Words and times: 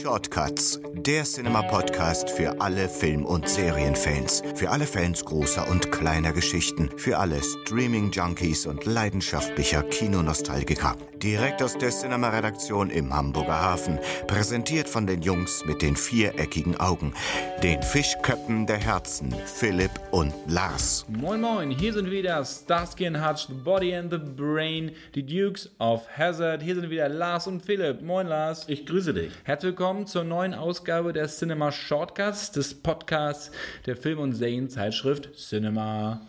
Shortcuts, 0.00 0.80
der 0.94 1.24
Cinema-Podcast 1.24 2.30
für 2.30 2.58
alle 2.60 2.88
Film- 2.88 3.26
und 3.26 3.46
Serienfans, 3.46 4.42
für 4.54 4.70
alle 4.70 4.86
Fans 4.86 5.22
großer 5.24 5.68
und 5.68 5.92
kleiner 5.92 6.32
Geschichten, 6.32 6.88
für 6.96 7.18
alle 7.18 7.42
Streaming-Junkies 7.42 8.66
und 8.66 8.86
leidenschaftlicher 8.86 9.82
Kinonostalgiker. 9.82 10.96
Direkt 11.22 11.62
aus 11.62 11.76
der 11.76 11.90
Cinema-Redaktion 11.90 12.88
im 12.88 13.14
Hamburger 13.14 13.60
Hafen, 13.60 13.98
präsentiert 14.26 14.88
von 14.88 15.06
den 15.06 15.20
Jungs 15.20 15.62
mit 15.66 15.82
den 15.82 15.94
viereckigen 15.94 16.80
Augen, 16.80 17.12
den 17.62 17.82
Fischköppen 17.82 18.66
der 18.66 18.78
Herzen, 18.78 19.34
Philipp 19.44 19.90
und 20.12 20.32
Lars. 20.48 21.04
Moin 21.10 21.42
Moin, 21.42 21.70
hier 21.72 21.92
sind 21.92 22.10
wieder 22.10 22.42
Starsky 22.42 23.06
and 23.06 23.22
Hutch, 23.22 23.48
The 23.48 23.52
Body 23.52 23.94
and 23.94 24.10
the 24.10 24.16
Brain, 24.16 24.92
die 25.14 25.26
Dukes 25.26 25.68
of 25.78 26.08
Hazard. 26.16 26.62
Hier 26.62 26.76
sind 26.76 26.88
wieder 26.88 27.10
Lars 27.10 27.46
und 27.46 27.62
Philipp. 27.62 28.00
Moin 28.00 28.26
Lars. 28.26 28.64
Ich 28.68 28.86
grüße 28.86 29.12
dich. 29.12 29.30
Herzlich 29.44 29.72
willkommen 29.72 30.06
zur 30.06 30.24
neuen 30.24 30.54
Ausgabe 30.54 31.12
der 31.12 31.28
Cinema 31.28 31.70
Shortcuts, 31.70 32.52
des 32.52 32.72
Podcasts 32.72 33.50
der 33.84 33.96
Film- 33.96 34.20
und 34.20 34.32
Serienzeitschrift 34.32 35.36
Cinema. 35.36 36.22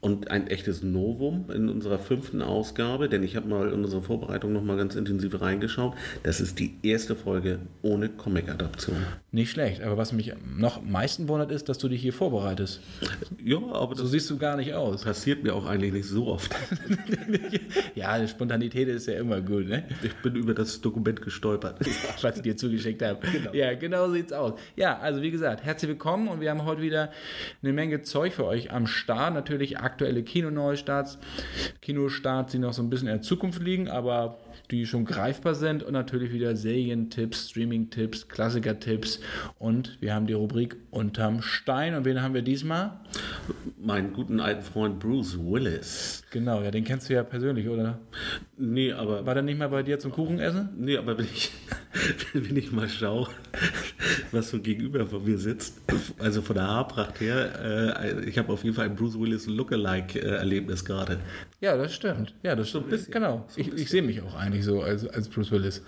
Und 0.00 0.30
ein 0.30 0.46
echtes 0.46 0.82
Novum 0.82 1.50
in 1.50 1.68
unserer 1.68 1.98
fünften 1.98 2.40
Ausgabe, 2.40 3.10
denn 3.10 3.22
ich 3.22 3.36
habe 3.36 3.46
mal 3.46 3.68
in 3.68 3.84
unserer 3.84 4.00
Vorbereitung 4.00 4.37
noch 4.46 4.62
mal 4.62 4.76
ganz 4.76 4.94
intensiv 4.94 5.40
reingeschaut. 5.40 5.94
Das 6.22 6.40
ist 6.40 6.58
die 6.58 6.76
erste 6.82 7.16
Folge 7.16 7.58
ohne 7.82 8.08
Comic-Adaption. 8.08 8.96
Nicht 9.32 9.50
schlecht, 9.50 9.82
aber 9.82 9.96
was 9.96 10.12
mich 10.12 10.32
noch 10.56 10.78
am 10.78 10.90
meisten 10.90 11.28
wundert, 11.28 11.50
ist, 11.50 11.68
dass 11.68 11.78
du 11.78 11.88
dich 11.88 12.00
hier 12.00 12.12
vorbereitest. 12.12 12.80
Ja, 13.44 13.58
aber 13.58 13.96
So 13.96 14.06
siehst 14.06 14.30
du 14.30 14.38
gar 14.38 14.56
nicht 14.56 14.74
aus. 14.74 15.02
passiert 15.04 15.42
mir 15.42 15.54
auch 15.54 15.66
eigentlich 15.66 15.92
nicht 15.92 16.08
so 16.08 16.28
oft. 16.28 16.54
ja, 17.94 18.26
Spontanität 18.26 18.88
ist 18.88 19.06
ja 19.06 19.14
immer 19.14 19.40
gut, 19.40 19.68
ne? 19.68 19.84
Ich 20.02 20.14
bin 20.16 20.34
über 20.36 20.54
das 20.54 20.80
Dokument 20.80 21.20
gestolpert. 21.22 21.80
was 22.22 22.36
ich 22.36 22.42
dir 22.42 22.56
zugeschickt 22.56 23.02
habe. 23.02 23.20
Ja, 23.52 23.74
genau 23.74 24.10
sieht's 24.10 24.32
aus. 24.32 24.58
Ja, 24.76 24.98
also 24.98 25.22
wie 25.22 25.30
gesagt, 25.30 25.64
herzlich 25.64 25.88
willkommen 25.88 26.28
und 26.28 26.40
wir 26.40 26.50
haben 26.50 26.64
heute 26.64 26.82
wieder 26.82 27.10
eine 27.62 27.72
Menge 27.72 28.02
Zeug 28.02 28.32
für 28.34 28.44
euch 28.44 28.70
am 28.72 28.86
Start. 28.86 29.34
Natürlich 29.34 29.78
aktuelle 29.78 30.22
Kinoneustarts, 30.22 31.18
Kinostarts, 31.80 32.52
die 32.52 32.58
noch 32.58 32.72
so 32.72 32.82
ein 32.82 32.90
bisschen 32.90 33.08
in 33.08 33.14
der 33.14 33.22
Zukunft 33.22 33.62
liegen, 33.62 33.88
aber 33.88 34.27
die 34.70 34.86
schon 34.86 35.04
greifbar 35.04 35.54
sind 35.54 35.82
und 35.82 35.92
natürlich 35.92 36.32
wieder 36.32 36.54
Serientipps, 36.56 37.50
Streaming-Tipps, 37.50 38.28
Klassiker-Tipps 38.28 39.20
und 39.58 39.96
wir 40.00 40.14
haben 40.14 40.26
die 40.26 40.34
Rubrik 40.34 40.76
Unterm 40.90 41.42
Stein 41.42 41.94
und 41.94 42.04
wen 42.04 42.20
haben 42.22 42.34
wir 42.34 42.42
diesmal? 42.42 43.00
Meinen 43.80 44.12
guten 44.12 44.40
alten 44.40 44.62
Freund 44.62 44.98
Bruce 44.98 45.38
Willis. 45.38 46.22
Genau, 46.30 46.62
ja, 46.62 46.70
den 46.70 46.84
kennst 46.84 47.08
du 47.08 47.14
ja 47.14 47.22
persönlich, 47.22 47.68
oder? 47.68 47.98
Nee, 48.56 48.92
aber 48.92 49.24
War 49.24 49.34
der 49.34 49.42
nicht 49.42 49.58
mal 49.58 49.68
bei 49.68 49.82
dir 49.82 49.98
zum 49.98 50.12
Kuchen 50.12 50.38
essen? 50.38 50.68
Nee, 50.76 50.96
aber 50.96 51.16
wenn 51.16 51.24
ich, 51.24 51.50
wenn 52.32 52.56
ich 52.56 52.72
mal 52.72 52.88
schaue, 52.88 53.28
was 54.32 54.50
so 54.50 54.60
gegenüber 54.60 55.06
von 55.06 55.24
mir 55.24 55.38
sitzt, 55.38 55.80
also 56.18 56.42
von 56.42 56.56
der 56.56 56.66
Haarpracht 56.66 57.20
her, 57.20 57.94
äh, 58.04 58.24
ich 58.24 58.36
habe 58.38 58.52
auf 58.52 58.64
jeden 58.64 58.74
Fall 58.74 58.86
ein 58.86 58.96
Bruce 58.96 59.18
Willis 59.18 59.46
Lookalike-Erlebnis 59.46 60.84
gerade. 60.84 61.18
Ja, 61.60 61.76
das 61.76 61.94
stimmt. 61.94 62.34
Ja, 62.42 62.54
das 62.56 62.68
stimmt. 62.68 62.90
bisschen. 62.90 63.12
Genau. 63.12 63.44
So 63.48 63.60
ich 63.60 63.72
ich 63.72 63.88
sehe 63.88 64.02
mich 64.02 64.20
auch 64.22 64.34
eigentlich 64.34 64.57
so 64.64 64.82
als, 64.82 65.06
als 65.06 65.28
Bruce 65.28 65.50
Willis. 65.50 65.82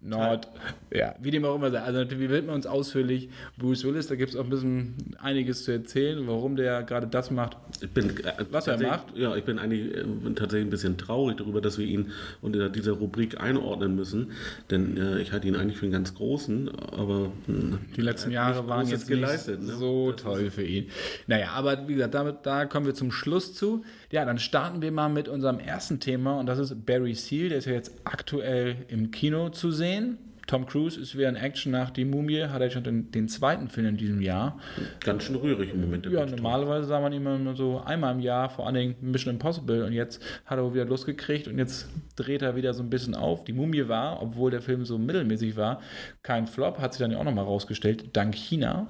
Nord, 0.00 0.48
ja, 0.92 1.14
wie 1.20 1.30
dem 1.30 1.44
auch 1.44 1.56
immer 1.56 1.70
sei. 1.70 1.80
Also 1.80 1.98
natürlich 1.98 2.30
wird 2.30 2.46
man 2.46 2.54
uns 2.54 2.66
ausführlich 2.66 3.28
Bruce 3.58 3.84
Willis, 3.84 4.06
da 4.06 4.14
gibt 4.14 4.30
es 4.30 4.36
auch 4.36 4.44
ein 4.44 4.50
bisschen 4.50 4.94
einiges 5.20 5.64
zu 5.64 5.72
erzählen, 5.72 6.26
warum 6.26 6.56
der 6.56 6.82
gerade 6.84 7.06
das 7.06 7.30
macht. 7.30 7.56
Bin, 7.94 8.10
äh, 8.24 8.32
Was 8.50 8.66
er 8.68 8.80
macht? 8.80 9.16
Ja, 9.16 9.36
ich 9.36 9.44
bin 9.44 9.58
eigentlich 9.58 9.94
äh, 9.96 10.04
tatsächlich 10.34 10.66
ein 10.68 10.70
bisschen 10.70 10.96
traurig 10.96 11.36
darüber, 11.36 11.60
dass 11.60 11.78
wir 11.78 11.86
ihn 11.86 12.12
unter 12.40 12.68
dieser 12.70 12.92
Rubrik 12.92 13.40
einordnen 13.40 13.96
müssen, 13.96 14.30
denn 14.70 14.96
äh, 14.96 15.20
ich 15.20 15.32
hatte 15.32 15.46
ihn 15.48 15.56
eigentlich 15.56 15.76
für 15.78 15.84
einen 15.86 15.92
ganz 15.92 16.14
großen, 16.14 16.70
aber 16.92 17.30
mh, 17.46 17.78
Die 17.96 18.00
letzten 18.00 18.30
Jahre 18.30 18.66
waren 18.68 18.86
jetzt 18.86 19.08
geleistet. 19.08 19.62
ne? 19.62 19.72
so 19.74 20.12
toll 20.12 20.50
für 20.50 20.64
ihn. 20.64 20.86
Naja, 21.26 21.50
aber 21.50 21.86
wie 21.88 21.94
gesagt, 21.94 22.14
damit, 22.14 22.36
da 22.44 22.64
kommen 22.64 22.86
wir 22.86 22.94
zum 22.94 23.10
Schluss 23.12 23.52
zu. 23.54 23.84
Ja, 24.10 24.24
dann 24.24 24.38
starten 24.38 24.80
wir 24.80 24.90
mal 24.92 25.08
mit 25.08 25.28
unserem 25.28 25.58
ersten 25.58 26.00
Thema 26.00 26.38
und 26.38 26.46
das 26.46 26.58
ist 26.58 26.86
Barry 26.86 27.14
Seal. 27.14 27.50
Der 27.50 27.58
ist 27.58 27.66
ja 27.66 27.72
jetzt 27.72 27.97
aktuell 28.04 28.76
im 28.88 29.10
Kino 29.10 29.50
zu 29.50 29.70
sehen. 29.70 30.18
Tom 30.48 30.64
Cruise 30.64 30.98
ist 30.98 31.14
wieder 31.14 31.28
in 31.28 31.36
Action 31.36 31.70
nach 31.72 31.90
Die 31.90 32.06
Mumie, 32.06 32.44
hat 32.44 32.62
er 32.62 32.70
schon 32.70 32.82
den, 32.82 33.10
den 33.12 33.28
zweiten 33.28 33.68
Film 33.68 33.86
in 33.88 33.96
diesem 33.98 34.22
Jahr. 34.22 34.58
Ganz 35.00 35.24
schön 35.24 35.36
rührig 35.36 35.74
im 35.74 35.82
Moment. 35.82 36.06
Ja, 36.06 36.24
normalerweise 36.24 36.86
sah 36.86 37.00
man 37.00 37.12
ihn 37.12 37.18
immer 37.24 37.54
so 37.54 37.82
einmal 37.84 38.14
im 38.14 38.20
Jahr, 38.20 38.48
vor 38.48 38.64
allen 38.64 38.74
Dingen 38.74 38.96
Mission 39.02 39.34
Impossible. 39.34 39.84
Und 39.84 39.92
jetzt 39.92 40.22
hat 40.46 40.58
er 40.58 40.72
wieder 40.72 40.86
Lust 40.86 41.04
gekriegt 41.04 41.48
und 41.48 41.58
jetzt 41.58 41.86
dreht 42.16 42.40
er 42.40 42.56
wieder 42.56 42.72
so 42.72 42.82
ein 42.82 42.88
bisschen 42.88 43.14
auf. 43.14 43.44
Die 43.44 43.52
Mumie 43.52 43.88
war, 43.88 44.22
obwohl 44.22 44.50
der 44.50 44.62
Film 44.62 44.86
so 44.86 44.96
mittelmäßig 44.96 45.54
war, 45.56 45.82
kein 46.22 46.46
Flop, 46.46 46.78
hat 46.78 46.94
sich 46.94 47.00
dann 47.00 47.10
ja 47.10 47.18
auch 47.18 47.24
nochmal 47.24 47.44
rausgestellt, 47.44 48.16
dank 48.16 48.34
China. 48.34 48.88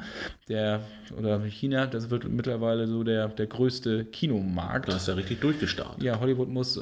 Der, 0.49 0.81
oder 1.19 1.41
China, 1.41 1.89
das 1.89 2.09
wird 2.09 2.29
mittlerweile 2.29 2.87
so 2.87 3.03
der, 3.03 3.27
der 3.29 3.49
größte 3.49 4.05
Kinomarkt. 4.05 4.89
Da 4.89 4.97
ist 4.97 5.09
er 5.09 5.17
richtig 5.17 5.41
durchgestartet. 5.41 6.05
Ja, 6.05 6.21
Hollywood 6.21 6.49
muss 6.49 6.81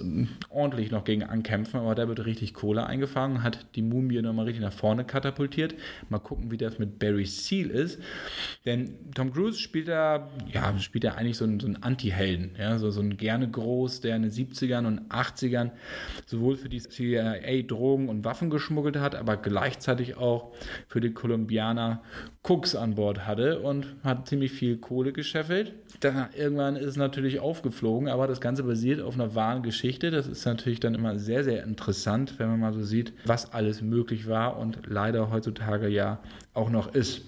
ordentlich 0.50 0.90
noch 0.90 1.04
gegen 1.04 1.22
ankämpfen, 1.22 1.80
aber 1.80 1.94
da 1.94 2.08
wird 2.08 2.26
richtig 2.26 2.52
Kohle 2.52 2.86
eingefangen, 2.86 3.42
hat 3.42 3.64
die 3.74 3.82
Mumie 3.82 4.20
nochmal 4.20 4.44
richtig 4.44 4.65
nach 4.66 4.72
vorne 4.72 5.04
katapultiert. 5.04 5.74
Mal 6.08 6.18
gucken, 6.18 6.50
wie 6.50 6.56
das 6.56 6.78
mit 6.78 6.98
Barry 6.98 7.24
Seal 7.24 7.70
ist. 7.70 8.00
Denn 8.64 9.10
Tom 9.14 9.32
Cruise 9.32 9.58
spielt 9.58 9.88
da, 9.88 10.28
ja, 10.52 10.78
spielt 10.78 11.04
da 11.04 11.12
eigentlich 11.12 11.36
so 11.36 11.44
einen, 11.44 11.60
so 11.60 11.66
einen 11.66 11.82
Anti-Helden, 11.82 12.56
ja, 12.58 12.78
so, 12.78 12.90
so 12.90 13.00
einen 13.00 13.16
gerne 13.16 13.48
groß, 13.48 14.00
der 14.00 14.16
in 14.16 14.22
den 14.22 14.30
70ern 14.30 14.86
und 14.86 15.10
80ern 15.10 15.70
sowohl 16.26 16.56
für 16.56 16.68
die 16.68 16.80
CIA 16.80 17.62
Drogen 17.62 18.08
und 18.08 18.24
Waffen 18.24 18.50
geschmuggelt 18.50 18.96
hat, 18.96 19.14
aber 19.14 19.36
gleichzeitig 19.36 20.16
auch 20.16 20.54
für 20.88 21.00
die 21.00 21.12
Kolumbianer 21.12 22.02
Cooks 22.48 22.76
an 22.76 22.94
Bord 22.94 23.26
hatte 23.26 23.60
und 23.60 23.86
hat 24.04 24.28
ziemlich 24.28 24.52
viel 24.52 24.76
Kohle 24.76 25.12
gescheffelt. 25.12 25.72
Dann 26.00 26.28
irgendwann 26.36 26.76
ist 26.76 26.86
es 26.86 26.96
natürlich 26.96 27.40
aufgeflogen, 27.40 28.08
aber 28.08 28.28
das 28.28 28.40
Ganze 28.40 28.62
basiert 28.62 29.00
auf 29.00 29.14
einer 29.14 29.34
wahren 29.34 29.62
Geschichte. 29.62 30.10
Das 30.10 30.28
ist 30.28 30.44
natürlich 30.44 30.78
dann 30.78 30.94
immer 30.94 31.18
sehr, 31.18 31.42
sehr 31.42 31.64
interessant, 31.64 32.38
wenn 32.38 32.48
man 32.48 32.60
mal 32.60 32.72
so 32.72 32.82
sieht, 32.82 33.12
was 33.24 33.52
alles 33.52 33.82
möglich 33.82 34.28
war 34.28 34.58
und 34.58 34.80
leider 34.86 35.30
heutzutage 35.30 35.88
ja 35.88 36.20
auch 36.54 36.70
noch 36.70 36.94
ist. 36.94 37.22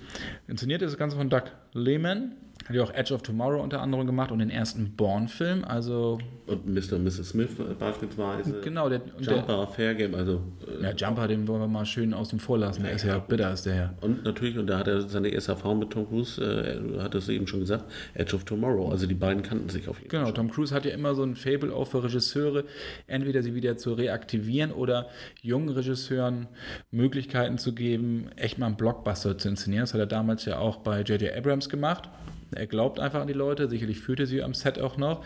Inszeniert 0.46 0.82
ist 0.82 0.92
das 0.92 0.98
Ganze 0.98 1.16
von 1.16 1.28
Doug 1.28 1.44
Lehman. 1.72 2.32
Hat 2.68 2.76
ja 2.76 2.82
auch 2.82 2.92
Edge 2.92 3.14
of 3.14 3.22
Tomorrow 3.22 3.62
unter 3.62 3.80
anderem 3.80 4.06
gemacht 4.06 4.30
und 4.30 4.40
den 4.40 4.50
ersten 4.50 4.94
Bourne-Film. 4.94 5.64
Also, 5.64 6.18
Und 6.46 6.66
Mr. 6.66 6.96
und 6.96 7.04
Mrs. 7.04 7.30
Smith 7.30 7.48
beispielsweise. 7.78 8.60
genau, 8.62 8.90
der, 8.90 9.00
und 9.16 9.26
der 9.26 9.36
Jumper, 9.36 9.66
Fair 9.68 9.94
Game, 9.94 10.14
also. 10.14 10.42
Äh, 10.66 10.82
ja, 10.82 10.92
Jumper, 10.92 11.28
den 11.28 11.48
wollen 11.48 11.62
wir 11.62 11.66
mal 11.68 11.86
schön 11.86 12.12
außen 12.12 12.38
vor 12.38 12.58
lassen. 12.58 12.82
Der 12.82 12.92
ist 12.92 13.04
ja 13.04 13.18
bitter, 13.18 13.52
ist 13.54 13.64
der 13.64 13.74
ja. 13.74 13.94
und 14.02 14.22
natürlich, 14.22 14.58
und 14.58 14.66
da 14.66 14.78
hat 14.78 14.86
er 14.86 15.00
seine 15.00 15.28
erste 15.28 15.52
Erfahrung 15.52 15.78
mit 15.78 15.90
Tom 15.90 16.06
Cruise, 16.08 16.42
äh, 16.44 16.96
er 16.98 17.02
hat 17.02 17.14
es 17.14 17.30
eben 17.30 17.46
schon 17.46 17.60
gesagt, 17.60 17.86
Edge 18.12 18.36
of 18.36 18.44
Tomorrow. 18.44 18.90
Also 18.90 19.06
die 19.06 19.14
beiden 19.14 19.42
kannten 19.42 19.70
sich 19.70 19.88
auf 19.88 19.98
jeden 19.98 20.10
Genau, 20.10 20.24
Fall. 20.24 20.34
Tom 20.34 20.50
Cruise 20.50 20.74
hat 20.74 20.84
ja 20.84 20.90
immer 20.92 21.14
so 21.14 21.22
ein 21.22 21.36
Fable 21.36 21.72
auch 21.74 21.86
für 21.86 22.04
Regisseure, 22.04 22.64
entweder 23.06 23.42
sie 23.42 23.54
wieder 23.54 23.78
zu 23.78 23.94
reaktivieren 23.94 24.72
oder 24.72 25.06
jungen 25.40 25.70
Regisseuren 25.70 26.48
Möglichkeiten 26.90 27.56
zu 27.56 27.74
geben, 27.74 28.28
echt 28.36 28.58
mal 28.58 28.66
einen 28.66 28.76
Blockbuster 28.76 29.38
zu 29.38 29.48
inszenieren. 29.48 29.84
Das 29.84 29.94
hat 29.94 30.00
er 30.00 30.06
damals 30.06 30.44
ja 30.44 30.58
auch 30.58 30.76
bei 30.76 31.00
J.J. 31.00 31.34
Abrams 31.34 31.70
gemacht. 31.70 32.10
Er 32.54 32.66
glaubt 32.66 32.98
einfach 33.00 33.20
an 33.20 33.26
die 33.26 33.34
Leute, 33.34 33.68
sicherlich 33.68 34.00
führt 34.00 34.20
er 34.20 34.26
sie 34.26 34.42
am 34.42 34.54
Set 34.54 34.78
auch 34.78 34.96
noch. 34.96 35.24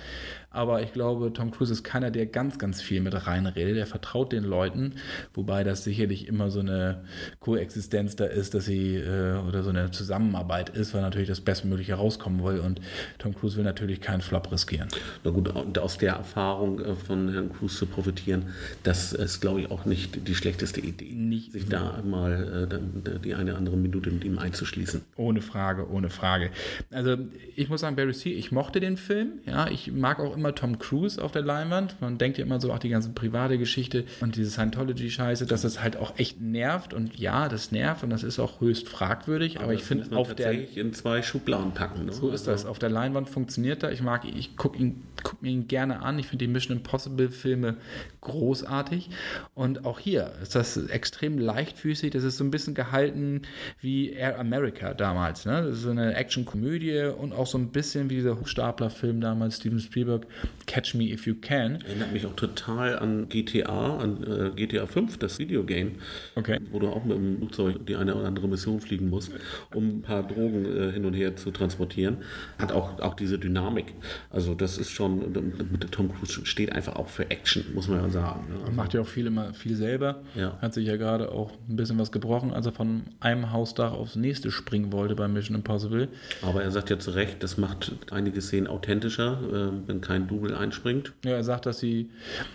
Aber 0.52 0.82
ich 0.82 0.92
glaube, 0.92 1.32
Tom 1.32 1.50
Cruise 1.50 1.72
ist 1.72 1.82
keiner, 1.82 2.10
der 2.10 2.26
ganz, 2.26 2.58
ganz 2.58 2.82
viel 2.82 3.00
mit 3.00 3.26
reinredet. 3.26 3.76
Er 3.76 3.86
vertraut 3.86 4.32
den 4.32 4.44
Leuten, 4.44 4.94
wobei 5.34 5.64
das 5.64 5.84
sicherlich 5.84 6.28
immer 6.28 6.50
so 6.50 6.60
eine 6.60 7.04
Koexistenz 7.40 8.16
da 8.16 8.24
ist, 8.26 8.54
dass 8.54 8.66
sie 8.66 8.96
äh, 8.96 9.38
oder 9.48 9.62
so 9.62 9.70
eine 9.70 9.90
Zusammenarbeit 9.90 10.70
ist, 10.70 10.94
weil 10.94 11.02
natürlich 11.02 11.28
das 11.28 11.40
Bestmögliche 11.40 11.94
rauskommen 11.94 12.44
will. 12.44 12.60
Und 12.60 12.80
Tom 13.18 13.34
Cruise 13.34 13.56
will 13.56 13.64
natürlich 13.64 14.00
keinen 14.00 14.20
Flop 14.20 14.50
riskieren. 14.52 14.88
Na 15.24 15.30
gut, 15.30 15.48
und 15.48 15.78
aus 15.78 15.98
der 15.98 16.14
Erfahrung 16.14 16.80
äh, 16.80 16.94
von 16.94 17.32
Herrn 17.32 17.52
Cruise 17.52 17.76
zu 17.76 17.86
profitieren, 17.86 18.46
das 18.82 19.12
ist, 19.12 19.40
glaube 19.40 19.62
ich, 19.62 19.70
auch 19.70 19.84
nicht 19.84 20.26
die 20.28 20.34
schlechteste 20.34 20.80
Idee. 20.80 21.12
Nicht 21.12 21.52
sich 21.52 21.68
da 21.68 22.02
mal 22.04 22.64
äh, 22.64 22.68
dann, 22.68 23.20
die 23.24 23.34
eine 23.34 23.56
andere 23.56 23.76
Minute 23.76 24.10
mit 24.10 24.24
ihm 24.24 24.38
einzuschließen. 24.38 25.02
Ohne 25.16 25.40
Frage, 25.40 25.90
ohne 25.90 26.10
Frage. 26.10 26.50
Also 26.90 27.16
ich 27.56 27.68
muss 27.68 27.80
sagen, 27.80 27.96
Barry 27.96 28.12
Seal, 28.12 28.34
ich 28.34 28.52
mochte 28.52 28.80
den 28.80 28.96
Film. 28.96 29.32
Ja, 29.46 29.68
ich 29.68 29.92
mag 29.92 30.20
auch 30.20 30.36
immer 30.36 30.41
Tom 30.50 30.78
Cruise 30.78 31.22
auf 31.22 31.30
der 31.30 31.42
Leinwand. 31.42 32.00
Man 32.00 32.18
denkt 32.18 32.38
ja 32.38 32.44
immer 32.44 32.60
so, 32.60 32.72
auch 32.72 32.78
die 32.78 32.88
ganze 32.88 33.10
private 33.10 33.58
Geschichte 33.58 34.04
und 34.20 34.36
diese 34.36 34.50
Scientology-Scheiße, 34.50 35.46
dass 35.46 35.62
das 35.62 35.82
halt 35.82 35.96
auch 35.96 36.18
echt 36.18 36.40
nervt. 36.40 36.92
Und 36.92 37.16
ja, 37.18 37.48
das 37.48 37.70
nervt 37.70 38.02
und 38.02 38.10
das 38.10 38.22
ist 38.24 38.38
auch 38.38 38.60
höchst 38.60 38.88
fragwürdig. 38.88 39.60
Aber, 39.60 39.72
ich 39.72 39.80
das 39.80 39.90
muss 39.90 40.02
finde, 40.06 40.16
auf 40.16 40.34
der 40.34 40.46
tatsächlich 40.46 40.76
in 40.76 40.92
zwei 40.92 41.22
Schubladen 41.22 41.72
packen. 41.72 42.06
Ne? 42.06 42.12
so 42.12 42.30
ist 42.30 42.46
das. 42.46 42.66
Auf 42.66 42.78
der 42.78 42.90
Leinwand 42.90 43.28
funktioniert 43.28 43.82
er. 43.82 43.92
Ich 43.92 44.02
mag, 44.02 44.24
ich 44.24 44.56
gucke 44.56 44.78
ihn, 44.78 45.02
guck 45.22 45.40
mir 45.42 45.50
ihn 45.50 45.68
gerne 45.68 46.00
an. 46.02 46.18
Ich 46.18 46.26
finde 46.26 46.46
die 46.46 46.52
Mission 46.52 46.76
Impossible 46.76 47.30
Filme 47.30 47.76
großartig. 48.20 49.10
Und 49.54 49.84
auch 49.84 49.98
hier 49.98 50.32
ist 50.42 50.54
das 50.54 50.76
extrem 50.76 51.38
leichtfüßig. 51.38 52.10
Das 52.10 52.24
ist 52.24 52.36
so 52.36 52.44
ein 52.44 52.50
bisschen 52.50 52.74
gehalten 52.74 53.42
wie 53.80 54.10
Air 54.10 54.38
America 54.38 54.94
damals. 54.94 55.44
Ne? 55.44 55.62
Das 55.62 55.76
ist 55.76 55.82
so 55.82 55.90
eine 55.90 56.14
Action-Komödie 56.14 57.12
und 57.16 57.32
auch 57.32 57.46
so 57.46 57.58
ein 57.58 57.68
bisschen 57.68 58.10
wie 58.10 58.16
dieser 58.16 58.38
Hochstapler-Film 58.38 59.20
damals, 59.20 59.56
Steven 59.56 59.78
Spielberg, 59.78 60.26
Catch 60.66 60.94
Me 60.94 61.10
If 61.10 61.26
You 61.26 61.34
Can. 61.34 61.80
Erinnert 61.86 62.12
mich 62.12 62.26
auch 62.26 62.34
total 62.36 62.98
an 62.98 63.28
GTA, 63.28 63.98
an 63.98 64.24
äh, 64.24 64.50
GTA 64.54 64.86
5, 64.86 65.18
das 65.18 65.38
Videogame. 65.38 65.92
Okay. 66.34 66.58
Wo 66.70 66.78
du 66.78 66.88
auch 66.88 67.04
mit 67.04 67.16
dem 67.16 67.38
Flugzeug 67.38 67.86
die 67.86 67.96
eine 67.96 68.14
oder 68.14 68.26
andere 68.26 68.48
Mission 68.48 68.80
fliegen 68.80 69.10
musst, 69.10 69.32
um 69.74 69.98
ein 69.98 70.02
paar 70.02 70.22
Drogen 70.22 70.64
äh, 70.64 70.92
hin 70.92 71.04
und 71.04 71.14
her 71.14 71.36
zu 71.36 71.50
transportieren. 71.50 72.18
Hat 72.58 72.72
auch, 72.72 73.00
auch 73.00 73.14
diese 73.14 73.38
Dynamik. 73.38 73.94
Also 74.30 74.54
das 74.54 74.78
ist 74.78 74.90
schon, 74.90 75.32
mit 75.70 75.90
Tom 75.92 76.12
Cruise 76.14 76.46
steht 76.46 76.72
einfach 76.72 76.96
auch 76.96 77.08
für 77.08 77.30
Action, 77.30 77.64
muss 77.74 77.88
man 77.88 78.02
ja 78.02 78.10
sagen. 78.10 78.48
ne? 78.48 78.60
Also, 78.60 78.72
Macht 78.72 78.94
ja 78.94 79.00
auch 79.00 79.06
viel, 79.06 79.26
immer 79.26 79.52
viel 79.54 79.76
selber. 79.76 80.22
Ja. 80.34 80.58
Hat 80.60 80.74
sich 80.74 80.86
ja 80.86 80.96
gerade 80.96 81.32
auch 81.32 81.52
ein 81.68 81.76
bisschen 81.76 81.98
was 81.98 82.12
gebrochen, 82.12 82.52
als 82.52 82.66
er 82.66 82.72
von 82.72 83.02
einem 83.20 83.52
Hausdach 83.52 83.92
aufs 83.92 84.16
nächste 84.16 84.50
springen 84.50 84.92
wollte 84.92 85.14
bei 85.14 85.28
Mission 85.28 85.56
Impossible. 85.56 86.08
aber 86.42 86.62
er 86.62 86.70
sagt 86.70 86.90
ja 86.90 86.98
zu 86.98 87.10
Recht, 87.10 87.42
das 87.42 87.58
macht 87.58 87.94
einige 88.10 88.40
Szenen 88.40 88.66
authentischer, 88.66 89.40
äh, 89.52 89.88
wenn 89.88 90.00
kein 90.00 90.21
Double 90.28 90.54
einspringt. 90.54 91.12
Ja, 91.24 91.32
er 91.32 91.44
sagt, 91.44 91.66
dass 91.66 91.78
die 91.78 92.10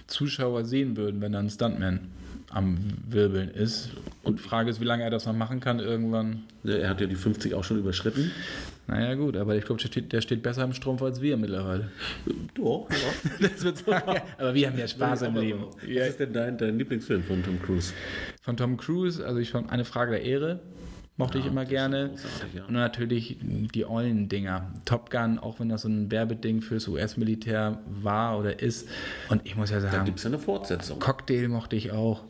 Zuschauer 0.08 0.66
sehen 0.66 0.98
würden, 0.98 1.22
wenn 1.22 1.32
da 1.32 1.40
ein 1.40 1.50
Stuntman 1.50 2.12
am 2.50 2.78
Wirbeln 3.08 3.50
ist. 3.50 3.90
Und 4.24 4.40
die 4.40 4.44
Frage 4.44 4.70
ist, 4.70 4.80
wie 4.80 4.86
lange 4.86 5.04
er 5.04 5.10
das 5.10 5.26
noch 5.26 5.34
machen 5.34 5.60
kann 5.60 5.80
irgendwann. 5.80 6.44
Er 6.64 6.90
hat 6.90 7.02
ja 7.02 7.08
die 7.08 7.16
50 7.16 7.54
auch 7.54 7.64
schon 7.64 7.78
überschritten. 7.78 8.32
Naja, 8.88 9.16
gut, 9.16 9.36
aber 9.36 9.56
ich 9.56 9.66
glaube, 9.66 9.82
der 9.82 9.90
steht, 9.90 10.14
der 10.14 10.22
steht 10.22 10.42
besser 10.44 10.64
im 10.64 10.74
Strumpf 10.74 11.02
als 11.02 11.22
wir 11.22 11.36
mittlerweile. 11.36 11.92
Doch, 12.56 12.88
ja. 12.90 13.40
Das 13.50 13.64
wird 13.64 13.78
sagen. 13.80 14.22
aber 14.38 14.54
wir 14.54 14.68
haben 14.68 14.78
ja 14.78 14.88
Spaß 14.88 15.24
im 15.24 15.36
Leben. 15.36 15.66
Was 15.82 16.08
ist 16.10 16.20
denn 16.22 16.32
dein, 16.32 16.58
dein 16.58 16.78
Lieblingsfilm 16.78 17.24
von 17.24 17.44
Tom 17.44 17.62
Cruise? 17.62 17.92
Von 18.42 18.56
Tom 18.56 18.78
Cruise, 18.78 19.26
also 19.26 19.40
ich 19.40 19.52
fand 19.52 19.70
eine 19.70 19.84
Frage 19.84 20.12
der 20.12 20.22
Ehre. 20.22 20.62
Mochte 21.20 21.40
ich 21.40 21.48
immer 21.48 21.66
gerne. 21.66 22.12
ja. 22.54 22.66
Und 22.66 22.74
natürlich 22.74 23.38
die 23.42 23.86
Eulen-Dinger. 23.88 24.72
Top 24.86 25.10
Gun, 25.10 25.40
auch 25.40 25.60
wenn 25.60 25.68
das 25.68 25.82
so 25.82 25.90
ein 25.90 26.12
Werbeding 26.12 26.62
fürs 26.62 26.88
US-Militär 26.88 27.80
war 27.88 28.38
oder 28.38 28.60
ist. 28.62 28.88
Und 29.30 29.42
ich 29.44 29.56
muss 29.56 29.72
ja 29.72 29.80
Da 29.80 29.90
sagen, 29.90 30.06
gibt 30.06 30.20
es 30.20 30.24
ja 30.24 30.30
eine 30.30 30.38
Fortsetzung. 30.38 31.00
Cocktail 31.00 31.48
mochte 31.48 31.76
ich 31.76 31.92
auch. 31.92 32.24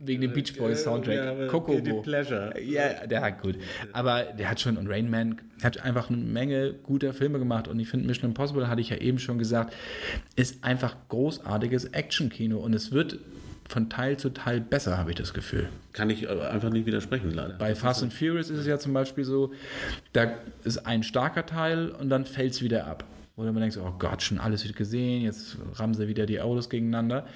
Wegen 0.00 0.22
dem 0.22 0.32
Beach 0.32 0.58
Boys 0.58 0.82
Soundtrack. 0.82 1.14
Ja, 1.14 1.46
Kokomo. 1.46 1.78
Guilty 1.78 2.02
Pleasure. 2.02 2.60
Ja, 2.60 3.06
der 3.06 3.22
hat 3.22 3.40
gut. 3.40 3.56
Aber 3.92 4.24
der 4.24 4.50
hat 4.50 4.60
schon, 4.60 4.76
und 4.76 4.88
Rain 4.88 5.08
Man 5.08 5.40
hat 5.62 5.80
einfach 5.84 6.10
eine 6.10 6.18
Menge 6.18 6.72
guter 6.72 7.14
Filme 7.14 7.38
gemacht. 7.38 7.68
Und 7.68 7.78
ich 7.78 7.88
finde, 7.88 8.06
Mission 8.06 8.30
Impossible, 8.30 8.68
hatte 8.68 8.80
ich 8.80 8.90
ja 8.90 8.96
eben 8.96 9.20
schon 9.20 9.38
gesagt, 9.38 9.72
ist 10.34 10.64
einfach 10.64 10.96
großartiges 11.08 11.86
Action-Kino. 11.86 12.58
Und 12.58 12.74
es 12.74 12.90
wird 12.90 13.20
von 13.68 13.88
Teil 13.88 14.16
zu 14.16 14.30
Teil 14.30 14.60
besser, 14.60 14.98
habe 14.98 15.10
ich 15.10 15.16
das 15.16 15.34
Gefühl. 15.34 15.68
Kann 15.92 16.10
ich 16.10 16.28
einfach 16.28 16.70
nicht 16.70 16.86
widersprechen, 16.86 17.30
leider. 17.30 17.54
Bei 17.54 17.74
Fast 17.74 18.02
and 18.02 18.12
Furious 18.12 18.50
ist 18.50 18.58
es 18.58 18.66
ja 18.66 18.78
zum 18.78 18.92
Beispiel 18.92 19.24
so, 19.24 19.52
da 20.12 20.34
ist 20.64 20.86
ein 20.86 21.02
starker 21.02 21.46
Teil 21.46 21.90
und 21.90 22.08
dann 22.08 22.24
fällt 22.24 22.52
es 22.52 22.62
wieder 22.62 22.86
ab. 22.86 23.04
Oder 23.36 23.52
man 23.52 23.60
denkt 23.60 23.76
oh 23.76 23.92
Gott, 23.98 24.22
schon 24.22 24.38
alles 24.38 24.64
wieder 24.64 24.72
gesehen, 24.72 25.22
jetzt 25.22 25.58
rammen 25.74 25.92
sie 25.92 26.08
wieder 26.08 26.24
die 26.24 26.40
Autos 26.40 26.70
gegeneinander. 26.70 27.26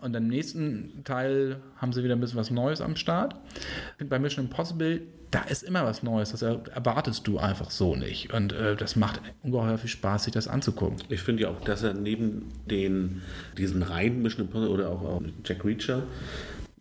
Und 0.00 0.16
im 0.16 0.26
nächsten 0.28 1.04
Teil 1.04 1.56
haben 1.76 1.92
sie 1.92 2.02
wieder 2.02 2.14
ein 2.16 2.20
bisschen 2.20 2.38
was 2.38 2.50
Neues 2.50 2.80
am 2.80 2.96
Start. 2.96 3.36
Bei 4.08 4.18
Mission 4.18 4.46
Impossible, 4.46 5.02
da 5.30 5.42
ist 5.42 5.62
immer 5.62 5.84
was 5.84 6.02
Neues, 6.02 6.30
das 6.30 6.40
er- 6.40 6.62
erwartest 6.74 7.26
du 7.26 7.38
einfach 7.38 7.70
so 7.70 7.94
nicht. 7.94 8.32
Und 8.32 8.54
äh, 8.54 8.74
das 8.74 8.96
macht 8.96 9.20
ungeheuer 9.42 9.76
viel 9.76 9.90
Spaß, 9.90 10.24
sich 10.24 10.32
das 10.32 10.48
anzugucken. 10.48 10.96
Ich 11.10 11.20
finde 11.20 11.42
ja 11.42 11.50
auch, 11.50 11.60
dass 11.60 11.82
er 11.82 11.92
neben 11.92 12.46
den, 12.64 13.20
diesen 13.58 13.82
reinen 13.82 14.22
Mission 14.22 14.46
Impossible 14.46 14.72
oder 14.74 14.88
auch, 14.88 15.02
auch 15.02 15.22
Jack 15.44 15.62
Reacher, 15.66 16.04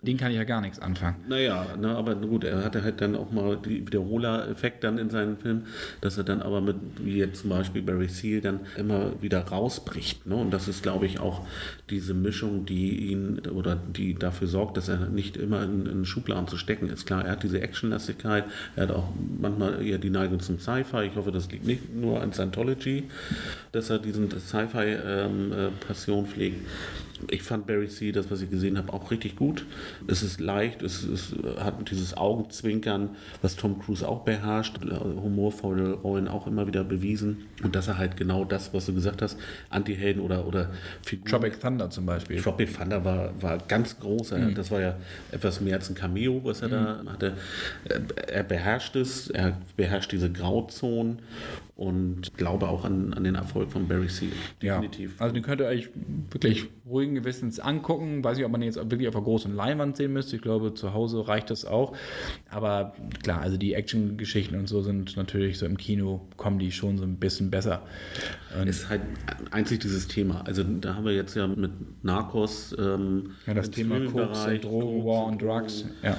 Den 0.01 0.15
kann 0.15 0.31
ich 0.31 0.37
ja 0.37 0.45
gar 0.45 0.61
nichts 0.61 0.79
anfangen. 0.79 1.17
naja, 1.27 1.75
ne, 1.77 1.89
aber 1.89 2.15
gut, 2.15 2.45
er 2.45 2.63
hatte 2.63 2.83
halt 2.83 3.01
dann 3.01 3.17
auch 3.17 3.31
mal 3.31 3.57
die 3.57 3.85
Wiederholer-Effekt 3.85 4.85
dann 4.85 4.97
in 4.97 5.09
seinen 5.09 5.37
Filmen, 5.37 5.67
dass 5.99 6.17
er 6.17 6.23
dann 6.23 6.41
aber 6.41 6.61
mit, 6.61 6.77
wie 6.99 7.17
jetzt 7.17 7.41
zum 7.41 7.49
Beispiel 7.49 7.81
Barry 7.81 8.07
Seal, 8.07 8.39
dann 8.39 8.61
immer 8.77 9.11
wieder 9.21 9.41
rausbricht. 9.41 10.25
Ne? 10.25 10.35
Und 10.35 10.51
das 10.51 10.69
ist, 10.69 10.83
glaube 10.83 11.05
ich, 11.05 11.19
auch 11.19 11.45
diese 11.89 12.13
Mischung, 12.13 12.65
die 12.65 13.11
ihn 13.11 13.39
oder 13.49 13.75
die 13.75 14.13
dafür 14.13 14.47
sorgt, 14.47 14.77
dass 14.77 14.87
er 14.87 15.09
nicht 15.09 15.35
immer 15.35 15.63
in, 15.63 15.85
in 15.85 16.05
Schubladen 16.05 16.47
zu 16.47 16.57
stecken 16.57 16.87
ist. 16.87 17.05
Klar, 17.05 17.25
er 17.25 17.31
hat 17.31 17.43
diese 17.43 17.59
Actionlastigkeit, 17.59 18.45
er 18.77 18.83
hat 18.83 18.91
auch 18.91 19.09
manchmal 19.41 19.85
eher 19.85 19.97
die 19.97 20.09
Neigung 20.09 20.39
zum 20.39 20.59
Sci-Fi. 20.59 21.07
Ich 21.07 21.17
hoffe, 21.17 21.33
das 21.33 21.51
liegt 21.51 21.65
nicht 21.65 21.93
nur 21.93 22.21
an 22.21 22.31
Scientology, 22.31 23.03
dass 23.73 23.89
er 23.89 23.99
diesen 23.99 24.31
Sci-Fi-Passion 24.31 26.25
pflegt. 26.25 26.65
Ich 27.29 27.43
fand 27.43 27.67
Barry 27.67 27.89
C., 27.89 28.13
das, 28.13 28.31
was 28.31 28.41
ich 28.41 28.49
gesehen 28.49 28.77
habe, 28.77 28.93
auch 28.93 29.11
richtig 29.11 29.35
gut. 29.35 29.65
Es 30.07 30.23
ist 30.23 30.39
leicht, 30.39 30.81
es, 30.81 31.03
es 31.03 31.33
hat 31.59 31.89
dieses 31.91 32.15
Augenzwinkern, 32.17 33.09
was 33.41 33.55
Tom 33.55 33.79
Cruise 33.79 34.07
auch 34.07 34.21
beherrscht, 34.23 34.77
humorvolle 34.83 35.93
Rollen 35.93 36.27
auch 36.27 36.47
immer 36.47 36.67
wieder 36.67 36.83
bewiesen. 36.83 37.45
Und 37.63 37.75
dass 37.75 37.87
er 37.87 37.97
halt 37.97 38.17
genau 38.17 38.45
das, 38.45 38.73
was 38.73 38.85
du 38.85 38.93
gesagt 38.93 39.21
hast, 39.21 39.37
Anti-Helden 39.69 40.21
oder, 40.21 40.47
oder 40.47 40.69
Figuren. 41.01 41.29
Tropic 41.29 41.59
Thunder 41.59 41.89
zum 41.89 42.05
Beispiel. 42.05 42.41
Tropic 42.41 42.75
Thunder 42.77 43.03
war, 43.03 43.31
war 43.41 43.57
ganz 43.67 43.99
groß. 43.99 44.31
Er- 44.31 44.51
Das 44.51 44.71
war 44.71 44.81
ja 44.81 44.95
etwas 45.31 45.61
mehr 45.61 45.75
als 45.75 45.89
ein 45.89 45.95
Cameo, 45.95 46.41
was 46.43 46.61
er 46.61 46.69
da 46.69 47.03
hatte. 47.11 47.33
Er- 47.85 48.01
Er 48.39 48.43
beherrscht 48.43 48.95
es, 48.95 49.29
er 49.29 49.57
beherrscht 49.77 50.11
diese 50.11 50.31
Grauzonen 50.31 51.19
und 51.79 52.33
glaube 52.37 52.67
auch 52.67 52.85
an, 52.85 53.13
an 53.13 53.23
den 53.23 53.35
Erfolg 53.35 53.71
von 53.71 53.87
Barry 53.87 54.09
Seal. 54.09 54.29
Definitiv. 54.61 55.15
Ja, 55.17 55.21
also 55.21 55.33
den 55.33 55.43
könnt 55.43 55.61
ihr 55.61 55.67
euch 55.67 55.89
wirklich 56.29 56.67
ruhigen 56.85 57.15
Gewissens 57.15 57.59
angucken. 57.59 58.23
Weiß 58.23 58.37
nicht, 58.37 58.45
ob 58.45 58.51
man 58.51 58.61
den 58.61 58.67
jetzt 58.67 58.77
wirklich 58.77 59.07
auf 59.07 59.15
einer 59.15 59.23
großen 59.23 59.55
Leinwand 59.55 59.97
sehen 59.97 60.13
müsste. 60.13 60.35
Ich 60.35 60.41
glaube, 60.41 60.73
zu 60.75 60.93
Hause 60.93 61.27
reicht 61.27 61.49
das 61.49 61.65
auch. 61.65 61.95
Aber 62.49 62.93
klar, 63.23 63.41
also 63.41 63.57
die 63.57 63.73
Action-Geschichten 63.73 64.55
und 64.55 64.67
so 64.67 64.81
sind 64.81 65.17
natürlich 65.17 65.57
so 65.57 65.65
im 65.65 65.77
Kino, 65.77 66.27
kommen 66.37 66.59
die 66.59 66.71
schon 66.71 66.97
so 66.97 67.05
ein 67.05 67.15
bisschen 67.15 67.49
besser. 67.49 67.81
Und 68.59 68.67
ist 68.67 68.89
halt 68.89 69.01
einzig 69.51 69.79
dieses 69.79 70.07
Thema. 70.07 70.41
Also 70.45 70.63
da 70.63 70.95
haben 70.95 71.05
wir 71.05 71.13
jetzt 71.13 71.35
ja 71.35 71.47
mit 71.47 71.71
Narcos 72.03 72.75
ähm, 72.77 73.31
ja, 73.47 73.53
das 73.53 73.71
Thema 73.71 73.99
Koks 74.05 74.45
und 74.45 74.63
Drogen, 74.63 75.05
War 75.05 75.25
und 75.27 75.39
und 75.41 75.47
Drugs. 75.47 75.85
Ja. 76.03 76.17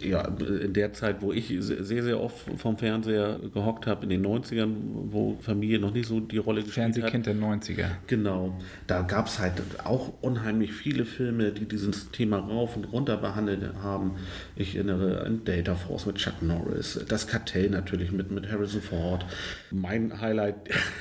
Ja, 0.00 0.26
in 0.26 0.72
der 0.72 0.92
Zeit, 0.92 1.22
wo 1.22 1.32
ich 1.32 1.54
sehr, 1.58 2.02
sehr 2.02 2.20
oft 2.20 2.36
vom 2.58 2.76
Fernseher 2.76 3.38
gehockt 3.52 3.86
habe, 3.86 4.04
in 4.04 4.10
den 4.10 4.24
90ern, 4.24 4.81
wo 4.82 5.36
Familie 5.40 5.78
noch 5.78 5.92
nicht 5.92 6.06
so 6.06 6.20
die 6.20 6.38
Rolle 6.38 6.62
gespielt 6.62 6.86
hat. 6.86 6.94
Fernsehkind 6.94 7.26
der 7.26 7.34
90er. 7.34 7.90
Genau, 8.06 8.58
da 8.86 9.02
gab 9.02 9.26
es 9.26 9.38
halt 9.38 9.54
auch 9.84 10.12
unheimlich 10.20 10.72
viele 10.72 11.04
Filme, 11.04 11.52
die 11.52 11.66
dieses 11.66 12.10
Thema 12.10 12.38
rauf 12.38 12.76
und 12.76 12.84
runter 12.84 13.16
behandelt 13.16 13.62
haben. 13.82 14.16
Ich 14.56 14.74
erinnere 14.74 15.24
an 15.24 15.44
Data 15.44 15.74
Force 15.74 16.06
mit 16.06 16.16
Chuck 16.16 16.42
Norris, 16.42 17.04
das 17.08 17.26
Kartell 17.26 17.70
natürlich 17.70 18.12
mit, 18.12 18.30
mit 18.30 18.50
Harrison 18.50 18.82
Ford. 18.82 19.24
Mein 19.70 20.20
Highlight, 20.20 20.56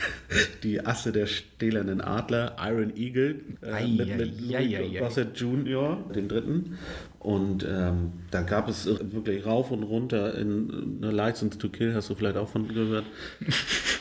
die 0.63 0.85
Asse 0.85 1.11
der 1.11 1.25
stählernen 1.25 2.01
Adler, 2.01 2.55
Iron 2.59 2.95
Eagle, 2.95 3.41
äh, 3.61 3.71
Ei, 3.71 3.87
mit, 3.87 4.17
mit 4.17 4.55
ei, 4.55 4.63
Louis 4.63 4.95
ei. 4.95 4.99
Gossett 4.99 5.37
Jr., 5.39 5.97
den 6.13 6.27
dritten. 6.27 6.77
Und 7.21 7.63
ähm, 7.69 8.13
da 8.31 8.41
gab 8.41 8.67
es 8.67 8.87
wirklich 8.87 9.45
rauf 9.45 9.69
und 9.69 9.83
runter 9.83 10.35
in 10.35 10.97
eine 11.03 11.11
License 11.11 11.59
to 11.59 11.69
Kill, 11.69 11.93
hast 11.93 12.09
du 12.09 12.15
vielleicht 12.15 12.35
auch 12.35 12.49
von 12.49 12.67
gehört. 12.67 13.05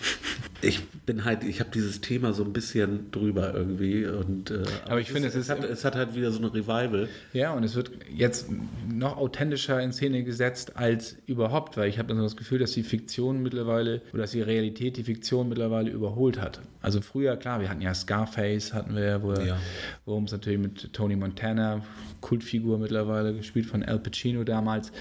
Ich 1.11 1.17
bin 1.17 1.25
halt, 1.25 1.43
ich 1.43 1.59
habe 1.59 1.71
dieses 1.75 2.01
Thema 2.01 2.33
so 2.33 2.45
ein 2.45 2.53
bisschen 2.53 3.11
drüber 3.11 3.53
irgendwie. 3.53 4.07
Und, 4.07 4.53
äh, 4.53 4.63
Aber 4.89 5.01
ich 5.01 5.11
finde, 5.11 5.27
es 5.27 5.35
ist- 5.35 5.51
hat, 5.51 5.65
es 5.65 5.85
hat 5.85 5.97
halt 5.97 6.15
wieder 6.15 6.31
so 6.31 6.39
eine 6.39 6.55
Revival. 6.55 7.09
Ja, 7.33 7.53
und 7.53 7.65
es 7.65 7.75
wird 7.75 7.91
jetzt 8.15 8.47
noch 8.89 9.17
authentischer 9.17 9.81
in 9.83 9.93
Szene 9.93 10.23
gesetzt 10.23 10.77
als 10.77 11.17
überhaupt, 11.27 11.77
weil 11.77 11.89
ich 11.89 11.99
habe 11.99 12.15
so 12.15 12.23
das 12.23 12.37
Gefühl, 12.37 12.61
dass 12.61 12.71
die 12.73 12.85
Fiktion 12.85 13.43
mittlerweile 13.43 14.03
oder 14.13 14.23
dass 14.23 14.31
die 14.31 14.41
Realität 14.43 14.99
die 14.99 15.03
Fiktion 15.03 15.49
mittlerweile 15.49 15.91
überholt 15.91 16.41
hat. 16.41 16.61
Also 16.81 17.01
früher, 17.01 17.37
klar, 17.37 17.61
wir 17.61 17.69
hatten 17.69 17.83
ja 17.83 17.93
Scarface, 17.93 18.73
hatten 18.73 18.95
wir, 18.95 19.21
wo 19.23 19.35
Ja. 19.35 19.59
worum 20.05 20.25
es 20.25 20.33
natürlich 20.33 20.61
mit 20.61 20.93
Tony 20.93 21.17
Montana, 21.17 21.83
Kultfigur 22.21 22.79
mittlerweile, 22.79 23.35
gespielt 23.35 23.67
von 23.67 23.83
Al 23.83 23.99
Pacino 23.99 24.45
damals. 24.45 24.93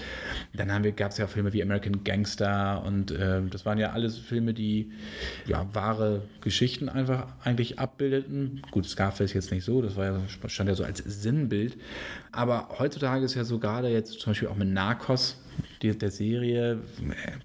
Dann 0.54 0.72
haben 0.72 0.82
wir, 0.84 0.92
gab 0.92 1.12
es 1.12 1.18
ja 1.18 1.26
Filme 1.28 1.52
wie 1.52 1.62
American 1.62 2.02
Gangster 2.02 2.82
und 2.84 3.12
äh, 3.12 3.40
das 3.48 3.64
waren 3.64 3.78
ja 3.78 3.92
alles 3.92 4.18
Filme, 4.18 4.52
die 4.54 4.90
ja, 5.46 5.66
wahre 5.72 5.99
Geschichten 6.40 6.88
einfach 6.88 7.26
eigentlich 7.44 7.78
abbildeten. 7.78 8.62
Gut, 8.70 8.86
Scarface 8.86 9.32
jetzt 9.32 9.50
nicht 9.50 9.64
so, 9.64 9.82
das 9.82 9.96
war 9.96 10.04
ja, 10.04 10.20
stand 10.46 10.68
ja 10.68 10.74
so 10.74 10.84
als 10.84 10.98
Sinnbild. 10.98 11.76
Aber 12.32 12.68
heutzutage 12.78 13.24
ist 13.24 13.34
ja 13.34 13.44
so 13.44 13.58
gerade 13.58 13.88
jetzt 13.88 14.20
zum 14.20 14.30
Beispiel 14.30 14.48
auch 14.48 14.56
mit 14.56 14.68
Narcos, 14.68 15.36
die, 15.82 15.96
der 15.96 16.10
Serie, 16.10 16.78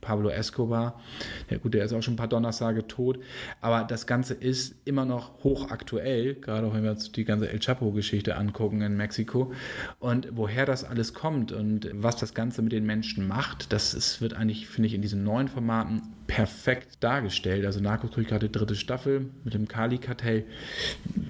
Pablo 0.01 0.29
Escobar, 0.29 1.01
ja 1.49 1.57
gut, 1.57 1.73
der 1.73 1.85
ist 1.85 1.93
auch 1.93 2.01
schon 2.01 2.13
ein 2.13 2.17
paar 2.17 2.27
Donnerstage 2.27 2.87
tot, 2.87 3.19
aber 3.61 3.83
das 3.83 4.07
Ganze 4.07 4.33
ist 4.33 4.75
immer 4.85 5.05
noch 5.05 5.43
hochaktuell, 5.43 6.35
gerade 6.35 6.67
auch 6.67 6.73
wenn 6.73 6.83
wir 6.83 6.91
uns 6.91 7.11
die 7.11 7.25
ganze 7.25 7.49
El 7.49 7.59
Chapo-Geschichte 7.59 8.35
angucken 8.35 8.81
in 8.81 8.97
Mexiko 8.97 9.53
und 9.99 10.29
woher 10.31 10.65
das 10.65 10.83
alles 10.83 11.13
kommt 11.13 11.51
und 11.51 11.89
was 11.93 12.15
das 12.17 12.33
Ganze 12.33 12.61
mit 12.61 12.71
den 12.71 12.85
Menschen 12.85 13.27
macht, 13.27 13.71
das 13.71 13.93
ist, 13.93 14.21
wird 14.21 14.33
eigentlich, 14.33 14.67
finde 14.67 14.87
ich, 14.87 14.93
in 14.93 15.01
diesen 15.01 15.23
neuen 15.23 15.47
Formaten 15.47 16.01
perfekt 16.27 16.97
dargestellt. 17.01 17.65
Also 17.65 17.79
Narcos 17.79 18.11
kriegt 18.11 18.29
gerade 18.29 18.49
die 18.49 18.51
dritte 18.51 18.75
Staffel 18.75 19.29
mit 19.43 19.53
dem 19.53 19.67
Kali-Kartell. 19.67 20.45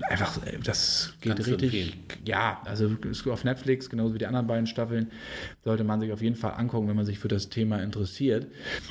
Einfach, 0.09 0.45
äh, 0.45 0.57
das 0.63 1.13
geht 1.21 1.35
Kannst 1.35 1.50
richtig. 1.50 1.97
Ja, 2.24 2.62
also 2.65 2.95
auf 3.29 3.43
Netflix, 3.43 3.89
genauso 3.89 4.13
wie 4.13 4.19
die 4.19 4.25
anderen 4.25 4.47
beiden 4.47 4.67
Staffeln, 4.67 5.12
sollte 5.63 5.83
man 5.83 6.00
sich 6.00 6.12
auf 6.12 6.21
jeden 6.21 6.35
Fall 6.35 6.53
angucken, 6.57 6.88
wenn 6.96 7.00
man 7.00 7.06
sich 7.06 7.20
für 7.20 7.28
das 7.28 7.50
Thema 7.50 7.84
interessiert. 7.84 8.48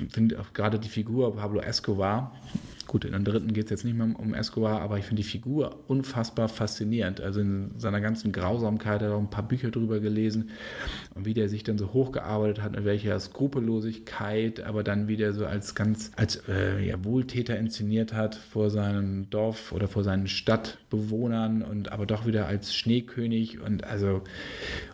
Ich 0.06 0.12
finde 0.12 0.38
auch 0.38 0.52
gerade 0.52 0.78
die 0.78 0.90
Figur 0.90 1.34
Pablo 1.34 1.60
Escobar, 1.60 2.36
Gut, 2.86 3.04
in 3.04 3.12
der 3.12 3.20
dritten 3.20 3.52
geht 3.52 3.64
es 3.64 3.70
jetzt 3.70 3.84
nicht 3.84 3.96
mehr 3.96 4.08
um 4.18 4.34
Escobar, 4.34 4.82
aber 4.82 4.98
ich 4.98 5.06
finde 5.06 5.22
die 5.22 5.28
Figur 5.28 5.80
unfassbar 5.88 6.48
faszinierend. 6.48 7.20
Also 7.20 7.40
in 7.40 7.70
seiner 7.78 8.00
ganzen 8.00 8.30
Grausamkeit, 8.30 9.00
er 9.02 9.08
hat 9.08 9.14
auch 9.14 9.20
ein 9.20 9.30
paar 9.30 9.46
Bücher 9.46 9.70
drüber 9.70 10.00
gelesen 10.00 10.50
und 11.14 11.24
wie 11.24 11.34
der 11.34 11.48
sich 11.48 11.64
dann 11.64 11.78
so 11.78 11.92
hochgearbeitet 11.92 12.62
hat, 12.62 12.76
in 12.76 12.84
welcher 12.84 13.18
Skrupellosigkeit, 13.18 14.60
aber 14.60 14.84
dann 14.84 15.08
wieder 15.08 15.32
so 15.32 15.46
als 15.46 15.74
ganz, 15.74 16.12
als 16.16 16.42
äh, 16.48 16.86
ja, 16.86 17.02
Wohltäter 17.04 17.56
inszeniert 17.56 18.12
hat 18.12 18.34
vor 18.34 18.70
seinem 18.70 19.30
Dorf 19.30 19.72
oder 19.72 19.88
vor 19.88 20.04
seinen 20.04 20.26
Stadtbewohnern 20.26 21.62
und 21.62 21.90
aber 21.90 22.06
doch 22.06 22.26
wieder 22.26 22.46
als 22.46 22.74
Schneekönig 22.74 23.60
und 23.60 23.84
also 23.84 24.22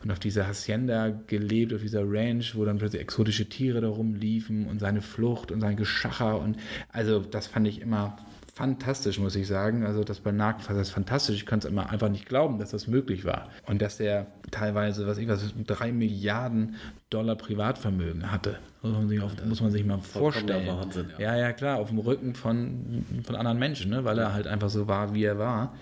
und 0.03 0.11
auf 0.11 0.19
dieser 0.19 0.47
Hacienda 0.47 1.09
gelebt, 1.27 1.75
auf 1.75 1.81
dieser 1.81 2.03
Ranch, 2.05 2.55
wo 2.55 2.65
dann 2.65 2.79
plötzlich 2.79 3.03
exotische 3.03 3.49
Tiere 3.49 3.81
da 3.81 3.89
rumliefen 3.89 4.67
und 4.67 4.79
seine 4.79 5.03
Flucht 5.03 5.51
und 5.51 5.61
sein 5.61 5.77
Geschacher 5.77 6.41
und 6.41 6.57
also 6.93 7.21
das 7.21 7.47
fand 7.47 7.67
ich 7.67 7.80
immer 7.81 8.17
fantastisch, 8.55 9.19
muss 9.19 9.37
ich 9.37 9.47
sagen. 9.47 9.85
Also 9.85 10.05
das 10.05 10.21
bei 10.21 10.33
Narc, 10.33 10.67
das 10.67 10.77
ist 10.77 10.91
fantastisch. 10.91 11.37
Ich 11.37 11.47
konnte 11.47 11.67
es 11.67 11.73
immer 11.73 11.91
einfach 11.91 12.09
nicht 12.09 12.27
glauben, 12.27 12.59
dass 12.59 12.71
das 12.71 12.87
möglich 12.87 13.25
war. 13.25 13.49
Und 13.67 13.81
dass 13.81 13.99
er 14.01 14.27
teilweise, 14.51 15.07
was 15.07 15.19
ich 15.19 15.29
was, 15.29 15.55
drei 15.67 15.93
Milliarden 15.93 16.77
Dollar 17.09 17.37
Privatvermögen 17.37 18.31
hatte. 18.31 18.59
Muss 18.83 18.93
man 18.93 19.09
sich, 19.09 19.21
auf, 19.21 19.33
muss 19.45 19.61
man 19.61 19.71
sich 19.71 19.85
mal 19.85 19.99
vorstellen. 19.99 20.67
Wahnsinn, 20.67 21.11
ja. 21.19 21.35
ja. 21.35 21.37
ja, 21.37 21.53
klar, 21.53 21.79
auf 21.79 21.89
dem 21.89 21.99
Rücken 21.99 22.35
von, 22.35 23.05
von 23.25 23.37
anderen 23.37 23.59
Menschen, 23.59 23.91
ne? 23.91 24.05
weil 24.05 24.19
er 24.19 24.33
halt 24.33 24.47
einfach 24.47 24.71
so 24.71 24.89
war, 24.89 25.13
wie 25.13 25.25
er 25.25 25.39
war. 25.39 25.75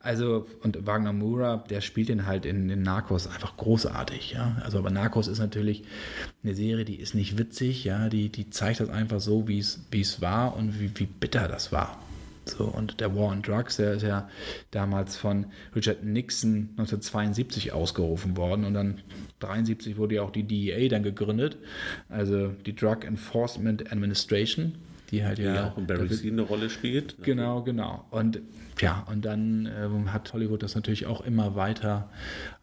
Also, 0.00 0.46
und 0.62 0.86
Wagner 0.86 1.12
Moura, 1.12 1.58
der 1.68 1.82
spielt 1.82 2.08
ihn 2.08 2.26
halt 2.26 2.46
in, 2.46 2.70
in 2.70 2.82
Narcos 2.82 3.26
einfach 3.26 3.58
großartig, 3.58 4.32
ja. 4.32 4.56
Also, 4.64 4.78
aber 4.78 4.90
Narcos 4.90 5.28
ist 5.28 5.40
natürlich 5.40 5.84
eine 6.42 6.54
Serie, 6.54 6.86
die 6.86 6.96
ist 6.96 7.14
nicht 7.14 7.36
witzig, 7.36 7.84
ja, 7.84 8.08
die, 8.08 8.30
die 8.30 8.48
zeigt 8.48 8.80
das 8.80 8.88
einfach 8.88 9.20
so, 9.20 9.46
wie 9.46 9.58
es 9.58 10.20
war 10.22 10.56
und 10.56 10.80
wie, 10.80 10.90
wie 10.98 11.06
bitter 11.06 11.48
das 11.48 11.70
war. 11.70 11.98
So, 12.44 12.64
und 12.64 13.00
der 13.00 13.14
War 13.14 13.28
on 13.30 13.42
Drugs, 13.42 13.76
der 13.76 13.94
ist 13.94 14.02
ja 14.02 14.28
damals 14.72 15.16
von 15.16 15.46
Richard 15.76 16.02
Nixon 16.02 16.70
1972 16.72 17.72
ausgerufen 17.72 18.36
worden 18.36 18.64
und 18.64 18.74
dann 18.74 19.00
1973 19.40 19.96
wurde 19.96 20.16
ja 20.16 20.22
auch 20.22 20.32
die 20.32 20.42
DEA 20.42 20.88
dann 20.88 21.04
gegründet, 21.04 21.56
also 22.08 22.48
die 22.48 22.74
Drug 22.74 23.04
Enforcement 23.04 23.92
Administration, 23.92 24.74
die 25.12 25.24
halt 25.24 25.38
ja, 25.38 25.54
ja 25.54 25.68
auch 25.68 25.78
in 25.78 25.86
Barry 25.86 26.08
Seal 26.08 26.32
eine 26.32 26.42
Rolle 26.42 26.70
spielt. 26.70 27.22
Genau, 27.22 27.62
genau. 27.62 28.06
Und 28.10 28.40
ja, 28.80 29.06
und 29.08 29.24
dann 29.24 29.70
ähm, 29.78 30.12
hat 30.12 30.32
Hollywood 30.32 30.62
das 30.62 30.74
natürlich 30.74 31.06
auch 31.06 31.20
immer 31.20 31.54
weiter 31.54 32.08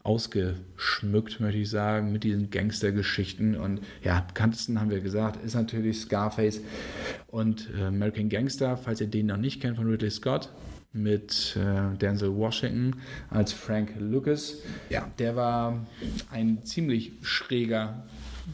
ausgeschmückt, 0.02 1.38
möchte 1.38 1.58
ich 1.58 1.70
sagen, 1.70 2.10
mit 2.12 2.24
diesen 2.24 2.50
Gangstergeschichten. 2.50 3.56
Und 3.56 3.80
ja, 4.02 4.20
bekanntesten 4.20 4.80
haben 4.80 4.90
wir 4.90 5.00
gesagt, 5.00 5.42
ist 5.44 5.54
natürlich 5.54 6.00
Scarface 6.00 6.60
und 7.28 7.70
äh, 7.78 7.84
American 7.84 8.28
Gangster, 8.28 8.76
falls 8.76 9.00
ihr 9.00 9.06
den 9.06 9.26
noch 9.26 9.36
nicht 9.36 9.62
kennt, 9.62 9.76
von 9.76 9.88
Ridley 9.88 10.10
Scott 10.10 10.50
mit 10.92 11.56
äh, 11.56 11.96
Denzel 11.98 12.34
Washington 12.34 12.96
als 13.30 13.52
Frank 13.52 13.92
Lucas. 14.00 14.56
Ja, 14.88 15.08
der 15.20 15.36
war 15.36 15.86
ein 16.32 16.64
ziemlich 16.64 17.12
schräger 17.22 18.04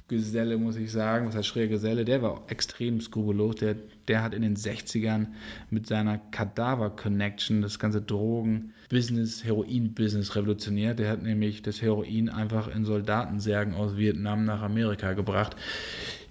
Geselle, 0.09 0.57
muss 0.59 0.77
ich 0.77 0.93
sagen, 0.93 1.27
was 1.27 1.35
heißt 1.35 1.49
schräger 1.49 1.69
Geselle, 1.69 2.05
der 2.05 2.23
war 2.23 2.43
extrem 2.49 3.01
skrupellos. 3.01 3.57
Der, 3.57 3.77
der 4.09 4.23
hat 4.23 4.35
in 4.35 4.43
den 4.43 4.57
60ern 4.57 5.27
mit 5.71 5.87
seiner 5.87 6.19
Kadaver-Connection 6.19 7.63
das 7.63 7.79
ganze 7.79 8.03
Drogen-Business, 8.03 9.45
Heroin-Business 9.45 10.37
revolutioniert. 10.37 10.99
Der 10.99 11.11
hat 11.11 11.23
nämlich 11.23 11.63
das 11.63 11.83
Heroin 11.83 12.29
einfach 12.29 12.69
in 12.69 12.85
Soldatensärgen 12.85 13.75
aus 13.75 13.97
Vietnam 13.97 14.45
nach 14.45 14.63
Amerika 14.63 15.13
gebracht. 15.15 15.57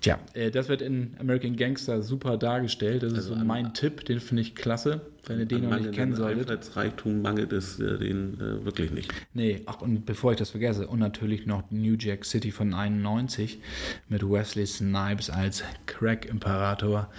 Tja, 0.01 0.19
äh, 0.33 0.51
das 0.51 0.69
wird 0.69 0.81
in 0.81 1.15
American 1.19 1.55
Gangster 1.55 2.01
super 2.01 2.37
dargestellt. 2.37 3.03
Das 3.03 3.13
also 3.13 3.33
ist 3.33 3.39
so 3.39 3.45
mein 3.45 3.73
Tipp, 3.73 4.05
den 4.05 4.19
finde 4.19 4.41
ich 4.41 4.55
klasse, 4.55 5.01
wenn 5.27 5.39
ihr 5.39 5.45
den 5.45 5.69
noch 5.69 5.79
nicht 5.79 5.91
kennen 5.91 6.15
solltet. 6.15 6.75
Reichtum 6.75 7.21
mangelt 7.21 7.51
es 7.53 7.79
äh, 7.79 7.97
den 7.97 8.35
äh, 8.35 8.65
wirklich 8.65 8.91
nicht. 8.91 9.13
Nee, 9.33 9.61
ach, 9.65 9.81
und 9.81 10.05
bevor 10.05 10.31
ich 10.31 10.37
das 10.37 10.51
vergesse, 10.51 10.87
und 10.87 10.99
natürlich 10.99 11.45
noch 11.45 11.63
New 11.71 11.95
Jack 11.97 12.25
City 12.25 12.51
von 12.51 12.73
91 12.73 13.59
mit 14.09 14.27
Wesley 14.27 14.65
Snipes 14.65 15.29
als 15.29 15.63
Crack-Imperator. 15.85 17.09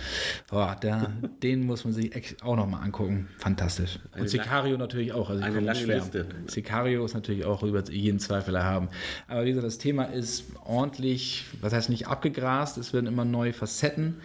Oh, 0.52 0.66
den 1.42 1.66
muss 1.66 1.84
man 1.84 1.92
sich 1.92 2.36
auch 2.42 2.56
noch 2.56 2.68
mal 2.68 2.80
angucken. 2.80 3.28
Fantastisch. 3.38 3.98
Eine 4.12 4.22
und 4.22 4.28
Sicario 4.28 4.76
natürlich 4.76 5.12
auch. 5.12 5.30
Also 5.30 5.42
eine 5.42 5.60
lange 5.60 5.84
Liste. 5.84 6.26
Sicario 6.46 7.04
ist 7.04 7.14
natürlich 7.14 7.44
auch 7.44 7.62
über 7.62 7.82
jeden 7.90 8.18
Zweifel 8.18 8.54
erhaben. 8.54 8.88
Aber 9.28 9.44
wie 9.44 9.48
gesagt, 9.48 9.66
das 9.66 9.78
Thema 9.78 10.04
ist 10.04 10.44
ordentlich, 10.64 11.44
was 11.60 11.72
heißt 11.72 11.90
nicht 11.90 12.06
abgegrast, 12.06 12.78
es 12.78 12.92
werden 12.92 13.06
immer 13.06 13.25
neue 13.25 13.52
Facetten 13.52 14.16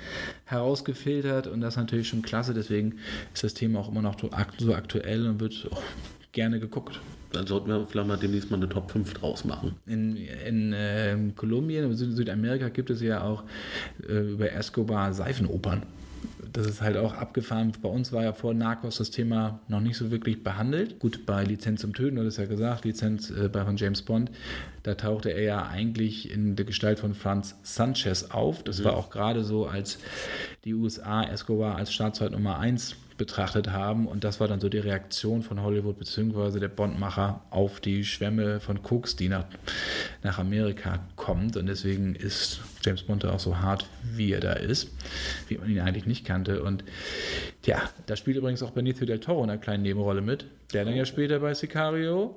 herausgefiltert 0.51 1.47
und 1.47 1.61
das 1.61 1.73
ist 1.73 1.77
natürlich 1.77 2.07
schon 2.07 2.21
klasse. 2.21 2.53
Deswegen 2.53 2.99
ist 3.33 3.43
das 3.43 3.53
Thema 3.53 3.79
auch 3.79 3.89
immer 3.89 4.01
noch 4.01 4.17
so 4.57 4.73
aktuell 4.73 5.27
und 5.27 5.39
wird 5.39 5.67
auch 5.71 5.81
gerne 6.31 6.59
geguckt. 6.59 6.99
Dann 7.31 7.47
sollten 7.47 7.69
wir 7.69 7.85
vielleicht 7.85 8.07
mal 8.07 8.17
demnächst 8.17 8.51
mal 8.51 8.57
eine 8.57 8.67
Top 8.67 8.91
5 8.91 9.13
draus 9.13 9.45
machen. 9.45 9.75
In, 9.85 10.17
in 10.17 10.73
äh, 10.73 11.17
Kolumbien, 11.35 11.85
in 11.85 11.95
Südamerika 11.95 12.69
gibt 12.69 12.89
es 12.89 13.01
ja 13.01 13.23
auch 13.23 13.43
äh, 14.07 14.31
über 14.31 14.51
Escobar 14.51 15.13
Seifenopern 15.13 15.83
das 16.53 16.67
ist 16.67 16.81
halt 16.81 16.97
auch 16.97 17.13
abgefahren. 17.13 17.71
Bei 17.81 17.89
uns 17.89 18.11
war 18.11 18.23
ja 18.23 18.33
vor 18.33 18.53
Narcos 18.53 18.97
das 18.97 19.11
Thema 19.11 19.59
noch 19.67 19.79
nicht 19.79 19.97
so 19.97 20.11
wirklich 20.11 20.43
behandelt. 20.43 20.99
Gut, 20.99 21.25
bei 21.25 21.43
Lizenz 21.43 21.81
zum 21.81 21.93
Töten, 21.93 22.15
du 22.17 22.25
hast 22.25 22.37
ja 22.37 22.45
gesagt, 22.45 22.85
Lizenz 22.85 23.29
äh, 23.29 23.49
bei 23.49 23.63
von 23.63 23.77
James 23.77 24.01
Bond, 24.01 24.31
da 24.83 24.95
tauchte 24.95 25.29
er 25.29 25.43
ja 25.43 25.65
eigentlich 25.67 26.31
in 26.31 26.55
der 26.55 26.65
Gestalt 26.65 26.99
von 26.99 27.13
Franz 27.13 27.55
Sanchez 27.63 28.31
auf. 28.31 28.63
Das 28.63 28.79
mhm. 28.79 28.85
war 28.85 28.97
auch 28.97 29.09
gerade 29.09 29.43
so, 29.43 29.67
als 29.67 29.99
die 30.65 30.73
USA 30.73 31.23
Escobar 31.23 31.75
als 31.75 31.93
Staatszeit 31.93 32.31
Nummer 32.31 32.59
1 32.59 32.95
betrachtet 33.21 33.71
haben. 33.71 34.07
Und 34.07 34.23
das 34.23 34.39
war 34.39 34.47
dann 34.47 34.59
so 34.59 34.67
die 34.67 34.79
Reaktion 34.79 35.43
von 35.43 35.61
Hollywood 35.61 35.99
bzw. 35.99 36.59
der 36.59 36.69
Bondmacher 36.69 37.41
auf 37.51 37.79
die 37.79 38.03
Schwämme 38.03 38.59
von 38.59 38.81
Koks, 38.81 39.15
die 39.15 39.29
nach, 39.29 39.45
nach 40.23 40.39
Amerika 40.39 40.99
kommt. 41.15 41.55
Und 41.55 41.67
deswegen 41.67 42.15
ist 42.15 42.61
James 42.83 43.03
Bond 43.03 43.23
auch 43.25 43.39
so 43.39 43.59
hart, 43.59 43.85
wie 44.15 44.31
er 44.31 44.39
da 44.39 44.53
ist, 44.53 44.89
wie 45.49 45.59
man 45.59 45.69
ihn 45.69 45.81
eigentlich 45.81 46.07
nicht 46.07 46.25
kannte. 46.25 46.63
Und 46.63 46.83
ja, 47.63 47.79
da 48.07 48.15
spielt 48.15 48.37
übrigens 48.37 48.63
auch 48.63 48.71
Benicio 48.71 49.05
del 49.05 49.19
Toro 49.19 49.43
eine 49.43 49.59
kleine 49.59 49.83
Nebenrolle 49.83 50.21
mit, 50.21 50.45
der 50.73 50.83
dann 50.83 50.95
ja 50.95 51.05
später 51.05 51.41
bei 51.41 51.53
Sicario 51.53 52.35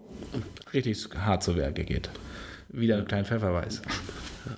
richtig 0.74 0.98
hart 1.16 1.42
zu 1.42 1.56
Werke 1.56 1.84
geht. 1.84 2.10
Wieder 2.68 2.96
einen 2.98 3.06
kleinen 3.06 3.24
Pfefferweiß. 3.24 3.80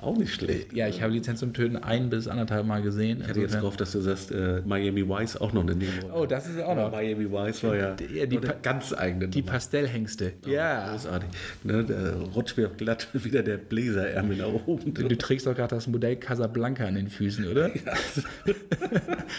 Auch 0.01 0.17
nicht 0.17 0.35
schlecht. 0.35 0.73
Ja, 0.73 0.89
ich 0.89 1.03
habe 1.03 1.13
Lizenz 1.13 1.41
zum 1.41 1.53
Töten 1.53 1.77
ein 1.77 2.11
bis 2.11 2.29
anderthalb 2.29 2.67
Mal 2.67 2.83
gesehen. 2.83 3.21
Ich 3.21 3.29
hatte 3.29 3.41
jetzt 3.41 3.59
gehofft, 3.59 3.81
dass 3.81 3.93
du 3.93 4.01
sagst, 4.01 4.31
äh, 4.33 4.63
Miami 4.65 5.09
Vice 5.09 5.37
auch 5.37 5.53
noch 5.53 5.63
eine 5.63 5.75
Nebenrolle. 5.75 6.15
Oh, 6.15 6.27
das 6.27 6.49
ist 6.49 6.61
auch 6.61 6.75
noch. 6.75 6.91
Miami 6.91 7.31
Vice 7.31 7.63
war 7.65 7.77
ja, 7.77 7.95
die, 7.95 8.27
die 8.29 8.41
ganz 8.63 8.93
eigene 8.93 9.29
Die 9.29 9.43
Pastellhengste. 9.43 10.33
Oh, 10.47 10.51
ja. 10.51 10.91
Großartig. 10.91 11.29
Ne, 11.65 11.85
da 11.85 12.17
rutscht 12.35 12.57
mir 12.57 12.69
glatt 12.69 13.09
wieder 13.25 13.43
der 13.43 13.59
Bläserärmel 13.59 14.37
nach 14.37 14.67
oben. 14.67 14.95
Du, 14.95 15.09
du 15.09 15.17
trägst 15.17 15.47
doch 15.47 15.55
gerade 15.55 15.75
das 15.75 15.87
Modell 15.87 16.17
Casablanca 16.17 16.87
an 16.87 16.95
den 16.95 17.09
Füßen, 17.09 17.47
oder? 17.49 17.71
Ja. 17.87 17.93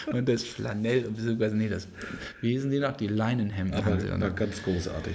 und 0.12 0.28
das 0.28 0.44
Flanell 0.44 1.04
und 1.06 1.16
beziehungsweise, 1.16 1.56
nee, 1.56 1.68
das, 1.68 1.88
wie 2.40 2.52
hießen 2.52 2.70
die 2.70 2.78
noch? 2.78 2.96
Die 2.96 3.08
Leinenhemden. 3.08 3.74
Aber, 3.74 3.98
aber 4.10 4.30
ganz 4.30 4.62
großartig. 4.62 5.12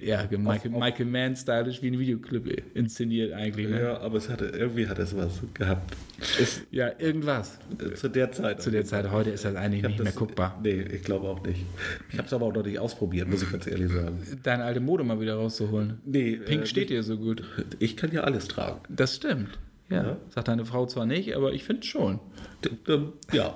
Ja, 0.00 0.26
Michael, 0.30 0.70
Michael 0.70 1.06
Mann 1.06 1.36
stylisch 1.36 1.82
wie 1.82 1.88
ein 1.88 1.98
Videoclip 1.98 2.74
inszeniert 2.74 3.32
eigentlich. 3.34 3.68
Ne? 3.68 3.82
Ja, 3.82 4.00
aber 4.00 4.18
es 4.18 4.28
hatte 4.28 4.46
irgendwie 4.56 4.88
hat 4.88 4.98
es 4.98 5.16
was 5.16 5.40
gehabt. 5.54 5.96
Ist, 6.40 6.62
ja, 6.70 6.90
irgendwas. 6.98 7.58
Zu 7.94 8.08
der 8.08 8.32
Zeit. 8.32 8.62
Zu 8.62 8.70
der 8.70 8.84
Zeit. 8.84 9.10
Heute 9.10 9.30
ist 9.30 9.44
das 9.44 9.54
eigentlich 9.54 9.82
nicht 9.82 9.98
das, 9.98 10.04
mehr 10.04 10.12
guckbar. 10.12 10.58
Nee, 10.62 10.80
ich 10.80 11.02
glaube 11.02 11.28
auch 11.28 11.42
nicht. 11.44 11.64
Ich 12.10 12.18
habe 12.18 12.26
es 12.26 12.32
aber 12.32 12.46
auch 12.46 12.54
noch 12.54 12.64
nicht 12.64 12.78
ausprobiert, 12.78 13.28
muss 13.28 13.42
ich 13.42 13.50
ganz 13.50 13.66
ehrlich 13.66 13.92
sagen. 13.92 14.18
Deine 14.42 14.64
alte 14.64 14.80
Mode 14.80 15.04
mal 15.04 15.20
wieder 15.20 15.34
rauszuholen. 15.34 16.00
Nee. 16.04 16.36
Pink 16.36 16.62
äh, 16.62 16.66
steht 16.66 16.90
dir 16.90 17.02
so 17.02 17.18
gut. 17.18 17.42
Ich 17.78 17.96
kann 17.96 18.12
ja 18.12 18.22
alles 18.22 18.48
tragen. 18.48 18.80
Das 18.88 19.16
stimmt. 19.16 19.58
Ja, 19.88 20.02
ja. 20.02 20.16
sagt 20.30 20.48
deine 20.48 20.64
Frau 20.64 20.86
zwar 20.86 21.06
nicht, 21.06 21.36
aber 21.36 21.52
ich 21.52 21.62
finde 21.62 21.86
schon. 21.86 22.18
Ja. 23.32 23.54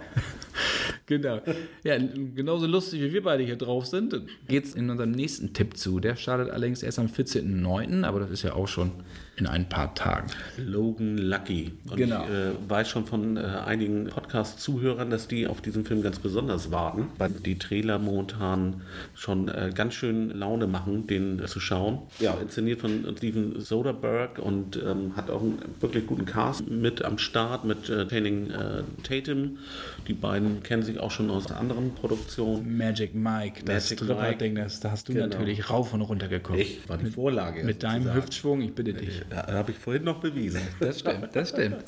genau. 1.06 1.40
Ja, 1.82 1.96
genauso 1.98 2.66
lustig 2.66 3.00
wie 3.00 3.12
wir 3.12 3.22
beide 3.22 3.42
hier 3.42 3.56
drauf 3.56 3.86
sind, 3.86 4.14
geht 4.46 4.64
es 4.64 4.74
in 4.74 4.90
unserem 4.90 5.10
nächsten 5.10 5.52
Tipp 5.54 5.76
zu. 5.76 5.98
Der 5.98 6.14
startet 6.14 6.50
allerdings 6.50 6.82
erst 6.82 7.00
am 7.00 7.06
14.09., 7.06 8.04
aber 8.04 8.20
das 8.20 8.30
ist 8.30 8.42
ja 8.42 8.52
auch 8.52 8.68
schon 8.68 8.92
in 9.40 9.46
ein 9.46 9.68
paar 9.68 9.94
Tagen. 9.94 10.28
Logan 10.58 11.16
Lucky. 11.18 11.72
Und 11.90 11.96
genau. 11.96 12.24
ich 12.24 12.30
äh, 12.30 12.52
weiß 12.68 12.88
schon 12.88 13.06
von 13.06 13.36
äh, 13.36 13.40
einigen 13.40 14.06
Podcast-Zuhörern, 14.06 15.10
dass 15.10 15.28
die 15.28 15.46
auf 15.46 15.60
diesen 15.60 15.84
Film 15.84 16.02
ganz 16.02 16.18
besonders 16.18 16.70
warten, 16.70 17.08
weil 17.18 17.30
die 17.30 17.58
Trailer 17.58 17.98
momentan 17.98 18.82
schon 19.14 19.48
äh, 19.48 19.72
ganz 19.74 19.94
schön 19.94 20.30
Laune 20.30 20.66
machen, 20.66 21.06
den 21.06 21.42
zu 21.46 21.58
schauen. 21.58 22.00
Ja, 22.18 22.34
inszeniert 22.34 22.80
von 22.80 23.04
Steven 23.16 23.58
Soderbergh 23.60 24.40
und 24.40 24.76
ähm, 24.76 25.16
hat 25.16 25.30
auch 25.30 25.40
einen 25.40 25.58
wirklich 25.80 26.06
guten 26.06 26.26
Cast 26.26 26.68
mit 26.68 27.02
am 27.04 27.18
Start 27.18 27.64
mit 27.64 27.88
äh, 27.88 28.06
Channing 28.06 28.50
äh, 28.50 28.82
Tatum. 29.02 29.58
Die 30.06 30.12
beiden 30.12 30.62
kennen 30.62 30.82
sich 30.82 31.00
auch 31.00 31.10
schon 31.10 31.30
aus 31.30 31.50
anderen 31.50 31.94
Produktionen. 31.94 32.76
Magic 32.76 33.14
Mike, 33.14 33.64
das 33.64 33.90
Magic 33.90 34.04
Stripper-Ding, 34.04 34.54
das, 34.56 34.80
da 34.80 34.90
hast 34.90 35.08
du 35.08 35.14
Genau. 35.14 35.26
natürlich 35.26 35.70
rauf 35.70 35.92
und 35.94 36.02
runter 36.02 36.28
geguckt. 36.28 36.58
Ich 36.58 36.88
war 36.88 36.98
die 36.98 37.10
Vorlage. 37.10 37.64
Mit 37.64 37.82
deinem 37.82 38.02
sozusagen. 38.02 38.22
Hüftschwung, 38.22 38.60
ich 38.60 38.74
bitte 38.74 38.92
dich. 38.94 39.22
Ja, 39.30 39.46
habe 39.52 39.70
ich 39.70 39.78
vorhin 39.78 40.04
noch 40.04 40.20
bewiesen. 40.20 40.60
Das 40.80 41.00
stimmt, 41.00 41.28
das 41.34 41.50
stimmt. 41.50 41.84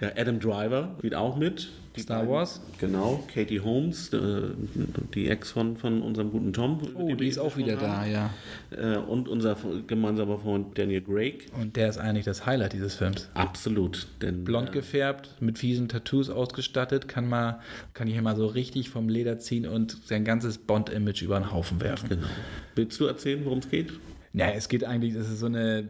Ja, 0.00 0.10
Adam 0.16 0.38
Driver 0.40 0.94
spielt 0.98 1.14
auch 1.14 1.36
mit. 1.36 1.68
Die 1.96 2.02
Star 2.02 2.18
beiden- 2.18 2.30
Wars? 2.34 2.60
Genau. 2.78 3.24
Katie 3.32 3.60
Holmes, 3.60 4.12
äh, 4.12 4.42
die 5.14 5.28
Ex 5.30 5.52
von, 5.52 5.78
von 5.78 6.02
unserem 6.02 6.30
guten 6.30 6.52
Tom. 6.52 6.78
Oh, 6.94 7.14
die 7.14 7.26
ist 7.28 7.38
auch 7.38 7.56
wieder 7.56 7.76
da, 7.76 8.00
haben. 8.02 8.10
ja. 8.12 8.30
Äh, 8.70 8.98
und 8.98 9.28
unser 9.30 9.56
gemeinsamer 9.86 10.38
Freund 10.38 10.76
Daniel 10.76 11.00
Craig. 11.00 11.46
Und 11.58 11.76
der 11.76 11.88
ist 11.88 11.96
eigentlich 11.96 12.26
das 12.26 12.44
Highlight 12.44 12.74
dieses 12.74 12.96
Films. 12.96 13.30
Absolut. 13.32 14.06
Denn, 14.20 14.44
Blond 14.44 14.68
äh, 14.68 14.72
gefärbt, 14.72 15.30
mit 15.40 15.58
fiesen 15.58 15.88
Tattoos 15.88 16.28
ausgestattet, 16.28 17.08
kann 17.08 17.26
mal, 17.30 17.60
kann 17.94 18.06
hier 18.08 18.20
mal 18.20 18.36
so 18.36 18.44
richtig 18.46 18.90
vom 18.90 19.08
Leder 19.08 19.38
ziehen 19.38 19.66
und 19.66 19.96
sein 20.04 20.24
ganzes 20.26 20.58
Bond-Image 20.58 21.22
über 21.22 21.38
den 21.40 21.50
Haufen 21.50 21.80
werfen. 21.80 22.10
Genau. 22.10 22.26
Willst 22.74 23.00
du 23.00 23.06
erzählen, 23.06 23.42
worum 23.46 23.60
es 23.60 23.70
geht? 23.70 23.92
Ja, 24.36 24.50
es 24.50 24.68
geht 24.68 24.84
eigentlich, 24.84 25.14
das 25.14 25.30
ist 25.30 25.40
so 25.40 25.46
eine, 25.46 25.88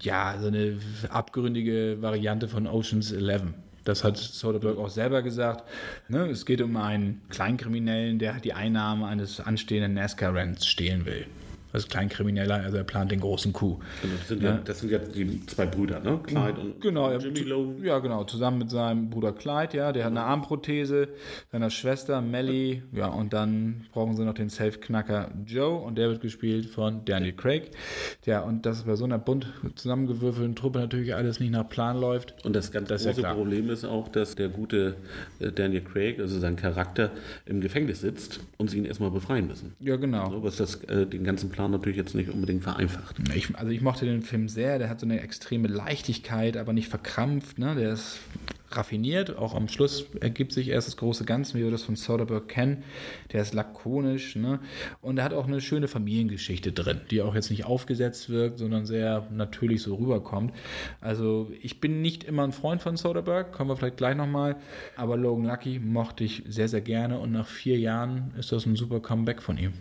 ja, 0.00 0.36
so 0.40 0.46
eine 0.46 0.78
abgründige 1.08 1.96
Variante 2.00 2.46
von 2.46 2.68
Oceans 2.68 3.10
11. 3.10 3.42
Das 3.84 4.04
hat 4.04 4.16
Soderbergh 4.16 4.80
auch 4.80 4.88
selber 4.88 5.22
gesagt. 5.22 5.64
Ne, 6.08 6.26
es 6.26 6.46
geht 6.46 6.60
um 6.60 6.76
einen 6.76 7.20
Kleinkriminellen, 7.30 8.20
der 8.20 8.34
die 8.34 8.52
Einnahme 8.52 9.08
eines 9.08 9.40
anstehenden 9.40 9.94
NASCAR-Renns 9.94 10.66
stehlen 10.66 11.04
will. 11.04 11.26
Ist 11.72 11.88
Kleinkrimineller, 11.90 12.56
also 12.56 12.76
er 12.78 12.84
plant 12.84 13.10
den 13.12 13.20
großen 13.20 13.52
Coup. 13.52 13.80
Genau, 14.02 14.14
Das 14.18 14.28
sind, 14.28 14.42
ja. 14.42 14.58
das 14.64 14.80
sind 14.80 14.90
jetzt 14.90 15.14
die 15.14 15.46
zwei 15.46 15.66
Brüder, 15.66 16.00
ne? 16.00 16.18
Clyde 16.26 16.60
und 16.60 16.80
Genau, 16.80 17.12
Jimmy 17.12 17.40
Logan. 17.40 17.84
ja 17.84 17.98
genau, 18.00 18.24
zusammen 18.24 18.58
mit 18.58 18.70
seinem 18.70 19.10
Bruder 19.10 19.32
Clyde, 19.32 19.76
ja, 19.76 19.92
der 19.92 20.04
hat 20.04 20.10
eine 20.10 20.22
Armprothese, 20.22 21.08
seiner 21.52 21.70
Schwester 21.70 22.20
Melly, 22.20 22.82
ja, 22.92 23.06
und 23.06 23.32
dann 23.32 23.86
brauchen 23.92 24.16
sie 24.16 24.24
noch 24.24 24.34
den 24.34 24.48
Safe-Knacker 24.48 25.30
Joe 25.46 25.76
und 25.78 25.96
der 25.96 26.08
wird 26.08 26.20
gespielt 26.20 26.66
von 26.66 27.04
Daniel 27.04 27.32
Craig. 27.32 27.70
Ja, 28.26 28.40
und 28.40 28.66
dass 28.66 28.82
bei 28.84 28.96
so 28.96 29.04
einer 29.04 29.18
bunt 29.18 29.46
zusammengewürfelten 29.76 30.56
Truppe 30.56 30.78
natürlich 30.80 31.14
alles 31.14 31.40
nicht 31.40 31.50
nach 31.52 31.68
Plan 31.68 32.00
läuft. 32.00 32.34
Und 32.44 32.54
das 32.56 32.72
ganz 32.72 32.88
Das 32.88 33.04
ja 33.04 33.10
große 33.10 33.20
klar. 33.22 33.34
Problem 33.34 33.70
ist 33.70 33.84
auch, 33.84 34.08
dass 34.08 34.34
der 34.34 34.48
gute 34.48 34.96
äh, 35.38 35.52
Daniel 35.52 35.82
Craig, 35.82 36.18
also 36.18 36.38
sein 36.38 36.56
Charakter, 36.56 37.10
im 37.46 37.60
Gefängnis 37.60 38.00
sitzt 38.00 38.40
und 38.58 38.70
sie 38.70 38.78
ihn 38.78 38.84
erstmal 38.84 39.10
befreien 39.10 39.46
müssen. 39.46 39.74
Ja, 39.80 39.96
genau. 39.96 40.30
So, 40.30 40.42
was 40.42 40.56
das 40.56 40.82
äh, 40.84 41.06
den 41.06 41.24
ganzen 41.24 41.50
Plan 41.50 41.59
natürlich 41.68 41.96
jetzt 41.96 42.14
nicht 42.14 42.30
unbedingt 42.30 42.62
vereinfacht. 42.62 43.16
Ich, 43.34 43.54
also 43.56 43.70
ich 43.70 43.80
mochte 43.80 44.04
den 44.04 44.22
Film 44.22 44.48
sehr, 44.48 44.78
der 44.78 44.88
hat 44.88 45.00
so 45.00 45.06
eine 45.06 45.20
extreme 45.20 45.68
Leichtigkeit, 45.68 46.56
aber 46.56 46.72
nicht 46.72 46.88
verkrampft, 46.88 47.58
ne? 47.58 47.74
der 47.74 47.92
ist 47.92 48.20
raffiniert, 48.72 49.36
auch 49.36 49.54
am 49.54 49.68
Schluss 49.68 50.06
ergibt 50.20 50.52
sich 50.52 50.68
erst 50.68 50.88
das 50.88 50.96
große 50.96 51.24
Ganze, 51.24 51.58
wie 51.58 51.64
wir 51.64 51.70
das 51.70 51.82
von 51.82 51.96
Soderbergh 51.96 52.46
kennen, 52.46 52.84
der 53.32 53.42
ist 53.42 53.54
lakonisch 53.54 54.36
ne? 54.36 54.60
und 55.02 55.18
er 55.18 55.24
hat 55.24 55.32
auch 55.32 55.46
eine 55.46 55.60
schöne 55.60 55.88
Familiengeschichte 55.88 56.72
drin, 56.72 57.00
die 57.10 57.22
auch 57.22 57.34
jetzt 57.34 57.50
nicht 57.50 57.64
aufgesetzt 57.64 58.30
wirkt, 58.30 58.58
sondern 58.58 58.86
sehr 58.86 59.26
natürlich 59.32 59.82
so 59.82 59.94
rüberkommt. 59.96 60.52
Also 61.00 61.50
ich 61.62 61.80
bin 61.80 62.02
nicht 62.02 62.24
immer 62.24 62.44
ein 62.44 62.52
Freund 62.52 62.82
von 62.82 62.96
Soderbergh, 62.96 63.50
kommen 63.52 63.70
wir 63.70 63.76
vielleicht 63.76 63.96
gleich 63.96 64.16
nochmal, 64.16 64.56
aber 64.96 65.16
Logan 65.16 65.46
Lucky 65.46 65.78
mochte 65.78 66.24
ich 66.24 66.42
sehr, 66.48 66.68
sehr 66.68 66.80
gerne 66.80 67.18
und 67.18 67.32
nach 67.32 67.46
vier 67.46 67.78
Jahren 67.78 68.32
ist 68.38 68.52
das 68.52 68.66
ein 68.66 68.76
super 68.76 69.00
Comeback 69.00 69.42
von 69.42 69.58
ihm. 69.58 69.72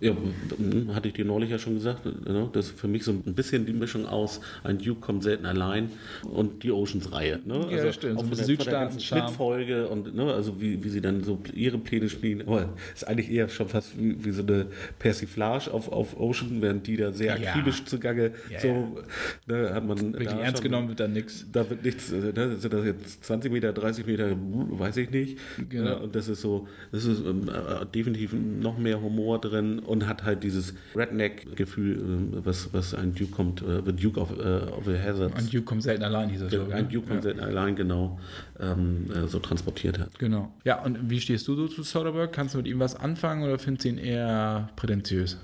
Ja, 0.00 0.12
m- 0.12 0.94
hatte 0.94 1.08
ich 1.08 1.14
dir 1.14 1.24
neulich 1.24 1.50
ja 1.50 1.58
schon 1.58 1.74
gesagt, 1.74 2.04
ne? 2.06 2.48
das 2.52 2.66
ist 2.66 2.80
für 2.80 2.88
mich 2.88 3.04
so 3.04 3.10
ein 3.12 3.34
bisschen 3.34 3.66
die 3.66 3.72
Mischung 3.72 4.06
aus 4.06 4.40
ein 4.64 4.78
Duke 4.78 5.00
kommt 5.00 5.22
selten 5.22 5.46
allein 5.46 5.90
und 6.30 6.62
die 6.62 6.70
Oceans-Reihe. 6.72 7.40
Ne? 7.44 7.66
Ja, 7.70 7.84
das 7.84 7.94
stimmt, 7.96 8.18
von 8.30 8.46
der, 8.46 8.56
von 8.56 8.66
der. 8.66 9.00
Schnittfolge 9.00 9.88
und 9.88 10.14
ne? 10.14 10.32
also 10.32 10.60
wie, 10.60 10.82
wie 10.82 10.88
sie 10.88 11.00
dann 11.00 11.22
so 11.24 11.40
ihre 11.54 11.78
Pläne 11.78 12.08
spielen. 12.08 12.42
Aber 12.42 12.70
ist 12.94 13.06
eigentlich 13.06 13.30
eher 13.30 13.48
schon 13.48 13.68
fast 13.68 13.98
wie, 13.98 14.24
wie 14.24 14.30
so 14.30 14.42
eine 14.42 14.66
Persiflage 14.98 15.72
auf, 15.72 15.90
auf 15.90 16.18
Ocean, 16.18 16.60
während 16.62 16.86
die 16.86 16.96
da 16.96 17.12
sehr 17.12 17.38
Ja. 17.38 17.50
akribisch 17.50 17.84
zugange. 17.84 18.32
Ja, 18.50 18.60
so 18.60 18.98
ne, 19.46 19.70
hat 19.74 19.86
man 19.86 20.12
Wirklich 20.12 20.28
ernst 20.30 20.58
schon- 20.58 20.64
genommen 20.70 20.88
wird 20.88 21.00
da 21.00 21.08
nichts. 21.08 21.46
Da 21.52 21.68
wird 21.68 21.84
nichts, 21.84 22.12
äh, 22.12 22.32
ne, 22.34 22.56
sind 22.56 22.72
das 22.72 22.84
jetzt 22.84 23.24
20 23.24 23.52
Meter, 23.52 23.72
30 23.72 24.06
Meter, 24.06 24.30
weiß 24.36 24.96
ich 24.98 25.10
nicht. 25.10 25.38
Genau. 25.68 25.84
Ja, 25.90 25.94
und 25.96 26.14
das 26.14 26.28
ist 26.28 26.40
so, 26.40 26.68
das 26.92 27.04
ist 27.04 27.20
ähm, 27.24 27.48
äh, 27.48 27.86
definitiv 27.86 28.32
noch 28.32 28.78
mehr 28.78 29.00
Humor 29.00 29.40
drin 29.40 29.78
und 29.80 30.06
hat 30.06 30.24
halt 30.24 30.42
dieses 30.42 30.74
Redneck-Gefühl, 30.94 31.96
ähm, 31.98 32.28
was, 32.44 32.72
was 32.72 32.94
ein 32.94 33.14
Duke 33.14 33.32
kommt, 33.32 33.62
äh, 33.62 33.82
The 33.84 33.92
Duke 33.92 34.20
of, 34.20 34.30
äh, 34.38 34.70
of 34.70 34.84
the 34.86 34.96
Hazards. 34.98 35.34
Ein 35.36 35.46
Duke 35.50 35.62
kommt 35.64 35.82
selten 35.82 36.02
allein, 36.04 36.28
hieß 36.30 36.40
das 36.42 36.52
Ja, 36.52 36.66
ein 36.68 36.88
Duke 36.88 37.08
kommt 37.08 37.22
selten 37.22 37.40
allein, 37.40 37.74
genau, 37.76 38.18
ähm, 38.58 39.10
äh, 39.10 39.26
so 39.26 39.38
transportiert 39.38 39.98
hat. 39.98 40.18
Genau. 40.18 40.52
Ja, 40.64 40.82
und 40.82 41.10
wie 41.10 41.20
stehst 41.20 41.46
du 41.48 41.54
so 41.54 41.68
zu 41.68 41.82
Soderbergh? 41.82 42.32
Kannst 42.32 42.54
du 42.54 42.58
mit 42.58 42.66
ihm 42.66 42.78
was 42.78 42.94
anfangen 42.94 43.42
oder 43.44 43.58
findest 43.58 43.84
du 43.84 43.88
ihn 43.90 43.98
eher 43.98 44.70
prätentiös? 44.76 45.38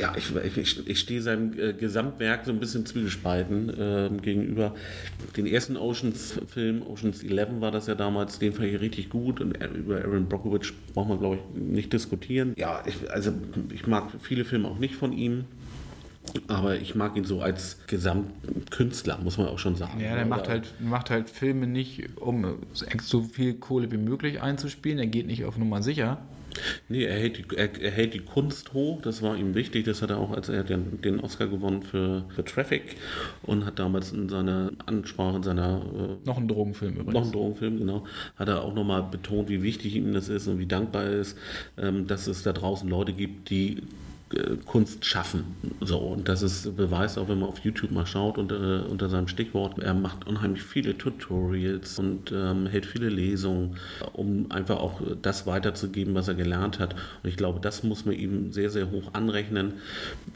Ja, 0.00 0.14
ich, 0.16 0.34
ich, 0.56 0.88
ich 0.88 0.98
stehe 0.98 1.20
seinem 1.20 1.58
äh, 1.58 1.74
Gesamtwerk 1.74 2.46
so 2.46 2.52
ein 2.52 2.58
bisschen 2.58 2.86
zwiegespalten 2.86 3.72
ähm, 3.78 4.22
gegenüber. 4.22 4.74
Den 5.36 5.46
ersten 5.46 5.76
Oceans-Film, 5.76 6.82
Oceans 6.86 7.22
11 7.22 7.60
war 7.60 7.70
das 7.70 7.86
ja 7.86 7.94
damals, 7.94 8.38
den 8.38 8.54
fand 8.54 8.68
ich 8.68 8.80
richtig 8.80 9.10
gut 9.10 9.40
und 9.42 9.60
äh, 9.60 9.66
über 9.66 9.96
Aaron 9.96 10.26
Brockovich 10.26 10.72
braucht 10.94 11.08
man, 11.10 11.18
glaube 11.18 11.36
ich, 11.36 11.60
nicht 11.60 11.92
diskutieren. 11.92 12.54
Ja, 12.56 12.82
ich, 12.86 13.10
also 13.10 13.32
ich 13.74 13.86
mag 13.86 14.12
viele 14.22 14.46
Filme 14.46 14.68
auch 14.68 14.78
nicht 14.78 14.94
von 14.94 15.12
ihm. 15.12 15.44
Aber 16.48 16.76
ich 16.76 16.94
mag 16.94 17.16
ihn 17.16 17.24
so 17.24 17.40
als 17.40 17.78
Gesamtkünstler, 17.86 19.18
muss 19.22 19.38
man 19.38 19.48
auch 19.48 19.58
schon 19.58 19.74
sagen. 19.76 20.00
Ja, 20.00 20.14
der 20.14 20.26
macht 20.26 20.48
halt, 20.48 20.74
macht 20.80 21.10
halt 21.10 21.30
Filme 21.30 21.66
nicht, 21.66 22.16
um 22.16 22.58
so 23.02 23.22
viel 23.22 23.54
Kohle 23.54 23.90
wie 23.90 23.96
möglich 23.96 24.40
einzuspielen. 24.40 24.98
Er 24.98 25.06
geht 25.06 25.26
nicht 25.26 25.44
auf 25.44 25.56
Nummer 25.56 25.82
sicher. 25.82 26.18
Nee, 26.88 27.04
er 27.04 27.18
hält, 27.18 27.38
die, 27.38 27.56
er, 27.56 27.80
er 27.80 27.90
hält 27.90 28.14
die 28.14 28.20
Kunst 28.20 28.72
hoch, 28.72 29.00
das 29.02 29.22
war 29.22 29.36
ihm 29.36 29.54
wichtig. 29.54 29.84
Das 29.84 30.02
hat 30.02 30.10
er 30.10 30.18
auch, 30.18 30.32
als 30.32 30.48
er 30.48 30.64
den, 30.64 31.00
den 31.00 31.20
Oscar 31.20 31.46
gewonnen 31.46 31.82
für, 31.82 32.24
für 32.34 32.44
Traffic 32.44 32.96
und 33.42 33.64
hat 33.64 33.78
damals 33.78 34.12
in 34.12 34.28
seiner 34.28 34.72
Ansprache, 34.86 35.36
in 35.36 35.42
seiner 35.42 35.82
äh, 35.94 36.26
Noch 36.26 36.38
ein 36.38 36.48
Drogenfilm 36.48 36.94
übrigens. 36.94 37.14
noch 37.14 37.24
ein 37.24 37.32
Drogenfilm, 37.32 37.78
genau, 37.78 38.04
hat 38.36 38.48
er 38.48 38.62
auch 38.62 38.74
nochmal 38.74 39.02
betont, 39.04 39.48
wie 39.48 39.62
wichtig 39.62 39.94
ihm 39.96 40.12
das 40.12 40.28
ist 40.28 40.48
und 40.48 40.58
wie 40.58 40.66
dankbar 40.66 41.04
er 41.04 41.12
ist, 41.20 41.38
ähm, 41.78 42.06
dass 42.06 42.26
es 42.26 42.42
da 42.42 42.52
draußen 42.52 42.88
Leute 42.88 43.12
gibt, 43.12 43.50
die 43.50 43.82
Kunst 44.64 45.04
schaffen. 45.04 45.56
So, 45.80 45.98
und 45.98 46.28
das 46.28 46.42
ist 46.42 46.76
Beweis, 46.76 47.18
auch 47.18 47.28
wenn 47.28 47.40
man 47.40 47.48
auf 47.48 47.58
YouTube 47.60 47.90
mal 47.90 48.06
schaut 48.06 48.38
unter, 48.38 48.88
unter 48.88 49.08
seinem 49.08 49.26
Stichwort. 49.26 49.78
Er 49.80 49.92
macht 49.94 50.26
unheimlich 50.26 50.62
viele 50.62 50.96
Tutorials 50.96 51.98
und 51.98 52.30
ähm, 52.32 52.66
hält 52.66 52.86
viele 52.86 53.08
Lesungen, 53.08 53.76
um 54.12 54.50
einfach 54.52 54.78
auch 54.78 55.00
das 55.20 55.46
weiterzugeben, 55.46 56.14
was 56.14 56.28
er 56.28 56.34
gelernt 56.34 56.78
hat. 56.78 56.94
Und 57.22 57.28
ich 57.28 57.36
glaube, 57.36 57.58
das 57.60 57.82
muss 57.82 58.04
man 58.04 58.14
ihm 58.14 58.52
sehr, 58.52 58.70
sehr 58.70 58.90
hoch 58.90 59.14
anrechnen, 59.14 59.74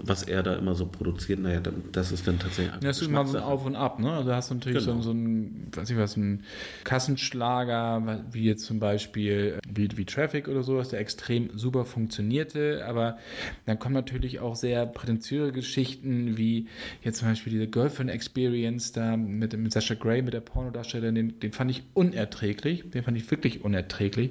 was 0.02 0.24
er 0.24 0.42
da 0.42 0.54
immer 0.54 0.74
so 0.74 0.86
produziert. 0.86 1.38
Naja, 1.38 1.60
das 1.92 2.10
ist 2.10 2.26
dann 2.26 2.38
tatsächlich 2.40 2.72
einfach 2.74 2.86
das 2.86 3.00
ist 3.00 3.08
immer 3.08 3.24
so 3.26 3.38
ein. 3.38 3.44
Auf 3.44 3.64
und 3.64 3.76
Ab, 3.76 4.00
ne? 4.00 4.12
Also 4.12 4.32
hast 4.34 4.50
du 4.50 4.54
natürlich 4.54 4.84
Genau. 4.84 4.96
so, 4.96 5.02
so 5.02 5.10
ein, 5.12 5.68
weiß 5.72 5.90
ich 5.90 5.96
was, 5.96 6.16
ein 6.16 6.42
Kassenschlager, 6.82 8.24
wie 8.32 8.44
jetzt 8.44 8.64
zum 8.64 8.80
Beispiel 8.80 9.58
wie, 9.68 9.88
wie 9.96 10.04
Traffic 10.04 10.48
oder 10.48 10.62
sowas, 10.62 10.88
der 10.88 11.00
extrem 11.00 11.50
super 11.56 11.84
funktionierte, 11.84 12.84
aber 12.86 13.18
dann 13.66 13.78
kommen 13.84 13.94
natürlich 13.94 14.40
auch 14.40 14.56
sehr 14.56 14.86
prätentiöse 14.86 15.52
Geschichten, 15.52 16.38
wie 16.38 16.68
jetzt 17.02 17.18
zum 17.18 17.28
Beispiel 17.28 17.52
diese 17.52 17.66
Girlfriend 17.66 18.10
Experience 18.10 18.92
da 18.92 19.18
mit, 19.18 19.54
mit 19.58 19.74
Sasha 19.74 19.94
Grey, 19.94 20.22
mit 20.22 20.32
der 20.32 20.40
Pornodarstellerin, 20.40 21.14
den, 21.14 21.38
den 21.38 21.52
fand 21.52 21.70
ich 21.70 21.82
unerträglich, 21.92 22.88
den 22.88 23.02
fand 23.02 23.18
ich 23.18 23.30
wirklich 23.30 23.62
unerträglich. 23.62 24.30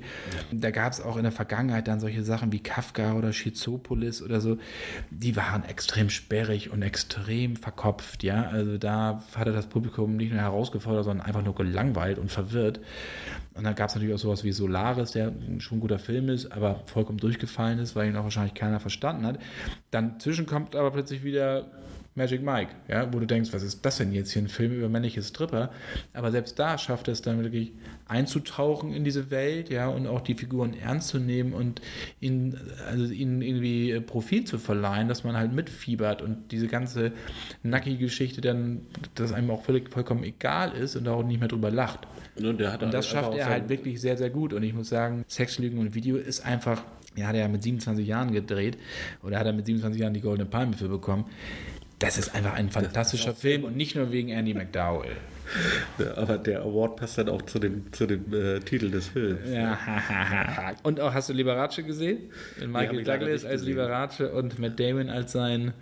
Da 0.51 0.71
gab 0.71 0.91
es 0.91 1.01
auch 1.01 1.17
in 1.17 1.21
der 1.21 1.31
Vergangenheit 1.31 1.87
dann 1.87 1.99
solche 1.99 2.23
Sachen 2.23 2.51
wie 2.51 2.61
Kafka 2.61 3.13
oder 3.13 3.31
Schizopolis 3.31 4.23
oder 4.23 4.41
so, 4.41 4.57
die 5.11 5.35
waren 5.35 5.63
extrem 5.65 6.09
sperrig 6.09 6.71
und 6.71 6.81
extrem 6.81 7.55
verkopft, 7.55 8.23
ja, 8.23 8.47
also 8.47 8.79
da 8.79 9.23
hatte 9.35 9.51
das 9.51 9.67
Publikum 9.67 10.17
nicht 10.17 10.31
nur 10.31 10.41
herausgefordert, 10.41 11.03
sondern 11.03 11.27
einfach 11.27 11.43
nur 11.43 11.53
gelangweilt 11.53 12.17
und 12.17 12.31
verwirrt. 12.31 12.79
Und 13.55 13.63
dann 13.65 13.75
gab 13.75 13.89
es 13.89 13.95
natürlich 13.95 14.15
auch 14.15 14.19
sowas 14.19 14.43
wie 14.43 14.51
Solaris, 14.51 15.11
der 15.11 15.31
schon 15.59 15.77
ein 15.77 15.81
guter 15.81 15.99
Film 15.99 16.29
ist, 16.29 16.51
aber 16.51 16.81
vollkommen 16.87 17.19
durchgefallen 17.19 17.79
ist, 17.79 17.95
weil 17.95 18.09
ihn 18.09 18.15
auch 18.15 18.23
wahrscheinlich 18.23 18.55
keiner 18.55 18.79
verstanden 18.79 19.27
hat. 19.27 19.39
Dann 19.91 20.19
zwischen 20.19 20.45
kommt 20.45 20.75
aber 20.75 20.91
plötzlich 20.91 21.23
wieder 21.23 21.67
Magic 22.15 22.43
Mike, 22.43 22.71
ja, 22.87 23.11
wo 23.11 23.19
du 23.19 23.25
denkst, 23.25 23.51
was 23.53 23.63
ist 23.63 23.83
das 23.83 23.97
denn 23.97 24.11
jetzt 24.11 24.31
hier, 24.31 24.41
ein 24.43 24.47
Film 24.47 24.73
über 24.73 24.87
männliche 24.87 25.21
Stripper? 25.23 25.71
Aber 26.13 26.31
selbst 26.31 26.59
da 26.59 26.77
schafft 26.77 27.07
es 27.07 27.23
dann 27.23 27.41
wirklich 27.41 27.71
einzutauchen 28.07 28.93
in 28.93 29.03
diese 29.03 29.31
Welt, 29.31 29.69
ja, 29.69 29.87
und 29.87 30.05
auch 30.05 30.21
die 30.21 30.35
Figuren 30.35 30.75
ernst 30.75 31.07
zu 31.07 31.19
nehmen 31.19 31.53
und 31.53 31.81
ihnen, 32.19 32.59
also 32.87 33.05
ihnen 33.05 33.41
irgendwie 33.41 33.91
äh, 33.91 34.01
Profil 34.01 34.45
zu 34.45 34.59
verleihen, 34.59 35.07
dass 35.07 35.23
man 35.23 35.35
halt 35.35 35.53
mitfiebert 35.53 36.21
und 36.21 36.51
diese 36.51 36.67
ganze 36.67 37.13
Nacki-Geschichte 37.63 38.41
dann, 38.41 38.81
dass 39.15 39.33
einem 39.33 39.49
auch 39.49 39.63
völlig, 39.63 39.89
vollkommen 39.89 40.23
egal 40.23 40.73
ist 40.73 40.95
und 40.95 41.07
auch 41.07 41.23
nicht 41.23 41.39
mehr 41.39 41.49
drüber 41.49 41.71
lacht. 41.71 42.07
Ne, 42.39 42.53
der 42.53 42.73
hat 42.73 42.83
Und 42.83 42.93
das 42.93 43.07
schafft 43.07 43.35
er 43.35 43.47
halt 43.47 43.69
wirklich 43.69 44.01
sehr, 44.01 44.17
sehr 44.17 44.29
gut. 44.29 44.53
Und 44.53 44.63
ich 44.63 44.73
muss 44.73 44.89
sagen, 44.89 45.23
Sex, 45.27 45.59
Lügen 45.59 45.79
und 45.79 45.95
Video 45.95 46.17
ist 46.17 46.45
einfach, 46.45 46.83
ja, 47.15 47.27
hat 47.27 47.35
er 47.35 47.41
ja 47.41 47.47
mit 47.47 47.63
27 47.63 48.07
Jahren 48.07 48.31
gedreht 48.31 48.77
oder 49.21 49.39
hat 49.39 49.45
er 49.45 49.53
mit 49.53 49.65
27 49.65 50.01
Jahren 50.01 50.13
die 50.13 50.21
Goldene 50.21 50.49
Palme 50.49 50.73
für 50.73 50.89
bekommen. 50.89 51.25
Das 52.03 52.17
ist 52.17 52.35
einfach 52.35 52.53
ein 52.53 52.69
fantastischer 52.69 53.33
Film 53.33 53.63
und 53.63 53.77
nicht 53.77 53.95
nur 53.95 54.11
wegen 54.11 54.29
Andy 54.29 54.53
McDowell. 54.53 55.15
Ja, 55.99 56.17
aber 56.17 56.37
der 56.37 56.61
Award 56.61 56.97
passt 56.97 57.17
dann 57.17 57.29
auch 57.29 57.41
zu 57.43 57.59
dem, 57.59 57.91
zu 57.91 58.05
dem 58.05 58.33
äh, 58.33 58.59
Titel 58.59 58.89
des 58.89 59.07
Films. 59.09 59.39
Ja, 59.49 59.77
und 60.83 60.99
auch 60.99 61.13
hast 61.13 61.29
du 61.29 61.33
Liberace 61.33 61.83
gesehen? 61.85 62.29
Michael 62.59 62.99
ich 62.99 63.07
leider 63.07 63.25
Douglas 63.25 63.45
als 63.45 63.61
gesehen. 63.61 63.77
Liberace 63.77 64.21
und 64.21 64.59
Matt 64.59 64.79
Damon 64.79 65.09
als 65.09 65.31
sein 65.31 65.73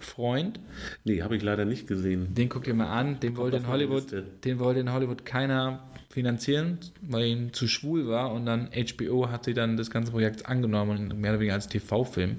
Freund. 0.00 0.60
Nee, 1.04 1.22
habe 1.22 1.36
ich 1.36 1.42
leider 1.42 1.64
nicht 1.64 1.86
gesehen. 1.86 2.34
Den 2.34 2.48
guck 2.48 2.64
dir 2.64 2.74
mal 2.74 2.88
an. 2.88 3.20
Den 3.20 3.36
wollte 3.36 3.56
in 3.58 3.66
Hollywood, 3.66 4.04
den 4.44 4.58
wollte 4.58 4.80
in 4.80 4.92
Hollywood 4.92 5.24
keiner 5.24 5.82
finanzieren, 6.10 6.78
weil 7.02 7.26
ihn 7.26 7.52
zu 7.52 7.68
schwul 7.68 8.06
war. 8.08 8.32
Und 8.32 8.46
dann 8.46 8.70
HBO 8.72 9.28
hat 9.28 9.44
sie 9.44 9.54
dann 9.54 9.76
das 9.76 9.90
ganze 9.90 10.12
Projekt 10.12 10.46
angenommen 10.46 11.10
und 11.10 11.20
mehr 11.20 11.32
oder 11.32 11.40
weniger 11.40 11.54
als 11.54 11.68
TV-Film 11.68 12.36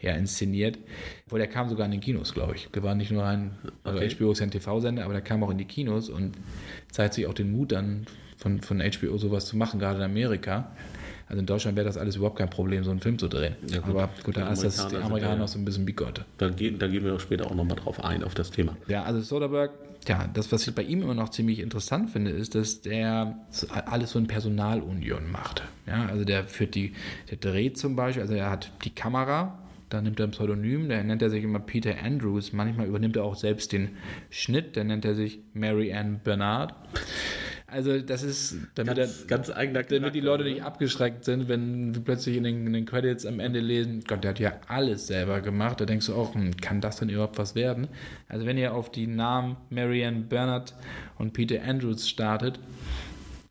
ja, 0.00 0.12
inszeniert. 0.12 0.78
Obwohl 1.26 1.38
der 1.40 1.48
kam 1.48 1.68
sogar 1.68 1.86
in 1.86 1.92
den 1.92 2.00
Kinos, 2.00 2.32
glaube 2.32 2.54
ich. 2.54 2.68
Der 2.74 2.82
war 2.82 2.94
nicht 2.94 3.10
nur 3.10 3.24
ein, 3.24 3.52
also 3.84 3.98
Okay. 3.98 4.14
HBO 4.14 4.32
ist 4.32 4.38
ja 4.40 4.46
ein 4.46 4.50
TV-Sender, 4.50 5.04
aber 5.04 5.12
der 5.12 5.22
kam 5.22 5.42
auch 5.42 5.50
in 5.50 5.58
die 5.58 5.64
Kinos 5.64 6.08
und 6.08 6.32
zeigt 6.90 7.14
sich 7.14 7.26
auch 7.26 7.34
den 7.34 7.50
Mut 7.52 7.72
dann 7.72 8.06
von, 8.36 8.60
von 8.60 8.80
HBO 8.80 9.18
sowas 9.18 9.46
zu 9.46 9.56
machen, 9.56 9.80
gerade 9.80 9.98
in 9.98 10.04
Amerika. 10.04 10.70
Also 11.28 11.40
in 11.40 11.46
Deutschland 11.46 11.76
wäre 11.76 11.84
das 11.86 11.98
alles 11.98 12.16
überhaupt 12.16 12.38
kein 12.38 12.48
Problem, 12.48 12.84
so 12.84 12.90
einen 12.90 13.00
Film 13.00 13.18
zu 13.18 13.28
drehen. 13.28 13.56
Ja, 13.70 13.80
gut. 13.80 13.90
aber 13.90 14.08
gut, 14.24 14.36
Die 14.36 14.40
da 14.40 14.52
ist 14.52 14.64
das 14.64 14.88
die 14.88 14.96
Amerikaner 14.96 15.36
noch 15.36 15.48
so 15.48 15.58
ein 15.58 15.64
bisschen 15.64 15.84
bigotte. 15.84 16.24
Da, 16.38 16.48
gehen, 16.48 16.78
da 16.78 16.86
gehen 16.86 17.04
wir 17.04 17.14
auch 17.14 17.20
später 17.20 17.46
auch 17.46 17.54
nochmal 17.54 17.76
drauf 17.76 18.02
ein, 18.02 18.22
auf 18.24 18.34
das 18.34 18.50
Thema. 18.50 18.76
Ja, 18.86 19.02
also 19.02 19.20
Soderbergh, 19.20 19.74
ja, 20.06 20.26
das, 20.32 20.50
was 20.52 20.66
ich 20.66 20.74
bei 20.74 20.82
ihm 20.84 21.02
immer 21.02 21.12
noch 21.14 21.28
ziemlich 21.28 21.58
interessant 21.58 22.08
finde, 22.10 22.30
ist, 22.30 22.54
dass 22.54 22.80
der 22.80 23.36
alles 23.84 24.12
so 24.12 24.18
in 24.18 24.26
Personalunion 24.26 25.30
macht. 25.30 25.64
Ja, 25.86 26.06
also 26.06 26.24
der 26.24 26.44
führt 26.44 26.74
die, 26.74 26.94
der 27.30 27.36
dreht 27.38 27.76
zum 27.76 27.94
Beispiel, 27.96 28.22
also 28.22 28.34
er 28.34 28.48
hat 28.50 28.70
die 28.84 28.90
Kamera, 28.90 29.58
da 29.88 30.00
nimmt 30.00 30.20
er 30.20 30.26
ein 30.26 30.30
Pseudonym, 30.32 30.88
da 30.88 31.02
nennt 31.02 31.22
er 31.22 31.30
sich 31.30 31.44
immer 31.44 31.60
Peter 31.60 31.94
Andrews, 32.02 32.52
manchmal 32.52 32.86
übernimmt 32.86 33.16
er 33.16 33.24
auch 33.24 33.36
selbst 33.36 33.72
den 33.72 33.96
Schnitt, 34.30 34.76
da 34.76 34.84
nennt 34.84 35.04
er 35.04 35.14
sich 35.14 35.40
Mary 35.54 35.92
Ann 35.92 36.20
Bernard. 36.22 36.74
Also 37.70 38.00
das 38.00 38.22
ist, 38.22 38.56
damit 38.76 38.96
er, 38.96 39.04
Ganz, 39.04 39.26
ganz 39.26 39.50
eigener 39.50 39.82
damit 39.82 40.14
die 40.14 40.20
Leute 40.20 40.42
Charakter, 40.42 40.54
nicht 40.54 40.62
abgeschreckt 40.62 41.24
sind, 41.26 41.48
wenn 41.48 41.94
wir 41.94 42.02
plötzlich 42.02 42.38
in 42.38 42.44
den, 42.44 42.66
in 42.66 42.72
den 42.72 42.86
Credits 42.86 43.26
am 43.26 43.40
Ende 43.40 43.60
lesen, 43.60 44.04
Gott, 44.08 44.24
der 44.24 44.30
hat 44.30 44.38
ja 44.38 44.52
alles 44.68 45.06
selber 45.06 45.42
gemacht. 45.42 45.78
Da 45.78 45.84
denkst 45.84 46.06
du 46.06 46.14
auch, 46.14 46.34
hm, 46.34 46.56
kann 46.56 46.80
das 46.80 46.96
denn 46.96 47.10
überhaupt 47.10 47.36
was 47.36 47.54
werden? 47.54 47.88
Also 48.26 48.46
wenn 48.46 48.56
ihr 48.56 48.72
auf 48.72 48.90
die 48.90 49.06
Namen 49.06 49.58
Marianne 49.68 50.22
Bernard 50.22 50.74
und 51.18 51.34
Peter 51.34 51.62
Andrews 51.62 52.08
startet, 52.08 52.58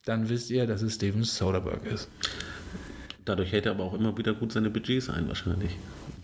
dann 0.03 0.29
wisst 0.29 0.49
ihr, 0.49 0.65
dass 0.65 0.81
es 0.81 0.95
Steven 0.95 1.23
Soderbergh 1.23 1.87
ist. 1.87 2.09
Dadurch 3.23 3.51
hält 3.51 3.67
er 3.67 3.73
aber 3.73 3.83
auch 3.83 3.93
immer 3.93 4.17
wieder 4.17 4.33
gut 4.33 4.51
seine 4.51 4.71
Budgets 4.71 5.09
ein, 5.11 5.27
wahrscheinlich. 5.27 5.77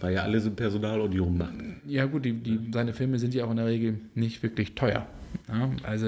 Weil 0.03 0.15
ja 0.15 0.23
alles 0.23 0.45
in 0.45 0.53
Personalunion 0.53 1.37
macht. 1.37 1.53
Ja 1.87 2.05
gut, 2.07 2.25
die, 2.25 2.33
die, 2.33 2.59
seine 2.73 2.91
Filme 2.91 3.19
sind 3.19 3.33
ja 3.33 3.45
auch 3.45 3.51
in 3.51 3.55
der 3.55 3.67
Regel 3.67 4.01
nicht 4.15 4.43
wirklich 4.43 4.75
teuer. 4.75 5.07
Ja, 5.47 5.69
also 5.83 6.05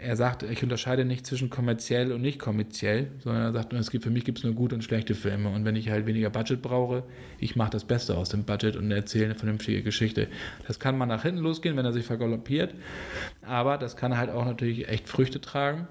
er 0.00 0.16
sagt, 0.16 0.42
ich 0.42 0.60
unterscheide 0.64 1.04
nicht 1.04 1.24
zwischen 1.24 1.48
kommerziell 1.48 2.10
und 2.10 2.20
nicht 2.20 2.40
kommerziell, 2.40 3.12
sondern 3.20 3.44
er 3.44 3.52
sagt, 3.52 3.72
es 3.74 3.92
gibt, 3.92 4.02
für 4.02 4.10
mich 4.10 4.24
gibt 4.24 4.38
es 4.38 4.44
nur 4.44 4.54
gute 4.54 4.74
und 4.74 4.82
schlechte 4.82 5.14
Filme. 5.14 5.50
Und 5.50 5.64
wenn 5.64 5.76
ich 5.76 5.88
halt 5.88 6.06
weniger 6.06 6.30
Budget 6.30 6.60
brauche, 6.62 7.04
ich 7.38 7.54
mache 7.54 7.70
das 7.70 7.84
Beste 7.84 8.16
aus 8.16 8.30
dem 8.30 8.42
Budget 8.42 8.74
und 8.74 8.90
erzähle 8.90 9.26
eine 9.26 9.34
vernünftige 9.36 9.82
Geschichte. 9.84 10.26
Das 10.66 10.80
kann 10.80 10.98
mal 10.98 11.06
nach 11.06 11.22
hinten 11.22 11.42
losgehen, 11.42 11.76
wenn 11.76 11.84
er 11.84 11.92
sich 11.92 12.04
vergaloppiert, 12.04 12.74
aber 13.42 13.78
das 13.78 13.96
kann 13.96 14.18
halt 14.18 14.30
auch 14.30 14.44
natürlich 14.44 14.88
echt 14.88 15.08
Früchte 15.08 15.40
tragen. 15.40 15.86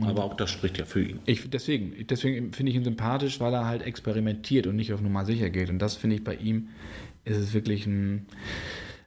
Aber 0.00 0.24
auch 0.24 0.34
das 0.34 0.50
spricht 0.50 0.78
ja 0.78 0.84
für 0.84 1.02
ihn. 1.02 1.18
Ich, 1.26 1.50
deswegen 1.50 2.06
deswegen 2.06 2.52
finde 2.52 2.70
ich 2.70 2.76
ihn 2.76 2.84
sympathisch, 2.84 3.40
weil 3.40 3.52
er 3.52 3.66
halt 3.66 3.82
experimentiert 3.82 4.66
und 4.66 4.76
nicht 4.76 4.92
auf 4.92 5.00
Nummer 5.00 5.24
sicher 5.24 5.50
geht. 5.50 5.68
Und 5.68 5.80
das 5.80 5.96
finde 5.96 6.16
ich 6.16 6.24
bei 6.24 6.36
ihm, 6.36 6.68
ist 7.24 7.36
es 7.36 7.52
wirklich 7.54 7.86
ein, 7.86 8.26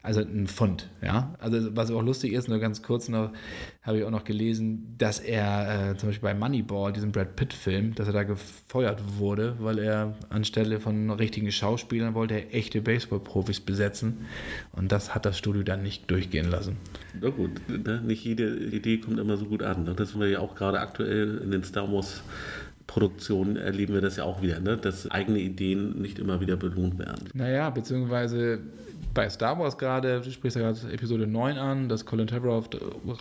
also 0.04 0.20
ein 0.20 0.48
Fund. 0.48 0.90
Ja? 1.02 1.34
Also 1.40 1.76
was 1.76 1.90
auch 1.90 2.02
lustig 2.02 2.34
ist, 2.34 2.50
nur 2.50 2.60
ganz 2.60 2.84
kurz 2.84 3.08
noch, 3.08 3.32
habe 3.82 3.98
ich 3.98 4.04
auch 4.04 4.12
noch 4.12 4.26
gelesen, 4.26 4.96
dass 4.98 5.20
er 5.20 5.92
äh, 5.92 5.98
zum 5.98 6.10
Beispiel 6.10 6.30
bei 6.30 6.36
Moneyball, 6.36 6.92
diesem 6.92 7.14
Brad 7.14 7.38
Pitt-Film, 7.38 7.96
dass 7.96 8.08
er 8.08 8.14
da 8.14 8.24
gefeuert 8.24 9.02
wurde, 9.18 9.56
weil 9.60 9.80
er 9.80 10.14
anstelle 10.30 10.82
von 10.82 11.10
richtigen 11.10 11.52
Schauspielern 11.52 12.14
wollte 12.14 12.34
er 12.34 12.54
echte 12.54 12.82
Baseball-Profis 12.82 13.62
besetzen. 13.62 14.26
Und 14.74 14.92
das 14.92 15.16
hat 15.16 15.26
das 15.26 15.38
Studio 15.38 15.64
dann 15.64 15.82
nicht 15.82 16.12
durchgehen 16.12 16.52
lassen. 16.52 16.76
Na 17.22 17.30
gut, 17.30 17.62
ne? 17.70 18.02
nicht 18.06 18.26
jede 18.26 18.58
Idee 18.58 18.98
kommt 18.98 19.20
immer 19.20 19.38
so 19.38 19.46
gut 19.46 19.64
an. 19.64 19.86
Ne? 19.86 19.94
Das 19.96 20.10
sind 20.10 20.20
wir 20.20 20.28
ja 20.28 20.40
auch 20.40 20.56
gerade 20.56 20.82
aktuell 20.82 21.38
in 21.38 21.50
den 21.50 21.64
Star 21.64 21.90
Wars 21.92 22.24
Produktionen 22.88 23.56
erleben 23.56 23.94
wir 23.94 24.02
das 24.02 24.18
ja 24.18 24.26
auch 24.26 24.42
wieder, 24.42 24.60
ne? 24.60 24.76
dass 24.76 25.10
eigene 25.10 25.40
Ideen 25.40 26.02
nicht 26.02 26.20
immer 26.20 26.42
wieder 26.42 26.58
belohnt 26.58 27.00
werden. 27.00 27.30
Naja, 27.34 27.70
beziehungsweise 27.70 28.60
bei 29.14 29.30
Star 29.30 29.58
Wars 29.60 29.78
gerade, 29.78 30.22
du 30.22 30.32
sprichst 30.32 30.58
ja 30.58 30.64
gerade 30.64 30.94
Episode 30.94 31.28
9 31.28 31.58
an, 31.58 31.90
dass 31.90 32.06
Colin 32.06 32.28
Trevorrow 32.28 32.68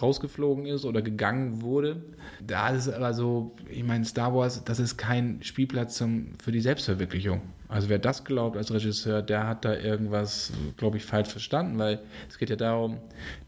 rausgeflogen 0.01 0.67
ist 0.67 0.85
oder 0.85 1.03
gegangen 1.03 1.63
wurde. 1.63 2.03
Da 2.47 2.71
ist 2.71 2.87
es 2.87 2.95
aber 2.95 3.15
so, 3.15 3.53
ich 3.69 3.85
meine, 3.85 4.05
Star 4.05 4.35
Wars, 4.35 4.65
das 4.65 4.79
ist 4.79 4.97
kein 4.97 5.43
Spielplatz 5.43 5.97
zum, 5.97 6.29
für 6.43 6.53
die 6.53 6.61
Selbstverwirklichung. 6.61 7.43
Also 7.69 7.89
wer 7.89 7.99
das 7.99 8.25
glaubt 8.25 8.59
als 8.59 8.71
Regisseur, 8.71 9.23
der 9.23 9.47
hat 9.47 9.65
da 9.65 9.75
irgendwas, 9.75 10.53
glaube 10.77 10.99
ich, 10.99 11.05
falsch 11.07 11.31
verstanden, 11.31 11.79
weil 11.79 12.01
es 12.29 12.37
geht 12.37 12.51
ja 12.51 12.57
darum, 12.57 12.99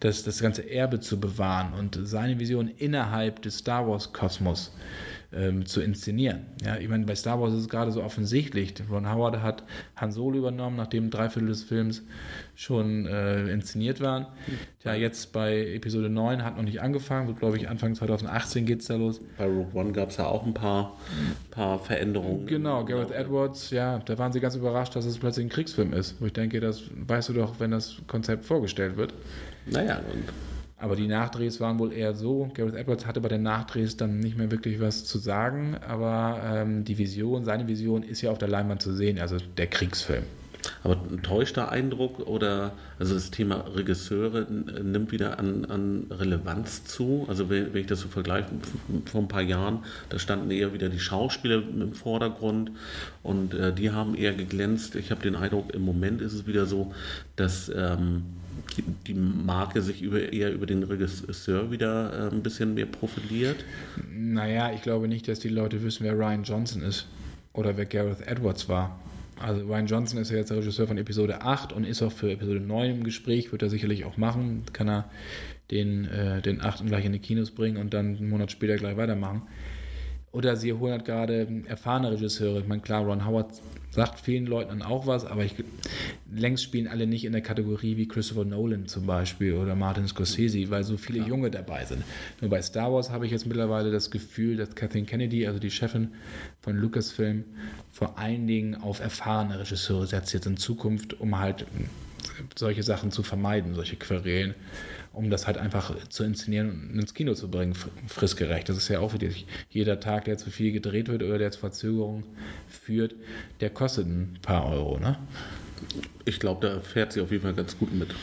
dass 0.00 0.22
das 0.22 0.40
ganze 0.40 0.68
Erbe 0.70 1.00
zu 1.00 1.20
bewahren 1.20 1.74
und 1.74 1.98
seine 2.04 2.38
Vision 2.38 2.68
innerhalb 2.68 3.42
des 3.42 3.58
Star 3.58 3.86
Wars-Kosmos 3.86 4.72
ähm, 5.36 5.66
zu 5.66 5.80
inszenieren. 5.80 6.46
Ja, 6.64 6.76
ich 6.76 6.88
meine, 6.88 7.04
bei 7.04 7.14
Star 7.14 7.40
Wars 7.40 7.52
ist 7.52 7.60
es 7.60 7.68
gerade 7.68 7.90
so 7.90 8.02
offensichtlich. 8.02 8.74
Ron 8.90 9.10
Howard 9.12 9.42
hat 9.42 9.64
Han 9.96 10.12
Solo 10.12 10.38
übernommen, 10.38 10.76
nachdem 10.76 11.10
drei 11.10 11.28
Viertel 11.28 11.48
des 11.48 11.64
Films 11.64 12.02
schon 12.54 13.06
äh, 13.06 13.48
inszeniert 13.48 14.00
waren. 14.00 14.26
Ja, 14.84 14.94
jetzt 14.94 15.32
bei 15.32 15.74
Episode 15.74 16.08
9 16.08 16.44
hat 16.44 16.56
noch 16.56 16.62
nicht 16.62 16.80
angefangen, 16.80 17.26
wird 17.26 17.38
glaube 17.38 17.56
ich 17.56 17.68
Anfang 17.68 17.94
2018 17.94 18.66
geht 18.66 18.80
es 18.80 18.86
da 18.86 18.96
los. 18.96 19.20
Bei 19.38 19.46
Rogue 19.46 19.70
One 19.74 19.92
gab 19.92 20.10
es 20.10 20.18
ja 20.18 20.26
auch 20.26 20.44
ein 20.46 20.54
paar, 20.54 20.96
paar 21.50 21.78
Veränderungen. 21.78 22.46
Genau, 22.46 22.84
Gareth 22.84 23.10
Edwards, 23.10 23.70
ja, 23.70 23.98
da 23.98 24.18
waren 24.18 24.32
sie 24.32 24.40
ganz 24.40 24.54
überrascht, 24.54 24.94
dass 24.94 25.04
es 25.04 25.18
plötzlich 25.18 25.46
ein 25.46 25.50
Kriegsfilm 25.50 25.92
ist. 25.92 26.20
Wo 26.20 26.26
ich 26.26 26.32
denke, 26.32 26.60
das 26.60 26.82
weißt 26.94 27.30
du 27.30 27.32
doch, 27.32 27.58
wenn 27.58 27.70
das 27.70 27.96
Konzept 28.06 28.44
vorgestellt 28.44 28.96
wird. 28.96 29.14
Naja, 29.66 30.00
und 30.12 30.53
Aber 30.76 30.96
die 30.96 31.06
Nachdrehs 31.06 31.60
waren 31.60 31.78
wohl 31.78 31.92
eher 31.92 32.14
so. 32.14 32.50
Gareth 32.54 32.74
Edwards 32.74 33.06
hatte 33.06 33.20
bei 33.20 33.28
den 33.28 33.42
Nachdrehs 33.42 33.96
dann 33.96 34.18
nicht 34.18 34.36
mehr 34.36 34.50
wirklich 34.50 34.80
was 34.80 35.04
zu 35.04 35.18
sagen, 35.18 35.76
aber 35.86 36.40
ähm, 36.44 36.84
die 36.84 36.98
Vision, 36.98 37.44
seine 37.44 37.68
Vision 37.68 38.02
ist 38.02 38.20
ja 38.22 38.30
auf 38.30 38.38
der 38.38 38.48
Leinwand 38.48 38.82
zu 38.82 38.92
sehen, 38.92 39.18
also 39.18 39.36
der 39.56 39.68
Kriegsfilm. 39.68 40.24
Aber 40.82 40.96
ein 41.10 41.22
täuschter 41.22 41.70
Eindruck 41.70 42.20
oder 42.26 42.72
also 42.98 43.14
das 43.14 43.30
Thema 43.30 43.64
Regisseure 43.74 44.46
nimmt 44.50 45.12
wieder 45.12 45.38
an, 45.38 45.64
an 45.66 46.06
Relevanz 46.10 46.84
zu. 46.84 47.26
Also 47.28 47.50
wenn, 47.50 47.74
wenn 47.74 47.82
ich 47.82 47.86
das 47.86 48.00
so 48.00 48.08
vergleiche 48.08 48.48
vor 49.06 49.20
ein 49.20 49.28
paar 49.28 49.42
Jahren, 49.42 49.80
da 50.08 50.18
standen 50.18 50.50
eher 50.50 50.72
wieder 50.72 50.88
die 50.88 51.00
Schauspieler 51.00 51.56
im 51.56 51.94
Vordergrund 51.94 52.70
und 53.22 53.54
äh, 53.54 53.72
die 53.72 53.90
haben 53.90 54.14
eher 54.14 54.32
geglänzt. 54.32 54.96
Ich 54.96 55.10
habe 55.10 55.22
den 55.22 55.36
Eindruck, 55.36 55.74
im 55.74 55.82
Moment 55.82 56.20
ist 56.20 56.32
es 56.32 56.46
wieder 56.46 56.66
so, 56.66 56.92
dass 57.36 57.70
ähm, 57.74 58.24
die, 59.06 59.14
Marke 59.14 59.82
sich 59.82 60.02
über, 60.02 60.32
eher 60.32 60.52
über 60.52 60.66
den 60.66 60.82
Regisseur 60.82 61.70
wieder 61.70 62.30
äh, 62.30 62.34
ein 62.34 62.42
bisschen 62.42 62.74
mehr 62.74 62.86
profiliert. 62.86 63.64
Naja, 64.10 64.72
ich 64.72 64.82
glaube 64.82 65.08
nicht, 65.08 65.28
dass 65.28 65.40
die 65.40 65.48
Leute 65.48 65.82
wissen, 65.82 66.04
wer 66.04 66.14
Ryan 66.14 66.42
Johnson 66.42 66.82
ist 66.82 67.06
oder 67.52 67.76
wer 67.76 67.86
Gareth 67.86 68.26
Edwards 68.26 68.68
war. 68.68 68.98
Also 69.40 69.66
Ryan 69.66 69.86
Johnson 69.86 70.20
ist 70.20 70.30
ja 70.30 70.36
jetzt 70.36 70.50
der 70.50 70.58
Regisseur 70.58 70.86
von 70.86 70.98
Episode 70.98 71.42
8 71.42 71.72
und 71.72 71.84
ist 71.84 72.02
auch 72.02 72.12
für 72.12 72.30
Episode 72.30 72.60
9 72.60 72.90
im 72.90 73.04
Gespräch, 73.04 73.50
wird 73.52 73.62
er 73.62 73.70
sicherlich 73.70 74.04
auch 74.04 74.16
machen. 74.16 74.62
Kann 74.72 74.88
er 74.88 75.10
den, 75.70 76.04
äh, 76.06 76.40
den 76.40 76.60
8. 76.60 76.86
gleich 76.86 77.04
in 77.04 77.12
die 77.12 77.18
Kinos 77.18 77.50
bringen 77.50 77.76
und 77.76 77.94
dann 77.94 78.16
einen 78.16 78.28
Monat 78.28 78.52
später 78.52 78.76
gleich 78.76 78.96
weitermachen. 78.96 79.42
Oder 80.34 80.56
sie 80.56 80.72
holen 80.72 80.92
halt 80.92 81.04
gerade 81.04 81.46
erfahrene 81.66 82.10
Regisseure. 82.10 82.58
Ich 82.58 82.66
meine, 82.66 82.82
klar, 82.82 83.04
Ron 83.04 83.24
Howard 83.24 83.52
sagt 83.90 84.18
vielen 84.18 84.46
Leuten 84.46 84.70
dann 84.70 84.82
auch 84.82 85.06
was, 85.06 85.24
aber 85.24 85.44
ich, 85.44 85.54
längst 86.34 86.64
spielen 86.64 86.88
alle 86.88 87.06
nicht 87.06 87.24
in 87.24 87.30
der 87.30 87.40
Kategorie 87.40 87.96
wie 87.96 88.08
Christopher 88.08 88.44
Nolan 88.44 88.88
zum 88.88 89.06
Beispiel 89.06 89.54
oder 89.54 89.76
Martin 89.76 90.08
Scorsese, 90.08 90.68
weil 90.70 90.82
so 90.82 90.96
viele 90.96 91.24
Junge 91.24 91.52
dabei 91.52 91.84
sind. 91.84 92.02
Nur 92.40 92.50
bei 92.50 92.60
Star 92.62 92.92
Wars 92.92 93.10
habe 93.10 93.26
ich 93.26 93.30
jetzt 93.30 93.46
mittlerweile 93.46 93.92
das 93.92 94.10
Gefühl, 94.10 94.56
dass 94.56 94.74
Kathleen 94.74 95.06
Kennedy, 95.06 95.46
also 95.46 95.60
die 95.60 95.70
Chefin 95.70 96.08
von 96.60 96.76
Lucasfilm, 96.76 97.44
vor 97.92 98.18
allen 98.18 98.48
Dingen 98.48 98.74
auf 98.74 98.98
erfahrene 98.98 99.60
Regisseure 99.60 100.08
setzt 100.08 100.34
jetzt 100.34 100.46
in 100.46 100.56
Zukunft, 100.56 101.20
um 101.20 101.38
halt 101.38 101.64
solche 102.56 102.82
Sachen 102.82 103.12
zu 103.12 103.22
vermeiden, 103.22 103.74
solche 103.74 103.94
Querelen, 103.94 104.56
um 105.14 105.30
das 105.30 105.46
halt 105.46 105.58
einfach 105.58 105.96
zu 106.08 106.24
inszenieren 106.24 106.90
und 106.92 106.98
ins 107.00 107.14
Kino 107.14 107.34
zu 107.34 107.50
bringen, 107.50 107.74
fr- 107.74 107.88
fristgerecht. 108.06 108.68
Das 108.68 108.76
ist 108.76 108.88
ja 108.88 109.00
auch 109.00 109.14
wieder 109.14 109.28
jeder 109.70 110.00
Tag, 110.00 110.24
der 110.24 110.36
zu 110.38 110.50
viel 110.50 110.72
gedreht 110.72 111.08
wird 111.08 111.22
oder 111.22 111.38
der 111.38 111.50
zu 111.50 111.60
Verzögerungen 111.60 112.24
führt, 112.68 113.14
der 113.60 113.70
kostet 113.70 114.06
ein 114.06 114.38
paar 114.42 114.68
Euro, 114.68 114.98
ne? 114.98 115.18
Ich 116.24 116.40
glaube, 116.40 116.66
da 116.66 116.80
fährt 116.80 117.12
sie 117.12 117.20
auf 117.20 117.30
jeden 117.30 117.42
Fall 117.42 117.54
ganz 117.54 117.78
gut 117.78 117.92
mit. 117.92 118.14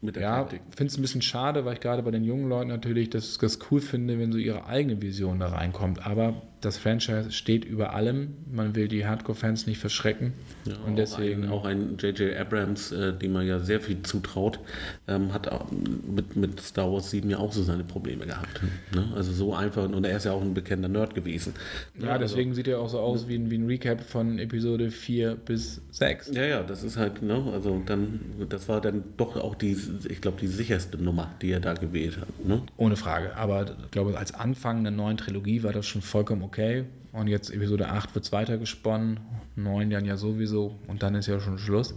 mit 0.00 0.16
der 0.16 0.22
Ja, 0.22 0.46
finde 0.46 0.84
es 0.86 0.96
ein 0.96 1.02
bisschen 1.02 1.22
schade, 1.22 1.64
weil 1.64 1.74
ich 1.74 1.80
gerade 1.80 2.02
bei 2.02 2.10
den 2.10 2.24
jungen 2.24 2.48
Leuten 2.48 2.68
natürlich 2.68 3.10
das, 3.10 3.38
das 3.38 3.58
cool 3.70 3.80
finde, 3.80 4.18
wenn 4.18 4.32
so 4.32 4.38
ihre 4.38 4.66
eigene 4.66 5.02
Vision 5.02 5.40
da 5.40 5.48
reinkommt. 5.48 6.06
Aber 6.06 6.42
das 6.60 6.76
Franchise 6.76 7.32
steht 7.32 7.64
über 7.64 7.94
allem. 7.94 8.34
Man 8.50 8.74
will 8.74 8.88
die 8.88 9.06
Hardcore-Fans 9.06 9.66
nicht 9.66 9.78
verschrecken. 9.78 10.32
Ja, 10.64 10.74
und 10.86 10.96
deswegen 10.96 11.48
auch 11.48 11.64
ein 11.64 11.96
J.J. 11.98 12.36
Abrams, 12.36 12.92
äh, 12.92 13.12
dem 13.12 13.32
man 13.32 13.46
ja 13.46 13.60
sehr 13.60 13.80
viel 13.80 14.02
zutraut, 14.02 14.58
ähm, 15.06 15.32
hat 15.32 15.48
mit, 16.06 16.36
mit 16.36 16.60
Star 16.60 16.92
Wars 16.92 17.10
7 17.10 17.30
ja 17.30 17.38
auch 17.38 17.52
so 17.52 17.62
seine 17.62 17.84
Probleme 17.84 18.26
gehabt. 18.26 18.60
Ne? 18.94 19.08
Also 19.14 19.32
so 19.32 19.54
einfach, 19.54 19.84
und 19.84 20.04
er 20.04 20.16
ist 20.16 20.24
ja 20.24 20.32
auch 20.32 20.42
ein 20.42 20.54
bekannter 20.54 20.88
Nerd 20.88 21.14
gewesen. 21.14 21.54
Ja, 21.98 22.10
also, 22.10 22.20
deswegen 22.20 22.54
sieht 22.54 22.68
er 22.68 22.80
auch 22.80 22.88
so 22.88 22.98
aus 22.98 23.28
wie 23.28 23.36
ein, 23.36 23.50
wie 23.50 23.58
ein 23.58 23.66
Recap 23.66 24.02
von 24.02 24.38
Episode 24.38 24.90
4 24.90 25.36
bis 25.36 25.80
6. 25.92 26.30
Ja, 26.34 26.44
ja, 26.44 26.62
das 26.62 26.82
ist 26.82 26.96
halt, 26.96 27.22
ne, 27.22 27.42
also 27.52 27.80
dann, 27.86 28.20
das 28.48 28.68
war 28.68 28.80
dann 28.80 29.04
doch 29.16 29.36
auch 29.36 29.54
die, 29.54 29.76
ich 30.08 30.20
glaube, 30.20 30.38
die 30.40 30.48
sicherste 30.48 30.98
Nummer, 30.98 31.30
die 31.40 31.52
er 31.52 31.60
da 31.60 31.74
gewählt 31.74 32.18
hat. 32.18 32.28
Ne? 32.44 32.62
Ohne 32.76 32.96
Frage. 32.96 33.36
Aber 33.36 33.66
ich 33.84 33.90
glaube, 33.90 34.18
als 34.18 34.34
Anfang 34.34 34.78
einer 34.78 34.90
neuen 34.90 35.16
Trilogie 35.16 35.62
war 35.62 35.72
das 35.72 35.86
schon 35.86 36.02
vollkommen 36.02 36.47
okay. 36.48 36.84
Und 37.12 37.26
jetzt 37.26 37.50
Episode 37.50 37.88
8 37.88 38.14
wird 38.14 38.26
es 38.26 38.32
weitergesponnen, 38.32 39.18
9 39.56 39.90
dann 39.90 40.04
ja 40.04 40.16
sowieso 40.16 40.78
und 40.86 41.02
dann 41.02 41.14
ist 41.14 41.26
ja 41.26 41.40
schon 41.40 41.58
Schluss. 41.58 41.94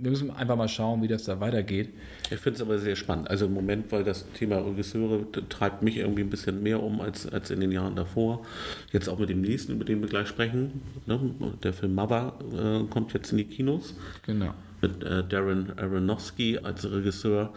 Wir 0.00 0.10
müssen 0.10 0.30
einfach 0.30 0.56
mal 0.56 0.68
schauen, 0.68 1.02
wie 1.02 1.08
das 1.08 1.24
da 1.24 1.40
weitergeht. 1.40 1.90
Ich 2.30 2.38
finde 2.38 2.56
es 2.56 2.62
aber 2.62 2.78
sehr 2.78 2.94
spannend. 2.94 3.28
Also 3.28 3.46
im 3.46 3.52
Moment, 3.52 3.90
weil 3.90 4.04
das 4.04 4.30
Thema 4.32 4.58
Regisseure 4.58 5.26
treibt 5.48 5.82
mich 5.82 5.96
irgendwie 5.96 6.22
ein 6.22 6.30
bisschen 6.30 6.62
mehr 6.62 6.82
um 6.82 7.00
als, 7.00 7.26
als 7.26 7.50
in 7.50 7.60
den 7.60 7.72
Jahren 7.72 7.96
davor. 7.96 8.46
Jetzt 8.92 9.08
auch 9.08 9.18
mit 9.18 9.28
dem 9.28 9.40
nächsten, 9.40 9.72
über 9.72 9.84
den 9.84 10.00
wir 10.00 10.08
gleich 10.08 10.28
sprechen. 10.28 10.80
Ne? 11.06 11.18
Der 11.62 11.72
Film 11.72 11.94
Mother 11.94 12.34
äh, 12.52 12.84
kommt 12.88 13.12
jetzt 13.12 13.32
in 13.32 13.38
die 13.38 13.44
Kinos. 13.44 13.94
Genau 14.24 14.54
mit 14.84 15.02
äh, 15.02 15.24
Darren 15.24 15.72
Aronofsky 15.78 16.58
als 16.58 16.90
Regisseur. 16.90 17.52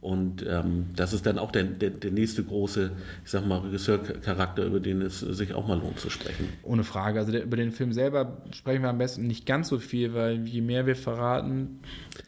Und 0.00 0.44
ähm, 0.48 0.86
das 0.96 1.12
ist 1.12 1.26
dann 1.26 1.38
auch 1.38 1.52
der, 1.52 1.64
der, 1.64 1.90
der, 1.90 2.10
nächste 2.10 2.42
große, 2.42 2.90
ich 3.24 3.30
sag 3.30 3.46
mal, 3.46 3.58
Regisseurcharakter, 3.58 4.64
über 4.64 4.80
den 4.80 5.02
es 5.02 5.20
sich 5.20 5.54
auch 5.54 5.66
mal 5.68 5.78
lohnt 5.78 6.00
zu 6.00 6.10
sprechen. 6.10 6.48
Ohne 6.62 6.84
Frage. 6.84 7.18
Also 7.20 7.32
der, 7.32 7.44
über 7.44 7.56
den 7.56 7.72
Film 7.72 7.92
selber 7.92 8.38
sprechen 8.52 8.82
wir 8.82 8.90
am 8.90 8.98
besten 8.98 9.26
nicht 9.26 9.46
ganz 9.46 9.68
so 9.68 9.78
viel, 9.78 10.14
weil 10.14 10.46
je 10.46 10.60
mehr 10.60 10.86
wir 10.86 10.96
verraten 10.96 11.80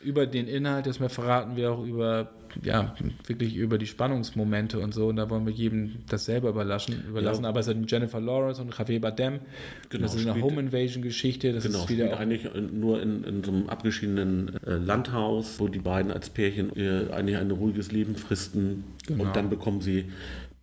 über 0.02 0.26
den 0.26 0.48
Inhalt, 0.48 0.86
desto 0.86 1.02
mehr 1.02 1.10
verraten 1.10 1.56
wir 1.56 1.72
auch 1.72 1.84
über 1.84 2.30
ja, 2.62 2.94
wirklich 3.26 3.56
über 3.56 3.78
die 3.78 3.86
Spannungsmomente 3.86 4.78
und 4.78 4.94
so. 4.94 5.08
Und 5.08 5.16
da 5.16 5.28
wollen 5.30 5.46
wir 5.46 5.52
jedem 5.52 5.96
das 6.08 6.26
selber 6.26 6.50
überlassen. 6.50 7.02
überlassen. 7.08 7.42
Ja. 7.42 7.48
Aber 7.48 7.60
es 7.60 7.66
sind 7.66 7.90
Jennifer 7.90 8.20
Lawrence 8.20 8.60
und 8.60 8.76
Javier 8.76 9.00
Bardem. 9.00 9.40
Genau, 9.88 10.04
das 10.04 10.14
ist 10.14 10.26
eine 10.26 10.40
Home 10.40 10.60
Invasion 10.60 11.02
Geschichte. 11.02 11.52
Das 11.52 11.64
genau, 11.64 11.80
ist 11.80 11.88
wieder 11.88 12.16
eigentlich 12.18 12.48
nur 12.72 13.02
in, 13.02 13.24
in 13.24 13.42
so 13.42 13.50
einem 13.50 13.68
abgeschiedenen 13.68 14.56
äh, 14.64 14.76
Landhaus, 14.76 15.58
wo 15.58 15.68
die 15.68 15.80
beiden 15.80 16.12
als 16.12 16.30
Pärchen 16.30 16.74
äh, 16.76 17.12
eigentlich 17.12 17.36
ein 17.36 17.50
ruhiges 17.50 17.92
Leben 17.92 18.16
fristen. 18.16 18.84
Genau. 19.06 19.24
Und 19.24 19.36
dann 19.36 19.50
bekommen 19.50 19.80
sie 19.80 20.06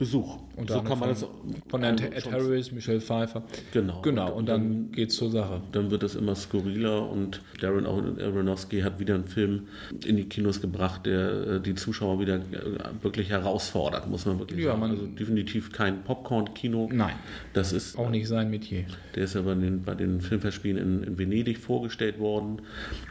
Besuch. 0.01 0.39
Und 0.55 0.67
so 0.67 0.81
kann 0.81 0.97
man 0.97 1.09
das 1.09 1.23
von 1.67 1.83
Ed, 1.83 2.01
Ed 2.01 2.31
Harris, 2.31 2.71
Michelle 2.71 2.99
Pfeiffer. 2.99 3.43
Genau. 3.71 4.01
Genau, 4.01 4.31
und, 4.31 4.49
dann, 4.49 4.87
dann 4.87 4.91
geht 4.91 5.11
es 5.11 5.15
zur 5.15 5.29
Sache. 5.29 5.61
Dann 5.73 5.91
wird 5.91 6.01
es 6.01 6.15
immer 6.15 6.33
skurriler 6.33 7.07
und 7.07 7.39
Darren 7.61 7.85
Aronofsky 7.85 8.81
hat 8.81 8.99
wieder 8.99 9.13
einen 9.13 9.25
Film 9.25 9.67
in 10.03 10.17
die 10.17 10.23
Kinos 10.23 10.59
gebracht, 10.59 11.05
der 11.05 11.47
äh, 11.47 11.61
die 11.61 11.75
Zuschauer 11.75 12.19
wieder 12.19 12.37
äh, 12.37 13.03
wirklich 13.03 13.29
herausfordert, 13.29 14.09
muss 14.09 14.25
man 14.25 14.39
wirklich 14.39 14.61
ja, 14.61 14.71
sagen. 14.71 14.79
Man 14.79 14.89
also 14.89 15.05
definitiv 15.05 15.71
kein 15.71 16.03
Popcorn-Kino. 16.03 16.89
Nein. 16.91 17.13
Das 17.53 17.71
ist 17.71 17.95
auch 17.95 18.09
nicht 18.09 18.27
sein 18.27 18.49
Metier. 18.49 18.85
Der 19.15 19.25
ist 19.25 19.35
aber 19.35 19.53
den, 19.53 19.83
bei 19.83 19.93
den 19.93 20.19
Filmverspielen 20.19 20.77
in, 20.79 21.03
in, 21.03 21.17
Venedig 21.19 21.59
vorgestellt 21.59 22.17
worden 22.17 22.63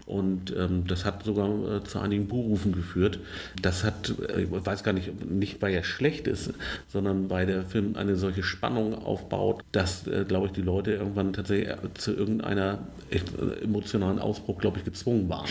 und 0.06 0.52
ähm, 0.56 0.88
das 0.88 1.04
hat 1.04 1.22
sogar 1.22 1.76
äh, 1.76 1.84
zu 1.84 2.00
einigen 2.00 2.26
Buchrufen 2.26 2.72
geführt. 2.72 3.20
Das 3.62 3.84
hat, 3.84 4.12
äh, 4.34 4.42
ich 4.42 4.50
weiß 4.50 4.82
gar 4.82 4.92
nicht, 4.92 5.24
nicht 5.30 5.62
weil 5.62 5.72
er 5.72 5.84
schlecht 5.84 6.26
ist, 6.26 6.52
sondern 6.88 7.30
weil 7.30 7.46
der 7.46 7.64
Film 7.64 7.96
eine 7.96 8.16
solche 8.16 8.42
Spannung 8.42 8.94
aufbaut, 8.94 9.62
dass, 9.72 10.06
äh, 10.06 10.24
glaube 10.26 10.46
ich, 10.46 10.52
die 10.52 10.62
Leute 10.62 10.92
irgendwann 10.92 11.32
tatsächlich 11.32 11.68
äh, 11.68 11.76
zu 11.94 12.14
irgendeiner 12.14 12.86
äh, 13.10 13.64
emotionalen 13.64 14.18
Ausbruch, 14.18 14.58
glaube 14.58 14.78
ich, 14.78 14.84
gezwungen 14.84 15.28
waren. 15.28 15.48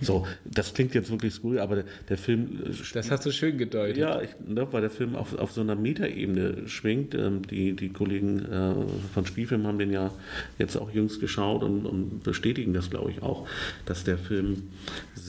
So, 0.00 0.26
das 0.44 0.72
klingt 0.72 0.94
jetzt 0.94 1.10
wirklich 1.10 1.34
skurril, 1.34 1.58
aber 1.58 1.76
der, 1.76 1.84
der 2.08 2.18
Film. 2.18 2.60
Äh, 2.64 2.70
das 2.94 3.10
hast 3.10 3.26
du 3.26 3.32
schön 3.32 3.58
gedeutet. 3.58 3.98
Ja, 3.98 4.20
ich, 4.20 4.30
ne, 4.46 4.66
weil 4.70 4.80
der 4.80 4.90
Film 4.90 5.16
auf, 5.16 5.36
auf 5.38 5.52
so 5.52 5.60
einer 5.60 5.74
Metaebene 5.74 6.68
schwingt. 6.68 7.14
Ähm, 7.14 7.46
die, 7.46 7.74
die 7.74 7.90
Kollegen 7.90 8.40
äh, 8.40 8.74
von 9.12 9.26
Spielfilm 9.26 9.66
haben 9.66 9.78
den 9.78 9.92
ja 9.92 10.10
jetzt 10.58 10.76
auch 10.76 10.90
jüngst 10.92 11.20
geschaut 11.20 11.62
und, 11.62 11.86
und 11.86 12.22
bestätigen 12.22 12.72
das, 12.72 12.90
glaube 12.90 13.10
ich, 13.10 13.22
auch, 13.22 13.46
dass 13.86 14.04
der 14.04 14.18
Film 14.18 14.70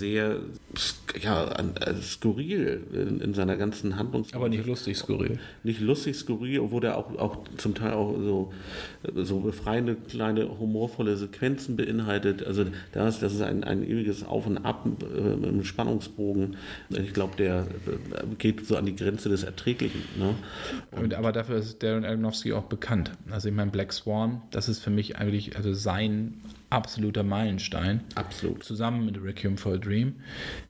sehr 0.01 0.37
ja, 1.21 1.45
äh, 1.45 1.93
skurril 2.01 2.81
in, 2.91 3.21
in 3.21 3.33
seiner 3.33 3.55
ganzen 3.55 3.97
Handlung. 3.97 4.25
Aber 4.33 4.49
nicht 4.49 4.65
lustig 4.65 4.97
skurril. 4.97 5.39
Nicht 5.63 5.79
lustig 5.79 6.15
skurril, 6.15 6.59
obwohl 6.59 6.83
er 6.83 6.97
auch, 6.97 7.15
auch 7.17 7.37
zum 7.57 7.75
Teil 7.75 7.93
auch 7.93 8.17
so, 8.17 8.51
so 9.15 9.41
befreiende, 9.41 9.95
kleine, 9.95 10.59
humorvolle 10.59 11.15
Sequenzen 11.17 11.77
beinhaltet. 11.77 12.43
Also 12.43 12.65
das, 12.91 13.19
das 13.19 13.33
ist 13.33 13.41
ein, 13.41 13.63
ein 13.63 13.83
ewiges 13.83 14.25
Auf 14.25 14.47
und 14.47 14.57
Ab 14.57 14.87
äh, 15.01 15.47
im 15.47 15.63
Spannungsbogen. 15.63 16.57
Ich 16.89 17.13
glaube, 17.13 17.35
der 17.37 17.67
äh, 17.87 18.35
geht 18.39 18.65
so 18.65 18.75
an 18.77 18.87
die 18.87 18.95
Grenze 18.95 19.29
des 19.29 19.43
Erträglichen. 19.43 20.01
Ne? 20.17 20.35
Aber 21.15 21.31
dafür 21.31 21.57
ist 21.57 21.83
Darren 21.83 22.05
Aronofsky 22.05 22.53
auch 22.53 22.63
bekannt. 22.63 23.11
Also 23.29 23.49
ich 23.49 23.55
meine, 23.55 23.69
Black 23.69 23.93
Swan, 23.93 24.41
das 24.49 24.67
ist 24.67 24.79
für 24.79 24.89
mich 24.89 25.17
eigentlich 25.17 25.55
also 25.55 25.73
sein 25.73 26.41
absoluter 26.71 27.23
Meilenstein. 27.23 28.01
Absolut. 28.15 28.63
Zusammen 28.63 29.05
mit 29.05 29.21
Requiem 29.21 29.57
for 29.57 29.73
a 29.73 29.77
Dream, 29.77 30.15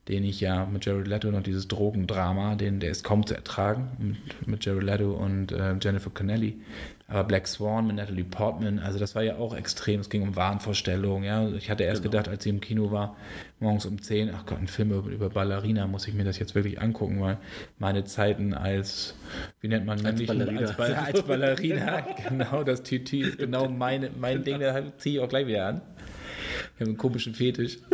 den 0.08 0.24
ich 0.24 0.40
ja 0.40 0.66
mit 0.66 0.84
Jared 0.84 1.06
Leto 1.06 1.30
noch 1.30 1.42
dieses 1.42 1.68
Drogendrama, 1.68 2.56
den, 2.56 2.80
der 2.80 2.90
ist 2.90 3.04
kaum 3.04 3.26
zu 3.26 3.34
ertragen, 3.34 3.90
mit, 3.98 4.46
mit 4.46 4.64
Jared 4.64 4.82
Leto 4.82 5.12
und 5.12 5.52
äh, 5.52 5.74
Jennifer 5.80 6.10
Connelly. 6.10 6.60
Aber 7.08 7.24
Black 7.24 7.46
Swan 7.46 7.86
mit 7.86 7.96
Natalie 7.96 8.24
Portman, 8.24 8.78
also 8.78 8.98
das 8.98 9.14
war 9.14 9.22
ja 9.22 9.36
auch 9.36 9.54
extrem. 9.54 10.00
Es 10.00 10.08
ging 10.08 10.22
um 10.22 10.36
Wahnvorstellungen. 10.36 11.24
Ja. 11.24 11.48
Ich 11.50 11.70
hatte 11.70 11.84
erst 11.84 12.02
genau. 12.02 12.12
gedacht, 12.12 12.28
als 12.28 12.44
sie 12.44 12.50
im 12.50 12.60
Kino 12.60 12.90
war, 12.90 13.16
morgens 13.60 13.86
um 13.86 14.00
10, 14.00 14.30
ach 14.34 14.46
Gott, 14.46 14.58
ein 14.58 14.68
Film 14.68 14.92
über, 14.92 15.10
über 15.10 15.30
Ballerina, 15.30 15.86
muss 15.86 16.08
ich 16.08 16.14
mir 16.14 16.24
das 16.24 16.38
jetzt 16.38 16.54
wirklich 16.54 16.80
angucken, 16.80 17.20
weil 17.20 17.38
meine 17.78 18.04
Zeiten 18.04 18.54
als, 18.54 19.14
wie 19.60 19.68
nennt 19.68 19.86
man 19.86 20.04
als 20.04 20.24
Ballerina, 20.26 20.60
als, 20.60 20.76
Ball, 20.76 20.94
als 20.94 21.22
Ballerina 21.22 22.00
genau, 22.28 22.64
das 22.64 22.82
Tütü 22.82 23.26
ist 23.26 23.38
genau 23.38 23.68
meine, 23.68 24.10
mein 24.18 24.42
Ding, 24.42 24.60
da 24.60 24.96
ziehe 24.96 25.16
ich 25.16 25.24
auch 25.24 25.28
gleich 25.28 25.46
wieder 25.46 25.66
an. 25.66 25.80
Ich 26.74 26.80
habe 26.80 26.90
einen 26.90 26.98
komischen 26.98 27.34
Fetisch. 27.34 27.78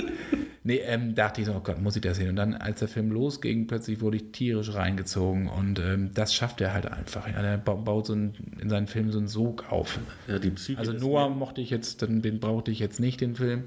Nee, 0.65 0.83
ähm, 0.85 1.15
dachte 1.15 1.41
ich 1.41 1.47
so, 1.47 1.55
oh 1.55 1.61
Gott, 1.61 1.81
muss 1.81 1.97
ich 1.97 2.03
das 2.03 2.19
sehen? 2.19 2.29
Und 2.29 2.37
dann, 2.37 2.53
als 2.53 2.81
der 2.81 2.89
Film 2.89 3.11
losging, 3.11 3.67
plötzlich 3.67 4.03
wurde 4.03 4.19
ich 4.19 4.33
tierisch 4.33 4.75
reingezogen 4.75 5.49
und 5.49 5.79
ähm, 5.79 6.11
das 6.13 6.35
schafft 6.35 6.61
er 6.61 6.75
halt 6.75 6.85
einfach. 6.85 7.27
Ja, 7.27 7.41
er 7.41 7.57
baut 7.57 8.07
so 8.07 8.13
einen, 8.13 8.35
in 8.61 8.69
seinen 8.69 8.87
Filmen 8.87 9.11
so 9.11 9.19
einen 9.19 9.29
Sog 9.29 9.73
auf. 9.73 9.99
Ja, 10.27 10.39
die 10.39 10.51
Psyche 10.51 10.79
also 10.79 10.93
Noah 10.93 11.31
mochte 11.31 11.63
ich 11.63 11.71
jetzt, 11.71 12.03
den, 12.03 12.21
den 12.21 12.39
brauchte 12.39 12.71
ich 12.71 12.81
jetzt 12.81 13.01
nicht, 13.01 13.23
den 13.23 13.35
Film. 13.35 13.65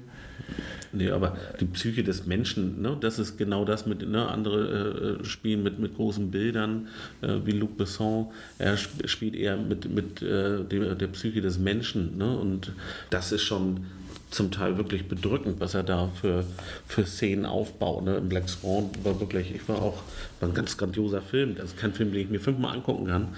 Nee, 0.92 1.10
aber 1.10 1.36
die 1.58 1.64
Psyche 1.64 2.02
des 2.02 2.26
Menschen, 2.26 2.82
ne, 2.82 2.96
das 3.00 3.18
ist 3.18 3.38
genau 3.38 3.64
das 3.64 3.86
mit, 3.86 4.06
ne, 4.06 4.28
andere 4.28 5.18
äh, 5.20 5.24
spielen 5.24 5.62
mit, 5.62 5.78
mit 5.78 5.94
großen 5.94 6.30
Bildern, 6.30 6.88
äh, 7.22 7.38
wie 7.44 7.52
Luc 7.52 7.78
Besson, 7.78 8.26
er 8.58 8.74
sp 8.76 9.00
spielt 9.06 9.34
eher 9.34 9.56
mit, 9.56 9.90
mit 9.90 10.20
äh, 10.20 10.64
der, 10.64 10.94
der 10.94 11.06
Psyche 11.08 11.40
des 11.40 11.58
Menschen, 11.58 12.18
ne, 12.18 12.36
und 12.36 12.72
das 13.08 13.32
ist 13.32 13.42
schon 13.42 13.86
zum 14.32 14.50
Teil 14.50 14.78
wirklich 14.78 15.08
bedrückend, 15.08 15.60
was 15.60 15.74
er 15.74 15.82
da 15.82 16.08
für, 16.20 16.44
für 16.86 17.04
Szenen 17.04 17.44
aufbaut. 17.44 18.04
Ne? 18.04 18.16
Im 18.16 18.28
Black 18.28 18.48
Swan 18.48 18.90
war 19.04 19.20
wirklich, 19.20 19.54
ich 19.54 19.68
war 19.68 19.80
auch, 19.80 20.02
war 20.40 20.48
ein 20.48 20.54
ganz 20.54 20.76
grandioser 20.76 21.20
Film. 21.20 21.54
Das 21.54 21.66
ist 21.66 21.76
kein 21.76 21.92
Film, 21.92 22.12
den 22.12 22.22
ich 22.22 22.30
mir 22.30 22.40
fünfmal 22.40 22.74
angucken 22.74 23.06
kann. 23.06 23.28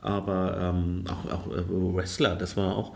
Aber 0.00 0.58
ähm, 0.60 1.04
auch, 1.08 1.30
auch 1.30 1.46
äh, 1.52 1.64
Wrestler, 1.68 2.36
das 2.36 2.56
war 2.56 2.76
auch. 2.76 2.94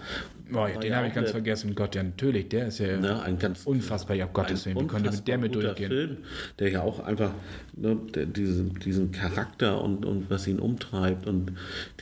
Oh, 0.54 0.66
ja, 0.66 0.78
den 0.78 0.94
habe 0.94 1.06
ich 1.06 1.14
ganz 1.14 1.26
eine, 1.26 1.32
vergessen. 1.32 1.74
Gott, 1.74 1.94
ja, 1.94 2.02
natürlich, 2.02 2.48
der 2.48 2.66
ist 2.68 2.78
ja 2.78 2.96
ne, 2.96 3.22
ein 3.22 3.38
ganz 3.38 3.64
unfassbar. 3.64 4.16
Ja, 4.16 4.26
Gottes 4.26 4.66
Willen, 4.66 4.80
wie 4.80 4.86
konnte 4.86 5.10
mit 5.10 5.28
der 5.28 5.38
mit 5.38 5.54
durchgehen? 5.54 5.88
Film, 5.88 6.16
der 6.58 6.70
ja 6.70 6.82
auch 6.82 7.00
einfach 7.00 7.32
ne, 7.74 7.96
der, 8.14 8.26
diesen, 8.26 8.74
diesen 8.80 9.12
Charakter 9.12 9.82
und, 9.82 10.04
und 10.04 10.30
was 10.30 10.46
ihn 10.46 10.58
umtreibt 10.58 11.26
und 11.26 11.52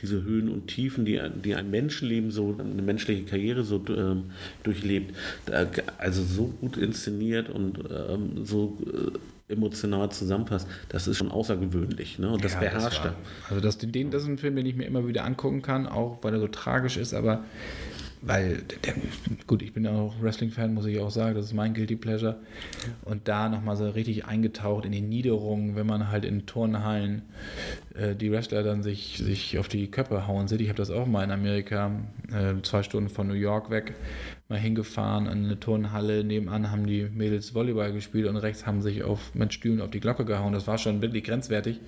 diese 0.01 0.23
Höhen 0.23 0.49
und 0.49 0.67
Tiefen, 0.67 1.05
die, 1.05 1.21
die 1.43 1.55
ein 1.55 1.69
Menschenleben 1.69 2.31
so, 2.31 2.55
eine 2.57 2.81
menschliche 2.81 3.23
Karriere 3.23 3.63
so 3.63 3.81
ähm, 3.89 4.31
durchlebt, 4.63 5.15
also 5.97 6.23
so 6.23 6.53
gut 6.59 6.77
inszeniert 6.77 7.49
und 7.49 7.79
ähm, 7.89 8.45
so. 8.45 8.77
Äh, 8.85 9.17
emotional 9.51 10.09
zusammenfasst, 10.11 10.67
das 10.89 11.07
ist 11.07 11.17
schon 11.17 11.31
außergewöhnlich. 11.31 12.19
Ne? 12.19 12.31
Und 12.31 12.43
das 12.43 12.53
ja, 12.53 12.59
beherrscht 12.59 13.03
er. 13.03 13.15
Also 13.49 13.61
das, 13.61 13.77
den, 13.77 14.09
das 14.11 14.23
ist 14.23 14.29
ein 14.29 14.37
Film, 14.37 14.55
den 14.55 14.65
ich 14.65 14.75
mir 14.75 14.85
immer 14.85 15.07
wieder 15.07 15.25
angucken 15.25 15.61
kann, 15.61 15.87
auch 15.87 16.19
weil 16.21 16.33
er 16.33 16.39
so 16.39 16.47
tragisch 16.47 16.97
ist, 16.97 17.13
aber 17.13 17.43
weil, 18.21 18.63
gut, 19.47 19.63
ich 19.63 19.73
bin 19.73 19.87
auch 19.87 20.13
Wrestling-Fan, 20.21 20.73
muss 20.73 20.85
ich 20.85 20.99
auch 20.99 21.09
sagen, 21.09 21.35
das 21.35 21.45
ist 21.45 21.53
mein 21.53 21.73
Guilty 21.73 21.95
Pleasure. 21.95 22.39
Und 23.03 23.27
da 23.27 23.49
nochmal 23.49 23.75
so 23.75 23.89
richtig 23.89 24.25
eingetaucht 24.25 24.85
in 24.85 24.91
die 24.91 25.01
Niederungen, 25.01 25.75
wenn 25.75 25.87
man 25.87 26.09
halt 26.09 26.23
in 26.23 26.45
Turnhallen 26.45 27.23
äh, 27.95 28.15
die 28.15 28.31
Wrestler 28.31 28.61
dann 28.61 28.83
sich, 28.83 29.17
sich 29.17 29.57
auf 29.57 29.67
die 29.67 29.89
Köpfe 29.89 30.27
hauen 30.27 30.47
sieht. 30.47 30.61
Ich 30.61 30.69
habe 30.69 30.77
das 30.77 30.91
auch 30.91 31.07
mal 31.07 31.23
in 31.23 31.31
Amerika, 31.31 31.91
äh, 32.31 32.61
zwei 32.61 32.83
Stunden 32.83 33.09
von 33.09 33.27
New 33.27 33.33
York 33.33 33.71
weg, 33.71 33.95
mal 34.49 34.59
hingefahren 34.59 35.27
an 35.27 35.45
eine 35.45 35.59
Turnhalle. 35.59 36.23
Nebenan 36.23 36.69
haben 36.69 36.85
die 36.85 37.05
Mädels 37.05 37.55
Volleyball 37.55 37.91
gespielt 37.91 38.27
und 38.27 38.37
rechts 38.37 38.67
haben 38.67 38.81
sich 38.81 39.03
auf, 39.03 39.33
mit 39.33 39.53
Stühlen 39.53 39.81
auf 39.81 39.89
die 39.89 39.99
Glocke 39.99 40.25
gehauen. 40.25 40.53
Das 40.53 40.67
war 40.67 40.77
schon 40.77 41.01
wirklich 41.01 41.23
grenzwertig. 41.23 41.79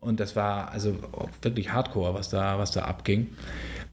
Und 0.00 0.18
das 0.18 0.34
war 0.34 0.70
also 0.70 0.96
wirklich 1.42 1.72
hardcore, 1.72 2.14
was 2.14 2.30
da, 2.30 2.58
was 2.58 2.72
da 2.72 2.82
abging. 2.82 3.28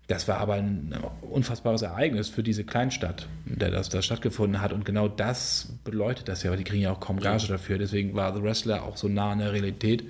Das 0.08 0.30
war 0.30 0.38
aber 0.38 0.54
ein 0.54 0.96
unfassbares 1.22 1.82
Ereignis 1.82 2.30
für 2.30 2.41
diese 2.41 2.63
Kleinstadt, 2.63 3.28
in 3.46 3.60
der 3.60 3.72
das, 3.72 3.89
das 3.89 4.06
stattgefunden 4.06 4.62
hat. 4.62 4.72
Und 4.72 4.86
genau 4.86 5.10
das 5.10 5.74
beleuchtet 5.84 6.30
das 6.30 6.43
ja, 6.43 6.50
weil 6.50 6.58
die 6.58 6.63
kriegen 6.63 6.82
ja 6.82 6.91
auch 6.91 7.02
kaum 7.02 7.20
Gage 7.20 7.48
dafür. 7.48 7.78
Deswegen 7.78 8.15
war 8.15 8.34
The 8.34 8.41
Wrestler 8.41 8.84
auch 8.84 8.96
so 8.96 9.10
nah 9.10 9.32
an 9.32 9.39
der 9.39 9.52
Realität. 9.52 10.06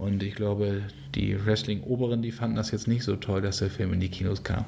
Und 0.00 0.22
ich 0.22 0.34
glaube, 0.34 0.80
die 1.14 1.36
Wrestling-Oberen, 1.44 2.22
die 2.22 2.32
fanden 2.32 2.56
das 2.56 2.70
jetzt 2.70 2.88
nicht 2.88 3.02
so 3.04 3.16
toll, 3.16 3.42
dass 3.42 3.58
der 3.58 3.68
Film 3.68 3.92
in 3.92 4.00
die 4.00 4.08
Kinos 4.08 4.42
kam. 4.44 4.64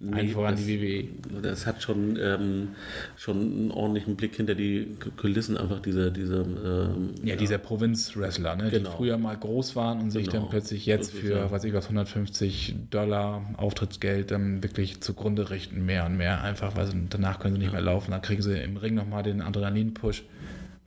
Nee, 0.00 0.16
Allen 0.16 0.28
voran 0.30 0.54
das- 0.54 0.64
die 0.64 0.80
WWE. 0.80 1.40
Das 1.42 1.66
hat 1.66 1.82
schon, 1.82 2.16
ähm, 2.18 2.68
schon 3.16 3.38
einen 3.40 3.70
ordentlichen 3.70 4.16
Blick 4.16 4.34
hinter 4.34 4.54
die 4.54 4.86
Kulissen, 5.18 5.58
einfach 5.58 5.80
diese, 5.82 6.10
diese 6.10 6.36
ähm, 6.64 7.10
Ja, 7.22 7.36
dieser 7.36 7.58
Provinz-Wrestler, 7.58 8.56
ne, 8.56 8.70
Genau. 8.70 8.88
die 8.90 8.96
früher 8.96 9.18
mal 9.18 9.36
groß 9.36 9.76
waren 9.76 10.00
und 10.00 10.10
sich 10.10 10.24
Genau. 10.28 10.40
dann 10.44 10.48
plötzlich 10.50 10.86
jetzt 10.86 11.12
für, 11.12 11.34
ja- 11.36 11.50
weiß 11.50 11.64
ich 11.64 11.74
was, 11.74 11.88
150 11.90 12.74
Dollar 12.88 13.44
Auftrittsgeld 13.58 14.30
dann 14.30 14.62
wirklich 14.62 15.02
zugrunde 15.02 15.50
richten, 15.50 15.84
mehr 15.84 16.06
und 16.06 16.16
mehr 16.16 16.42
einfach, 16.42 16.76
weil 16.76 16.86
sie, 16.86 16.96
danach 17.10 17.40
können 17.40 17.56
sie 17.56 17.60
nicht 17.60 17.72
mehr 17.72 17.82
laufen, 17.82 18.10
dann 18.12 18.22
kriegen 18.22 18.40
sie 18.40 18.56
im 18.58 18.78
Ring 18.78 18.94
nochmal 18.94 19.22
den 19.22 19.42
Adrenalin-Push. 19.42 20.22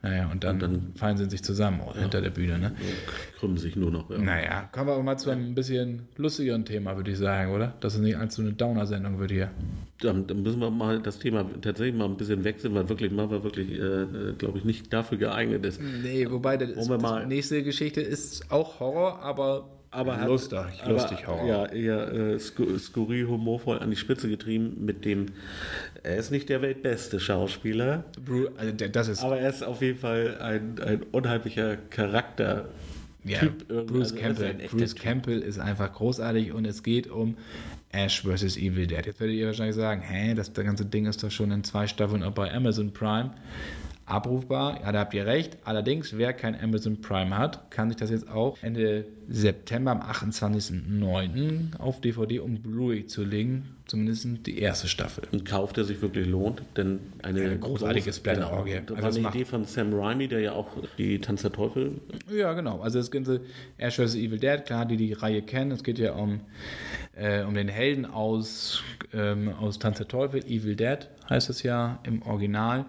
Naja, 0.08 0.30
und 0.30 0.44
dann, 0.44 0.54
Und 0.56 0.62
dann- 0.62 0.92
fallen 0.94 1.16
sie 1.16 1.24
in 1.24 1.30
sich 1.30 1.42
zusammen 1.42 1.80
hinter 1.98 2.20
der 2.20 2.30
Bühne. 2.30 2.58
Ne? 2.58 2.72
krümmen 3.38 3.58
sich 3.58 3.74
nur 3.76 3.90
noch. 3.90 4.08
Ja. 4.10 4.18
Naja, 4.18 4.68
kommen 4.72 4.86
wir 4.86 4.92
aber 4.94 5.02
mal 5.02 5.18
zu 5.18 5.30
einem 5.30 5.54
bisschen 5.54 6.02
lustigeren 6.16 6.64
Thema, 6.64 6.96
würde 6.96 7.10
ich 7.10 7.18
sagen, 7.18 7.52
oder? 7.52 7.74
Das 7.80 7.94
ist 7.94 8.00
nicht 8.00 8.16
allzu 8.16 8.40
eine 8.42 8.52
Downer-Sendung 8.52 9.18
wird 9.18 9.30
hier. 9.32 9.50
Dann, 10.00 10.26
dann 10.26 10.42
müssen 10.42 10.60
wir 10.60 10.70
mal 10.70 11.00
das 11.02 11.18
Thema 11.18 11.44
tatsächlich 11.60 11.96
mal 11.96 12.04
ein 12.06 12.16
bisschen 12.16 12.44
wechseln, 12.44 12.74
weil 12.74 12.88
wirklich 12.88 13.10
Marvel 13.12 13.42
wirklich, 13.42 13.72
äh, 13.72 14.32
glaube 14.38 14.58
ich, 14.58 14.64
nicht 14.64 14.92
dafür 14.92 15.18
geeignet 15.18 15.64
ist. 15.66 15.80
Nee, 15.82 16.26
wobei 16.30 16.56
das, 16.56 16.88
mal- 16.88 17.22
die 17.22 17.34
nächste 17.34 17.62
Geschichte 17.62 18.00
ist 18.00 18.50
auch 18.52 18.78
Horror, 18.80 19.20
aber, 19.22 19.68
Aber 19.96 20.16
hat- 20.20 20.28
lustig, 20.28 20.58
aber, 20.82 20.92
lustig 20.92 21.26
Horror. 21.26 21.46
Ja, 21.48 21.66
eher 21.66 22.12
äh, 22.12 22.38
sku 22.38 22.78
skurril, 22.78 23.26
humorvoll 23.28 23.78
an 23.78 23.90
die 23.90 23.96
Spitze 23.96 24.28
getrieben 24.28 24.84
mit 24.84 25.04
dem, 25.04 25.26
er 26.02 26.16
ist 26.16 26.30
nicht 26.30 26.48
der 26.48 26.62
weltbeste 26.62 27.18
Schauspieler, 27.20 28.04
Bru- 28.24 28.48
also 28.56 28.72
der- 28.72 28.88
das 28.90 29.08
ist 29.08 29.22
aber 29.22 29.38
er 29.38 29.50
ist 29.50 29.62
auf 29.64 29.80
jeden 29.82 29.98
Fall 29.98 30.38
ein, 30.40 30.78
ein 30.84 31.02
unheimlicher 31.12 31.76
Charakter. 31.90 32.68
Ja, 33.24 33.40
Typ 33.40 33.64
irgendwie, 33.68 33.92
Bruce 33.92 34.12
also 34.12 34.16
Campbell. 34.22 34.44
ist 34.46 34.54
ein 34.54 34.60
echter 34.60 34.76
Bruce 34.76 34.94
Typ. 34.94 35.02
Campbell 35.02 35.38
ist 35.40 35.58
einfach 35.58 35.92
großartig 35.92 36.52
und 36.52 36.64
es 36.64 36.82
geht 36.84 37.08
um 37.10 37.36
Ash 37.90 38.22
vs. 38.22 38.56
Evil 38.56 38.86
Dead. 38.86 39.04
Jetzt 39.04 39.18
werdet 39.18 39.34
ihr 39.34 39.46
wahrscheinlich 39.46 39.74
sagen, 39.74 40.00
hä, 40.00 40.34
das, 40.34 40.52
das 40.52 40.64
ganze 40.64 40.84
Ding 40.84 41.06
ist 41.06 41.24
doch 41.24 41.30
schon 41.32 41.50
in 41.50 41.64
zwei 41.64 41.88
Staffeln 41.88 42.22
auch 42.22 42.30
bei 42.32 42.52
Amazon 42.54 42.92
Prime 42.92 43.32
abrufbar. 44.06 44.80
Ja, 44.82 44.92
da 44.92 45.00
habt 45.00 45.12
ihr 45.14 45.26
recht. 45.26 45.58
Allerdings, 45.64 46.16
wer 46.16 46.32
kein 46.32 46.58
Amazon 46.60 47.00
Prime 47.00 47.36
hat, 47.36 47.70
kann 47.70 47.88
sich 47.90 47.96
das 47.98 48.10
jetzt 48.10 48.28
auch 48.30 48.56
Ende 48.62 49.04
September 49.28 49.90
am 49.90 50.00
28.09. 50.00 51.78
auf 51.78 52.00
DVD 52.00 52.38
und 52.40 52.62
Blu-ray 52.62 53.06
zulegen. 53.06 53.74
Zumindest 53.86 54.26
die 54.46 54.58
erste 54.58 54.88
Staffel. 54.88 55.24
Ein 55.32 55.44
Kauf, 55.44 55.72
der 55.72 55.84
sich 55.84 56.02
wirklich 56.02 56.26
lohnt, 56.26 56.60
denn 56.76 56.98
eine 57.22 57.40
Eine 57.42 57.58
großartige 57.58 58.10
große- 58.10 58.16
Splatter-Orgie. 58.16 58.70
Genau, 58.72 58.82
das 58.86 58.96
Also 58.96 59.02
war 59.04 59.08
es 59.10 59.16
eine 59.18 59.28
Idee 59.28 59.44
von 59.44 59.64
Sam 59.64 59.92
Raimi, 59.94 60.26
der 60.26 60.40
ja 60.40 60.52
auch 60.52 60.68
die 60.98 61.20
Tanz 61.20 61.42
der 61.42 61.52
Teufel 61.52 62.00
Ja, 62.32 62.52
genau. 62.54 62.80
Also 62.80 62.98
das 62.98 63.12
ganze 63.12 63.42
Ash 63.78 63.96
vs. 63.96 64.16
Evil 64.16 64.38
Dead, 64.40 64.64
klar, 64.66 64.86
die 64.86 64.96
die 64.96 65.12
Reihe 65.12 65.40
kennen. 65.42 65.70
Es 65.70 65.84
geht 65.84 65.98
ja 66.00 66.14
um, 66.14 66.40
äh, 67.14 67.44
um 67.44 67.54
den 67.54 67.68
Helden 67.68 68.06
aus, 68.06 68.82
ähm, 69.12 69.50
aus 69.60 69.78
Tanz 69.78 69.98
der 69.98 70.08
Teufel, 70.08 70.44
Evil 70.44 70.74
Dead 70.74 71.08
heißt 71.30 71.48
es 71.50 71.62
ja 71.62 72.00
im 72.04 72.22
Original. 72.22 72.86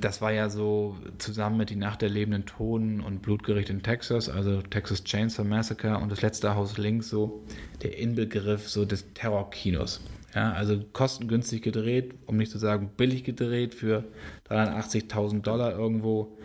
Das 0.00 0.22
war 0.22 0.32
ja 0.32 0.48
so 0.48 0.96
zusammen 1.18 1.58
mit 1.58 1.70
Die 1.70 1.76
Nacht 1.76 2.00
der 2.00 2.08
lebenden 2.08 2.46
Toten 2.46 3.00
und 3.00 3.20
Blutgericht 3.20 3.68
in 3.68 3.82
Texas, 3.82 4.28
also 4.30 4.62
Texas 4.62 5.04
Chainsaw 5.04 5.44
Massacre 5.44 5.98
und 5.98 6.10
das 6.10 6.22
letzte 6.22 6.54
Haus 6.54 6.78
links 6.78 7.10
so 7.10 7.44
der 7.82 7.98
Inbegriff 7.98 8.68
so 8.68 8.84
des 8.84 9.12
Terrorkinos. 9.12 10.00
Ja, 10.34 10.52
also 10.52 10.78
kostengünstig 10.92 11.60
gedreht, 11.62 12.14
um 12.26 12.36
nicht 12.36 12.52
zu 12.52 12.58
sagen 12.58 12.90
billig 12.96 13.24
gedreht 13.24 13.74
für 13.74 14.04
380.000 14.48 15.42
Dollar 15.42 15.76
irgendwo 15.76 16.38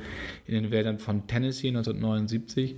in 0.48 0.56
den 0.56 0.72
Wäldern 0.72 0.98
von 1.00 1.28
Tennessee 1.28 1.68
1979 1.68 2.76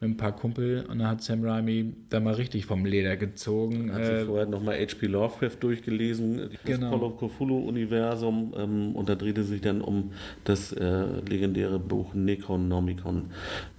mit 0.00 0.10
ein 0.10 0.16
paar 0.16 0.34
Kumpel 0.34 0.84
und 0.88 0.98
da 0.98 1.08
hat 1.08 1.22
Sam 1.22 1.44
Raimi 1.44 1.94
da 2.08 2.20
mal 2.20 2.34
richtig 2.34 2.64
vom 2.66 2.84
Leder 2.86 3.16
gezogen. 3.16 3.92
Hat 3.92 4.04
sich 4.04 4.14
Äh, 4.14 4.24
vorher 4.24 4.46
nochmal 4.46 4.76
H.P. 4.78 5.06
Lovecraft 5.06 5.56
durchgelesen, 5.60 6.36
das 6.50 6.50
Genau. 6.64 6.90
Call 6.90 7.02
of 7.02 7.16
Cthulhu-Universum, 7.18 8.54
ähm, 8.56 8.96
und 8.96 9.08
da 9.08 9.14
drehte 9.14 9.44
sich 9.44 9.60
dann 9.60 9.80
um 9.80 10.12
das 10.44 10.72
äh, 10.72 11.04
legendäre 11.28 11.78
Buch 11.78 12.14
Necronomicon. 12.14 13.30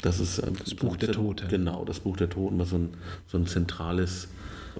Das 0.02 0.20
ist 0.20 0.40
äh, 0.40 0.52
das 0.60 0.76
Buch 0.76 0.96
der 0.98 1.12
Toten. 1.12 1.48
Genau, 1.48 1.86
das 1.86 2.00
Buch 2.00 2.18
der 2.18 2.30
Toten, 2.30 2.60
was 2.60 2.70
so 2.70 2.78
ein, 2.78 2.90
so 3.28 3.38
ein 3.38 3.46
zentrales 3.48 4.30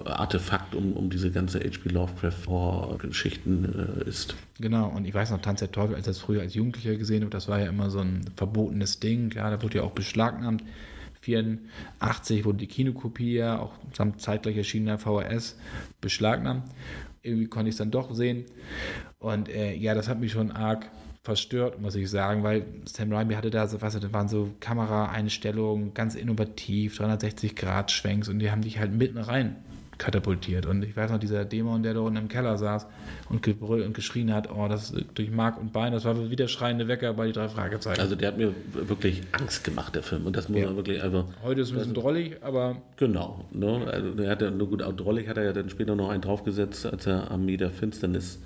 Artefakt 0.04 0.74
um, 0.74 0.92
um 0.92 1.10
diese 1.10 1.30
ganze 1.30 1.60
H.P. 1.60 1.90
Lovecraft-Geschichten 1.90 4.02
äh, 4.04 4.08
ist. 4.08 4.34
Genau, 4.60 4.88
und 4.88 5.06
ich 5.06 5.14
weiß 5.14 5.30
noch, 5.30 5.40
Tanz 5.40 5.60
der 5.60 5.72
Teufel, 5.72 5.96
als 5.96 6.06
das 6.06 6.18
früher 6.18 6.42
als 6.42 6.54
Jugendlicher 6.54 6.96
gesehen 6.96 7.22
habe, 7.22 7.30
das 7.30 7.48
war 7.48 7.60
ja 7.60 7.66
immer 7.66 7.90
so 7.90 8.00
ein 8.00 8.24
verbotenes 8.36 9.00
Ding. 9.00 9.30
Klar, 9.30 9.50
da 9.50 9.62
wurde 9.62 9.78
ja 9.78 9.84
auch 9.84 9.92
beschlagnahmt. 9.92 10.62
84 11.20 12.44
wurde 12.44 12.58
die 12.58 12.66
Kinokopie 12.66 13.34
ja 13.34 13.58
auch 13.58 13.72
samt 13.92 14.20
zeitgleich 14.20 14.56
erschienener 14.56 14.98
VHS 14.98 15.56
beschlagnahmt. 16.00 16.64
Irgendwie 17.22 17.46
konnte 17.46 17.68
ich 17.68 17.74
es 17.74 17.78
dann 17.78 17.90
doch 17.90 18.14
sehen. 18.14 18.44
Und 19.18 19.48
äh, 19.48 19.74
ja, 19.74 19.94
das 19.94 20.08
hat 20.08 20.20
mich 20.20 20.32
schon 20.32 20.52
arg 20.52 20.88
verstört, 21.22 21.80
muss 21.80 21.94
ich 21.94 22.08
sagen, 22.08 22.42
weil 22.42 22.64
Sam 22.84 23.12
Raimi 23.12 23.34
hatte 23.34 23.50
da 23.50 23.66
so, 23.66 23.82
was, 23.82 23.98
das 23.98 24.12
waren 24.12 24.28
so 24.28 24.50
Kameraeinstellungen, 24.60 25.92
ganz 25.92 26.14
innovativ, 26.14 26.98
360-Grad-Schwenks 27.00 28.28
und 28.28 28.38
die 28.38 28.50
haben 28.50 28.62
dich 28.62 28.78
halt 28.78 28.92
mitten 28.92 29.18
rein 29.18 29.56
katapultiert. 29.98 30.66
Und 30.66 30.82
ich 30.84 30.96
weiß 30.96 31.10
noch, 31.10 31.18
dieser 31.18 31.44
Dämon, 31.44 31.82
der 31.82 31.94
da 31.94 32.00
unten 32.00 32.16
im 32.16 32.28
Keller 32.28 32.56
saß 32.56 32.86
und 33.28 33.42
gebrüllt 33.42 33.84
und 33.86 33.94
geschrien 33.94 34.32
hat, 34.32 34.48
oh, 34.50 34.68
das 34.68 34.90
ist 34.90 35.04
durch 35.14 35.30
Mark 35.30 35.60
und 35.60 35.72
Bein, 35.72 35.92
das 35.92 36.04
war 36.04 36.30
wie 36.30 36.36
der 36.36 36.48
schreiende 36.48 36.88
Wecker 36.88 37.12
bei 37.14 37.26
die 37.26 37.32
drei 37.32 37.48
Fragezeichen. 37.48 38.00
Also 38.00 38.14
der 38.14 38.28
hat 38.28 38.38
mir 38.38 38.54
wirklich 38.72 39.22
Angst 39.32 39.64
gemacht, 39.64 39.94
der 39.94 40.02
Film. 40.02 40.26
Und 40.26 40.36
das 40.36 40.48
muss 40.48 40.60
Ja. 40.60 40.66
man 40.66 40.76
wirklich 40.76 41.02
einfach. 41.02 41.24
Heute 41.42 41.60
ist 41.60 41.68
es 41.68 41.72
ein 41.74 41.78
bisschen 41.78 41.94
drollig, 41.94 42.36
aber 42.42 42.76
Genau. 42.96 43.44
Ne? 43.52 43.86
Also 43.90 44.10
der 44.12 44.30
hat 44.30 44.42
ja 44.42 44.50
nur 44.50 44.68
gut, 44.68 44.82
auch 44.82 44.92
drollig 44.94 45.28
hat 45.28 45.36
er 45.36 45.44
ja 45.44 45.52
dann 45.52 45.68
später 45.70 45.94
noch 45.94 46.08
einen 46.10 46.22
draufgesetzt, 46.22 46.86
als 46.86 47.06
er 47.06 47.30
Armee 47.30 47.56
der 47.56 47.70
Finsternis. 47.70 48.40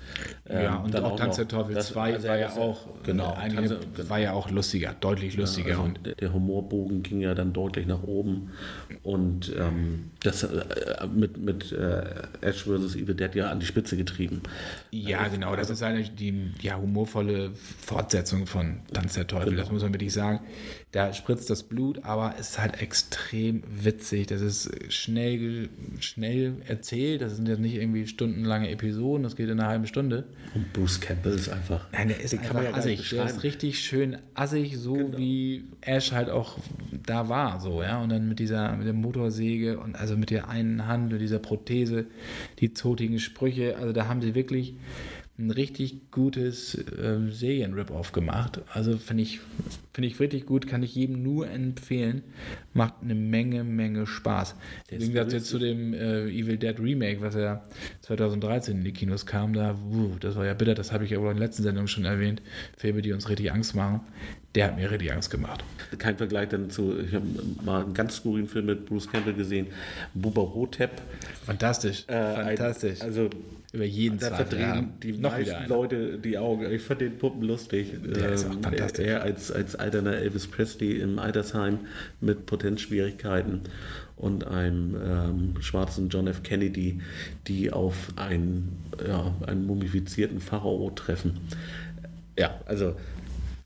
ja, 0.49 0.77
ähm, 0.77 0.83
und 0.85 0.93
dann 0.93 1.03
auch 1.05 1.15
Tanz 1.15 1.35
der 1.37 1.47
Teufel 1.47 1.75
das- 1.75 1.87
2 1.89 2.13
also 2.15 2.27
war 2.27 2.35
er 2.35 2.41
ja 2.41 2.55
auch, 2.57 2.87
genau, 3.03 3.33
eigentlich 3.33 3.69
Tanz- 3.69 4.09
war 4.09 4.19
ja 4.19 4.33
auch 4.33 4.49
lustiger, 4.49 4.93
deutlich 4.99 5.37
lustiger. 5.37 5.71
Also 5.71 5.83
und 5.83 6.05
der, 6.05 6.15
der 6.15 6.33
Humorbogen 6.33 7.03
ging 7.03 7.21
ja 7.21 7.33
dann 7.35 7.53
deutlich 7.53 7.85
nach 7.87 8.03
oben 8.03 8.49
und 9.03 9.53
ähm, 9.57 10.11
das 10.23 10.43
äh, 10.43 10.63
mit, 11.13 11.37
mit 11.43 11.71
äh, 11.71 12.03
Ash 12.41 12.63
vs. 12.63 12.95
Evil 12.95 13.15
Dead 13.15 13.33
ja 13.35 13.49
an 13.49 13.59
die 13.59 13.65
Spitze 13.65 13.97
getrieben. 13.97 14.41
Ja, 14.91 15.27
genau. 15.27 15.55
Das 15.55 15.69
ist 15.69 15.83
eigentlich 15.83 16.15
die 16.15 16.51
ja, 16.61 16.77
humorvolle 16.77 17.51
Fortsetzung 17.53 18.45
von 18.47 18.81
Tanz 18.93 19.13
der 19.13 19.27
Teufel. 19.27 19.55
Das 19.55 19.71
muss 19.71 19.83
man 19.83 19.93
wirklich 19.93 20.13
sagen. 20.13 20.39
Da 20.93 21.11
spritzt 21.11 21.49
das 21.49 21.63
Blut, 21.63 22.05
aber 22.05 22.35
es 22.39 22.51
ist 22.51 22.59
halt 22.59 22.79
extrem 22.79 23.63
witzig. 23.67 24.27
Das 24.27 24.41
ist 24.41 24.69
schnell, 24.93 25.69
schnell 25.99 26.57
erzählt. 26.67 27.23
Das 27.23 27.35
sind 27.35 27.47
jetzt 27.47 27.61
nicht 27.61 27.73
irgendwie 27.73 28.05
stundenlange 28.05 28.69
Episoden. 28.69 29.23
Das 29.23 29.35
geht 29.35 29.49
in 29.49 29.59
einer 29.59 29.67
halben 29.67 29.87
Stunde. 29.87 30.25
Und 30.53 30.71
Bruce 30.71 31.01
Campbell 31.01 31.33
ist 31.33 31.49
einfach. 31.49 31.87
Nein, 31.93 32.09
der 32.09 32.21
ist 32.21 32.37
einfach 32.37 32.61
ja 32.61 32.75
assig. 32.75 33.09
Der 33.09 33.25
ist 33.25 33.41
richtig 33.41 33.79
schön 33.79 34.19
assig, 34.35 34.77
so 34.77 35.17
wie 35.17 35.63
Ash 35.81 36.11
halt 36.11 36.29
auch 36.29 36.59
da 36.91 37.27
war, 37.27 37.59
so, 37.59 37.81
ja. 37.81 37.99
Und 37.99 38.09
dann 38.09 38.29
mit 38.29 38.37
dieser, 38.37 38.75
mit 38.75 38.85
der 38.85 38.93
Motorsäge 38.93 39.79
und 39.79 39.95
also 39.95 40.15
mit 40.15 40.29
der 40.29 40.47
einen 40.47 40.85
Hand 40.85 41.11
und 41.11 41.17
dieser 41.17 41.39
Prothese, 41.39 42.05
die 42.59 42.71
zotigen 42.75 43.17
Sprüche, 43.17 43.77
also 43.77 43.93
da 43.93 44.07
haben 44.07 44.21
sie 44.21 44.35
wirklich 44.35 44.75
ein 45.45 45.51
richtig 45.51 46.11
gutes 46.11 46.77
ähm, 47.01 47.31
Serien-Rip-Off 47.31 48.11
gemacht. 48.11 48.61
Also 48.71 48.97
finde 48.97 49.23
ich, 49.23 49.39
finde 49.93 50.07
ich 50.07 50.19
richtig 50.19 50.45
gut, 50.45 50.67
kann 50.67 50.83
ich 50.83 50.95
jedem 50.95 51.21
nur 51.21 51.49
empfehlen. 51.49 52.23
Macht 52.73 52.95
eine 53.01 53.15
Menge, 53.15 53.63
Menge 53.63 54.07
Spaß. 54.07 54.55
Im 54.89 54.99
Gegensatz 54.99 55.33
jetzt 55.33 55.47
zu 55.47 55.59
dem 55.59 55.93
äh, 55.93 56.25
Evil 56.29 56.57
Dead 56.57 56.79
Remake, 56.79 57.21
was 57.21 57.35
ja 57.35 57.63
2013 58.01 58.77
in 58.77 58.83
die 58.83 58.93
Kinos 58.93 59.25
kam, 59.25 59.53
da, 59.53 59.75
wuh, 59.83 60.15
das 60.19 60.35
war 60.35 60.45
ja 60.45 60.53
bitter, 60.53 60.75
das 60.75 60.91
habe 60.91 61.05
ich 61.05 61.11
ja 61.11 61.17
in 61.17 61.23
der 61.23 61.33
letzten 61.35 61.63
Sendung 61.63 61.87
schon 61.87 62.05
erwähnt. 62.05 62.41
Filme, 62.77 63.01
die 63.01 63.11
uns 63.11 63.29
richtig 63.29 63.51
Angst 63.51 63.75
machen, 63.75 64.01
der 64.55 64.67
hat 64.67 64.77
mir 64.77 64.89
richtig 64.89 65.11
Angst 65.11 65.31
gemacht. 65.31 65.63
Kein 65.97 66.17
Vergleich 66.17 66.49
dann 66.49 66.69
zu, 66.69 66.99
ich 66.99 67.13
habe 67.13 67.25
mal 67.63 67.83
einen 67.83 67.93
ganz 67.93 68.17
skurrilen 68.17 68.47
Film 68.47 68.67
mit 68.67 68.85
Bruce 68.85 69.09
Campbell 69.11 69.33
gesehen, 69.33 69.67
Buba 70.13 70.41
Hotep. 70.41 70.91
Fantastisch, 71.45 72.05
Äh, 72.07 72.35
fantastisch. 72.35 73.01
Ein, 73.01 73.07
also 73.07 73.29
Über 73.73 73.85
jeden 73.85 74.19
da 74.19 74.29
verdrehen 74.29 74.61
Ja, 74.61 74.85
die 75.01 75.13
noch 75.13 75.31
meisten. 75.31 75.67
Leute 75.67 76.19
die 76.19 76.37
Augen. 76.37 76.71
Ich 76.71 76.83
fand 76.83 77.01
den 77.01 77.17
Puppen 77.17 77.41
lustig. 77.41 77.87
Der 78.05 78.33
ist 78.33 78.45
auch 78.45 78.53
fantastisch. 78.61 79.03
Er 79.03 79.23
als, 79.23 79.51
als 79.51 79.75
alterner 79.75 80.13
Elvis 80.13 80.45
Presley 80.45 80.99
im 80.99 81.17
Altersheim 81.17 81.79
mit 82.21 82.45
Potenzschwierigkeiten 82.45 83.61
und 84.15 84.45
einem 84.45 84.95
ähm, 85.03 85.53
schwarzen 85.61 86.09
John 86.09 86.27
F. 86.27 86.43
Kennedy, 86.43 87.01
die 87.47 87.73
auf 87.73 88.09
einen, 88.15 88.77
ja, 89.07 89.33
einen 89.47 89.65
mumifizierten 89.65 90.39
Pharao 90.39 90.91
treffen. 90.91 91.39
Ja, 92.37 92.61
also 92.67 92.95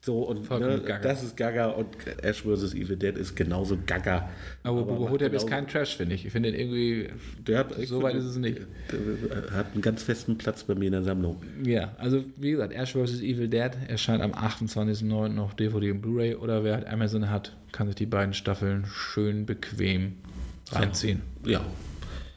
So, 0.08 0.20
und 0.20 0.50
ne, 0.50 0.82
das 1.04 1.22
ist 1.22 1.36
Gaga 1.36 1.68
und 1.68 1.90
Ash 2.24 2.44
vs. 2.44 2.74
Evil 2.74 2.96
Dead 2.96 3.18
ist 3.18 3.36
genauso 3.36 3.78
Gaga. 3.86 4.30
Aber, 4.64 4.80
aber 4.80 4.94
Bobo 4.94 5.10
Hotep 5.10 5.34
ist 5.34 5.48
kein 5.48 5.68
Trash, 5.68 5.98
finde 5.98 6.16
ich. 6.16 6.26
Ich 6.26 6.32
finde 6.32 6.48
irgendwie, 6.58 7.10
der 7.46 7.60
hat, 7.60 7.74
so 7.86 8.02
weit 8.02 8.16
ist 8.16 8.24
es 8.24 8.38
nicht. 8.38 8.62
Hat 9.52 9.74
einen 9.74 9.82
ganz 9.82 10.04
festen 10.04 10.38
Platz 10.38 10.64
bei 10.64 10.76
mir 10.76 10.86
in 10.86 10.94
der 10.94 11.04
Sammlung. 11.04 11.42
Ja, 11.62 11.94
also 11.98 12.24
wie 12.38 12.52
gesagt, 12.52 12.72
Ash 12.72 12.94
vs. 12.94 13.20
Evil 13.20 13.50
Dead 13.50 13.72
erscheint 13.90 14.24
am 14.24 14.32
28.09. 14.32 15.28
noch 15.28 15.52
DVD 15.52 15.92
und 15.92 16.00
Blu-ray 16.00 16.36
oder 16.36 16.64
wer 16.64 16.76
halt 16.76 16.88
Amazon 16.88 17.30
hat, 17.30 17.58
kann 17.74 17.88
sich 17.88 17.98
die 17.98 18.06
beiden 18.06 18.34
Staffeln 18.34 18.86
schön 18.86 19.46
bequem 19.46 20.14
reinziehen. 20.72 21.22
Ja. 21.46 21.66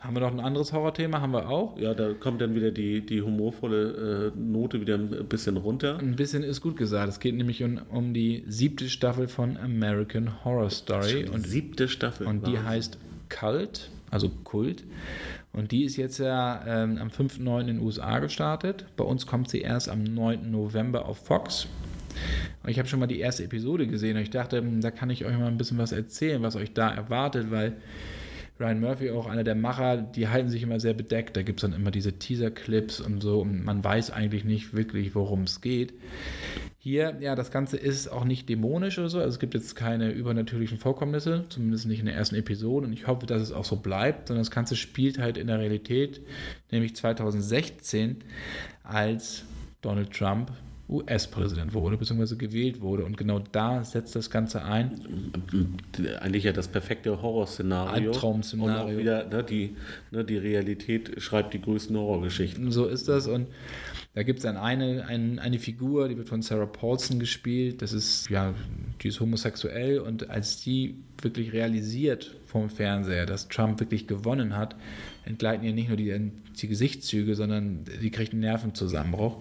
Haben 0.00 0.16
wir 0.16 0.20
noch 0.20 0.32
ein 0.32 0.40
anderes 0.40 0.72
Horrorthema? 0.72 1.20
Haben 1.20 1.32
wir 1.32 1.48
auch? 1.48 1.78
Ja, 1.78 1.92
da 1.92 2.14
kommt 2.14 2.40
dann 2.40 2.54
wieder 2.54 2.70
die, 2.70 3.04
die 3.04 3.20
humorvolle 3.20 4.32
äh, 4.34 4.38
Note 4.38 4.80
wieder 4.80 4.94
ein 4.94 5.26
bisschen 5.28 5.58
runter. 5.58 5.98
Ein 5.98 6.16
bisschen 6.16 6.42
ist 6.42 6.62
gut 6.62 6.78
gesagt. 6.78 7.08
Es 7.10 7.20
geht 7.20 7.34
nämlich 7.34 7.62
um, 7.62 7.80
um 7.90 8.14
die 8.14 8.42
siebte 8.48 8.88
Staffel 8.88 9.28
von 9.28 9.58
American 9.58 10.42
Horror 10.44 10.70
Story. 10.70 11.28
Und 11.28 11.46
siebte 11.46 11.86
Staffel. 11.86 12.26
Und 12.26 12.46
die 12.46 12.58
heißt 12.58 12.98
Cult, 13.28 13.90
also 14.10 14.30
Kult. 14.44 14.84
Und 15.52 15.70
die 15.70 15.84
ist 15.84 15.96
jetzt 15.96 16.18
ja 16.18 16.64
ähm, 16.66 16.96
am 16.96 17.08
5.9. 17.08 17.60
in 17.60 17.66
den 17.66 17.80
USA 17.80 18.20
gestartet. 18.20 18.86
Bei 18.96 19.04
uns 19.04 19.26
kommt 19.26 19.50
sie 19.50 19.60
erst 19.60 19.90
am 19.90 20.02
9. 20.02 20.50
November 20.50 21.06
auf 21.06 21.18
Fox. 21.18 21.66
Und 22.62 22.70
ich 22.70 22.78
habe 22.78 22.88
schon 22.88 23.00
mal 23.00 23.06
die 23.06 23.20
erste 23.20 23.44
Episode 23.44 23.86
gesehen 23.86 24.16
und 24.16 24.22
ich 24.22 24.30
dachte, 24.30 24.58
hm, 24.58 24.80
da 24.80 24.90
kann 24.90 25.10
ich 25.10 25.26
euch 25.26 25.36
mal 25.36 25.46
ein 25.46 25.58
bisschen 25.58 25.78
was 25.78 25.92
erzählen, 25.92 26.42
was 26.42 26.56
euch 26.56 26.72
da 26.72 26.90
erwartet, 26.90 27.50
weil 27.50 27.76
Ryan 28.60 28.80
Murphy, 28.80 29.10
auch 29.10 29.26
einer 29.26 29.44
der 29.44 29.54
Macher, 29.54 29.96
die 29.96 30.28
halten 30.28 30.50
sich 30.50 30.62
immer 30.62 30.78
sehr 30.78 30.92
bedeckt. 30.92 31.36
Da 31.36 31.42
gibt 31.42 31.60
es 31.60 31.62
dann 31.62 31.78
immer 31.78 31.90
diese 31.90 32.18
Teaser-Clips 32.18 33.00
und 33.00 33.20
so 33.20 33.40
und 33.40 33.64
man 33.64 33.82
weiß 33.82 34.10
eigentlich 34.10 34.44
nicht 34.44 34.74
wirklich, 34.74 35.14
worum 35.14 35.44
es 35.44 35.60
geht. 35.60 35.94
Hier, 36.78 37.16
ja, 37.20 37.34
das 37.34 37.50
Ganze 37.50 37.76
ist 37.76 38.08
auch 38.08 38.24
nicht 38.24 38.48
dämonisch 38.48 38.98
oder 38.98 39.08
so. 39.08 39.18
Also 39.18 39.30
es 39.30 39.38
gibt 39.38 39.54
jetzt 39.54 39.76
keine 39.76 40.10
übernatürlichen 40.10 40.78
Vorkommnisse, 40.78 41.44
zumindest 41.48 41.86
nicht 41.86 42.00
in 42.00 42.06
der 42.06 42.14
ersten 42.14 42.36
Episode. 42.36 42.86
Und 42.86 42.92
ich 42.92 43.06
hoffe, 43.06 43.26
dass 43.26 43.42
es 43.42 43.52
auch 43.52 43.64
so 43.64 43.76
bleibt, 43.76 44.28
sondern 44.28 44.42
das 44.42 44.50
Ganze 44.50 44.76
spielt 44.76 45.18
halt 45.18 45.36
in 45.36 45.46
der 45.46 45.58
Realität, 45.58 46.20
nämlich 46.70 46.96
2016, 46.96 48.18
als 48.82 49.44
Donald 49.82 50.10
Trump 50.12 50.52
US-Präsident 50.90 51.72
wurde, 51.72 51.96
beziehungsweise 51.96 52.36
gewählt 52.36 52.80
wurde. 52.80 53.04
Und 53.04 53.16
genau 53.16 53.38
da 53.52 53.84
setzt 53.84 54.16
das 54.16 54.28
Ganze 54.28 54.64
ein. 54.64 55.32
Eigentlich 56.20 56.44
ja 56.44 56.52
das 56.52 56.68
perfekte 56.68 57.22
Horrorszenario. 57.22 58.10
Albtraum-Szenario. 58.10 58.86
Und 58.86 58.94
auch 58.94 58.98
wieder, 58.98 59.26
ne, 59.28 59.44
die, 59.44 59.76
ne, 60.10 60.24
die 60.24 60.36
Realität 60.36 61.22
schreibt 61.22 61.54
die 61.54 61.60
größten 61.60 61.96
Horrorgeschichten. 61.96 62.72
So 62.72 62.86
ist 62.86 63.08
das. 63.08 63.28
Und 63.28 63.46
da 64.14 64.24
gibt 64.24 64.40
es 64.40 64.42
dann 64.42 64.56
eine, 64.56 65.06
eine, 65.06 65.40
eine 65.40 65.58
Figur, 65.60 66.08
die 66.08 66.16
wird 66.16 66.28
von 66.28 66.42
Sarah 66.42 66.66
Paulson 66.66 67.20
gespielt. 67.20 67.82
Das 67.82 67.92
ist, 67.92 68.28
ja, 68.28 68.54
die 69.02 69.08
ist 69.08 69.20
homosexuell. 69.20 70.00
Und 70.00 70.28
als 70.28 70.60
die 70.60 70.96
wirklich 71.22 71.52
realisiert 71.52 72.34
vom 72.46 72.68
Fernseher, 72.68 73.26
dass 73.26 73.48
Trump 73.48 73.78
wirklich 73.78 74.08
gewonnen 74.08 74.56
hat, 74.56 74.74
entgleiten 75.24 75.64
ihr 75.64 75.72
nicht 75.72 75.88
nur 75.88 75.96
die, 75.96 76.32
die 76.60 76.68
Gesichtszüge, 76.68 77.36
sondern 77.36 77.84
die 78.02 78.10
kriegt 78.10 78.32
einen 78.32 78.40
Nervenzusammenbruch. 78.40 79.36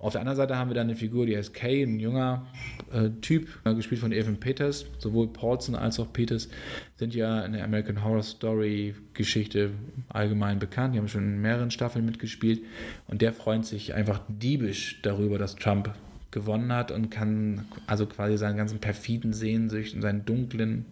Auf 0.00 0.12
der 0.12 0.20
anderen 0.20 0.36
Seite 0.36 0.56
haben 0.56 0.70
wir 0.70 0.74
dann 0.74 0.86
eine 0.86 0.96
Figur, 0.96 1.26
die 1.26 1.36
heißt 1.36 1.52
Kay, 1.52 1.82
ein 1.82 1.98
junger 1.98 2.46
äh, 2.92 3.10
Typ, 3.20 3.48
äh, 3.64 3.74
gespielt 3.74 4.00
von 4.00 4.12
Evan 4.12 4.38
Peters. 4.38 4.86
Sowohl 4.98 5.26
Paulson 5.28 5.74
als 5.74 5.98
auch 5.98 6.12
Peters 6.12 6.48
sind 6.96 7.16
ja 7.16 7.40
in 7.40 7.52
der 7.52 7.64
American 7.64 8.04
Horror 8.04 8.22
Story 8.22 8.94
Geschichte 9.14 9.70
allgemein 10.08 10.60
bekannt. 10.60 10.94
Die 10.94 10.98
haben 10.98 11.08
schon 11.08 11.24
in 11.24 11.40
mehreren 11.40 11.72
Staffeln 11.72 12.04
mitgespielt. 12.04 12.62
Und 13.08 13.22
der 13.22 13.32
freut 13.32 13.64
sich 13.64 13.92
einfach 13.94 14.20
diebisch 14.28 15.00
darüber, 15.02 15.36
dass 15.36 15.56
Trump 15.56 15.92
gewonnen 16.30 16.72
hat 16.72 16.92
und 16.92 17.10
kann 17.10 17.66
also 17.86 18.06
quasi 18.06 18.36
seinen 18.36 18.56
ganzen 18.56 18.78
perfiden 18.78 19.32
Sehnsüchten, 19.32 20.02
seinen 20.02 20.24
dunklen 20.24 20.84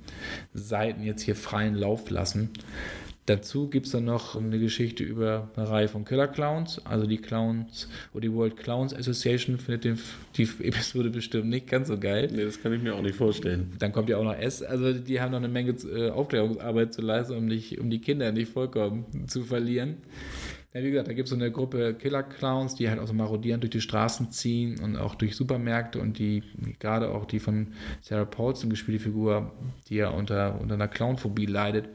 Seiten 0.55 1.05
jetzt 1.05 1.23
hier 1.23 1.37
freien 1.37 1.75
Lauf 1.75 2.11
lassen. 2.11 2.51
Dazu 3.27 3.69
gibt 3.69 3.87
es 3.87 3.93
dann 3.93 4.05
noch 4.05 4.37
eine 4.37 4.61
Geschichte 4.61 5.03
über 5.03 5.51
eine 5.57 5.69
Reihe 5.69 5.89
von 5.89 6.05
Killer 6.05 6.29
Clowns. 6.29 6.81
Also 6.85 7.07
die 7.07 7.19
Clowns 7.19 7.89
oder 8.13 8.21
die 8.23 8.33
World 8.33 8.57
Clowns 8.57 8.95
Association 8.95 9.59
findet 9.59 9.85
den, 9.85 9.99
die 10.37 10.49
Episode 10.63 11.11
bestimmt 11.11 11.49
nicht 11.49 11.67
ganz 11.67 11.89
so 11.89 11.99
geil. 11.99 12.29
Nee, 12.33 12.45
das 12.45 12.63
kann 12.63 12.73
ich 12.73 12.81
mir 12.81 12.95
auch 12.95 13.03
nicht 13.03 13.17
vorstellen. 13.17 13.73
Dann 13.81 13.91
kommt 13.91 14.09
ja 14.09 14.19
auch 14.19 14.25
noch 14.25 14.39
S. 14.39 14.63
Also 14.63 14.93
die 14.93 15.21
haben 15.21 15.33
noch 15.33 15.39
eine 15.39 15.49
Menge 15.49 15.73
äh, 15.73 16.11
Aufklärungsarbeit 16.11 16.95
zu 16.95 17.03
leisten, 17.03 17.37
um, 17.37 17.47
nicht, 17.47 17.81
um 17.81 17.91
die 17.91 18.01
Kinder 18.01 18.31
nicht 18.31 18.53
vollkommen 18.53 19.07
zu 19.27 19.43
verlieren. 19.43 19.97
Ja, 20.73 20.83
wie 20.83 20.91
gesagt, 20.91 21.09
da 21.09 21.15
gibt 21.15 21.27
es 21.27 21.31
so 21.31 21.37
eine 21.37 21.51
Gruppe 21.51 21.95
Killer-Clowns, 21.95 22.75
die 22.75 22.91
halt 22.91 23.01
auch 23.01 23.07
so 23.07 23.15
marodierend 23.15 23.63
durch 23.65 23.71
die 23.71 23.81
Straßen 23.81 24.31
ziehen 24.31 24.79
und 24.79 24.97
auch 24.97 25.15
durch 25.15 25.35
Supermärkte 25.35 25.99
und 25.99 26.19
die, 26.19 26.43
gerade 26.79 27.11
auch 27.11 27.25
die 27.25 27.41
von 27.41 27.69
Sarah 28.03 28.27
Paulson 28.27 28.71
gespielte 28.71 29.03
Figur, 29.03 29.53
die 29.89 29.97
ja 29.97 30.11
unter, 30.11 30.61
unter 30.61 30.75
einer 30.75 30.87
Clownphobie 30.87 31.47
leidet, 31.47 31.89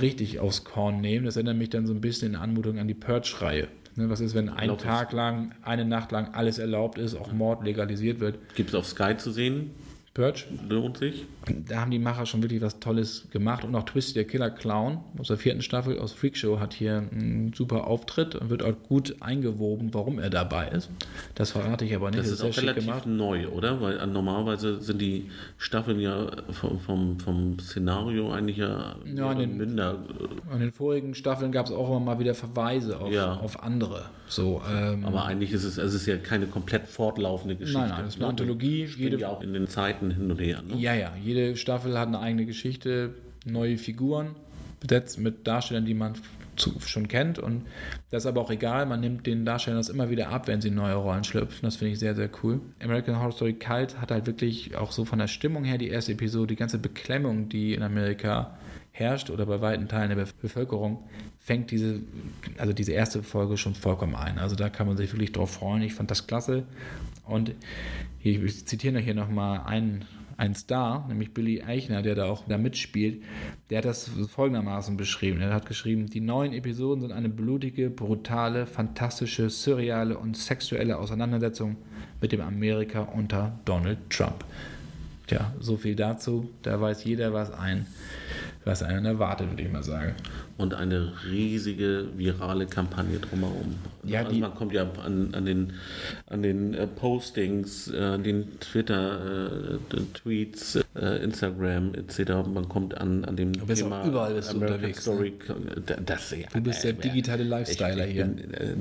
richtig 0.00 0.40
aufs 0.40 0.64
Korn 0.64 1.00
nehmen. 1.00 1.24
Das 1.26 1.36
erinnert 1.36 1.56
mich 1.56 1.70
dann 1.70 1.86
so 1.86 1.92
ein 1.92 2.00
bisschen 2.00 2.34
in 2.34 2.36
Anmutung 2.36 2.78
an 2.78 2.88
die 2.88 2.94
Purge-Reihe. 2.94 3.68
Ne, 3.94 4.08
was 4.08 4.20
ist, 4.20 4.34
wenn 4.34 4.48
ein 4.48 4.78
Tag 4.78 5.12
lang, 5.12 5.54
eine 5.62 5.84
Nacht 5.84 6.12
lang 6.12 6.32
alles 6.32 6.58
erlaubt 6.58 6.98
ist, 6.98 7.14
auch 7.14 7.32
Mord 7.32 7.62
legalisiert 7.62 8.20
wird? 8.20 8.38
Gibt 8.54 8.70
es 8.70 8.74
auf 8.74 8.86
Sky 8.86 9.16
zu 9.18 9.30
sehen? 9.30 9.72
Purge. 10.14 10.44
Lohnt 10.68 10.98
sich. 10.98 11.24
Da 11.66 11.80
haben 11.80 11.90
die 11.90 11.98
Macher 11.98 12.26
schon 12.26 12.42
wirklich 12.42 12.60
was 12.60 12.78
Tolles 12.80 13.28
gemacht. 13.30 13.64
Und 13.64 13.74
auch 13.74 13.84
Twisty, 13.84 14.12
der 14.12 14.24
Killer 14.24 14.50
Clown 14.50 14.98
aus 15.18 15.28
der 15.28 15.38
vierten 15.38 15.62
Staffel 15.62 15.98
aus 15.98 16.12
Freakshow, 16.12 16.60
hat 16.60 16.74
hier 16.74 16.98
einen 16.98 17.54
super 17.54 17.86
Auftritt 17.86 18.34
und 18.34 18.50
wird 18.50 18.62
auch 18.62 18.74
gut 18.88 19.16
eingewoben, 19.20 19.94
warum 19.94 20.18
er 20.18 20.28
dabei 20.28 20.68
ist. 20.68 20.90
Das 21.34 21.52
verrate 21.52 21.86
ich 21.86 21.94
aber 21.94 22.10
nicht. 22.10 22.20
Das, 22.24 22.28
das 22.28 22.42
ist, 22.42 22.58
auch 22.58 22.62
relativ 22.62 23.06
neu, 23.06 23.48
oder? 23.48 23.80
Weil 23.80 23.98
äh, 23.98 24.06
normalerweise 24.06 24.82
sind 24.82 25.00
die 25.00 25.30
Staffeln 25.56 25.98
ja 25.98 26.30
vom, 26.50 26.78
vom, 26.78 27.18
vom 27.18 27.58
Szenario 27.58 28.32
eigentlich 28.32 28.58
ja, 28.58 28.96
ja 29.06 29.32
in 29.32 29.38
den, 29.38 29.56
minder. 29.56 30.04
In 30.52 30.60
den 30.60 30.72
vorigen 30.72 31.14
Staffeln 31.14 31.52
gab 31.52 31.66
es 31.66 31.72
auch 31.72 31.88
immer 31.88 32.00
mal 32.00 32.18
wieder 32.18 32.34
Verweise 32.34 33.00
auf, 33.00 33.10
ja. 33.10 33.32
auf 33.36 33.62
andere. 33.62 34.10
So, 34.34 34.62
ähm, 34.66 35.04
aber 35.04 35.26
eigentlich 35.26 35.52
ist 35.52 35.64
es, 35.64 35.76
es 35.76 35.92
ist 35.92 36.06
ja 36.06 36.16
keine 36.16 36.46
komplett 36.46 36.88
fortlaufende 36.88 37.54
Geschichte. 37.54 37.80
Nein, 37.80 37.90
nein, 37.90 38.04
es 38.06 38.14
ist 38.14 38.20
eine 38.20 38.30
Anthologie. 38.30 38.86
Jede, 38.96 39.18
ja 39.18 39.28
auch 39.28 39.42
in 39.42 39.52
den 39.52 39.68
Zeiten 39.68 40.10
hin 40.10 40.30
und 40.30 40.40
her. 40.40 40.62
Ne? 40.62 40.76
Ja, 40.78 40.94
ja. 40.94 41.12
Jede 41.22 41.54
Staffel 41.56 41.98
hat 41.98 42.08
eine 42.08 42.18
eigene 42.18 42.46
Geschichte, 42.46 43.14
neue 43.44 43.76
Figuren, 43.76 44.34
besetzt 44.80 45.18
mit 45.18 45.46
Darstellern, 45.46 45.84
die 45.84 45.92
man 45.92 46.14
zu, 46.56 46.80
schon 46.80 47.08
kennt. 47.08 47.38
Und 47.38 47.66
das 48.10 48.22
ist 48.22 48.26
aber 48.26 48.40
auch 48.40 48.50
egal. 48.50 48.86
Man 48.86 49.00
nimmt 49.00 49.26
den 49.26 49.44
Darstellern 49.44 49.78
das 49.78 49.90
immer 49.90 50.08
wieder 50.08 50.30
ab, 50.30 50.48
wenn 50.48 50.62
sie 50.62 50.68
in 50.68 50.76
neue 50.76 50.94
Rollen 50.94 51.24
schlüpfen. 51.24 51.60
Das 51.62 51.76
finde 51.76 51.92
ich 51.92 51.98
sehr, 51.98 52.14
sehr 52.14 52.30
cool. 52.42 52.60
American 52.82 53.18
Horror 53.18 53.32
Story 53.32 53.52
Kalt 53.52 54.00
hat 54.00 54.10
halt 54.10 54.26
wirklich 54.26 54.76
auch 54.76 54.92
so 54.92 55.04
von 55.04 55.18
der 55.18 55.28
Stimmung 55.28 55.64
her 55.64 55.76
die 55.76 55.88
erste 55.88 56.12
Episode, 56.12 56.48
die 56.48 56.56
ganze 56.56 56.78
Beklemmung, 56.78 57.50
die 57.50 57.74
in 57.74 57.82
Amerika 57.82 58.56
herrscht 58.92 59.30
oder 59.30 59.46
bei 59.46 59.60
weiten 59.60 59.88
Teilen 59.88 60.14
der 60.16 60.26
Bevölkerung, 60.40 61.08
fängt 61.40 61.70
diese, 61.70 62.00
also 62.58 62.72
diese 62.72 62.92
erste 62.92 63.22
Folge 63.22 63.56
schon 63.56 63.74
vollkommen 63.74 64.14
ein. 64.14 64.38
Also 64.38 64.54
da 64.54 64.68
kann 64.68 64.86
man 64.86 64.96
sich 64.96 65.12
wirklich 65.12 65.32
drauf 65.32 65.50
freuen. 65.50 65.82
Ich 65.82 65.94
fand 65.94 66.10
das 66.10 66.26
klasse. 66.26 66.64
Und 67.26 67.52
ich 68.20 68.66
zitiere 68.66 68.98
hier 68.98 69.14
nochmal 69.14 69.62
einen, 69.64 70.04
einen 70.36 70.54
Star, 70.54 71.06
nämlich 71.08 71.32
Billy 71.32 71.62
Eichner, 71.62 72.02
der 72.02 72.14
da 72.14 72.26
auch 72.26 72.44
da 72.46 72.58
mitspielt. 72.58 73.22
Der 73.70 73.78
hat 73.78 73.86
das 73.86 74.10
folgendermaßen 74.28 74.96
beschrieben. 74.96 75.40
Er 75.40 75.54
hat 75.54 75.66
geschrieben, 75.66 76.06
die 76.06 76.20
neuen 76.20 76.52
Episoden 76.52 77.00
sind 77.00 77.12
eine 77.12 77.30
blutige, 77.30 77.88
brutale, 77.88 78.66
fantastische, 78.66 79.48
surreale 79.48 80.18
und 80.18 80.36
sexuelle 80.36 80.98
Auseinandersetzung 80.98 81.76
mit 82.20 82.32
dem 82.32 82.42
Amerika 82.42 83.02
unter 83.02 83.58
Donald 83.64 83.98
Trump. 84.10 84.44
Tja, 85.26 85.52
so 85.60 85.76
viel 85.76 85.96
dazu. 85.96 86.50
Da 86.62 86.80
weiß 86.80 87.04
jeder, 87.04 87.32
was 87.32 87.50
ein 87.52 87.86
was 88.64 88.82
einen 88.82 89.04
erwartet, 89.04 89.50
würde 89.50 89.62
ich 89.62 89.70
mal 89.72 89.82
sagen. 89.82 90.14
Und 90.56 90.72
eine 90.74 91.12
riesige 91.28 92.06
virale 92.16 92.66
Kampagne 92.66 93.18
drumherum. 93.18 93.74
Ja, 94.04 94.20
also 94.20 94.32
man 94.38 94.54
kommt 94.54 94.72
ja 94.72 94.86
an, 95.04 95.34
an 95.34 95.44
den, 95.44 95.72
an 96.26 96.42
den 96.42 96.72
äh, 96.74 96.86
Postings, 96.86 97.88
äh, 97.88 98.16
den 98.18 98.60
Twitter-Tweets, 98.60 100.76
äh, 100.76 100.84
äh, 100.94 101.24
Instagram 101.24 101.94
etc. 101.94 102.46
Man 102.52 102.68
kommt 102.68 102.96
an, 102.98 103.24
an 103.24 103.34
dem 103.36 103.52
du 103.52 103.66
bist 103.66 103.82
Thema 103.82 104.04
überall 104.04 104.34
bist 104.34 104.50
American 104.50 104.76
unterwegs. 104.76 105.02
Story. 105.02 105.32
Ne? 105.48 105.82
Das, 106.04 106.30
ja, 106.30 106.46
du 106.52 106.60
bist 106.60 106.84
der 106.84 106.92
digitale 106.92 107.42
Lifestyler 107.44 108.04
hier. 108.04 108.26
Bin, 108.26 108.54
äh, 108.54 108.76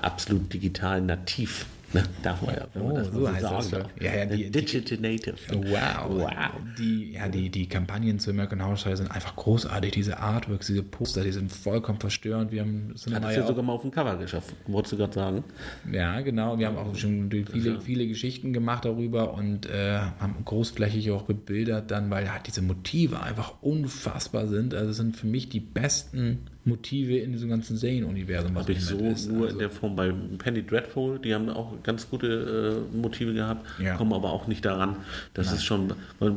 absolut 0.00 0.52
digital 0.52 1.00
nativ. 1.00 1.66
Ne? 1.92 2.02
Darf 2.22 2.40
man 2.42 2.54
ja, 2.54 2.66
wenn 2.72 2.82
oh, 2.82 2.94
das 2.94 3.08
so, 3.08 3.30
heißt 3.30 3.72
das. 3.72 3.84
Ja, 4.00 4.14
ja, 4.14 4.26
die, 4.26 4.50
Digital 4.50 4.98
Native. 4.98 5.36
Wow. 5.52 6.08
wow. 6.08 6.30
Die, 6.78 7.12
ja, 7.12 7.28
die, 7.28 7.50
die 7.50 7.68
Kampagnen 7.68 8.18
zu 8.18 8.30
American 8.30 8.62
Horror 8.62 8.76
Story 8.76 8.96
sind 8.96 9.10
einfach 9.10 9.36
großartig. 9.36 9.92
Diese 9.92 10.18
Artworks, 10.18 10.68
diese 10.68 10.82
Poster, 10.82 11.22
die 11.22 11.32
sind 11.32 11.52
vollkommen 11.52 12.00
verstörend. 12.00 12.50
Wir 12.50 12.62
haben 12.62 12.94
Hat 13.12 13.24
es 13.24 13.36
ja 13.36 13.46
sogar 13.46 13.62
mal 13.62 13.74
auf 13.74 13.82
dem 13.82 13.90
Cover 13.90 14.16
geschafft, 14.16 14.54
wolltest 14.66 14.92
du 14.92 14.96
gerade 14.96 15.12
sagen. 15.12 15.44
Ja, 15.90 16.20
genau. 16.20 16.58
Wir 16.58 16.68
haben 16.68 16.78
auch 16.78 16.94
schon 16.94 17.30
viele, 17.30 17.80
viele 17.80 18.06
Geschichten 18.06 18.52
gemacht 18.52 18.84
darüber 18.84 19.34
und 19.34 19.66
äh, 19.66 19.98
haben 19.98 20.36
großflächig 20.44 21.10
auch 21.10 21.22
bebildert 21.22 21.90
dann, 21.90 22.10
weil 22.10 22.32
halt 22.32 22.46
diese 22.46 22.62
Motive 22.62 23.20
einfach 23.20 23.54
unfassbar 23.60 24.46
sind. 24.46 24.74
Also 24.74 24.92
sind 24.92 25.16
für 25.16 25.26
mich 25.26 25.48
die 25.48 25.60
besten 25.60 26.46
Motive 26.64 27.16
in 27.18 27.32
diesem 27.32 27.48
ganzen 27.48 27.76
Zane-Universum. 27.76 28.56
Habe 28.56 28.72
ich 28.72 28.84
so 28.84 28.96
ist. 28.98 29.28
nur 29.28 29.42
Also, 29.46 29.52
in 29.54 29.58
der 29.58 29.70
Form 29.70 29.96
bei 29.96 30.12
Penny 30.38 30.64
Dreadful, 30.64 31.18
die 31.18 31.34
haben 31.34 31.48
auch 31.48 31.72
ganz 31.82 32.08
gute 32.08 32.84
äh, 32.92 32.96
Motive 32.96 33.34
gehabt, 33.34 33.66
Ja. 33.80 33.96
kommen 33.96 34.12
aber 34.12 34.30
auch 34.30 34.46
nicht 34.46 34.64
daran. 34.64 34.96
Das 35.34 35.52
ist 35.52 35.64
schon, 35.64 35.92
weil, 36.20 36.32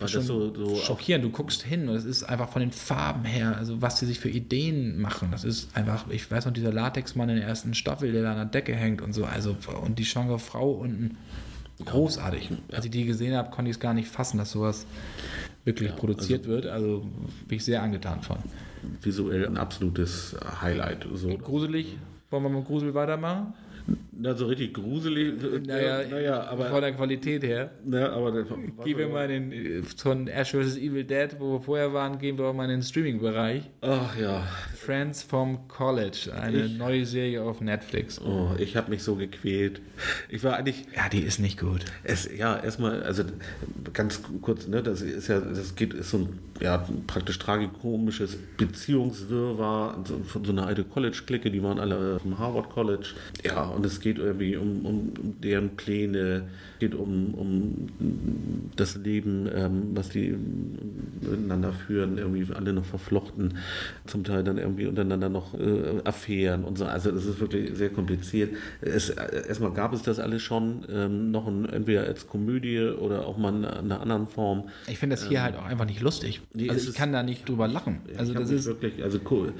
weil 0.00 0.08
schon 0.08 0.20
das 0.20 0.26
so, 0.26 0.54
so 0.54 0.76
schockierend. 0.76 1.24
Du 1.24 1.30
guckst 1.30 1.62
hin 1.62 1.88
und 1.88 1.94
es 1.96 2.04
ist 2.06 2.22
einfach 2.24 2.48
von 2.48 2.60
den 2.60 2.72
Farben 2.72 3.24
her, 3.24 3.56
also 3.56 3.82
was 3.82 3.98
sie 4.00 4.06
sich 4.06 4.18
für 4.18 4.30
Ideen 4.30 5.00
machen. 5.00 5.28
Das 5.30 5.44
ist 5.44 5.76
einfach, 5.76 6.08
ich 6.10 6.30
weiß 6.30 6.46
noch, 6.46 6.52
dieser 6.52 6.72
Latexmann 6.72 7.28
in 7.28 7.36
der 7.36 7.46
ersten 7.46 7.74
Staffel, 7.74 8.12
der 8.12 8.22
da 8.22 8.30
an 8.32 8.36
der 8.36 8.46
Decke 8.46 8.74
hängt 8.74 9.02
und 9.02 9.12
so. 9.12 9.24
Also, 9.24 9.56
und 9.84 9.98
die 9.98 10.04
schwangere 10.06 10.38
Frau 10.38 10.70
unten. 10.72 11.16
Großartig. 11.84 12.48
Als 12.72 12.86
ich 12.86 12.90
die 12.90 13.04
gesehen 13.04 13.34
habe, 13.36 13.50
konnte 13.50 13.70
ich 13.70 13.76
es 13.76 13.80
gar 13.80 13.92
nicht 13.92 14.08
fassen, 14.08 14.38
dass 14.38 14.50
sowas 14.52 14.86
wirklich 15.66 15.94
produziert 15.96 16.46
wird. 16.46 16.66
Also 16.66 17.04
bin 17.46 17.56
ich 17.58 17.64
sehr 17.64 17.82
angetan 17.82 18.22
von. 18.22 18.38
visuell 19.02 19.46
ein 19.46 19.58
absolutes 19.58 20.36
Highlight. 20.62 21.06
So. 21.14 21.36
Gruselig. 21.36 21.98
Wollen 22.30 22.44
wir 22.44 22.50
mit 22.50 22.64
Grusel 22.66 22.94
weitermachen? 22.94 23.52
Also 24.24 24.46
richtig 24.46 24.74
gruselig. 24.74 25.34
Naja, 25.66 26.02
naja 26.10 26.44
aber, 26.44 26.66
von 26.66 26.80
der 26.80 26.92
Qualität 26.92 27.42
her. 27.44 27.70
na, 27.84 28.10
aber 28.10 28.44
Gehen 28.84 28.98
wir 28.98 29.08
mal 29.08 29.30
in 29.30 29.50
den, 29.50 29.84
von 29.84 30.26
Ash 30.26 30.52
vs. 30.52 30.76
Evil 30.78 31.04
Dead, 31.04 31.36
wo 31.38 31.52
wir 31.52 31.60
vorher 31.60 31.92
waren, 31.92 32.18
gehen 32.18 32.38
wir 32.38 32.46
auch 32.46 32.54
mal 32.54 32.64
in 32.64 32.70
den 32.70 32.82
Streaming-Bereich. 32.82 33.62
Ach 33.82 34.16
ja, 34.18 34.46
Friends 34.74 35.22
from 35.22 35.68
College, 35.68 36.30
eine 36.34 36.68
neue 36.68 37.04
Serie 37.04 37.42
auf 37.42 37.60
Netflix. 37.60 38.20
oh, 38.20 38.50
ich 38.58 38.76
habe 38.76 38.90
mich 38.90 39.02
so 39.02 39.16
gequält. 39.16 39.80
Ich 40.28 40.42
war 40.42 40.56
eigentlich, 40.56 40.86
Ja, 40.96 41.08
die 41.10 41.20
ist 41.20 41.38
nicht 41.38 41.60
gut. 41.60 41.84
es, 42.02 42.28
ja, 42.36 42.58
erstmal, 42.58 43.02
also 43.02 43.22
ganz 43.92 44.22
kurz, 44.40 44.66
ne, 44.66 44.82
das 44.82 45.02
ist 45.02 45.28
ja, 45.28 45.40
das 45.40 45.74
geht, 45.76 45.92
ist 45.94 46.10
so 46.10 46.18
ein, 46.18 46.38
ja, 46.60 46.86
praktisch 47.06 47.38
tragikomisches 47.38 48.36
Beziehungswirrwarr 48.56 50.04
von 50.26 50.44
so 50.44 50.52
einer 50.52 50.66
alte 50.66 50.84
College-Clique, 50.84 51.50
die 51.50 51.62
waren 51.62 51.78
alle 51.78 52.18
vom 52.20 52.38
Harvard 52.38 52.70
College. 52.70 53.08
Ja, 53.44 53.64
und 53.64 53.84
es 53.84 54.00
geht 54.00 54.18
irgendwie 54.18 54.56
um, 54.56 54.84
um 54.86 55.12
deren 55.40 55.76
Pläne, 55.76 56.48
geht 56.78 56.94
um, 56.94 57.34
um 57.34 57.88
das 58.76 58.96
Leben, 58.96 59.48
ähm, 59.54 59.82
was 59.94 60.10
die 60.10 60.36
miteinander 61.20 61.72
führen, 61.72 62.18
irgendwie 62.18 62.52
alle 62.54 62.72
noch 62.72 62.84
verflochten, 62.84 63.58
zum 64.06 64.24
Teil 64.24 64.44
dann 64.44 64.58
irgendwie 64.58 64.86
untereinander 64.86 65.28
noch 65.28 65.54
äh, 65.54 66.00
Affären 66.04 66.64
und 66.64 66.78
so. 66.78 66.84
Also 66.84 67.10
das 67.10 67.24
ist 67.26 67.40
wirklich 67.40 67.76
sehr 67.76 67.90
kompliziert. 67.90 68.54
Es, 68.80 69.10
erstmal 69.10 69.72
gab 69.72 69.92
es 69.92 70.02
das 70.02 70.18
alles 70.18 70.42
schon, 70.42 70.86
ähm, 70.90 71.30
noch 71.30 71.46
ein, 71.46 71.66
entweder 71.66 72.04
als 72.04 72.26
Komödie 72.26 72.80
oder 72.80 73.26
auch 73.26 73.36
mal 73.36 73.54
in 73.54 73.64
einer 73.64 74.00
anderen 74.00 74.26
Form. 74.26 74.68
Ich 74.86 74.98
finde 74.98 75.16
das 75.16 75.28
hier 75.28 75.42
halt 75.42 75.56
auch 75.56 75.64
einfach 75.64 75.86
nicht 75.86 76.00
lustig. 76.00 76.40
Ähm, 76.54 76.62
nee, 76.62 76.70
also 76.70 76.90
ich 76.90 76.96
kann 76.96 77.12
da 77.12 77.22
nicht 77.22 77.48
drüber 77.48 77.68
lachen. 77.68 78.00
Also 78.16 78.32
Ich 78.32 78.36
hab 78.36 78.44
das 78.44 78.50
ist, 78.50 78.66
wirklich, 78.66 79.02
also 79.02 79.18
cool. 79.30 79.52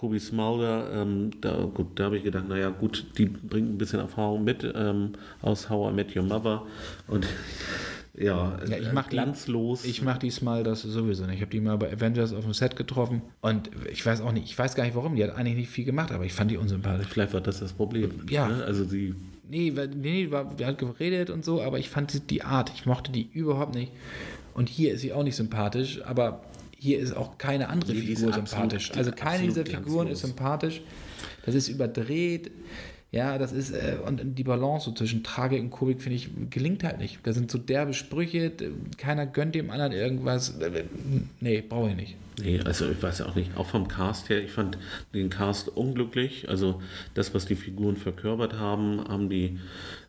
Kobe 0.00 0.18
Smolder, 0.18 0.88
ähm, 0.94 1.30
da, 1.42 1.68
gut, 1.74 1.88
da 1.96 2.04
habe 2.04 2.16
ich 2.16 2.24
gedacht, 2.24 2.48
naja 2.48 2.70
gut, 2.70 3.04
die 3.18 3.26
bringt 3.26 3.68
ein 3.74 3.76
bisschen 3.76 4.00
Erfahrung 4.00 4.44
mit 4.44 4.64
ähm, 4.74 5.10
aus 5.42 5.68
How 5.68 5.92
I 5.92 5.94
Met 5.94 6.16
Your 6.16 6.22
Mother 6.22 6.62
und 7.06 7.26
ja, 8.14 8.58
Ja, 8.66 8.76
ich 8.78 8.86
äh, 8.86 8.92
mach 8.94 9.04
die- 9.04 9.10
glanzlos. 9.10 9.84
ich 9.84 10.00
mache 10.00 10.20
diesmal 10.20 10.64
das 10.64 10.80
sowieso 10.82 11.26
nicht. 11.26 11.34
Ich 11.34 11.40
habe 11.42 11.50
die 11.50 11.60
mal 11.60 11.76
bei 11.76 11.92
Avengers 11.92 12.32
auf 12.32 12.44
dem 12.44 12.54
Set 12.54 12.76
getroffen 12.76 13.20
und 13.42 13.68
ich 13.92 14.04
weiß 14.06 14.22
auch 14.22 14.32
nicht, 14.32 14.46
ich 14.46 14.58
weiß 14.58 14.74
gar 14.74 14.84
nicht 14.84 14.96
warum. 14.96 15.16
Die 15.16 15.22
hat 15.22 15.36
eigentlich 15.36 15.56
nicht 15.56 15.70
viel 15.70 15.84
gemacht, 15.84 16.12
aber 16.12 16.24
ich 16.24 16.32
fand 16.32 16.50
die 16.50 16.56
unsympathisch. 16.56 17.06
Vielleicht 17.08 17.34
war 17.34 17.42
das 17.42 17.60
das 17.60 17.74
Problem. 17.74 18.10
Ja. 18.30 18.48
Ne? 18.48 18.64
Also 18.64 18.84
sie, 18.84 19.14
Nee, 19.50 19.70
nee, 19.76 19.86
nee, 19.96 20.30
war, 20.30 20.44
die 20.54 20.64
hat 20.64 20.78
geredet 20.78 21.28
und 21.28 21.44
so, 21.44 21.60
aber 21.60 21.78
ich 21.78 21.90
fand 21.90 22.14
die- 22.14 22.20
die 22.20 22.42
Art, 22.42 22.72
ich 22.74 22.86
mochte 22.86 23.12
die 23.12 23.28
überhaupt 23.34 23.74
nicht. 23.74 23.92
Und 24.54 24.70
hier 24.70 24.94
ist 24.94 25.02
sie 25.02 25.12
auch 25.12 25.24
nicht 25.24 25.36
sympathisch, 25.36 26.00
aber 26.06 26.40
hier 26.80 26.98
ist 26.98 27.16
auch 27.16 27.38
keine 27.38 27.68
andere 27.68 27.92
die 27.92 28.00
Figur 28.00 28.32
sympathisch. 28.32 28.90
Also 28.96 29.12
keine 29.12 29.44
dieser 29.44 29.64
Figuren 29.66 30.08
ist 30.08 30.20
sympathisch. 30.20 30.80
Das 31.44 31.54
ist 31.54 31.68
überdreht. 31.68 32.50
Ja, 33.12 33.38
das 33.38 33.50
ist, 33.50 33.72
äh, 33.72 33.96
und 34.06 34.38
die 34.38 34.44
Balance 34.44 34.84
so 34.84 34.92
zwischen 34.94 35.24
Tragik 35.24 35.60
und 35.60 35.70
Komik, 35.70 36.00
finde 36.00 36.14
ich, 36.14 36.28
gelingt 36.48 36.84
halt 36.84 36.98
nicht. 36.98 37.18
Da 37.24 37.32
sind 37.32 37.50
so 37.50 37.58
derbe 37.58 37.92
Sprüche, 37.92 38.52
keiner 38.98 39.26
gönnt 39.26 39.56
dem 39.56 39.70
anderen 39.70 39.92
irgendwas. 39.92 40.58
Äh, 40.60 40.84
Nee, 41.40 41.60
brauche 41.68 41.90
ich 41.90 41.96
nicht. 41.96 42.16
nee, 42.40 42.60
also 42.60 42.88
ich 42.88 43.02
weiß 43.02 43.18
ja 43.18 43.26
auch 43.26 43.34
nicht, 43.34 43.56
auch 43.56 43.66
vom 43.66 43.88
Cast 43.88 44.28
her, 44.28 44.38
ich 44.40 44.52
fand 44.52 44.78
den 45.12 45.28
Cast 45.28 45.68
unglücklich. 45.68 46.48
Also 46.48 46.80
das, 47.14 47.34
was 47.34 47.46
die 47.46 47.56
Figuren 47.56 47.96
verkörpert 47.96 48.52
haben, 48.54 49.00
haben 49.08 49.28
die, 49.28 49.58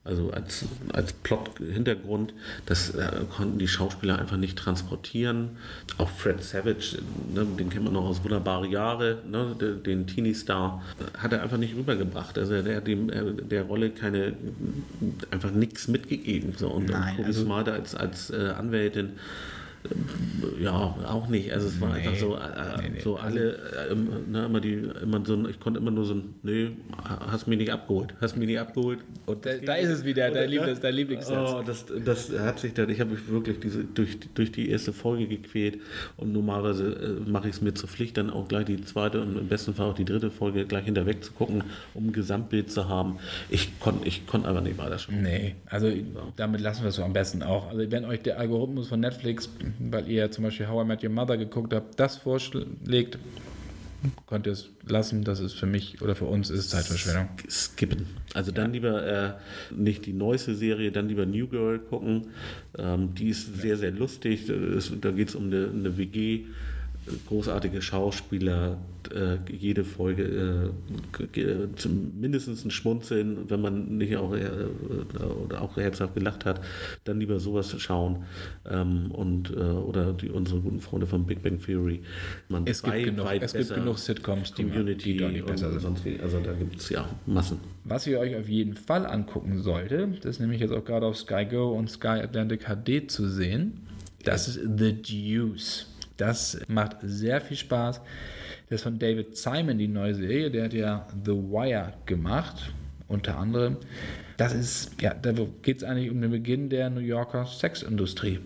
also 0.04 0.32
als, 0.32 0.66
als 0.93 1.14
Plot-Hintergrund, 1.14 2.34
das 2.66 2.89
äh, 2.95 3.08
konnten 3.36 3.60
die 3.60 3.68
Schauspieler 3.68 4.18
einfach 4.18 4.38
nicht 4.38 4.58
transportieren. 4.58 5.52
Auch 5.99 6.10
Fred 6.10 6.43
Savage, 6.43 6.97
ne, 7.34 7.45
den 7.60 7.70
kennt 7.70 7.84
man 7.86 7.93
noch 7.93 8.06
aus 8.06 8.24
Wunderbare 8.24 8.66
Jahre, 8.68 9.20
ne, 9.30 9.56
de- 9.62 9.80
den 9.80 10.08
Teenie-Star, 10.08 10.82
hat 11.20 11.34
er 11.34 11.43
einfach 11.43 11.58
nicht 11.58 11.76
rübergebracht. 11.76 12.36
Also 12.39 12.62
der 12.64 12.78
hat 12.78 12.88
dem, 12.88 13.10
äh, 13.12 13.34
der 13.43 13.64
Rolle 13.64 13.91
keine, 13.91 14.34
einfach 15.30 15.52
nichts 15.52 15.88
mitgegeben. 15.88 16.54
So. 16.58 16.70
Und, 16.70 16.89
Nein, 16.89 17.18
und 17.20 17.26
also- 17.26 17.43
Smarter 17.43 17.74
als, 17.74 17.93
als 17.93 18.32
äh, 18.32 18.54
Anwältin, 18.58 19.12
ja, 20.59 20.71
auch 21.07 21.27
nicht. 21.27 21.51
Also 21.53 21.67
es 21.67 21.79
war 21.82 21.89
Nee. 21.93 21.99
einfach 22.07 22.15
so, 22.15 22.36
äh, 22.36 22.82
Nee, 22.82 22.89
nee. 22.93 22.99
so 22.99 23.17
alle, 23.17 23.53
äh, 23.89 23.95
ne, 24.29 24.45
immer 24.45 24.59
die, 24.61 24.73
immer 25.01 25.25
so, 25.25 25.47
ich 25.47 25.59
konnte 25.59 25.79
immer 25.79 25.91
nur 25.91 26.05
so 26.05 26.13
ein, 26.15 26.34
nee, 26.43 26.71
hast 27.03 27.47
mich 27.47 27.57
nicht 27.57 27.71
abgeholt, 27.71 28.13
hast 28.21 28.38
mich 28.38 28.47
nicht 28.47 28.59
abgeholt. 28.59 28.99
Und 29.25 29.45
Da- 29.45 29.57
da 29.57 29.73
ist 29.75 29.89
es 29.89 30.05
wieder, 30.05 30.29
dein 30.29 30.49
Oder, 30.49 30.63
Lieblings- 30.65 30.79
dein 30.82 30.93
Lieblingssatz. 30.93 31.51
Oh, 31.53 31.63
das, 31.65 31.86
das 32.05 32.32
hat 32.39 32.59
sich 32.59 32.73
dann, 32.73 32.89
ich 32.89 32.99
habe 32.99 33.11
mich 33.11 33.27
wirklich 33.27 33.59
diese, 33.59 33.84
durch, 33.84 34.17
durch 34.36 34.51
die 34.51 34.69
erste 34.69 34.93
Folge 34.93 35.27
gequält 35.27 35.79
und 36.17 36.32
normalerweise 36.34 37.17
äh, 37.25 37.29
mache 37.29 37.49
ich 37.49 37.55
es 37.55 37.61
mir 37.61 37.73
zur 37.73 37.89
Pflicht, 37.89 38.17
dann 38.17 38.29
auch 38.29 38.47
gleich 38.47 38.65
die 38.65 38.82
zweite 38.84 39.21
und 39.21 39.38
im 39.38 39.47
besten 39.47 39.73
Fall 39.73 39.88
auch 39.88 39.95
die 39.95 40.05
dritte 40.05 40.32
Folge 40.32 40.65
gleich 40.65 40.86
hinterweg 40.86 41.23
zu 41.23 41.32
gucken, 41.34 41.63
um 41.93 42.07
ein 42.07 42.11
Gesamtbild 42.13 42.71
zu 42.71 42.88
haben. 42.88 43.17
Ich 43.49 43.79
konnte 43.79 44.07
ich 44.07 44.25
konnt 44.27 44.45
einfach 44.45 44.61
nicht 44.61 44.77
weiterschauen. 44.77 45.21
Nee, 45.21 45.55
also 45.67 45.91
damit 46.36 46.61
lassen 46.61 46.84
wir 46.84 46.89
es 46.89 46.95
so 46.95 47.03
am 47.03 47.13
besten 47.13 47.43
auch. 47.43 47.69
Also 47.69 47.89
wenn 47.91 48.05
euch 48.05 48.21
der 48.21 48.39
Algorithmus 48.39 48.88
von 48.88 48.99
Netflix, 48.99 49.49
weil 49.80 50.07
ihr 50.09 50.30
zum 50.32 50.43
Beispiel 50.43 50.67
How 50.67 50.84
I 50.84 50.88
Met 50.88 51.03
Your 51.03 51.09
Mother 51.11 51.38
geguckt 51.38 51.74
habt, 51.74 51.99
das 51.99 52.17
vorschlägt, 52.17 53.17
könnt 54.28 54.47
ihr 54.47 54.53
es 54.53 54.69
lassen. 54.88 55.24
Das 55.24 55.39
ist 55.39 55.53
für 55.53 55.67
mich 55.67 56.01
oder 56.01 56.15
für 56.15 56.26
uns 56.26 56.49
ist 56.49 56.59
es 56.59 56.69
Zeitverschwendung. 56.69 57.30
skippen. 57.49 58.07
Also 58.34 58.51
dann 58.51 58.74
lieber 58.74 59.05
äh, 59.05 59.34
nicht 59.76 60.05
die 60.05 60.13
neueste 60.13 60.55
Serie, 60.55 60.91
dann 60.91 61.07
lieber 61.07 61.26
New 61.26 61.47
Girl 61.47 61.78
gucken. 61.80 62.28
Ähm, 62.78 63.13
die 63.13 63.30
ist 63.30 63.61
sehr, 63.61 63.78
sehr 63.78 63.91
lustig. 63.91 64.49
Es- 64.49 64.91
Da 64.99 65.11
geht 65.11 65.30
es 65.30 65.36
um 65.36 65.45
eine, 65.47 65.69
eine 65.69 65.97
WG. 65.97 66.45
Großartige 67.28 67.82
Schauspieler, 67.82 68.78
äh, 69.14 69.38
jede 69.52 69.84
Folge 69.84 70.72
äh, 71.36 71.88
mindestens 72.20 72.64
ein 72.64 72.72
Schmunzeln, 72.72 73.49
wenn 73.49 73.60
man 73.62 73.97
nicht 73.97 74.16
auch, 74.18 74.34
äh, 74.36 74.68
oder 75.45 75.62
auch 75.62 75.78
herzhaft 75.78 76.14
gelacht 76.14 76.45
hat, 76.45 76.62
dann 77.04 77.20
lieber 77.20 77.39
sowas 77.39 77.74
schauen 77.80 78.24
ähm, 78.70 79.10
und 79.12 79.49
äh, 79.52 79.56
oder 79.56 80.14
die 80.14 80.30
unsere 80.30 80.60
guten 80.62 80.80
Freunde 80.80 81.08
von 81.08 81.26
Big 81.26 81.41
Bang 81.41 81.60
Theory. 81.60 82.02
Man 82.49 82.68
Es 82.68 82.84
gibt 82.84 82.95
genug- 83.04 83.28
es 83.41 83.54
gibt 83.54 83.74
genug 83.74 83.97
Sitcoms, 83.97 84.54
die 84.54 84.64
Community 84.64 85.14
die 85.14 85.18
deutlich 85.18 85.43
besser 85.45 85.68
und 85.68 85.72
sind. 85.74 85.82
sonst 85.82 86.06
wie. 86.06 86.20
Also 86.20 86.39
da 86.39 86.54
gibt 86.54 86.78
es 86.80 86.89
ja 86.89 87.10
Massen. 87.26 87.58
Was 87.84 88.06
ihr 88.06 88.20
euch 88.20 88.36
auf 88.36 88.47
jeden 88.47 88.76
Fall 88.76 89.06
angucken 89.08 89.62
solltet, 89.64 90.24
das 90.24 90.36
ist 90.36 90.39
nämlich 90.39 90.62
jetzt 90.62 90.72
auch 90.72 90.86
gerade 90.86 91.08
auf 91.08 91.18
Sky 91.18 91.45
Go 91.49 91.72
und 91.72 91.89
Sky 91.89 92.08
Atlantic 92.22 92.66
HD 92.68 93.10
zu 93.10 93.28
sehen, 93.28 93.82
das 94.24 94.47
ist 94.47 94.60
The 94.78 94.93
Deuce. 95.02 95.88
Das 96.18 96.59
macht 96.68 96.97
sehr 97.01 97.41
viel 97.41 97.57
Spaß. 97.57 98.01
Das 98.70 98.80
ist 98.80 98.84
von 98.84 98.99
David 98.99 99.36
Simon, 99.36 99.78
die 99.78 99.88
neue 99.88 100.16
Serie. 100.16 100.51
Der 100.51 100.66
hat 100.66 100.74
ja 100.74 101.07
The 101.26 101.32
Wire 101.32 101.93
gemacht, 102.05 102.72
unter 103.07 103.38
anderem. 103.38 103.78
Das 104.38 104.53
ist, 104.53 105.01
ja, 105.01 105.14
da 105.14 105.34
geht 105.62 105.78
es 105.78 105.84
eigentlich 105.84 106.09
um 106.09 106.22
den 106.22 106.32
Beginn 106.32 106.70
der 106.70 106.89
New 106.89 107.01
Yorker 107.01 107.45
Sexindustrie. 107.45 108.39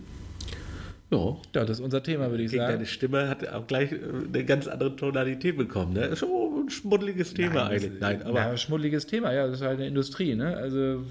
Ja, 1.10 1.36
Ja, 1.54 1.64
das 1.64 1.78
ist 1.78 1.84
unser 1.84 2.02
Thema, 2.02 2.30
würde 2.30 2.42
ich 2.42 2.50
Gegen 2.50 2.62
sagen. 2.62 2.72
deine 2.74 2.86
Stimme 2.86 3.28
hat 3.28 3.46
auch 3.48 3.66
gleich 3.66 3.90
eine 3.92 4.44
ganz 4.44 4.66
andere 4.66 4.96
Tonalität 4.96 5.56
bekommen. 5.56 5.92
Ne? 5.92 6.06
Ist 6.06 6.18
schon 6.18 6.66
ein 6.66 6.70
schmuddeliges 6.70 7.32
Thema 7.32 7.68
eigentlich. 7.68 7.92
Nein, 8.00 8.22
aber 8.22 8.40
ja, 8.40 8.56
schmuddeliges 8.56 9.06
Thema, 9.06 9.32
ja, 9.32 9.46
das 9.46 9.60
ist 9.60 9.66
halt 9.66 9.78
eine 9.78 9.86
Industrie, 9.86 10.34
ne? 10.34 10.56
Also 10.56 11.04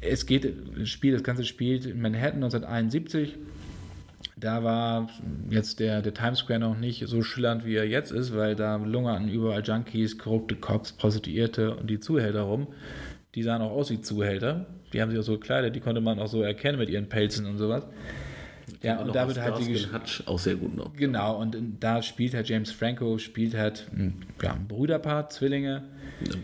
es 0.00 0.26
geht, 0.26 0.52
das 0.78 0.88
Spiel, 0.88 1.12
das 1.12 1.24
Ganze 1.24 1.44
spielt 1.44 1.86
in 1.86 2.00
Manhattan 2.00 2.44
1971. 2.44 3.36
Da 4.38 4.62
war 4.62 5.08
jetzt 5.48 5.80
der, 5.80 6.02
der 6.02 6.12
Times 6.12 6.40
Square 6.40 6.60
noch 6.60 6.76
nicht 6.76 7.06
so 7.08 7.22
schillernd, 7.22 7.64
wie 7.64 7.74
er 7.74 7.88
jetzt 7.88 8.12
ist, 8.12 8.36
weil 8.36 8.54
da 8.54 8.76
lungerten 8.76 9.30
überall 9.30 9.62
Junkies, 9.62 10.18
korrupte 10.18 10.56
Cops, 10.56 10.92
Prostituierte 10.92 11.74
und 11.74 11.88
die 11.88 12.00
Zuhälter 12.00 12.42
rum. 12.42 12.66
Die 13.34 13.42
sahen 13.42 13.62
auch 13.62 13.70
aus 13.70 13.90
wie 13.90 14.02
Zuhälter. 14.02 14.66
Die 14.92 15.00
haben 15.00 15.10
sich 15.10 15.18
auch 15.18 15.24
so 15.24 15.38
gekleidet, 15.38 15.74
die 15.74 15.80
konnte 15.80 16.02
man 16.02 16.18
auch 16.18 16.26
so 16.26 16.42
erkennen 16.42 16.78
mit 16.78 16.90
ihren 16.90 17.08
Pelzen 17.08 17.46
und 17.46 17.56
sowas. 17.56 17.86
Ja, 18.82 18.98
und 19.00 19.14
da 19.14 19.28
wird 19.28 19.40
halt 19.40 19.58
die 19.58 19.76
Hutch 19.76 20.22
auch 20.26 20.38
sehr 20.38 20.56
gut 20.56 20.76
noch. 20.76 20.92
Genau, 20.94 21.40
und 21.40 21.56
da 21.80 22.02
spielt 22.02 22.34
halt 22.34 22.48
James 22.48 22.72
Franco, 22.72 23.18
spielt 23.18 23.54
halt 23.54 23.86
ein, 23.92 24.24
ja, 24.42 24.54
ein 24.54 24.66
Brüderpaar, 24.66 25.30
Zwillinge. 25.30 25.84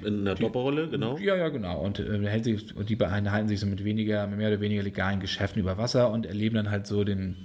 In 0.04 0.20
einer 0.20 0.34
Doppelrolle, 0.34 0.88
genau. 0.88 1.16
Ja, 1.18 1.34
ja, 1.34 1.48
genau. 1.48 1.80
Und, 1.80 1.98
äh, 1.98 2.26
hält 2.28 2.44
sich, 2.44 2.76
und 2.76 2.90
die 2.90 2.96
beiden 2.96 3.32
halten 3.32 3.48
sich 3.48 3.58
so 3.58 3.66
mit 3.66 3.82
weniger, 3.84 4.26
mehr 4.26 4.48
oder 4.48 4.60
weniger 4.60 4.82
legalen 4.82 5.18
Geschäften 5.18 5.60
über 5.60 5.78
Wasser 5.78 6.10
und 6.10 6.26
erleben 6.26 6.56
dann 6.56 6.70
halt 6.70 6.86
so 6.86 7.04
den, 7.04 7.36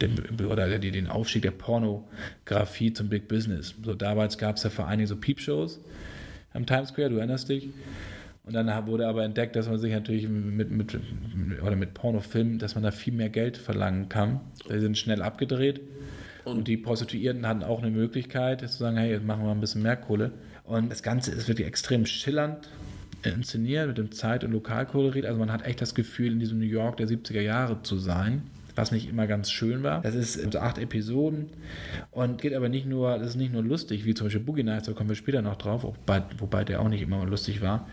den 0.00 0.46
oder 0.46 0.78
den 0.78 1.06
Aufstieg 1.08 1.42
der 1.42 1.50
Pornografie 1.50 2.92
zum 2.92 3.08
Big 3.08 3.28
Business. 3.28 3.74
So 3.84 3.94
damals 3.94 4.38
gab 4.38 4.56
es 4.56 4.62
ja 4.62 4.70
vor 4.70 4.86
allen 4.86 4.98
Dingen 4.98 5.08
so 5.08 5.16
Peepshows 5.16 5.78
am 6.54 6.66
Times 6.66 6.88
Square, 6.88 7.10
du 7.10 7.16
erinnerst 7.16 7.48
dich. 7.48 7.68
Und 8.48 8.54
dann 8.54 8.86
wurde 8.86 9.06
aber 9.06 9.24
entdeckt, 9.24 9.56
dass 9.56 9.68
man 9.68 9.78
sich 9.78 9.92
natürlich 9.92 10.26
mit, 10.26 10.70
mit, 10.70 10.98
oder 11.62 11.76
mit 11.76 11.92
Pornofilmen, 11.92 12.58
dass 12.58 12.76
man 12.76 12.82
da 12.82 12.90
viel 12.90 13.12
mehr 13.12 13.28
Geld 13.28 13.58
verlangen 13.58 14.08
kann. 14.08 14.40
Die 14.70 14.80
sind 14.80 14.96
schnell 14.96 15.20
abgedreht. 15.20 15.82
Und, 16.44 16.56
und 16.56 16.68
die 16.68 16.78
Prostituierten 16.78 17.46
hatten 17.46 17.62
auch 17.62 17.82
eine 17.82 17.90
Möglichkeit, 17.90 18.60
zu 18.60 18.78
sagen, 18.78 18.96
hey, 18.96 19.10
jetzt 19.10 19.26
machen 19.26 19.44
wir 19.44 19.50
ein 19.50 19.60
bisschen 19.60 19.82
mehr 19.82 19.96
Kohle. 19.96 20.32
Und 20.64 20.90
das 20.90 21.02
Ganze 21.02 21.30
ist 21.32 21.46
wirklich 21.46 21.66
extrem 21.66 22.06
schillernd 22.06 22.70
inszeniert 23.22 23.86
mit 23.88 23.98
dem 23.98 24.12
Zeit- 24.12 24.44
und 24.44 24.52
Lokalkolorit. 24.52 25.26
Also 25.26 25.38
man 25.38 25.52
hat 25.52 25.66
echt 25.66 25.82
das 25.82 25.94
Gefühl, 25.94 26.32
in 26.32 26.40
diesem 26.40 26.58
New 26.58 26.64
York 26.64 26.96
der 26.96 27.06
70er 27.06 27.42
Jahre 27.42 27.82
zu 27.82 27.98
sein 27.98 28.44
was 28.78 28.92
nicht 28.92 29.10
immer 29.10 29.26
ganz 29.26 29.50
schön 29.50 29.82
war. 29.82 30.00
Das 30.00 30.14
ist 30.14 30.56
acht 30.56 30.78
Episoden 30.78 31.50
und 32.12 32.40
geht 32.40 32.54
aber 32.54 32.70
nicht 32.70 32.86
nur, 32.86 33.18
das 33.18 33.30
ist 33.30 33.36
nicht 33.36 33.52
nur 33.52 33.62
lustig, 33.62 34.06
wie 34.06 34.14
zum 34.14 34.26
Beispiel 34.26 34.40
Boogie 34.40 34.62
Nights, 34.62 34.86
da 34.86 34.92
kommen 34.92 35.10
wir 35.10 35.16
später 35.16 35.42
noch 35.42 35.56
drauf, 35.56 35.82
wobei, 35.82 36.22
wobei 36.38 36.64
der 36.64 36.80
auch 36.80 36.88
nicht 36.88 37.02
immer 37.02 37.26
lustig 37.26 37.60
war. 37.60 37.88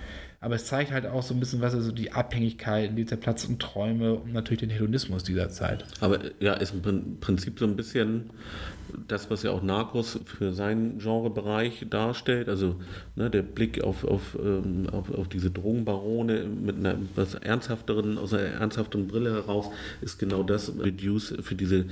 Aber 0.46 0.54
es 0.54 0.66
zeigt 0.66 0.91
halt 0.91 1.08
auch 1.08 1.24
so 1.24 1.34
ein 1.34 1.39
bisschen 1.39 1.60
was, 1.62 1.74
also 1.74 1.91
die 1.91 2.12
Abhängigkeiten, 2.12 2.96
die 2.96 3.08
zerplatzten 3.08 3.58
Träume 3.58 4.14
und 4.14 4.32
natürlich 4.32 4.60
den 4.60 4.70
Hedonismus 4.70 5.24
dieser 5.24 5.50
Zeit. 5.50 5.84
Aber 6.02 6.20
ja, 6.39 6.54
ist 6.54 6.72
im 6.72 7.18
Prinzip 7.20 7.58
so 7.58 7.66
ein 7.66 7.76
bisschen 7.76 8.30
das, 9.08 9.30
was 9.30 9.43
ja 9.43 9.52
auch 9.52 9.62
Narcos 9.62 10.20
für 10.26 10.54
seinen 10.54 11.00
Genrebereich 11.00 11.86
darstellt, 11.89 12.50
also 12.50 12.76
ne, 13.16 13.30
der 13.30 13.41
Blick 13.41 13.84
auf, 13.84 14.04
auf, 14.04 14.38
ähm, 14.41 14.88
auf, 14.91 15.14
auf, 15.14 15.28
diese 15.28 15.52
Drogenbarone 15.52 16.46
mit 16.46 16.78
einer 16.78 16.93
etwas 16.93 17.36
ernsthafteren, 17.36 18.18
aus 18.18 18.34
einer 18.34 18.43
ernsthafteren 18.43 19.08
Brille 19.08 19.34
heraus, 19.34 19.70
ist 20.02 20.20
genau 20.20 20.43
das 20.43 20.72
Reduce 20.80 21.36
für 21.41 21.56
diese 21.56 21.86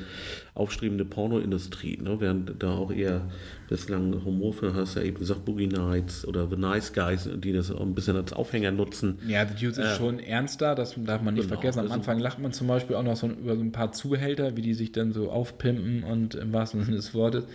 aufstrebende 0.55 1.05
Pornoindustrie. 1.05 1.97
Ne? 2.01 2.17
Während 2.19 2.61
da 2.61 2.71
auch 2.71 2.91
eher 2.91 3.21
bislang 3.69 4.23
Humorfilme 4.23 4.75
hast, 4.75 4.95
ja 4.95 5.01
eben 5.01 5.17
gesagt, 5.17 5.45
Boogie 5.45 5.67
Nights 5.67 6.27
oder 6.27 6.47
The 6.47 6.55
Nice 6.55 6.93
Guys, 6.93 7.27
die 7.33 7.53
das 7.53 7.71
auch 7.71 7.81
ein 7.81 7.95
bisschen 7.95 8.15
als 8.15 8.33
Aufhänger 8.33 8.71
nutzen. 8.71 9.17
Ja, 9.27 9.47
The 9.47 9.55
Dudes 9.55 9.79
äh, 9.79 9.83
ist 9.83 9.97
schon 9.97 10.19
ernster, 10.19 10.75
das 10.75 10.93
darf 10.97 11.21
man 11.23 11.33
nicht 11.33 11.49
genau, 11.49 11.59
vergessen. 11.59 11.79
Am 11.79 11.91
Anfang 11.91 12.19
lacht 12.19 12.39
man 12.39 12.53
zum 12.53 12.67
Beispiel 12.67 12.95
auch 12.95 13.03
noch 13.03 13.15
so 13.15 13.27
über 13.27 13.55
so 13.55 13.61
ein 13.61 13.71
paar 13.71 13.91
Zuhälter, 13.91 14.55
wie 14.55 14.61
die 14.61 14.75
sich 14.75 14.91
dann 14.91 15.11
so 15.11 15.31
aufpimpen 15.31 16.03
und 16.03 16.35
im 16.35 16.53
wahrsten 16.53 16.83
Sinne 16.83 16.92
des 16.95 17.13
Wortes 17.13 17.45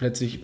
plötzlich 0.00 0.40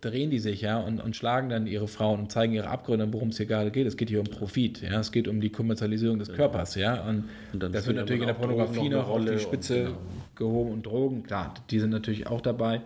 drehen 0.00 0.30
die 0.30 0.38
sich 0.38 0.60
ja 0.60 0.78
und, 0.78 1.00
und 1.00 1.16
schlagen 1.16 1.48
dann 1.48 1.66
ihre 1.66 1.88
Frauen 1.88 2.20
und 2.20 2.32
zeigen 2.32 2.52
ihre 2.52 2.68
Abgründe, 2.68 3.12
worum 3.12 3.30
es 3.30 3.38
hier 3.38 3.46
gerade 3.46 3.72
geht. 3.72 3.86
Es 3.88 3.96
geht 3.96 4.08
hier 4.08 4.20
um 4.20 4.26
Profit, 4.26 4.82
ja, 4.82 5.00
es 5.00 5.10
geht 5.10 5.26
um 5.26 5.40
die 5.40 5.50
Kommerzialisierung 5.50 6.20
des. 6.20 6.32
Körpers, 6.32 6.76
ja, 6.76 7.02
und, 7.02 7.24
und 7.52 7.74
das 7.74 7.86
wird 7.86 7.96
natürlich 7.96 8.22
in 8.22 8.28
der 8.28 8.34
Pornografie 8.34 8.88
noch, 8.88 9.08
auf 9.08 9.24
die 9.24 9.40
Spitze 9.40 9.82
genau. 9.82 9.96
gehoben 10.36 10.70
und 10.70 10.86
Drogen, 10.86 11.24
klar, 11.24 11.52
die 11.70 11.80
sind 11.80 11.90
natürlich 11.90 12.28
auch 12.28 12.40
dabei. 12.40 12.82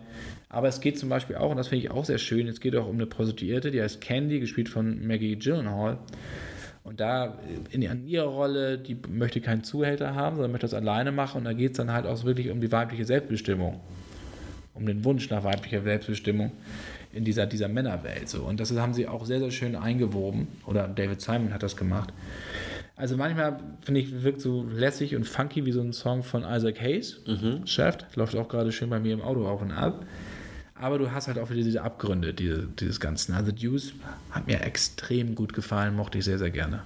Aber 0.49 0.67
es 0.67 0.81
geht 0.81 0.97
zum 0.97 1.09
Beispiel 1.09 1.35
auch, 1.35 1.51
und 1.51 1.57
das 1.57 1.67
finde 1.67 1.85
ich 1.85 1.91
auch 1.91 2.05
sehr 2.05 2.17
schön, 2.17 2.47
es 2.47 2.59
geht 2.59 2.75
auch 2.75 2.87
um 2.87 2.95
eine 2.95 3.05
Prostituierte, 3.05 3.69
die 3.69 3.79
heißt 3.79 4.01
Candy, 4.01 4.39
gespielt 4.39 4.67
von 4.67 5.05
Maggie 5.05 5.35
Gyllenhaal. 5.35 5.99
Und 6.83 6.99
da 6.99 7.37
in, 7.69 7.83
in 7.83 8.07
ihrer 8.07 8.25
Rolle, 8.25 8.79
die 8.79 8.97
möchte 9.09 9.41
keinen 9.41 9.63
Zuhälter 9.63 10.15
haben, 10.15 10.37
sondern 10.37 10.51
möchte 10.51 10.65
das 10.65 10.73
alleine 10.73 11.11
machen. 11.11 11.39
Und 11.39 11.45
da 11.45 11.53
geht 11.53 11.71
es 11.71 11.77
dann 11.77 11.93
halt 11.93 12.07
auch 12.07 12.23
wirklich 12.23 12.49
um 12.49 12.61
die 12.61 12.71
weibliche 12.71 13.05
Selbstbestimmung 13.05 13.79
um 14.75 14.85
den 14.85 15.03
Wunsch 15.03 15.29
nach 15.29 15.43
weiblicher 15.43 15.81
Selbstbestimmung 15.81 16.51
in 17.11 17.23
dieser, 17.23 17.47
dieser 17.47 17.67
Männerwelt. 17.67 18.29
So. 18.29 18.43
Und 18.43 18.59
das 18.59 18.71
haben 18.73 18.93
sie 18.93 19.07
auch 19.07 19.25
sehr, 19.25 19.39
sehr 19.39 19.51
schön 19.51 19.75
eingewoben. 19.75 20.47
Oder 20.67 20.87
David 20.87 21.21
Simon 21.21 21.53
hat 21.53 21.63
das 21.63 21.77
gemacht. 21.77 22.13
Also 22.97 23.17
manchmal 23.17 23.59
finde 23.81 24.01
ich, 24.01 24.23
wirkt 24.23 24.41
so 24.41 24.63
lässig 24.63 25.15
und 25.15 25.25
funky 25.25 25.65
wie 25.65 25.71
so 25.71 25.81
ein 25.81 25.93
Song 25.93 26.23
von 26.23 26.43
Isaac 26.43 26.79
Hayes. 26.79 27.21
Mhm. 27.25 27.65
Chef, 27.65 27.97
läuft 28.15 28.35
auch 28.35 28.47
gerade 28.47 28.71
schön 28.71 28.89
bei 28.89 28.99
mir 28.99 29.13
im 29.13 29.21
Auto 29.21 29.47
auf 29.47 29.61
und 29.61 29.71
ab. 29.71 30.05
Aber 30.75 30.97
du 30.97 31.11
hast 31.11 31.27
halt 31.27 31.39
auch 31.39 31.49
wieder 31.49 31.63
diese 31.63 31.81
Abgründe 31.81 32.33
diese, 32.33 32.67
dieses 32.67 32.99
Ganzen. 32.99 33.33
Also 33.33 33.51
Deuce 33.51 33.93
hat 34.31 34.47
mir 34.47 34.61
extrem 34.61 35.35
gut 35.35 35.53
gefallen, 35.53 35.95
mochte 35.95 36.17
ich 36.17 36.25
sehr, 36.25 36.37
sehr 36.37 36.51
gerne. 36.51 36.83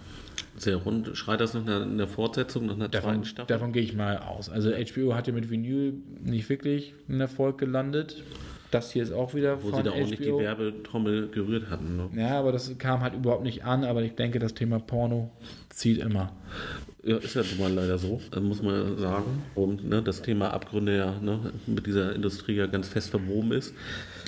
Sehr 0.60 0.76
rund. 0.76 1.18
Schreit 1.18 1.40
das 1.40 1.54
nach 1.54 1.62
einer, 1.62 1.84
einer 1.84 2.08
Fortsetzung, 2.08 2.66
nach 2.66 2.76
einer 2.76 2.90
davon, 2.90 3.12
zweiten 3.12 3.26
Staffel? 3.26 3.48
Davon 3.48 3.72
gehe 3.72 3.82
ich 3.82 3.96
mal 3.96 4.18
aus. 4.18 4.50
Also 4.50 4.72
HBO 4.72 5.16
hat 5.16 5.28
ja 5.28 5.34
mit 5.34 5.50
Vinyl 5.50 5.94
nicht 6.22 6.50
wirklich 6.50 6.94
einen 7.08 7.22
Erfolg 7.22 7.58
gelandet. 7.58 8.24
Das 8.72 8.92
hier 8.92 9.02
ist 9.02 9.12
auch 9.12 9.34
wieder 9.34 9.64
Wo 9.64 9.70
von 9.70 9.78
sie 9.80 9.84
da 9.84 9.92
auch 9.92 9.96
nicht 9.96 10.20
die 10.20 10.32
Werbetrommel 10.32 11.30
gerührt 11.30 11.72
hatten. 11.72 11.98
Ne? 11.98 12.10
Ja, 12.22 12.40
aber 12.40 12.52
das 12.52 12.78
kam 12.78 13.02
halt 13.02 13.16
überhaupt 13.16 13.44
nicht 13.44 13.64
an. 13.64 13.84
Aber 13.84 14.04
ich 14.04 14.14
denke, 14.14 14.38
das 14.38 14.54
Thema 14.54 14.80
Porno 14.80 15.32
zieht 15.70 16.00
immer. 16.00 16.34
Ja, 17.04 17.18
ist 17.18 17.34
ja 17.34 17.42
nun 17.42 17.60
mal 17.60 17.74
leider 17.74 17.98
so, 17.98 18.20
muss 18.42 18.62
man 18.62 18.98
sagen. 18.98 19.44
Und 19.56 19.88
ne, 19.88 20.04
das 20.04 20.22
Thema 20.22 20.54
Abgründe 20.54 20.98
ja 20.98 21.20
ne, 21.20 21.54
mit 21.66 21.88
dieser 21.88 22.14
Industrie 22.14 22.56
ja 22.56 22.68
ganz 22.68 22.90
fest 22.90 23.10
verwoben 23.10 23.54
ist. 23.54 23.74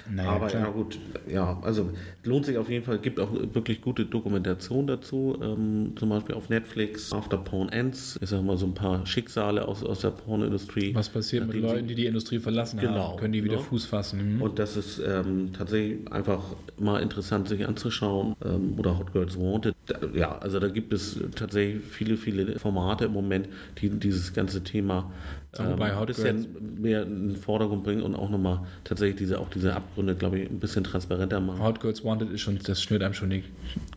Naja, 0.10 0.30
Aber 0.30 0.48
klar. 0.48 0.64
ja 0.64 0.70
gut, 0.70 1.00
ja, 1.28 1.60
also 1.62 1.92
lohnt 2.24 2.46
sich 2.46 2.58
auf 2.58 2.70
jeden 2.70 2.86
Fall, 2.86 3.00
gibt 3.00 3.20
auch 3.20 3.32
wirklich 3.32 3.82
gute 3.82 4.06
Dokumentation 4.06 4.88
dazu, 4.88 5.38
ähm, 5.42 5.94
zum 5.96 6.10
Beispiel 6.10 6.36
auf 6.36 6.50
Netflix, 6.50 7.14
After 7.14 7.38
Porn 7.38 7.70
Ends, 7.70 8.18
ich 8.22 8.30
sag 8.30 8.44
mal 8.44 8.58
so 8.58 8.66
ein 8.66 8.74
paar 8.74 9.06
Schicksale 9.06 9.68
aus, 9.68 9.84
aus 9.84 10.02
der 10.02 10.12
Pornindustrie. 10.12 10.94
Was 10.96 11.10
passiert 11.10 11.48
mit 11.48 11.58
Leuten, 11.58 11.88
die 11.88 11.96
die 11.96 12.06
Industrie 12.06 12.40
verlassen 12.40 12.80
genau, 12.80 13.10
haben? 13.10 13.20
Können 13.20 13.34
die 13.34 13.44
wieder 13.44 13.56
genau. 13.56 13.68
Fuß 13.68 13.86
fassen? 13.86 14.36
Mhm. 14.36 14.42
Und 14.42 14.60
das 14.60 14.78
ist 14.78 15.00
ähm, 15.00 15.52
tatsächlich 15.54 16.12
einfach 16.12 16.44
mal 16.78 17.02
interessant 17.02 17.48
sich 17.48 17.68
anzuschauen 17.68 18.36
ähm, 18.44 18.76
oder 18.78 18.98
Hot 18.98 19.14
Girls 19.14 19.38
Wanted. 19.38 19.76
Ja, 20.14 20.38
also 20.38 20.60
da 20.60 20.68
gibt 20.68 20.94
es 20.94 21.20
tatsächlich 21.36 21.84
viele, 21.84 22.18
viele 22.18 22.60
Formate 22.60 23.06
im 23.06 23.14
Moment, 23.14 23.50
die 23.80 23.90
dieses 23.90 24.34
ganze 24.34 24.64
Thema 24.64 25.12
ähm, 25.60 25.76
bei 25.78 25.96
Hot 25.96 26.08
bisschen 26.08 26.44
Girls. 26.44 26.80
mehr 26.80 27.04
in 27.04 27.30
den 27.30 27.36
Vordergrund 27.36 27.84
bringen 27.84 28.02
und 28.04 28.16
auch 28.16 28.30
nochmal 28.30 28.62
tatsächlich 28.86 29.18
diese, 29.18 29.40
auch 29.40 29.50
diese 29.50 29.76
Abgründe, 29.76 30.16
glaube 30.16 30.40
ich, 30.40 30.50
ein 30.50 30.60
bisschen 30.60 30.84
transparenter 30.84 31.42
machen. 31.42 31.62
Hot 31.62 31.82
Girls 31.82 32.06
Wanted 32.06 32.30
ist 32.30 32.42
schon, 32.42 32.58
das 32.60 32.82
schnürt 32.82 33.04
einem 33.04 33.14
schon 33.14 33.30
die 33.32 33.44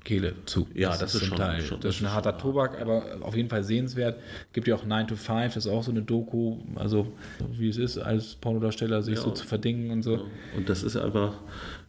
Kehle 0.03 0.35
zu. 0.47 0.67
Ja, 0.75 0.91
das, 0.91 0.99
das 0.99 1.15
ist, 1.15 1.27
schon, 1.27 1.39
Teil. 1.39 1.61
Schon, 1.61 1.79
das, 1.81 1.97
ist 1.97 2.03
ein 2.03 2.13
harter 2.13 2.37
Tobak, 2.37 2.81
aber 2.81 3.05
auf 3.21 3.37
jeden 3.37 3.49
Fall 3.49 3.63
sehenswert. 3.63 4.19
Gibt 4.53 4.67
ja 4.67 4.75
auch 4.75 4.85
9 4.85 5.07
to 5.07 5.17
5, 5.17 5.55
das 5.55 5.67
ist 5.67 5.71
auch 5.71 5.85
so 5.85 5.93
eine 5.93 6.03
Doku, 6.03 6.59
also 6.75 7.13
wie 7.53 7.69
es 7.69 7.77
ist, 7.77 7.99
als 7.99 8.35
Pornodarsteller 8.35 9.03
sich 9.03 9.17
ja, 9.17 9.23
so 9.23 9.31
zu 9.31 9.47
verdingen 9.47 9.93
und 9.93 10.03
so. 10.03 10.17
Ja. 10.17 10.23
Und 10.57 10.69
das 10.69 10.83
ist 10.83 10.97
einfach 10.97 11.35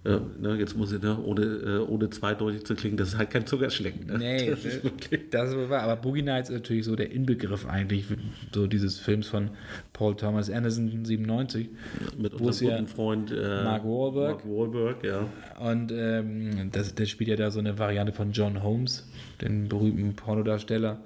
äh, 0.06 0.20
ne, 0.40 0.56
jetzt 0.58 0.78
muss 0.78 0.92
ich, 0.92 1.02
ne, 1.02 1.18
ohne, 1.24 1.42
äh, 1.42 1.78
ohne 1.80 2.12
zweideutig 2.12 2.64
zu 2.64 2.76
klingen, 2.76 2.96
das 2.96 3.10
ist 3.10 3.18
halt 3.18 3.32
kein 3.32 3.48
Zuckerschlecken. 3.48 4.06
Ne? 4.06 4.18
Nee, 4.20 4.50
das, 4.52 4.64
ist 4.64 4.84
wirklich 4.84 5.30
das 5.32 5.50
ist 5.50 5.70
wahr. 5.70 5.82
Aber 5.82 5.96
Boogie 5.96 6.22
Nights 6.22 6.50
ist 6.50 6.58
natürlich 6.58 6.86
so 6.86 6.96
der 6.96 7.12
Inbegriff 7.12 7.66
eigentlich 7.66 8.06
so 8.54 8.68
dieses 8.68 9.00
Films 9.00 9.28
von 9.28 9.50
Paul 9.94 10.16
Thomas 10.16 10.50
Anderson 10.50 11.04
97. 11.04 11.70
Mit 12.18 12.34
unserem 12.36 12.70
guten 12.70 12.84
ja 12.84 12.94
Freund 12.94 13.32
äh, 13.32 13.64
Mark 13.64 13.84
Wahlberg. 13.84 14.46
Mark 14.46 14.46
Wahlberg, 14.46 15.04
ja. 15.04 15.28
Und 15.60 15.92
ähm, 15.92 16.70
das, 16.72 16.94
der 16.94 17.06
spielt 17.06 17.32
ja 17.32 17.36
da 17.36 17.50
so 17.50 17.60
eine 17.60 17.80
Variante 17.80 18.14
von 18.14 18.32
John 18.32 18.62
Holmes, 18.62 19.10
den 19.42 19.68
berühmten 19.68 20.16
Pornodarsteller. 20.16 21.00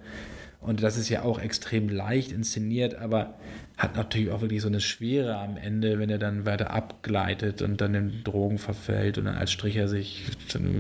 Und 0.62 0.84
das 0.84 0.98
ist 0.98 1.08
ja 1.10 1.24
auch 1.24 1.40
extrem 1.40 1.88
leicht 1.88 2.32
inszeniert, 2.32 2.96
aber 2.96 3.36
hat 3.78 3.96
natürlich 3.96 4.30
auch 4.30 4.42
wirklich 4.42 4.62
so 4.62 4.68
eine 4.68 4.82
Schwere 4.82 5.38
am 5.38 5.56
Ende, 5.56 6.00
wenn 6.00 6.10
er 6.10 6.18
dann 6.18 6.46
weiter 6.46 6.72
abgleitet 6.72 7.62
und 7.62 7.80
dann 7.80 7.96
in 7.96 8.24
Drogen 8.26 8.58
verfällt 8.58 9.18
und 9.18 9.26
dann 9.26 9.36
als 9.36 9.52
Stricher 9.52 9.88
sich 9.88 10.26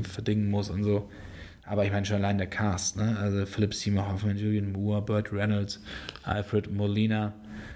verdingen 0.04 0.50
muss 0.50 0.70
und 0.70 0.84
so. 0.84 1.10
Aber 1.66 1.86
ich 1.86 1.92
meine 1.92 2.06
schon 2.06 2.18
allein 2.18 2.38
der 2.38 2.48
Cast, 2.48 2.98
ne? 2.98 3.16
Also 3.20 3.46
Philip 3.46 3.74
Seymour 3.74 4.12
Hoffman, 4.12 4.38
Julian 4.38 4.72
Moore, 4.72 5.02
Burt 5.02 5.32
Reynolds, 5.32 5.82
Alfred 6.24 6.74
Molina 6.74 7.32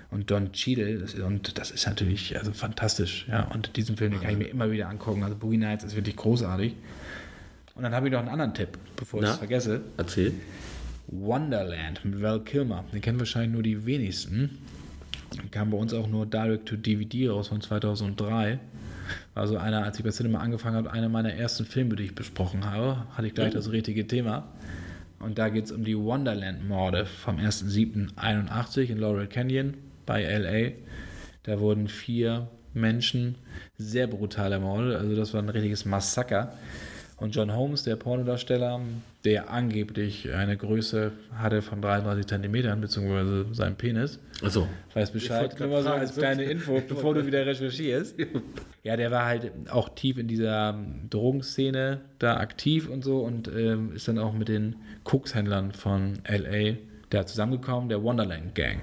und 0.09 0.29
Don 0.29 0.51
Cheadle. 0.51 1.05
Und 1.25 1.57
das 1.57 1.71
ist 1.71 1.85
natürlich 1.85 2.37
also 2.37 2.51
fantastisch, 2.51 3.27
ja. 3.29 3.43
Und 3.53 3.77
diesen 3.77 3.95
Film 3.95 4.11
den 4.11 4.21
kann 4.21 4.31
ich 4.31 4.37
mir 4.37 4.49
immer 4.49 4.71
wieder 4.71 4.89
angucken. 4.89 5.23
Also 5.23 5.35
Boogie 5.35 5.57
Nights 5.57 5.83
ist 5.83 5.95
wirklich 5.95 6.15
großartig. 6.15 6.75
Und 7.75 7.83
dann 7.83 7.93
habe 7.93 8.07
ich 8.07 8.11
noch 8.11 8.19
einen 8.19 8.29
anderen 8.29 8.53
Tipp, 8.53 8.77
bevor 8.95 9.23
ich 9.23 9.29
es 9.29 9.37
vergesse. 9.37 9.81
Erzähl. 9.95 10.33
Wonderland 11.07 12.03
mit 12.05 12.21
Val 12.21 12.41
Kilmer. 12.41 12.85
Den 12.93 13.01
kennen 13.01 13.19
wahrscheinlich 13.19 13.53
nur 13.53 13.63
die 13.63 13.85
wenigsten. 13.85 14.59
Kam 15.51 15.71
bei 15.71 15.77
uns 15.77 15.93
auch 15.93 16.07
nur 16.07 16.25
Direct 16.25 16.67
to 16.67 16.75
DVD 16.75 17.29
raus 17.29 17.47
von 17.47 17.61
2003. 17.61 18.59
Also 19.35 19.57
einer, 19.57 19.83
als 19.83 19.97
ich 19.97 20.05
bei 20.05 20.11
Cinema 20.11 20.39
angefangen 20.39 20.75
habe, 20.75 20.91
einer 20.91 21.09
meiner 21.09 21.33
ersten 21.33 21.65
Filme, 21.65 21.95
die 21.95 22.03
ich 22.03 22.15
besprochen 22.15 22.65
habe, 22.65 23.05
hatte 23.11 23.27
ich 23.27 23.33
gleich 23.33 23.53
das 23.53 23.71
richtige 23.71 24.07
Thema. 24.07 24.47
Und 25.19 25.37
da 25.37 25.49
geht 25.49 25.65
es 25.65 25.71
um 25.71 25.83
die 25.83 25.97
Wonderland-Morde 25.97 27.05
vom 27.05 27.37
1.7.81 27.37 28.89
in 28.89 28.97
Laurel 28.97 29.27
Canyon 29.27 29.75
bei 30.05 30.23
LA. 30.23 30.73
Da 31.43 31.59
wurden 31.59 31.87
vier 31.87 32.47
Menschen 32.73 33.35
sehr 33.77 34.07
brutal 34.07 34.51
ermordet. 34.51 34.95
Also 34.95 35.15
das 35.15 35.33
war 35.33 35.41
ein 35.41 35.49
richtiges 35.49 35.85
Massaker. 35.85 36.53
Und 37.17 37.35
John 37.35 37.53
Holmes, 37.53 37.83
der 37.83 37.95
Pornodarsteller, 37.95 38.81
der 39.23 39.49
angeblich 39.49 40.33
eine 40.33 40.57
Größe 40.57 41.11
hatte 41.35 41.61
von 41.61 41.81
33 41.81 42.27
Zentimetern, 42.27 42.81
beziehungsweise 42.81 43.45
sein 43.53 43.75
Penis, 43.75 44.19
Also, 44.41 44.67
weiß 44.93 45.11
Bescheid, 45.11 45.57
nur 45.59 45.69
mal 45.69 45.83
so 45.83 45.89
als 45.89 46.15
kleine 46.15 46.43
Info, 46.51 46.81
bevor 46.87 47.13
du 47.13 47.25
wieder 47.25 47.45
recherchierst. 47.45 48.15
Ja, 48.85 48.97
der 48.97 49.11
war 49.11 49.23
halt 49.23 49.49
auch 49.69 49.87
tief 49.87 50.17
in 50.17 50.27
dieser 50.27 50.77
Drogenszene 51.09 52.01
da 52.19 52.35
aktiv 52.35 52.89
und 52.89 53.01
so 53.01 53.19
und 53.19 53.47
ähm, 53.47 53.93
ist 53.95 54.09
dann 54.09 54.19
auch 54.19 54.33
mit 54.33 54.49
den 54.49 54.75
Kokshändlern 55.05 55.71
von 55.71 56.19
LA 56.27 56.75
da 57.09 57.25
zusammengekommen, 57.25 57.87
der 57.87 58.03
Wonderland 58.03 58.55
Gang. 58.55 58.81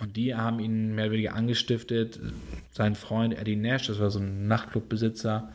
Und 0.00 0.16
die 0.16 0.34
haben 0.34 0.58
ihn 0.58 0.94
mehr 0.94 1.04
oder 1.04 1.12
weniger 1.12 1.34
angestiftet, 1.34 2.18
seinen 2.70 2.94
Freund 2.94 3.38
Eddie 3.38 3.56
Nash, 3.56 3.88
das 3.88 4.00
war 4.00 4.08
so 4.08 4.20
ein 4.20 4.48
Nachtclubbesitzer, 4.48 5.50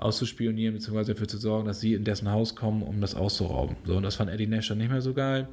auszuspionieren, 0.00 0.74
beziehungsweise 0.74 1.14
dafür 1.14 1.28
zu 1.28 1.38
sorgen, 1.38 1.66
dass 1.66 1.80
sie 1.80 1.94
in 1.94 2.04
dessen 2.04 2.30
Haus 2.30 2.56
kommen, 2.56 2.82
um 2.82 3.00
das 3.00 3.14
auszurauben. 3.14 3.76
So, 3.84 3.96
und 3.96 4.02
das 4.02 4.16
fand 4.16 4.30
Eddie 4.30 4.46
Nash 4.46 4.68
dann 4.68 4.78
nicht 4.78 4.90
mehr 4.90 5.02
so 5.02 5.14
geil. 5.14 5.48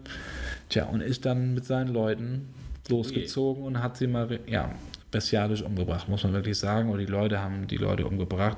Tja, 0.70 0.86
und 0.86 1.02
ist 1.02 1.26
dann 1.26 1.54
mit 1.54 1.66
seinen 1.66 1.93
Leuten 1.93 2.50
losgezogen 2.89 3.64
und 3.64 3.82
hat 3.82 3.98
sie 3.98 4.08
mal, 4.08 4.39
ja, 4.48 4.74
bestialisch 5.12 5.62
umgebracht, 5.62 6.10
muss 6.10 6.24
man 6.24 6.34
wirklich 6.34 6.58
sagen. 6.58 6.89
Und 6.89 7.00
die 7.00 7.06
Leute 7.06 7.39
haben 7.39 7.68
die 7.68 7.78
Leute 7.78 8.06
umgebracht. 8.06 8.58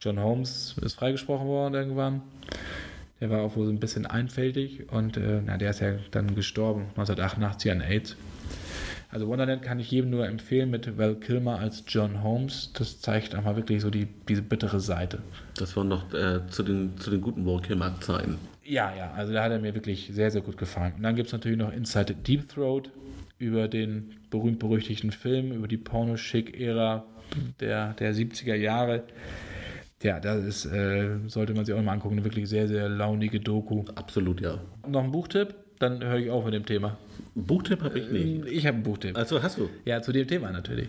John 0.00 0.18
Holmes 0.18 0.76
ist 0.82 0.94
freigesprochen 0.94 1.46
worden 1.46 1.74
irgendwann. 1.74 2.22
Der 3.20 3.30
war 3.30 3.42
auch 3.42 3.56
wohl 3.56 3.66
so 3.66 3.72
ein 3.72 3.78
bisschen 3.78 4.04
einfältig 4.04 4.90
und 4.90 5.16
äh, 5.16 5.40
na, 5.44 5.56
der 5.56 5.70
ist 5.70 5.80
ja 5.80 5.94
dann 6.10 6.34
gestorben, 6.34 6.86
1988 6.96 7.70
an 7.70 7.80
AIDS. 7.80 8.16
Also 9.12 9.28
Wonderland 9.28 9.60
kann 9.60 9.78
ich 9.78 9.90
jedem 9.90 10.08
nur 10.08 10.26
empfehlen 10.26 10.70
mit 10.70 10.96
Val 10.96 11.16
Kilmer 11.16 11.58
als 11.58 11.84
John 11.86 12.22
Holmes. 12.22 12.70
Das 12.72 12.98
zeigt 13.02 13.34
einmal 13.34 13.56
wirklich 13.56 13.82
so 13.82 13.90
die, 13.90 14.08
diese 14.26 14.40
bittere 14.40 14.80
Seite. 14.80 15.18
das 15.54 15.76
war 15.76 15.84
noch 15.84 16.14
äh, 16.14 16.40
zu, 16.48 16.62
den, 16.62 16.96
zu 16.96 17.10
den 17.10 17.20
guten 17.20 17.44
Walkhammer-Zeiten. 17.44 18.38
Ja, 18.64 18.90
ja, 18.96 19.12
also 19.12 19.34
da 19.34 19.44
hat 19.44 19.52
er 19.52 19.58
mir 19.58 19.74
wirklich 19.74 20.10
sehr, 20.14 20.30
sehr 20.30 20.40
gut 20.40 20.56
gefallen. 20.56 20.94
Und 20.96 21.02
dann 21.02 21.14
gibt 21.14 21.26
es 21.26 21.32
natürlich 21.34 21.58
noch 21.58 21.70
Inside 21.74 22.14
Deep 22.14 22.48
Throat 22.48 22.90
über 23.36 23.68
den 23.68 24.14
berühmt-berüchtigten 24.30 25.12
Film, 25.12 25.52
über 25.52 25.68
die 25.68 25.76
Porno-Schick-Ära 25.76 27.04
der, 27.60 27.92
der 27.92 28.14
70er 28.14 28.54
Jahre. 28.54 29.02
Ja, 30.02 30.20
das 30.20 30.42
ist, 30.42 30.64
äh, 30.64 31.18
sollte 31.26 31.52
man 31.52 31.66
sich 31.66 31.74
auch 31.74 31.82
mal 31.82 31.92
angucken, 31.92 32.14
eine 32.14 32.24
wirklich 32.24 32.48
sehr, 32.48 32.66
sehr 32.66 32.88
launige 32.88 33.40
Doku. 33.40 33.84
Absolut, 33.94 34.40
ja. 34.40 34.58
Noch 34.88 35.04
ein 35.04 35.12
Buchtipp, 35.12 35.54
dann 35.82 36.02
höre 36.02 36.18
ich 36.18 36.30
auf 36.30 36.44
mit 36.44 36.54
dem 36.54 36.64
Thema. 36.64 36.96
Buchtipp 37.34 37.82
habe 37.82 37.98
ich 37.98 38.10
nicht. 38.10 38.46
Ich 38.46 38.66
habe 38.66 38.76
einen 38.76 38.82
Buchtipp. 38.82 39.16
Also 39.16 39.42
hast 39.42 39.58
du? 39.58 39.68
Ja, 39.84 40.02
zu 40.02 40.12
dem 40.12 40.26
Thema 40.26 40.50
natürlich. 40.50 40.88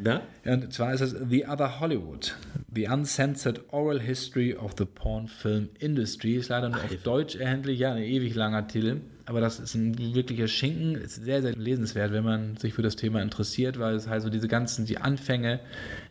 Na? 0.00 0.22
Und 0.44 0.72
zwar 0.72 0.92
ist 0.92 1.00
es 1.00 1.16
The 1.28 1.46
Other 1.46 1.80
Hollywood, 1.80 2.34
The 2.74 2.88
Uncensored 2.88 3.60
Oral 3.72 4.00
History 4.00 4.54
of 4.54 4.72
the 4.76 4.84
Porn 4.84 5.28
Film 5.28 5.68
Industry. 5.78 6.34
Ist 6.34 6.48
leider 6.48 6.68
nur 6.68 6.82
auf 6.82 6.94
Deutsch 7.02 7.36
erhältlich, 7.36 7.78
ja, 7.78 7.92
ein 7.92 8.02
ewig 8.02 8.34
langer 8.34 8.66
Titel. 8.66 9.00
Aber 9.26 9.40
das 9.40 9.58
ist 9.58 9.74
ein 9.74 10.14
wirklicher 10.14 10.48
Schinken, 10.48 10.96
ist 10.96 11.24
sehr, 11.24 11.40
sehr 11.40 11.56
lesenswert, 11.56 12.12
wenn 12.12 12.24
man 12.24 12.56
sich 12.58 12.74
für 12.74 12.82
das 12.82 12.94
Thema 12.94 13.22
interessiert, 13.22 13.78
weil 13.78 13.94
es 13.94 14.06
halt 14.06 14.22
so 14.22 14.28
diese 14.28 14.48
ganzen, 14.48 14.84
die 14.84 14.98
Anfänge, 14.98 15.60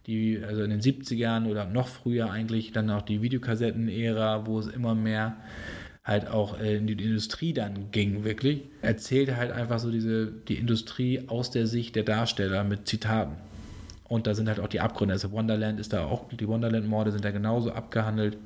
die, 0.08 0.42
also 0.44 0.64
in 0.64 0.72
den 0.72 0.82
70ern 0.82 1.48
oder 1.48 1.66
noch 1.66 1.88
früher 1.88 2.32
eigentlich, 2.32 2.72
dann 2.72 2.90
auch 2.90 3.04
die 3.04 3.22
Videokassetten-Ära, 3.22 4.48
wo 4.48 4.58
es 4.58 4.68
immer 4.68 4.96
mehr 4.96 5.38
halt 6.04 6.28
auch 6.28 6.60
äh, 6.60 6.78
in 6.78 6.88
die 6.88 6.94
Industrie 6.94 7.54
dann 7.54 7.92
ging, 7.92 8.24
wirklich, 8.24 8.64
erzählte 8.82 9.38
halt 9.38 9.52
einfach 9.52 9.80
so 9.80 9.90
diese, 9.90 10.28
die 10.28 10.56
Industrie 10.56 11.24
aus 11.28 11.52
der 11.52 11.68
Sicht 11.68 11.96
der 11.96 12.04
Darsteller 12.04 12.64
mit 12.64 12.88
Zitaten. 12.88 13.36
Und 14.04 14.28
da 14.28 14.36
sind 14.36 14.48
halt 14.48 14.60
auch 14.60 14.68
die 14.68 14.82
Abgründe. 14.82 15.14
Also 15.14 15.32
Wonderland 15.32 15.80
ist 15.80 15.94
da 15.94 16.06
auch, 16.06 16.28
die 16.30 16.48
Wonderland-Morde 16.48 17.12
sind 17.12 17.24
da 17.24 17.32
genauso 17.32 17.72
abgehandelt. 17.72 18.38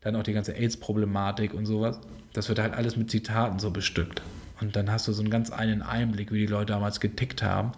Dann 0.00 0.14
auch 0.14 0.22
die 0.22 0.32
ganze 0.32 0.54
AIDS-Problematik 0.54 1.52
und 1.52 1.66
sowas. 1.66 1.98
Das 2.32 2.48
wird 2.48 2.60
halt 2.60 2.74
alles 2.74 2.96
mit 2.96 3.10
Zitaten 3.10 3.58
so 3.58 3.70
bestückt. 3.72 4.22
Und 4.60 4.76
dann 4.76 4.90
hast 4.90 5.08
du 5.08 5.12
so 5.12 5.20
einen 5.20 5.30
ganz 5.30 5.50
einen 5.50 5.82
Einblick, 5.82 6.32
wie 6.32 6.38
die 6.38 6.46
Leute 6.46 6.72
damals 6.72 7.00
getickt 7.00 7.42
haben. 7.42 7.72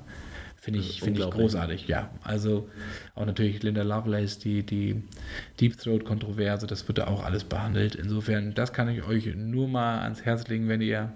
Finde 0.68 0.80
ich, 0.80 1.00
finde 1.00 1.22
ich 1.22 1.30
großartig, 1.30 1.88
ja. 1.88 2.10
Also 2.22 2.68
auch 3.14 3.24
natürlich 3.24 3.62
Linda 3.62 3.82
Lovelace, 3.82 4.38
die, 4.38 4.64
die 4.64 5.02
Deep 5.58 5.78
Throat-Kontroverse, 5.78 6.66
das 6.66 6.86
wird 6.86 6.98
da 6.98 7.06
auch 7.06 7.24
alles 7.24 7.44
behandelt. 7.44 7.94
Insofern, 7.94 8.52
das 8.52 8.74
kann 8.74 8.90
ich 8.90 9.02
euch 9.02 9.34
nur 9.34 9.66
mal 9.66 10.00
ans 10.00 10.26
Herz 10.26 10.46
legen, 10.48 10.68
wenn 10.68 10.82
ihr 10.82 11.10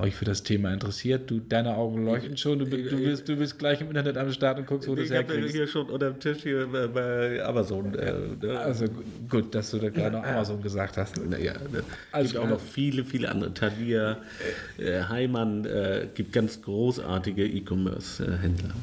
euch 0.00 0.14
für 0.16 0.24
das 0.24 0.42
Thema 0.42 0.72
interessiert. 0.72 1.30
Du, 1.30 1.38
deine 1.40 1.76
Augen 1.76 2.04
leuchten 2.04 2.36
schon, 2.36 2.58
du, 2.58 2.64
du, 2.66 2.76
bist, 2.98 3.28
du 3.28 3.36
bist 3.36 3.58
gleich 3.58 3.80
im 3.80 3.88
Internet 3.88 4.16
am 4.16 4.30
Start 4.32 4.58
und 4.58 4.66
guckst, 4.66 4.88
wo 4.88 4.94
du 4.94 5.02
es 5.02 5.10
Ich 5.10 5.16
habe 5.16 5.26
herkriegst. 5.32 5.54
hier 5.54 5.66
schon 5.66 5.88
unter 5.88 6.10
dem 6.10 6.18
Tisch 6.20 6.38
hier 6.42 6.66
bei- 6.66 7.42
Amazon. 7.44 7.94
Äh, 7.94 8.12
ne? 8.46 8.58
Also 8.58 8.86
gu- 8.86 9.02
gut, 9.28 9.54
dass 9.54 9.70
du 9.70 9.78
da 9.78 9.88
gerade 9.90 10.16
noch 10.16 10.24
Amazon 10.24 10.62
gesagt 10.62 10.96
hast. 10.96 11.16
Naja, 11.24 11.52
ne. 11.72 11.82
Also, 12.12 12.32
gibt 12.32 12.44
auch 12.44 12.48
noch 12.48 12.60
viele, 12.60 13.04
viele 13.04 13.28
andere. 13.30 13.52
Thalia, 13.54 14.18
äh, 14.78 15.02
Heimann, 15.08 15.64
äh, 15.64 16.06
gibt 16.14 16.32
ganz 16.32 16.60
großartige 16.62 17.44
E-Commerce-Händler. 17.46 18.74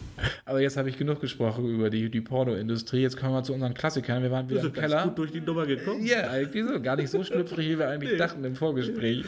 Aber 0.45 0.61
jetzt 0.61 0.78
habe 0.78 0.89
ich 0.89 0.97
genug 0.97 1.20
gesprochen 1.22 1.65
über 1.70 1.89
die, 1.89 2.09
die 2.09 2.22
Pornoindustrie. 2.22 3.01
Jetzt 3.01 3.18
kommen 3.18 3.34
wir 3.34 3.43
zu 3.43 3.53
unseren 3.53 3.74
Klassikern. 3.74 4.24
Wir 4.24 4.32
waren 4.32 4.49
wieder 4.49 4.61
im 4.61 4.74
Keller. 4.74 5.03
gut 5.03 5.18
durch 5.18 5.32
die 5.32 5.41
Nummer 5.41 5.65
gekommen. 5.65 6.05
Ja, 6.05 6.30
eigentlich 6.30 6.63
so. 6.65 6.82
Gar 6.82 6.95
nicht 6.97 7.09
so 7.09 7.24
schlüpfrig, 7.24 7.70
wie 7.70 7.80
wir 7.80 7.88
eigentlich 7.89 8.18
dachten 8.18 8.43
im 8.43 8.55
Vorgespräch. 8.55 9.24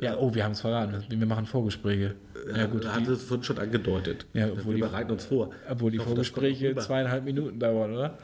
Ja, 0.00 0.16
oh, 0.18 0.34
wir 0.34 0.44
haben 0.44 0.52
es 0.52 0.60
verraten. 0.60 1.02
Wir 1.08 1.26
machen 1.30 1.46
Vorgespräche. 1.46 2.16
Ja, 2.56 2.66
gut. 2.66 2.84
Da 2.84 2.94
hat 2.94 3.06
es 3.08 3.22
vorhin 3.24 3.44
schon 3.44 3.58
angedeutet. 3.58 4.26
Ja, 4.32 4.46
obwohl 4.52 4.74
wir 4.76 4.84
die- 4.86 4.90
bereiten 4.90 5.10
uns 5.12 5.24
vor. 5.24 5.50
obwohl 5.70 5.90
die 5.90 5.98
hoffe, 5.98 6.08
Vorgespräche 6.10 6.74
zweieinhalb 6.76 7.24
Minuten 7.24 7.58
dauern, 7.58 7.92
oder? 7.94 8.18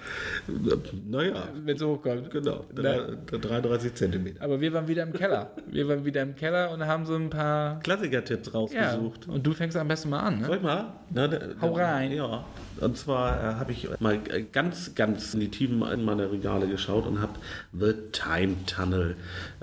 Naja, 1.09 1.49
Wenn 1.65 1.77
es 1.77 1.83
hochkommt. 1.83 2.31
genau. 2.31 2.65
Na, 2.75 2.83
Drei- 2.83 3.39
33 3.39 3.95
Zentimeter. 3.95 4.43
aber 4.43 4.61
wir 4.61 4.73
waren 4.73 4.89
wieder 4.89 5.03
im 5.03 5.13
Keller. 5.13 5.51
Wir 5.67 5.89
waren 5.89 6.05
wieder 6.05 6.23
im 6.23 6.35
Keller 6.35 6.71
und 6.73 6.85
haben 6.87 7.07
so 7.07 7.15
ein 7.15 7.31
paar. 7.31 7.81
Klassiker-Tipps 7.81 8.47
Ja, 8.49 8.53
rausgesucht. 8.53 9.29
und 9.29 9.47
du 9.47 9.53
fängst 9.53 9.77
am 9.77 9.89
besten 9.89 10.11
mal 10.11 10.21
an, 10.21 10.41
ne? 10.41 10.47
Soll 10.47 10.57
ich 10.57 10.63
mal? 10.63 10.93
Na, 11.13 11.29
da, 11.29 11.39
Hau 11.61 11.73
rein. 11.75 12.13
Ja. 12.13 12.45
Und 12.81 12.97
zwar 12.99 13.39
äh, 13.41 13.55
habe 13.55 13.73
ich 13.73 13.89
mal 14.01 14.15
äh, 14.31 14.43
ganz, 14.53 14.95
ganz 14.95 15.35
in 15.35 15.41
die 15.41 15.49
Tiefen 15.51 15.83
in 15.83 16.05
meine 16.05 16.31
Regale 16.31 16.67
geschaut 16.69 17.07
und 17.07 17.21
habe 17.21 17.33
The 17.73 17.93
Time 18.13 18.55
Tunnel, 18.67 19.17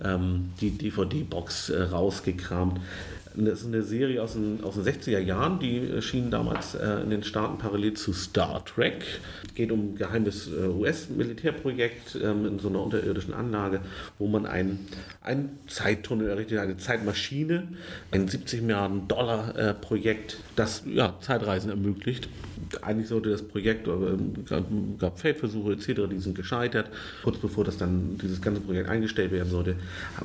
ähm, 0.04 0.52
die 0.62 0.72
DVD-Box 0.72 1.70
äh, 1.70 1.84
rausgekramt. 1.84 2.80
Das 3.36 3.62
ist 3.62 3.66
eine 3.68 3.82
Serie 3.82 4.22
aus 4.22 4.34
den, 4.34 4.43
aus 4.64 4.76
den 4.76 4.84
60er 4.84 5.20
Jahren, 5.20 5.60
die 5.60 5.90
erschien 5.90 6.32
damals 6.32 6.76
äh, 6.76 7.02
in 7.02 7.10
den 7.10 7.24
Staaten 7.24 7.58
parallel 7.58 7.94
zu 7.94 8.14
Star 8.14 8.64
Trek. 8.66 9.04
Geht 9.56 9.72
um 9.72 9.94
ein 9.94 9.96
geheimes 9.96 10.48
äh, 10.48 10.68
US-Militärprojekt 10.68 12.18
ähm, 12.22 12.46
in 12.46 12.60
so 12.60 12.70
einer 12.70 12.82
unterirdischen 12.82 13.34
Anlage, 13.34 13.82
wo 14.20 14.28
man 14.28 14.46
einen, 14.46 14.88
einen 15.22 15.60
Zeittunnel 15.68 16.30
errichtet, 16.30 16.60
eine 16.60 16.78
Zeitmaschine, 16.78 17.68
ein 18.12 18.28
70 18.28 18.62
Milliarden 18.62 19.08
Dollar 19.08 19.58
äh, 19.58 19.74
Projekt, 19.74 20.38
das 20.56 20.84
ja, 20.86 21.16
Zeitreisen 21.22 21.70
ermöglicht. 21.70 22.30
Eigentlich 22.82 23.08
sollte 23.08 23.30
das 23.30 23.42
Projekt, 23.42 23.88
aber 23.88 24.18
es 24.44 24.50
gab, 24.50 24.66
gab 25.00 25.20
Feldversuche 25.20 25.74
etc., 25.74 26.02
die 26.12 26.20
sind 26.20 26.36
gescheitert. 26.36 26.90
Kurz 27.24 27.38
bevor 27.38 27.64
das 27.64 27.78
dann 27.78 28.18
dieses 28.22 28.42
ganze 28.42 28.62
Projekt 28.62 28.90
eingestellt 28.90 29.32
werden 29.32 29.50
sollte, 29.50 29.76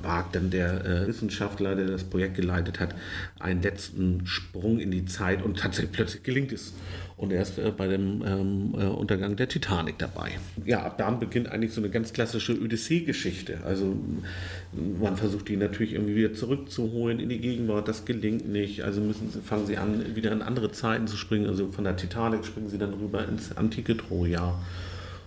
wagt 0.01 0.35
dann 0.35 0.51
der 0.51 0.85
äh, 0.85 1.07
Wissenschaftler, 1.07 1.75
der 1.75 1.87
das 1.87 2.05
Projekt 2.05 2.37
geleitet 2.37 2.81
hat, 2.81 2.95
einen 3.39 3.63
letzten 3.63 4.27
Sprung 4.27 4.79
in 4.79 4.91
die 4.91 5.07
Zeit 5.07 5.43
und 5.43 5.59
tatsächlich 5.59 5.93
plötzlich 5.99 6.23
gelingt 6.23 6.53
es. 6.53 6.73
Und 7.19 7.33
er 7.33 7.43
ist 7.43 7.59
äh, 7.59 7.73
bei 7.77 7.89
dem 7.89 8.23
ähm, 8.25 8.75
äh, 8.79 8.85
Untergang 8.85 9.35
der 9.35 9.49
Titanic 9.49 9.99
dabei. 9.99 10.31
Ja, 10.65 10.85
ab 10.85 10.99
dann 10.99 11.19
beginnt 11.19 11.49
eigentlich 11.49 11.73
so 11.73 11.81
eine 11.81 11.91
ganz 11.91 12.13
klassische 12.13 12.53
Odyssee-Geschichte. 12.61 13.59
Also 13.65 13.97
man 14.73 15.17
versucht 15.17 15.49
die 15.49 15.57
natürlich 15.57 15.95
irgendwie 15.95 16.17
wieder 16.17 16.35
zurückzuholen 16.35 17.21
in 17.21 17.29
die 17.29 17.39
Gegenwart. 17.39 17.89
Das 17.89 18.05
gelingt 18.05 18.49
nicht. 18.49 18.83
Also 18.83 19.01
müssen 19.01 19.31
sie, 19.31 19.41
fangen 19.41 19.67
sie 19.67 19.79
an, 19.79 20.15
wieder 20.15 20.33
in 20.33 20.43
andere 20.43 20.71
Zeiten 20.73 21.07
zu 21.07 21.17
springen. 21.17 21.47
Also 21.47 21.73
von 21.73 21.85
der 21.85 21.97
Titanic 21.97 22.45
springen 22.45 22.69
sie 22.69 22.79
dann 22.79 22.93
rüber 22.95 23.27
ins 23.27 23.57
antike 23.57 23.97
Troja. 23.97 24.55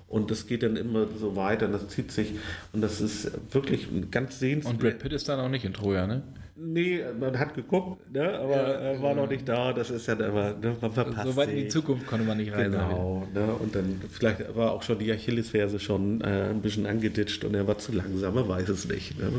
Und 0.07 0.29
das 0.29 0.45
geht 0.45 0.61
dann 0.61 0.75
immer 0.75 1.07
so 1.19 1.37
weiter, 1.37 1.67
und 1.67 1.71
das 1.71 1.87
zieht 1.87 2.11
sich. 2.11 2.33
Und 2.73 2.81
das 2.81 2.99
ist 2.99 3.31
wirklich 3.53 3.87
ganz 4.11 4.39
sehenswert. 4.39 4.73
Und 4.73 4.81
Brad 4.81 4.99
Pitt 4.99 5.13
ist 5.13 5.29
dann 5.29 5.39
auch 5.39 5.49
nicht 5.49 5.63
in 5.63 5.73
Troja, 5.73 6.05
ne? 6.05 6.21
Nee, 6.63 7.01
man 7.19 7.39
hat 7.39 7.55
geguckt, 7.55 8.13
ne? 8.13 8.37
aber 8.37 8.55
er 8.55 9.01
war 9.01 9.15
noch 9.15 9.27
nicht 9.27 9.49
da. 9.49 9.73
Das 9.73 9.89
ist 9.89 10.07
ja 10.07 10.13
aber, 10.13 10.55
ne? 10.61 10.75
man 10.79 10.91
verpasst 10.91 11.27
So 11.27 11.35
weit 11.35 11.49
in 11.49 11.55
die. 11.55 11.67
Zukunft 11.69 12.05
konnte 12.05 12.25
man 12.25 12.37
nicht 12.37 12.51
reisen. 12.51 12.73
Genau, 12.73 13.27
ne? 13.33 13.53
und 13.53 13.73
dann 13.73 13.99
vielleicht 14.09 14.55
war 14.55 14.71
auch 14.71 14.83
schon 14.83 14.99
die 14.99 15.11
Achillesferse 15.11 15.79
schon 15.79 16.21
äh, 16.21 16.49
ein 16.49 16.61
bisschen 16.61 16.85
angeditscht 16.85 17.43
und 17.45 17.55
er 17.55 17.67
war 17.67 17.79
zu 17.79 17.93
langsam, 17.93 18.35
man 18.35 18.47
weiß 18.47 18.69
es 18.69 18.87
nicht. 18.87 19.17
Ne? 19.17 19.31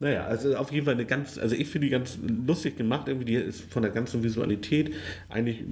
Naja, 0.00 0.24
also 0.26 0.56
auf 0.56 0.70
jeden 0.70 0.86
Fall 0.86 0.94
eine 0.94 1.04
ganz, 1.04 1.38
also 1.38 1.56
ich 1.56 1.68
finde 1.68 1.88
die 1.88 1.90
ganz 1.90 2.18
lustig 2.46 2.78
gemacht, 2.78 3.08
irgendwie 3.08 3.26
die 3.26 3.34
ist 3.34 3.70
von 3.70 3.82
der 3.82 3.90
ganzen 3.90 4.22
Visualität 4.22 4.94
eigentlich 5.28 5.64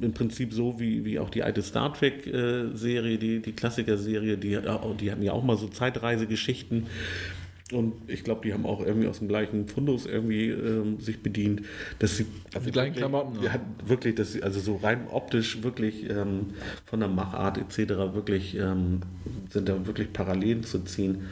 im 0.00 0.12
Prinzip 0.12 0.54
so 0.54 0.80
wie, 0.80 1.04
wie 1.04 1.18
auch 1.18 1.28
die 1.28 1.42
alte 1.42 1.62
Star 1.62 1.92
Trek 1.92 2.26
äh, 2.26 2.70
die, 2.72 3.42
die 3.42 3.52
Klassiker-Serie, 3.52 4.38
die, 4.38 4.58
die 4.98 5.10
hatten 5.12 5.22
ja 5.22 5.32
auch 5.32 5.44
mal 5.44 5.58
so 5.58 5.68
Zeitreisegeschichten. 5.68 6.86
Und 7.72 7.94
ich 8.06 8.22
glaube, 8.22 8.42
die 8.44 8.52
haben 8.52 8.64
auch 8.64 8.80
irgendwie 8.80 9.08
aus 9.08 9.18
dem 9.18 9.26
gleichen 9.26 9.66
Fundus 9.66 10.06
irgendwie 10.06 10.50
ähm, 10.50 11.00
sich 11.00 11.20
bedient, 11.20 11.62
dass 11.98 12.16
sie 12.16 12.24
Die 12.24 12.70
gleichen 12.70 12.94
wirklich- 12.94 12.96
Klamotten, 12.98 13.42
Ja, 13.42 13.58
wirklich, 13.84 14.14
dass 14.14 14.32
sie 14.32 14.42
also 14.44 14.60
so 14.60 14.76
rein 14.76 15.08
optisch 15.10 15.64
wirklich 15.64 16.08
ähm, 16.08 16.46
von 16.84 17.00
der 17.00 17.08
Machart 17.08 17.58
etc. 17.58 18.14
wirklich 18.14 18.56
ähm, 18.56 19.00
sind 19.50 19.68
da 19.68 19.84
wirklich 19.84 20.12
Parallelen 20.12 20.62
zu 20.62 20.78
ziehen. 20.84 21.22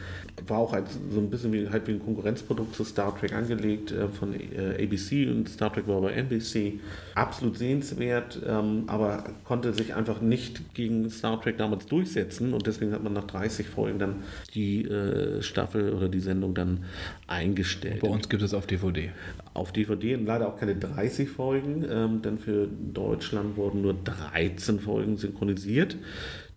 War 0.47 0.59
auch 0.59 0.73
halt 0.73 0.85
so 0.89 1.19
ein 1.19 1.29
bisschen 1.29 1.53
wie, 1.53 1.69
halt 1.69 1.87
wie 1.87 1.93
ein 1.93 1.99
Konkurrenzprodukt 1.99 2.75
zu 2.75 2.83
Star 2.83 3.17
Trek 3.17 3.33
angelegt 3.33 3.91
äh, 3.91 4.09
von 4.09 4.33
äh, 4.33 4.83
ABC 4.83 5.29
und 5.29 5.47
Star 5.47 5.71
Trek 5.73 5.87
war 5.87 6.01
bei 6.01 6.11
NBC. 6.11 6.79
Absolut 7.15 7.57
sehenswert, 7.57 8.41
ähm, 8.45 8.83
aber 8.87 9.23
konnte 9.45 9.73
sich 9.73 9.93
einfach 9.93 10.21
nicht 10.21 10.73
gegen 10.73 11.09
Star 11.09 11.41
Trek 11.41 11.57
damals 11.57 11.85
durchsetzen 11.85 12.53
und 12.53 12.67
deswegen 12.67 12.91
hat 12.91 13.01
man 13.01 13.13
nach 13.13 13.23
30 13.25 13.67
Folgen 13.67 13.97
dann 13.97 14.23
die 14.53 14.83
äh, 14.83 15.41
Staffel 15.41 15.93
oder 15.93 16.09
die 16.09 16.19
Sendung 16.19 16.53
dann 16.53 16.83
eingestellt. 17.27 18.01
Bei 18.01 18.09
uns 18.09 18.27
gibt 18.27 18.43
es 18.43 18.53
auf 18.53 18.67
DVD. 18.67 19.11
Auf 19.53 19.71
DVD 19.71 20.15
und 20.15 20.25
leider 20.25 20.49
auch 20.49 20.59
keine 20.59 20.75
30 20.75 21.29
Folgen, 21.29 21.85
ähm, 21.89 22.21
denn 22.21 22.39
für 22.39 22.67
Deutschland 22.67 23.55
wurden 23.57 23.81
nur 23.81 23.93
13 23.93 24.79
Folgen 24.79 25.17
synchronisiert. 25.17 25.95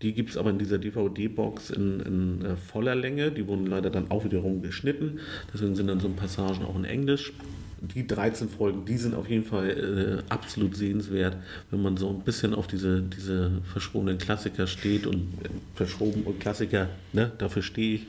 Die 0.02 0.12
gibt 0.12 0.30
es 0.30 0.36
aber 0.36 0.50
in 0.50 0.58
dieser 0.58 0.78
DVD-Box 0.78 1.70
in, 1.70 2.00
in 2.00 2.44
äh, 2.44 2.56
voller 2.56 2.94
Länge. 2.94 3.32
Die 3.32 3.46
wurden 3.46 3.66
leider 3.66 3.90
dann 3.90 4.10
auch 4.10 4.24
wiederum 4.24 4.62
geschnitten. 4.62 5.18
Deswegen 5.52 5.74
sind 5.74 5.88
dann 5.88 6.00
so 6.00 6.08
Passagen 6.08 6.64
auch 6.64 6.76
in 6.76 6.84
Englisch. 6.84 7.32
Die 7.80 8.06
13 8.06 8.48
Folgen, 8.48 8.84
die 8.86 8.96
sind 8.96 9.14
auf 9.14 9.28
jeden 9.28 9.44
Fall 9.44 10.22
äh, 10.28 10.32
absolut 10.32 10.76
sehenswert, 10.76 11.36
wenn 11.70 11.80
man 11.80 11.96
so 11.96 12.08
ein 12.08 12.20
bisschen 12.20 12.52
auf 12.52 12.66
diese, 12.66 13.02
diese 13.02 13.62
verschrobenen 13.72 14.18
Klassiker 14.18 14.66
steht 14.66 15.06
und 15.06 15.16
äh, 15.44 15.48
verschroben 15.76 16.24
und 16.24 16.40
Klassiker, 16.40 16.88
ne, 17.12 17.30
dafür 17.38 17.62
stehe 17.62 17.96
ich. 17.96 18.06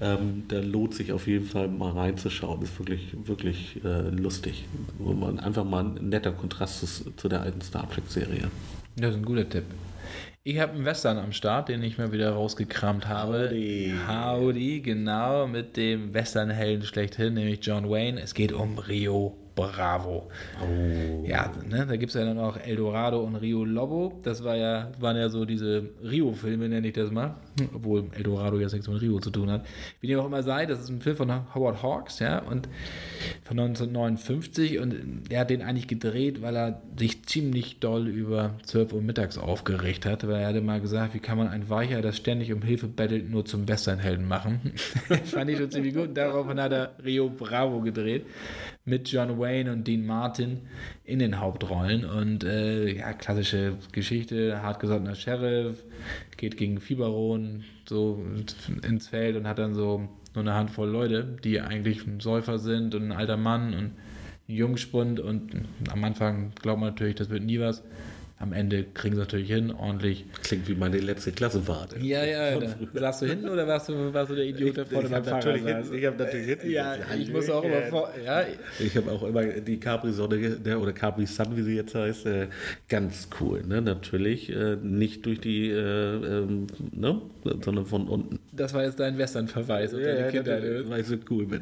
Ähm, 0.00 0.44
da 0.46 0.60
lohnt 0.60 0.94
sich 0.94 1.12
auf 1.12 1.26
jeden 1.26 1.46
Fall 1.46 1.66
mal 1.66 1.90
reinzuschauen. 1.92 2.62
Ist 2.62 2.78
wirklich, 2.78 3.16
wirklich 3.24 3.80
äh, 3.84 4.08
lustig. 4.10 4.66
Man 4.98 5.40
einfach 5.40 5.64
mal 5.64 5.84
ein 5.84 6.08
netter 6.08 6.32
Kontrast 6.32 6.80
zu, 6.80 7.10
zu 7.10 7.28
der 7.28 7.40
alten 7.40 7.60
Star 7.60 7.90
Trek-Serie. 7.90 8.50
Das 8.96 9.10
ist 9.10 9.16
ein 9.16 9.24
guter 9.24 9.48
Tipp. 9.48 9.64
Ich 10.44 10.58
habe 10.58 10.72
einen 10.72 10.84
Western 10.84 11.18
am 11.18 11.30
Start, 11.30 11.68
den 11.68 11.84
ich 11.84 11.98
mal 11.98 12.10
wieder 12.10 12.30
rausgekramt 12.32 13.06
habe. 13.06 13.48
Howdy. 13.48 13.94
Howdy, 14.08 14.80
genau, 14.80 15.46
mit 15.46 15.76
dem 15.76 16.12
Westernhelden 16.14 16.84
schlechthin, 16.84 17.34
nämlich 17.34 17.60
John 17.62 17.88
Wayne. 17.88 18.20
Es 18.20 18.34
geht 18.34 18.52
um 18.52 18.76
Rio 18.76 19.36
Bravo. 19.54 20.30
Oh. 20.60 21.24
Ja, 21.24 21.52
ne, 21.64 21.86
da 21.86 21.94
gibt 21.94 22.10
es 22.10 22.14
ja 22.14 22.24
dann 22.24 22.40
auch 22.40 22.56
Eldorado 22.56 23.20
und 23.20 23.36
Rio 23.36 23.64
Lobo. 23.64 24.18
Das 24.24 24.42
war 24.42 24.56
ja, 24.56 24.90
waren 24.98 25.16
ja 25.16 25.28
so 25.28 25.44
diese 25.44 25.90
Rio-Filme, 26.02 26.68
nenne 26.68 26.88
ich 26.88 26.94
das 26.94 27.12
mal. 27.12 27.36
Obwohl 27.74 28.04
Eldorado 28.12 28.58
jetzt 28.58 28.72
nichts 28.72 28.88
mit 28.88 29.00
Rio 29.00 29.20
zu 29.20 29.30
tun 29.30 29.50
hat. 29.50 29.66
Wie 30.00 30.06
dem 30.06 30.20
auch 30.20 30.26
immer 30.26 30.42
sei, 30.42 30.66
das 30.66 30.80
ist 30.80 30.88
ein 30.88 31.00
Film 31.00 31.16
von 31.16 31.54
Howard 31.54 31.82
Hawks, 31.82 32.18
ja, 32.18 32.40
und 32.40 32.68
von 33.44 33.58
1959. 33.58 34.78
Und 34.78 35.22
er 35.30 35.40
hat 35.40 35.50
den 35.50 35.62
eigentlich 35.62 35.88
gedreht, 35.88 36.42
weil 36.42 36.56
er 36.56 36.82
sich 36.98 37.24
ziemlich 37.24 37.78
doll 37.80 38.08
über 38.08 38.54
12 38.64 38.92
Uhr 38.92 39.02
mittags 39.02 39.38
aufgeregt 39.38 40.06
hat. 40.06 40.26
Weil 40.26 40.40
er 40.40 40.48
hatte 40.48 40.60
mal 40.60 40.80
gesagt, 40.80 41.14
wie 41.14 41.20
kann 41.20 41.38
man 41.38 41.48
ein 41.48 41.68
Weicher, 41.68 42.02
das 42.02 42.16
ständig 42.16 42.52
um 42.52 42.62
Hilfe 42.62 42.88
bettelt, 42.88 43.30
nur 43.30 43.44
zum 43.44 43.68
Westernhelden 43.68 44.26
machen. 44.26 44.72
das 45.08 45.20
fand 45.30 45.50
ich 45.50 45.58
schon 45.58 45.70
ziemlich 45.70 45.94
gut. 45.94 46.08
Und 46.08 46.14
daraufhin 46.14 46.60
hat 46.60 46.72
er 46.72 46.96
Rio 47.04 47.28
Bravo 47.28 47.80
gedreht 47.80 48.26
mit 48.84 49.08
John 49.08 49.38
Wayne 49.38 49.72
und 49.72 49.86
Dean 49.86 50.04
Martin 50.04 50.62
in 51.04 51.18
den 51.18 51.40
Hauptrollen. 51.40 52.04
Und 52.04 52.44
äh, 52.44 52.96
ja, 52.96 53.12
klassische 53.12 53.78
Geschichte, 53.92 54.62
hartgesottener 54.62 55.14
Sheriff, 55.14 55.84
geht 56.36 56.56
gegen 56.56 56.80
Fieberon 57.42 57.64
so 57.88 58.24
ins 58.82 59.08
Feld 59.08 59.36
und 59.36 59.46
hat 59.46 59.58
dann 59.58 59.74
so 59.74 60.08
nur 60.34 60.42
eine 60.42 60.54
Handvoll 60.54 60.88
Leute, 60.88 61.24
die 61.44 61.60
eigentlich 61.60 62.06
ein 62.06 62.20
Säufer 62.20 62.58
sind 62.58 62.94
und 62.94 63.04
ein 63.04 63.12
alter 63.12 63.36
Mann 63.36 63.74
und 63.74 63.84
ein 63.84 63.96
Jungspund. 64.46 65.20
Und 65.20 65.52
am 65.90 66.04
Anfang 66.04 66.52
glaubt 66.60 66.80
man 66.80 66.90
natürlich, 66.90 67.16
das 67.16 67.30
wird 67.30 67.42
nie 67.42 67.60
was. 67.60 67.82
Am 68.42 68.52
Ende 68.52 68.84
kriegen 68.92 69.14
sie 69.14 69.20
natürlich 69.20 69.46
hin, 69.48 69.70
ordentlich. 69.70 70.24
Klingt 70.42 70.66
wie 70.68 70.74
meine 70.74 70.98
letzte 70.98 71.30
Klassenfahrt. 71.30 71.94
Ja, 72.02 72.24
ja, 72.24 72.58
da, 72.58 72.74
saßt 72.92 73.22
du 73.22 73.26
hinten 73.26 73.48
oder 73.48 73.68
warst 73.68 73.88
du, 73.88 74.12
warst 74.12 74.32
du 74.32 74.34
der 74.34 74.46
Idiot, 74.46 74.76
der 74.78 74.84
vorne 74.86 75.06
ich 75.06 75.12
beim 75.12 75.24
habe 75.26 75.30
natürlich, 75.36 75.62
hinten- 75.64 75.94
ich 75.94 76.04
hab 76.06 76.18
natürlich 76.18 76.46
hinten 76.48 76.70
Ja, 76.72 76.96
gesessen. 76.96 77.20
ich 77.22 77.32
muss 77.32 77.48
auch 77.50 77.62
immer 77.62 77.82
vor. 77.82 78.10
Ja, 78.24 78.42
Ich 78.80 78.96
habe 78.96 79.12
auch 79.12 79.22
immer 79.22 79.44
die 79.44 79.78
Capri-Sonne 79.78 80.56
der- 80.58 80.80
oder 80.80 80.92
Capri-Sun, 80.92 81.56
wie 81.56 81.62
sie 81.62 81.76
jetzt 81.76 81.94
heißt, 81.94 82.26
äh, 82.26 82.48
ganz 82.88 83.28
cool. 83.40 83.62
Ne? 83.64 83.80
Natürlich 83.80 84.50
äh, 84.50 84.74
nicht 84.82 85.24
durch 85.24 85.38
die, 85.40 85.68
äh, 85.70 85.76
ähm, 85.78 86.66
ne? 86.90 87.22
sondern 87.64 87.86
von 87.86 88.08
unten. 88.08 88.40
das 88.52 88.74
war 88.74 88.82
jetzt 88.82 88.98
dein 88.98 89.18
Western-Verweis 89.18 89.92
Kindheit. 89.92 90.34
natürlich, 90.34 90.90
weil 90.90 91.00
ich 91.02 91.06
so 91.06 91.16
cool 91.30 91.46
bin. 91.46 91.60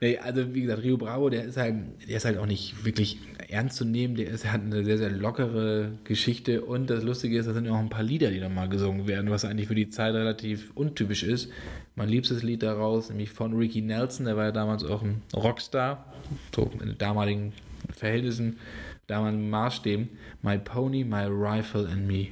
Nee, 0.00 0.16
also 0.18 0.54
wie 0.54 0.62
gesagt, 0.62 0.82
Rio 0.84 0.96
Bravo, 0.96 1.28
der 1.28 1.44
ist 1.44 1.56
halt, 1.56 1.74
der 2.08 2.16
ist 2.18 2.24
halt 2.24 2.38
auch 2.38 2.46
nicht 2.46 2.84
wirklich 2.84 3.18
ernst 3.54 3.76
zu 3.76 3.84
nehmen. 3.84 4.16
Der 4.16 4.28
ist, 4.28 4.50
hat 4.50 4.60
eine 4.60 4.84
sehr, 4.84 4.98
sehr 4.98 5.10
lockere 5.10 5.92
Geschichte 6.04 6.62
und 6.62 6.90
das 6.90 7.02
Lustige 7.04 7.38
ist, 7.38 7.46
da 7.46 7.54
sind 7.54 7.64
ja 7.64 7.72
auch 7.72 7.78
ein 7.78 7.88
paar 7.88 8.02
Lieder, 8.02 8.30
die 8.30 8.40
nochmal 8.40 8.68
gesungen 8.68 9.06
werden, 9.06 9.30
was 9.30 9.44
eigentlich 9.44 9.68
für 9.68 9.74
die 9.74 9.88
Zeit 9.88 10.14
relativ 10.14 10.72
untypisch 10.74 11.22
ist. 11.22 11.50
Mein 11.94 12.08
liebstes 12.08 12.42
Lied 12.42 12.62
daraus, 12.62 13.08
nämlich 13.08 13.30
von 13.30 13.54
Ricky 13.54 13.80
Nelson, 13.80 14.26
der 14.26 14.36
war 14.36 14.46
ja 14.46 14.52
damals 14.52 14.84
auch 14.84 15.02
ein 15.02 15.22
Rockstar, 15.34 16.12
so 16.54 16.70
in 16.82 16.98
damaligen 16.98 17.52
Verhältnissen, 17.90 18.58
damaligen 19.06 19.48
Maßstäben. 19.48 20.08
My 20.42 20.58
Pony, 20.58 21.04
My 21.04 21.26
Rifle 21.28 21.88
and 21.88 22.06
Me. 22.06 22.28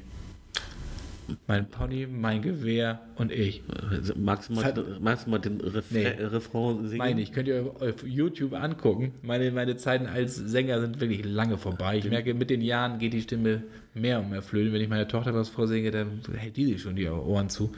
Mein 1.47 1.69
Pony, 1.69 2.07
mein 2.07 2.43
Gewehr 2.43 3.01
und 3.17 3.33
ich. 3.33 3.63
Magst 4.17 4.49
du 4.51 4.55
mal, 4.55 4.63
Ver- 4.73 4.85
magst 5.01 5.27
du 5.27 5.31
mal 5.31 5.39
den 5.39 5.61
Refra 5.61 5.95
Nee. 5.99 6.07
Refrain 6.07 6.87
singen? 6.87 6.99
Meine 6.99 7.21
ich, 7.21 7.33
könnt 7.33 7.49
ihr 7.49 7.63
auf- 7.63 7.83
auf 7.83 8.05
YouTube 8.07 8.53
angucken. 8.55 9.13
Meine, 9.23 9.51
meine 9.51 9.77
Zeiten 9.77 10.07
als 10.07 10.37
Sänger 10.37 10.81
sind 10.81 11.01
wirklich 11.01 11.25
lange 11.25 11.59
vorbei. 11.59 11.99
Ich 11.99 12.09
merke, 12.09 12.35
mit 12.35 12.51
den 12.51 12.61
Jahren 12.63 12.99
geht 12.99 13.13
die 13.13 13.23
Stimme 13.23 13.63
mehr 13.95 14.21
und 14.21 14.31
mehr 14.31 14.43
flöten. 14.43 14.73
Wenn 14.73 14.81
ich 14.81 14.89
meiner 14.89 15.09
Tochter 15.09 15.35
was 15.35 15.49
vorsinge, 15.49 15.91
dann 15.91 16.21
hält 16.37 16.57
die 16.57 16.65
sich 16.67 16.81
schon 16.83 16.97
die 16.97 17.09
Ohren 17.09 17.49
zu. 17.49 17.73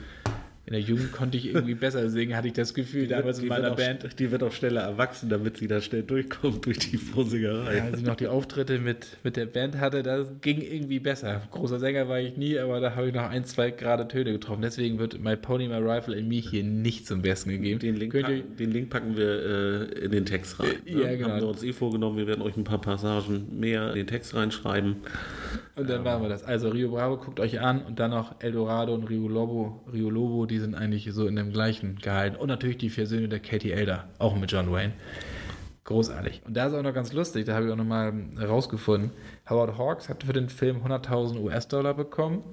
In 0.67 0.73
der 0.73 0.81
Jugend 0.81 1.11
konnte 1.11 1.37
ich 1.37 1.45
irgendwie 1.45 1.75
besser 1.75 2.09
singen, 2.09 2.35
hatte 2.35 2.47
ich 2.47 2.53
das 2.53 2.73
Gefühl, 2.73 3.07
damals 3.07 3.37
in 3.37 3.43
die, 3.43 3.49
meiner 3.49 3.63
wird 3.63 3.73
auch, 3.73 3.99
Band. 4.01 4.19
die 4.19 4.31
wird 4.31 4.41
auch 4.41 4.51
schneller 4.51 4.81
erwachsen, 4.81 5.29
damit 5.29 5.57
sie 5.57 5.67
da 5.67 5.79
schnell 5.79 6.01
durchkommt 6.01 6.65
durch 6.65 6.79
die 6.79 6.97
Vorsingerei. 6.97 7.77
Ja, 7.77 7.83
als 7.83 7.99
ich 7.99 8.05
noch 8.05 8.15
die 8.15 8.27
Auftritte 8.27 8.79
mit, 8.79 9.17
mit 9.23 9.37
der 9.37 9.45
Band 9.45 9.77
hatte, 9.77 10.01
das 10.01 10.27
ging 10.41 10.61
irgendwie 10.61 10.99
besser. 10.99 11.43
Großer 11.51 11.79
Sänger 11.79 12.09
war 12.09 12.19
ich 12.19 12.35
nie, 12.35 12.57
aber 12.57 12.79
da 12.79 12.95
habe 12.95 13.09
ich 13.09 13.13
noch 13.13 13.29
ein, 13.29 13.45
zwei 13.45 13.69
gerade 13.69 14.07
Töne 14.07 14.31
getroffen. 14.31 14.63
Deswegen 14.63 14.97
wird 14.97 15.23
My 15.23 15.35
Pony, 15.35 15.67
My 15.67 15.75
Rifle 15.75 16.15
in 16.15 16.27
Me 16.27 16.37
hier 16.37 16.63
nicht 16.63 17.05
zum 17.05 17.21
Besten 17.21 17.51
gegeben. 17.51 17.79
Den 17.79 17.95
Link, 17.95 18.13
Könnt 18.13 18.29
ihr, 18.29 18.37
packen, 18.37 18.57
den 18.57 18.71
Link 18.71 18.89
packen 18.89 19.17
wir 19.17 19.91
äh, 19.93 20.05
in 20.05 20.11
den 20.11 20.25
Text 20.25 20.59
rein. 20.59 20.69
Äh, 20.87 20.99
ja, 20.99 21.15
genau. 21.15 21.29
Haben 21.29 21.41
wir 21.41 21.47
uns 21.47 21.61
eh 21.61 21.73
vorgenommen, 21.73 22.17
wir 22.17 22.25
werden 22.25 22.41
euch 22.41 22.57
ein 22.57 22.63
paar 22.63 22.81
Passagen 22.81 23.59
mehr 23.59 23.89
in 23.89 23.97
den 23.97 24.07
Text 24.07 24.33
reinschreiben. 24.33 24.95
Und 25.75 25.89
dann 25.89 26.03
machen 26.03 26.21
wir 26.21 26.29
das. 26.29 26.43
Also 26.43 26.69
Rio 26.69 26.91
Bravo 26.91 27.17
guckt 27.17 27.39
euch 27.39 27.59
an 27.59 27.83
und 27.83 27.99
dann 27.99 28.11
noch 28.11 28.35
Eldorado 28.39 28.93
und 28.93 29.03
Rio 29.05 29.27
Lobo. 29.27 29.83
Rio 29.91 30.09
Lobo, 30.09 30.45
die 30.45 30.59
sind 30.59 30.75
eigentlich 30.75 31.07
so 31.11 31.27
in 31.27 31.35
dem 31.35 31.51
gleichen 31.51 31.97
gehalten. 31.97 32.35
Und 32.37 32.47
natürlich 32.47 32.77
die 32.77 32.89
vier 32.89 33.07
Söhne 33.07 33.27
der 33.27 33.39
Katie 33.39 33.71
Elder, 33.71 34.07
auch 34.19 34.35
mit 34.35 34.51
John 34.51 34.71
Wayne. 34.71 34.93
Großartig. 35.85 36.41
Und 36.45 36.57
da 36.57 36.65
ist 36.65 36.73
auch 36.73 36.81
noch 36.81 36.93
ganz 36.93 37.13
lustig, 37.13 37.45
da 37.45 37.53
habe 37.53 37.67
ich 37.67 37.71
auch 37.71 37.77
nochmal 37.77 38.11
herausgefunden. 38.39 39.11
Howard 39.47 39.77
Hawks 39.77 40.09
hat 40.09 40.23
für 40.23 40.33
den 40.33 40.49
Film 40.49 40.83
100.000 40.83 41.39
US-Dollar 41.39 41.93
bekommen. 41.93 42.43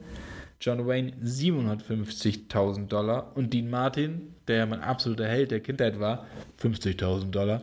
John 0.61 0.87
Wayne 0.87 1.13
750.000 1.25 2.89
Dollar 2.89 3.33
und 3.35 3.53
Dean 3.53 3.69
Martin, 3.71 4.32
der 4.49 4.57
ja 4.57 4.67
mein 4.67 4.81
absoluter 4.81 5.27
Held 5.27 5.51
der 5.51 5.61
Kindheit 5.61 5.99
war, 6.01 6.27
50.000 6.61 7.31
Dollar. 7.31 7.63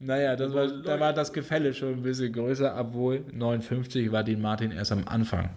Naja, 0.00 0.36
das 0.36 0.52
war, 0.54 0.66
da 0.68 0.98
war 0.98 1.12
das 1.12 1.32
Gefälle 1.32 1.72
schon 1.74 1.94
ein 1.94 2.02
bisschen 2.02 2.32
größer, 2.32 2.74
obwohl 2.78 3.24
59 3.32 4.10
war 4.12 4.24
Dean 4.24 4.40
Martin 4.40 4.72
erst 4.72 4.92
am 4.92 5.06
Anfang 5.06 5.50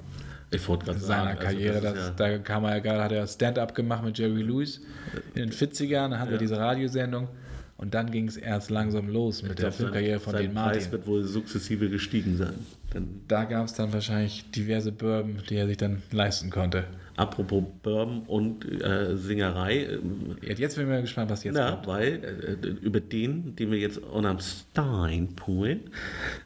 Ich 0.52 0.68
wollte 0.68 0.86
gerade 0.86 1.00
seiner 1.00 1.24
sagen, 1.26 1.38
also 1.40 1.42
Karriere. 1.44 1.82
das 1.82 1.94
das 1.94 1.94
ist 2.10 2.20
ja, 2.20 2.30
da 2.30 2.38
kam 2.40 2.64
er 2.66 2.72
ja 2.76 2.80
gerade, 2.80 3.04
hat 3.04 3.12
er 3.12 3.28
Stand-up 3.28 3.74
gemacht 3.76 4.04
mit 4.04 4.18
Jerry 4.18 4.42
Lewis 4.42 4.82
in 5.34 5.42
den 5.42 5.52
40ern, 5.52 6.10
dann 6.10 6.20
hatten 6.20 6.32
wir 6.32 6.38
diese 6.38 6.58
Radiosendung 6.58 7.28
und 7.78 7.94
dann 7.94 8.12
ging 8.12 8.28
es 8.28 8.38
erst 8.38 8.70
langsam 8.70 9.10
los 9.10 9.42
mit 9.42 9.52
ich 9.52 9.56
der 9.58 9.66
glaub, 9.66 9.74
Filmkarriere 9.76 10.20
von 10.20 10.34
sein 10.34 10.42
Dean 10.44 10.54
Preis 10.54 10.66
Martin. 10.76 10.92
wird 10.92 11.08
wohl 11.08 11.24
sukzessive 11.24 11.90
gestiegen 11.90 12.38
sein. 12.38 12.54
Denn 12.94 13.22
Da 13.28 13.44
gab 13.44 13.66
es 13.66 13.74
dann 13.74 13.92
wahrscheinlich 13.92 14.50
diverse 14.52 14.92
Bourbon, 14.92 15.42
die 15.50 15.56
er 15.56 15.68
sich 15.68 15.78
dann 15.78 16.02
leisten 16.12 16.50
konnte. 16.50 16.86
Apropos 17.18 17.64
Bourbon 17.84 18.24
und 18.28 18.66
äh, 18.82 19.16
Singerei, 19.16 19.86
ähm, 19.86 20.36
Jetzt 20.42 20.76
bin 20.76 20.86
ich 20.86 20.90
mal 20.92 21.02
gespannt, 21.02 21.32
was 21.32 21.44
jetzt 21.44 21.56
Na, 21.56 21.72
kommt. 21.72 21.88
weil 21.88 22.58
äh, 22.64 22.68
über 22.82 23.00
den, 23.00 23.56
den 23.56 23.72
wir 23.72 23.78
jetzt 23.80 23.98
unterm 24.00 24.40
Stein 24.40 25.30
poolen, 25.36 25.82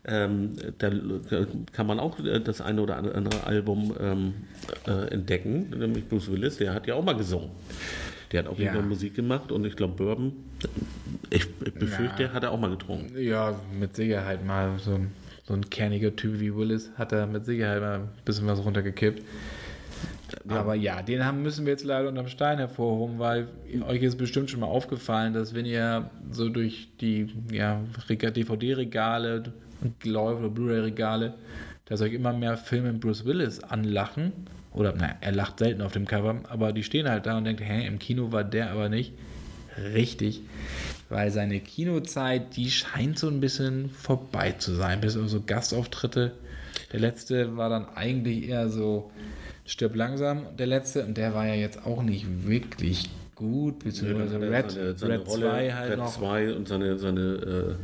ähm, 0.05 0.51
da 0.77 0.87
äh, 0.89 1.45
kann 1.71 1.87
man 1.87 1.99
auch 1.99 2.19
äh, 2.19 2.39
das 2.39 2.61
eine 2.61 2.81
oder 2.81 2.97
andere 2.97 3.43
Album 3.45 3.95
ähm, 3.99 4.33
äh, 4.87 5.11
entdecken, 5.13 5.71
nämlich 5.77 6.07
Bruce 6.07 6.31
Willis, 6.31 6.57
der 6.57 6.73
hat 6.73 6.87
ja 6.87 6.95
auch 6.95 7.03
mal 7.03 7.13
gesungen. 7.15 7.49
Der 8.31 8.43
hat 8.43 8.47
auch 8.47 8.59
Ja. 8.59 8.79
Musik 8.81 9.15
gemacht 9.15 9.51
und 9.51 9.65
ich 9.65 9.75
glaube 9.75 9.95
Bourbon, 9.95 10.33
ich, 11.31 11.51
befürchte, 11.55 12.23
Ja. 12.23 12.33
hat 12.33 12.43
er 12.43 12.51
auch 12.51 12.59
mal 12.59 12.69
getrunken. 12.69 13.17
Ja, 13.19 13.59
mit 13.79 13.95
Sicherheit 13.95 14.45
mal 14.45 14.77
so, 14.77 14.93
ein- 14.93 15.11
so 15.47 15.55
ein 15.55 15.67
kerniger 15.71 16.15
Typ 16.15 16.39
wie 16.39 16.55
Willis 16.55 16.91
hat 16.95 17.11
er 17.11 17.25
mit 17.25 17.45
Sicherheit 17.45 17.81
mal 17.81 17.95
ein 18.01 18.09
bisschen 18.25 18.45
was 18.45 18.63
runtergekippt. 18.63 19.23
Aber 20.57 20.75
ja, 20.75 21.01
den 21.01 21.23
haben, 21.25 21.41
müssen 21.41 21.65
wir 21.65 21.73
jetzt 21.73 21.83
leider 21.85 22.09
unterm 22.09 22.27
Stein 22.27 22.57
hervorhoben, 22.57 23.19
weil 23.19 23.47
euch 23.87 24.01
ist 24.01 24.17
bestimmt 24.17 24.49
schon 24.49 24.59
mal 24.61 24.67
aufgefallen, 24.67 25.33
dass 25.33 25.53
wenn 25.53 25.65
ihr 25.65 26.09
so 26.31 26.49
durch 26.49 26.89
die 26.99 27.27
ja, 27.51 27.81
Rega- 28.07 28.31
DVD-Regale 28.31 29.43
und 29.81 30.05
läuft 30.05 30.39
oder 30.39 30.49
Blu-ray-Regale, 30.49 31.33
dass 31.85 32.01
euch 32.01 32.13
immer 32.13 32.33
mehr 32.33 32.57
Filme 32.57 32.91
mit 32.91 33.01
Bruce 33.01 33.25
Willis 33.25 33.59
anlachen 33.61 34.31
Oder, 34.73 34.93
naja, 34.93 35.15
er 35.21 35.31
lacht 35.31 35.59
selten 35.59 35.81
auf 35.81 35.93
dem 35.93 36.05
Cover, 36.05 36.41
aber 36.49 36.71
die 36.73 36.83
stehen 36.83 37.09
halt 37.09 37.25
da 37.25 37.37
und 37.37 37.45
denken, 37.45 37.63
hä, 37.63 37.87
im 37.87 37.97
Kino 37.99 38.31
war 38.31 38.43
der 38.43 38.71
aber 38.71 38.89
nicht 38.89 39.13
richtig. 39.93 40.41
Weil 41.09 41.31
seine 41.31 41.59
Kinozeit, 41.59 42.55
die 42.55 42.69
scheint 42.69 43.17
so 43.17 43.27
ein 43.27 43.39
bisschen 43.39 43.89
vorbei 43.89 44.51
zu 44.51 44.73
sein. 44.75 45.01
Bis 45.01 45.17
auf 45.17 45.27
so 45.29 45.41
Gastauftritte. 45.41 46.33
Der 46.91 46.99
letzte 46.99 47.55
war 47.57 47.69
dann 47.69 47.87
eigentlich 47.95 48.47
eher 48.47 48.69
so 48.69 49.11
stirb 49.65 49.95
langsam, 49.95 50.45
der 50.57 50.67
letzte. 50.67 51.05
Und 51.05 51.17
der 51.17 51.33
war 51.33 51.47
ja 51.47 51.53
jetzt 51.55 51.85
auch 51.85 52.01
nicht 52.01 52.47
wirklich 52.47 53.09
gut, 53.35 53.79
beziehungsweise 53.79 54.39
dann 54.39 54.53
Red, 54.53 54.71
seine, 54.71 54.97
seine 54.97 55.13
Red 55.19 55.27
Rolle, 55.27 55.41
2 55.47 55.73
halt 55.73 55.91
Red 55.91 55.97
noch. 55.99 56.17
2 56.17 56.53
und 56.53 56.67
seine, 56.67 56.97
seine, 56.97 57.21
äh, 57.21 57.75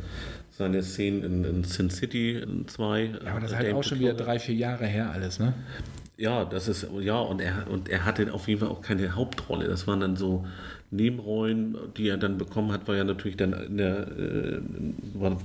seine 0.50 0.82
Szenen 0.82 1.22
in, 1.22 1.44
in 1.44 1.64
Sin 1.64 1.90
City 1.90 2.44
2. 2.66 3.04
Ja, 3.04 3.30
aber 3.30 3.40
das 3.40 3.52
ist 3.52 3.56
halt 3.56 3.72
auch 3.74 3.82
schon 3.82 4.00
wieder 4.00 4.14
drei, 4.14 4.38
vier 4.38 4.54
Jahre 4.54 4.86
her 4.86 5.10
alles, 5.10 5.38
ne? 5.38 5.54
Ja, 6.18 6.46
das 6.46 6.66
ist, 6.66 6.86
ja, 7.00 7.18
und 7.18 7.42
er, 7.42 7.68
und 7.70 7.90
er 7.90 8.06
hatte 8.06 8.32
auf 8.32 8.48
jeden 8.48 8.60
Fall 8.60 8.70
auch 8.70 8.80
keine 8.80 9.14
Hauptrolle. 9.14 9.68
Das 9.68 9.86
waren 9.86 10.00
dann 10.00 10.16
so 10.16 10.46
Nebenrollen, 10.90 11.76
die 11.96 12.08
er 12.08 12.16
dann 12.16 12.38
bekommen 12.38 12.70
hat, 12.72 12.86
war 12.86 12.94
ja 12.96 13.04
natürlich 13.04 13.36
dann 13.36 13.52
in 13.52 13.76
der, 13.76 14.06
äh, 14.16 14.60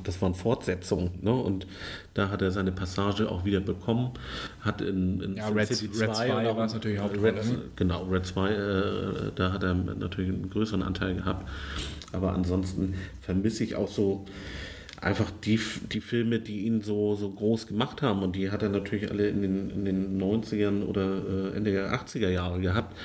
das 0.03 0.21
waren 0.21 0.35
Fortsetzungen, 0.35 1.11
ne? 1.21 1.31
Und 1.33 1.65
da 2.13 2.29
hat 2.29 2.41
er 2.41 2.51
seine 2.51 2.71
Passage 2.71 3.29
auch 3.29 3.43
wieder 3.45 3.59
bekommen, 3.59 4.11
hat 4.61 4.81
in, 4.81 5.19
in 5.21 5.35
Ja, 5.37 5.47
Red- 5.49 5.67
City 5.69 5.87
Red 5.97 6.13
2 6.15 6.27
2 6.27 6.39
und 6.41 6.45
auch 6.47 6.57
war 6.57 6.65
es 6.65 6.73
natürlich 6.73 6.99
Red, 6.99 7.03
Hauptrolle, 7.11 7.33
ne? 7.45 7.61
Genau, 7.75 8.03
Red 8.03 8.25
2, 8.25 8.49
äh, 8.51 9.31
da 9.35 9.51
hat 9.53 9.63
er 9.63 9.73
natürlich 9.73 10.29
einen 10.31 10.49
größeren 10.49 10.83
Anteil 10.83 11.15
gehabt. 11.15 11.47
Aber 12.11 12.33
ansonsten 12.33 12.93
vermisse 13.21 13.63
ich 13.63 13.75
auch 13.75 13.87
so 13.87 14.25
einfach 15.01 15.31
die, 15.43 15.59
die 15.91 15.99
Filme, 15.99 16.39
die 16.39 16.61
ihn 16.61 16.81
so, 16.81 17.15
so 17.15 17.31
groß 17.31 17.67
gemacht 17.67 18.03
haben. 18.03 18.21
Und 18.21 18.35
die 18.35 18.51
hat 18.51 18.61
er 18.61 18.69
natürlich 18.69 19.09
alle 19.09 19.27
in 19.27 19.41
den, 19.41 19.69
in 19.71 19.85
den 19.85 20.21
90ern 20.21 20.83
oder 20.83 21.51
äh, 21.51 21.57
Ende 21.57 21.71
der 21.71 21.91
80er 21.91 22.29
Jahre 22.29 22.61
gehabt. 22.61 22.95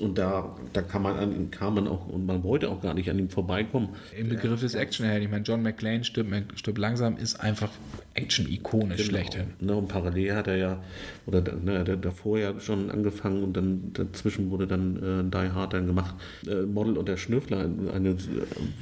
Und 0.00 0.18
da, 0.18 0.56
da 0.72 0.82
kann 0.82 1.02
man 1.02 1.16
an 1.16 1.50
kam 1.52 1.76
man 1.76 1.86
auch, 1.86 2.08
und 2.08 2.26
man 2.26 2.42
wollte 2.42 2.68
auch 2.68 2.82
gar 2.82 2.94
nicht 2.94 3.08
an 3.08 3.18
ihm 3.18 3.30
vorbeikommen. 3.30 3.90
Im 4.18 4.28
Begriff 4.28 4.60
des 4.60 4.74
Actionheld. 4.74 5.22
Ich 5.22 5.30
meine, 5.30 5.44
John 5.44 5.62
McClane 5.62 6.02
stirbt, 6.02 6.58
stirbt 6.58 6.78
langsam, 6.78 7.16
ist 7.16 7.40
einfach 7.40 7.70
Action-Ikone 8.16 8.98
schlechthin. 8.98 9.48
Ne, 9.60 9.74
und 9.74 9.88
parallel 9.88 10.34
hat 10.34 10.48
er 10.48 10.56
ja, 10.56 10.82
oder 11.26 11.42
ne, 11.54 11.84
davor 11.84 12.38
ja 12.38 12.58
schon 12.60 12.90
angefangen 12.90 13.42
und 13.42 13.56
dann 13.56 13.92
dazwischen 13.92 14.50
wurde 14.50 14.66
dann 14.66 14.96
äh, 14.96 15.30
Die 15.30 15.50
Hard 15.50 15.74
dann 15.74 15.86
gemacht. 15.86 16.14
Äh, 16.46 16.62
Model 16.62 16.96
und 16.96 17.08
der 17.08 17.16
Schnüffler, 17.16 17.68
eine 17.94 18.10
äh, 18.10 18.16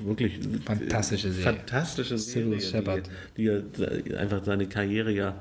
wirklich 0.05 0.41
Fantastische 0.64 1.30
Serie. 1.30 1.57
Fantastische 1.57 2.18
Serie, 2.18 2.61
Shepherd. 2.61 3.11
die, 3.37 3.43
die 3.43 4.12
er 4.12 4.20
einfach 4.20 4.45
seine 4.45 4.66
Karriere 4.66 5.12
ja 5.12 5.35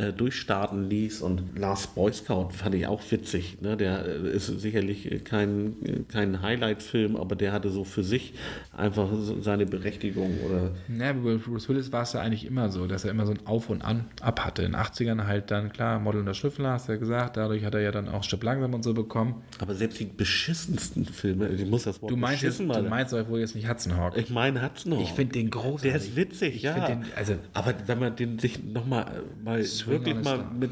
äh, 0.00 0.12
durchstarten 0.12 0.88
ließ. 0.88 1.22
Und 1.22 1.58
Last 1.58 1.94
Boy 1.94 2.12
Scout 2.12 2.50
fand 2.52 2.74
ich 2.74 2.86
auch 2.86 3.02
witzig. 3.10 3.58
Ne? 3.60 3.76
Der 3.76 4.04
äh, 4.06 4.30
ist 4.30 4.46
sicherlich 4.46 5.24
kein, 5.24 6.04
kein 6.08 6.42
Highlight-Film, 6.42 7.16
aber 7.16 7.36
der 7.36 7.52
hatte 7.52 7.70
so 7.70 7.84
für 7.84 8.02
sich 8.02 8.34
einfach 8.76 9.08
seine 9.40 9.66
Berechtigung. 9.66 10.38
Oder 10.46 10.70
Ja, 10.98 11.12
bei 11.12 11.36
Bruce 11.36 11.68
Willis 11.68 11.92
war 11.92 12.02
es 12.02 12.12
ja 12.12 12.20
eigentlich 12.20 12.46
immer 12.46 12.70
so, 12.70 12.86
dass 12.86 13.04
er 13.04 13.10
immer 13.10 13.26
so 13.26 13.32
ein 13.32 13.46
Auf 13.46 13.68
und 13.70 13.82
An 13.82 14.06
ab 14.20 14.44
hatte. 14.44 14.62
In 14.62 14.72
den 14.72 14.80
80ern 14.80 15.26
halt 15.26 15.50
dann, 15.50 15.72
klar, 15.72 15.98
Model 15.98 16.20
und 16.20 16.26
der 16.26 16.34
Schnüffler, 16.34 16.72
hast 16.72 16.88
du 16.88 16.92
ja 16.92 16.98
gesagt, 16.98 17.36
dadurch 17.36 17.64
hat 17.64 17.74
er 17.74 17.80
ja 17.80 17.90
dann 17.92 18.08
auch 18.08 18.24
Stirb 18.24 18.42
langsam 18.44 18.74
und 18.74 18.82
so 18.82 18.94
bekommen. 18.94 19.42
aber 19.58 19.74
selbst 19.74 20.00
die 20.00 20.04
beschissensten 20.06 21.04
Filme, 21.04 21.48
ich 21.48 21.66
muss 21.66 21.84
das 21.84 22.00
Wort 22.02 22.10
Du 22.10 22.16
meinst, 22.16 22.42
jetzt, 22.42 22.58
beschissen 22.58 22.68
du 22.68 22.82
mal 22.82 22.88
meinst 22.88 23.12
doch 23.12 23.28
wohl 23.28 23.40
jetzt 23.40 23.54
nicht 23.54 23.68
Hudson 23.68 23.96
Hawk. 23.96 24.16
Ich 24.16 24.30
meine 24.30 24.62
Hudson 24.62 24.98
Ich 25.00 25.10
finde 25.12 25.32
den 25.34 25.50
großartig. 25.50 25.82
Der 25.92 25.96
ist 26.00 26.16
witzig, 26.16 26.56
Ich 26.56 26.62
ja. 26.62 26.86
den- 26.86 27.04
also- 27.16 27.34
aber 27.52 27.74
wenn 27.86 27.98
man 27.98 28.16
den 28.16 28.38
sich 28.38 28.62
nochmal 28.62 29.22
mal 29.44 29.62
Swing 29.64 29.89
wirklich 29.90 30.14
mal, 30.22 30.44
mit, 30.58 30.70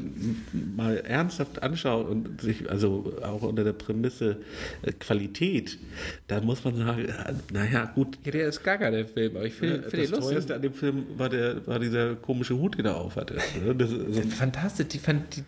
mal 0.75 0.97
ernsthaft 0.97 1.61
anschaut 1.63 2.07
und 2.09 2.41
sich, 2.41 2.69
also 2.69 3.13
auch 3.21 3.41
unter 3.43 3.63
der 3.63 3.73
Prämisse 3.73 4.37
äh, 4.81 4.91
Qualität, 4.93 5.77
da 6.27 6.41
muss 6.41 6.63
man 6.63 6.75
sagen, 6.75 7.05
äh, 7.05 7.33
naja, 7.53 7.91
gut. 7.95 8.17
Ja, 8.25 8.31
der 8.31 8.47
ist 8.49 8.63
gaga, 8.63 8.89
der 8.91 9.05
Film, 9.05 9.35
aber 9.35 9.45
ich 9.45 9.53
finde 9.53 9.79
Das 9.79 9.91
find 9.91 10.03
den 10.03 10.11
lustig. 10.11 10.29
teuerste 10.29 10.55
an 10.55 10.61
dem 10.61 10.73
Film 10.73 11.05
war, 11.17 11.29
der, 11.29 11.65
war 11.67 11.79
dieser 11.79 12.15
komische 12.15 12.57
Hut, 12.57 12.77
den 12.77 12.85
er 12.85 12.95
auf 12.97 13.15
hatte. 13.15 13.35
ne? 13.65 13.75
Das 13.75 13.89
so, 13.89 14.21
Fantastisch, 14.29 14.87
die, 14.87 14.99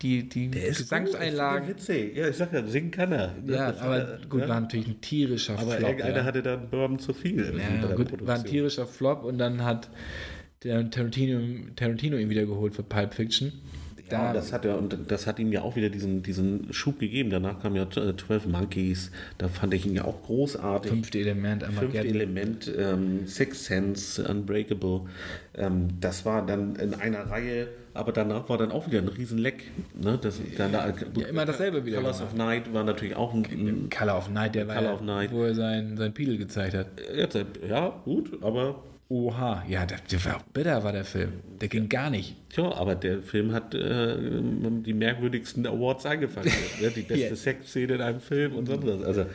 die, 0.02 0.30
die, 0.30 0.48
die 0.50 0.60
Gesangseinlagen. 0.60 1.68
gut, 1.68 1.78
witzig. 1.78 2.16
Ja, 2.16 2.28
ich 2.28 2.36
sag 2.36 2.54
ja, 2.54 2.66
singen 2.66 2.92
kann 2.92 3.12
er. 3.12 3.34
Ja, 3.48 3.72
Das- 3.72 3.82
aber 3.82 4.20
gut, 4.30 4.42
ja. 4.42 4.50
war 4.50 4.60
natürlich 4.62 4.88
ein 4.88 5.02
tierischer 5.02 5.58
Aber 5.58 5.72
Flop. 5.72 5.90
irgendeiner 5.90 6.18
ja. 6.18 6.24
hatte 6.24 6.42
dann 6.44 6.70
Bourbon 6.70 7.00
zu 7.00 7.14
viel. 7.14 7.54
Ja, 7.82 7.96
gut, 7.96 8.26
war 8.26 8.36
ein 8.36 8.46
tierischer 8.46 8.86
Flop 8.86 9.24
und 9.24 9.38
dann 9.38 9.64
hat 9.64 9.90
Tarantino, 10.62 11.40
Tarantino 11.76 12.18
ihn 12.18 12.30
wieder 12.30 12.46
geholt 12.46 12.76
für 12.76 12.84
Pulp 12.84 13.16
Fiction. 13.16 13.52
Ja, 14.12 14.28
Da, 14.28 14.34
das 14.34 14.54
hat 14.54 14.66
ja 14.66 14.76
und 14.76 14.96
das 15.08 15.26
hat 15.26 15.40
ihm 15.40 15.52
ja 15.52 15.62
auch 15.62 15.76
wieder 15.76 15.90
diesen, 15.90 16.22
diesen 16.22 16.72
Schub 16.72 17.00
gegeben. 17.00 17.30
Danach 17.30 17.62
kam 17.62 17.76
ja 17.76 17.84
äh, 17.84 18.16
12 18.16 18.46
Monkeys, 18.48 19.10
da 19.38 19.48
fand 19.48 19.74
ich 19.74 19.86
ihn 19.86 19.96
ja 19.96 20.06
auch 20.06 20.22
großartig. 20.22 20.92
fünfte 20.92 21.20
Element, 21.20 21.64
Fünfte 21.64 21.80
Armageddon. 21.82 22.10
Element, 22.16 22.72
ähm, 22.78 23.26
Sixth 23.26 23.64
Sense, 23.64 24.24
Unbreakable. 24.28 25.02
Ähm, 25.56 25.88
das 26.00 26.26
war 26.26 26.46
dann 26.46 26.76
in 26.76 26.94
einer 26.94 27.32
Reihe, 27.32 27.70
aber 27.94 28.12
danach 28.12 28.48
war 28.50 28.58
dann 28.58 28.72
auch 28.72 28.86
wieder 28.86 29.00
ein 29.00 29.08
Riesenleck. 29.08 29.72
Ne? 30.00 30.20
Das, 30.22 30.40
dann, 30.58 30.74
ja, 30.74 31.26
immer 31.28 31.46
dasselbe 31.46 31.86
wieder 31.86 31.98
Colors 31.98 32.22
of 32.22 32.36
Night 32.36 32.72
war 32.72 32.84
natürlich 32.84 33.16
auch 33.16 33.34
ein, 33.34 33.46
ein 33.46 33.90
Color 33.90 34.18
of 34.18 34.30
Night, 34.30 34.54
der 34.56 34.68
war 34.68 34.76
Color 34.76 34.90
ja, 34.90 34.94
of 34.96 35.02
Night. 35.02 35.32
wo 35.32 35.44
er 35.44 35.56
sein, 35.56 35.98
sein 35.98 36.14
Pidel 36.14 36.38
gezeigt 36.38 36.76
hat. 36.76 36.88
jetzt, 37.16 37.40
ja, 37.68 37.90
gut, 38.04 38.44
aber 38.44 38.84
Oha, 39.12 39.62
ja, 39.68 39.86
der, 39.86 39.98
der 40.10 40.24
war 40.24 40.42
bitter, 40.54 40.86
war 40.86 40.94
der 40.94 41.04
Film. 41.04 41.34
Der 41.60 41.68
ging 41.68 41.90
gar 41.90 42.10
nicht. 42.10 42.38
Tja, 42.48 42.72
aber 42.74 42.96
der 42.96 43.22
Film 43.22 43.52
hat 43.52 43.76
äh, 43.76 44.16
die 44.86 44.94
merkwürdigsten 44.94 45.68
Awards 45.68 46.06
eingefangen. 46.06 46.50
ne? 46.82 46.90
Die 46.96 47.02
beste 47.02 47.28
Ja. 47.28 47.36
Sexszene 47.36 47.96
in 47.96 48.02
einem 48.02 48.22
Film 48.22 48.56
und 48.56 48.68
sonst 48.68 48.88
was. 48.88 49.02
Also, 49.04 49.26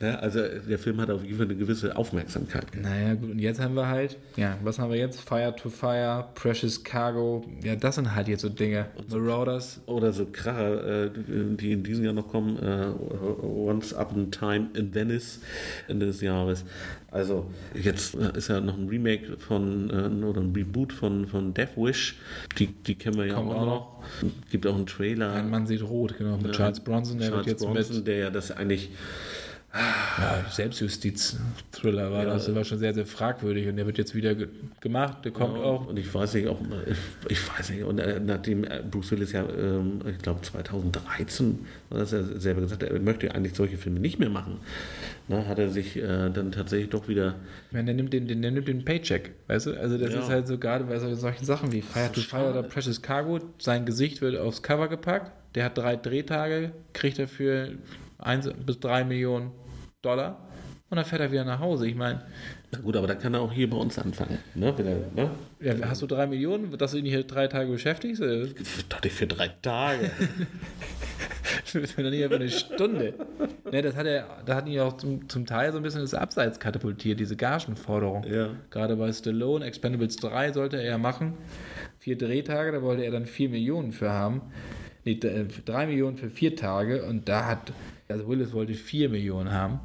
ne, 0.00 0.16
also 0.20 0.40
der 0.68 0.78
Film 0.78 1.00
hat 1.00 1.10
auf 1.10 1.24
jeden 1.24 1.38
Fall 1.38 1.46
eine 1.46 1.56
gewisse 1.56 1.96
Aufmerksamkeit. 1.96 2.66
Naja, 2.80 3.14
gut, 3.14 3.32
und 3.32 3.38
jetzt 3.40 3.60
haben 3.60 3.74
wir 3.74 3.88
halt, 3.88 4.16
ja, 4.36 4.56
was 4.62 4.78
haben 4.78 4.90
wir 4.92 4.98
jetzt? 4.98 5.20
Fire 5.20 5.54
to 5.56 5.70
Fire, 5.70 6.28
Precious 6.34 6.84
Cargo, 6.84 7.44
ja, 7.64 7.74
das 7.74 7.96
sind 7.96 8.14
halt 8.14 8.28
jetzt 8.28 8.42
so 8.42 8.48
Dinge. 8.48 8.86
Marauders, 9.10 9.80
Oder 9.86 10.12
so 10.12 10.26
Kracher, 10.26 11.06
äh, 11.06 11.10
die 11.58 11.72
in 11.72 11.82
diesem 11.82 12.04
Jahr 12.04 12.14
noch 12.14 12.28
kommen. 12.28 12.56
Äh, 12.62 12.92
Once 13.44 13.92
Upon 13.92 14.28
a 14.28 14.30
Time 14.30 14.68
in 14.74 14.94
Venice 14.94 15.40
Ende 15.88 16.06
des 16.06 16.20
Jahres. 16.20 16.64
Also 17.10 17.50
jetzt 17.74 18.14
äh, 18.14 18.36
ist 18.36 18.48
ja 18.48 18.60
noch 18.60 18.76
ein 18.76 18.88
Remake 18.88 19.15
von 19.38 19.90
äh, 19.90 20.24
oder 20.24 20.40
ein 20.40 20.52
Reboot 20.54 20.92
von, 20.92 21.26
von 21.26 21.54
Death 21.54 21.76
Wish. 21.76 22.16
Die, 22.58 22.68
die 22.68 22.94
kennen 22.94 23.16
wir 23.16 23.26
ja 23.26 23.34
Kommt 23.34 23.52
auch 23.52 23.62
auch 23.62 23.66
noch. 23.66 24.02
Gibt 24.50 24.66
auch 24.66 24.74
einen 24.74 24.86
Trailer. 24.86 25.32
ein 25.32 25.50
Mann 25.50 25.66
sieht 25.66 25.82
rot, 25.82 26.16
genau, 26.16 26.36
mit 26.36 26.52
Charles 26.52 26.80
Bronson, 26.80 27.18
der 27.18 27.28
Charles 27.28 27.46
wird 27.46 27.60
jetzt 27.60 27.64
Bronson, 27.66 27.96
mit 27.96 28.06
der 28.06 28.18
ja 28.18 28.30
das 28.30 28.50
eigentlich 28.50 28.90
ja, 29.74 30.44
Selbstjustiz-Thriller 30.50 32.10
war. 32.10 32.24
Ja. 32.24 32.30
Das 32.34 32.54
war 32.54 32.64
schon 32.64 32.78
sehr, 32.78 32.94
sehr 32.94 33.04
fragwürdig 33.06 33.68
und 33.68 33.76
der 33.76 33.86
wird 33.86 33.98
jetzt 33.98 34.14
wieder 34.14 34.34
ge 34.34 34.48
gemacht, 34.80 35.24
der 35.24 35.32
kommt 35.32 35.58
auch. 35.58 35.86
Und 35.86 35.98
ich 35.98 36.12
weiß 36.12 36.34
nicht, 36.34 36.46
ob 36.48 36.60
ich, 36.86 36.96
ich 37.30 37.48
weiß 37.58 37.70
nicht, 37.70 37.82
und 37.84 37.98
äh, 37.98 38.18
nachdem 38.20 38.64
äh, 38.64 38.82
Bruce 38.90 39.10
Willis 39.12 39.32
ja, 39.32 39.44
ähm, 39.48 40.00
ich 40.08 40.18
glaube 40.18 40.40
2013, 40.40 41.66
hat 41.90 42.12
er 42.12 42.24
selber 42.40 42.62
gesagt, 42.62 42.82
er 42.82 42.98
möchte 43.00 43.34
eigentlich 43.34 43.54
solche 43.54 43.76
Filme 43.76 44.00
nicht 44.00 44.18
mehr 44.18 44.30
machen, 44.30 44.58
ne, 45.28 45.46
hat 45.46 45.58
er 45.58 45.68
sich 45.68 45.96
äh, 45.96 46.30
dann 46.30 46.52
tatsächlich 46.52 46.90
doch 46.90 47.08
wieder 47.08 47.34
Ich 47.68 47.72
meine, 47.74 47.86
der 47.86 47.94
nimmt 47.94 48.12
den, 48.12 48.26
der 48.40 48.50
nimmt 48.50 48.68
den 48.68 48.84
Paycheck, 48.84 49.32
weißt 49.48 49.66
du? 49.66 49.74
Also 49.80 49.98
das 49.98 50.12
Ja. 50.14 50.20
ist 50.20 50.28
halt 50.30 50.46
so 50.46 50.58
gerade 50.58 50.84
bei 50.84 50.98
so- 50.98 51.14
solchen 51.14 51.44
Sachen 51.44 51.72
wie 51.72 51.82
Fire 51.82 52.10
to 52.12 52.20
Fire 52.22 52.48
oder 52.50 52.62
Precious 52.62 53.02
Cargo, 53.02 53.40
sein 53.58 53.84
Gesicht 53.84 54.20
wird 54.22 54.36
aufs 54.38 54.62
Cover 54.62 54.88
gepackt, 54.88 55.32
der 55.54 55.64
hat 55.66 55.76
drei 55.76 55.96
Drehtage, 55.96 56.72
kriegt 56.92 57.18
dafür 57.18 57.72
eins 58.18 58.48
bis 58.64 58.80
drei 58.80 59.04
Millionen 59.04 59.52
Dollar 60.02 60.48
und 60.88 60.96
dann 60.96 61.04
fährt 61.04 61.20
er 61.20 61.32
wieder 61.32 61.44
nach 61.44 61.58
Hause. 61.58 61.88
Ich 61.88 61.96
meine, 61.96 62.22
Na 62.70 62.78
gut, 62.78 62.96
aber 62.96 63.06
da 63.06 63.14
kann 63.14 63.34
er 63.34 63.40
auch 63.40 63.52
hier 63.52 63.68
bei 63.68 63.76
uns 63.76 63.98
anfangen. 63.98 64.38
Ne? 64.54 64.72
Wenn 64.76 64.86
er, 64.86 64.96
ne? 65.14 65.30
ja, 65.60 65.74
hast 65.88 66.02
du 66.02 66.06
drei 66.06 66.26
Millionen, 66.26 66.76
dass 66.78 66.92
du 66.92 66.98
ihn 66.98 67.04
hier 67.04 67.24
drei 67.24 67.48
Tage 67.48 67.70
beschäftigst? 67.70 68.22
Äh, 68.22 68.48
Doch 68.88 69.02
nicht 69.02 69.14
für 69.14 69.26
drei 69.26 69.48
Tage. 69.48 70.10
Das 71.72 71.96
wäre 71.96 72.04
doch 72.04 72.10
nicht 72.10 72.24
einfach 72.24 72.36
eine 72.36 72.48
Stunde. 72.48 73.14
Ne, 73.70 73.82
das 73.82 73.96
hat 73.96 74.06
er, 74.06 74.26
da 74.44 74.54
hat 74.56 74.68
ihn 74.68 74.80
auch 74.80 74.96
zum, 74.96 75.28
zum 75.28 75.46
Teil 75.46 75.72
so 75.72 75.78
ein 75.78 75.82
bisschen 75.82 76.00
ins 76.00 76.14
Abseits 76.14 76.58
katapultiert, 76.58 77.20
diese 77.20 77.36
Gagenforderung. 77.36 78.24
Ja. 78.24 78.50
Gerade 78.70 78.96
bei 78.96 79.12
Stallone, 79.12 79.64
Expendables 79.64 80.16
3 80.16 80.52
sollte 80.52 80.76
er 80.76 80.84
ja 80.84 80.98
machen. 80.98 81.34
Vier 81.98 82.16
Drehtage, 82.18 82.72
da 82.72 82.82
wollte 82.82 83.04
er 83.04 83.10
dann 83.10 83.26
vier 83.26 83.48
Millionen 83.48 83.92
für 83.92 84.10
haben. 84.10 84.42
Nee, 85.04 85.12
äh, 85.12 85.46
drei 85.64 85.86
Millionen 85.86 86.16
für 86.16 86.30
vier 86.30 86.56
Tage 86.56 87.04
und 87.04 87.28
da 87.28 87.46
hat, 87.46 87.72
also 88.08 88.28
Willis 88.28 88.52
wollte 88.52 88.74
vier 88.74 89.08
Millionen 89.08 89.52
haben. 89.52 89.80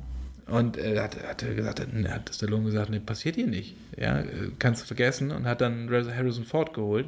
Und 0.48 0.78
äh, 0.78 1.00
hat, 1.00 1.16
hat 1.24 1.44
er 1.44 1.54
gesagt, 1.54 1.80
hat, 1.80 2.36
Stallone 2.36 2.66
gesagt, 2.66 2.90
nee, 2.90 3.00
passiert 3.00 3.36
hier 3.36 3.48
nicht. 3.48 3.76
Ja, 3.98 4.20
äh, 4.20 4.52
kannst 4.60 4.82
du 4.82 4.88
vergessen 4.88 5.32
und 5.32 5.46
hat 5.46 5.62
dann 5.62 5.90
Harrison 5.90 6.44
Ford 6.44 6.74
geholt. 6.74 7.08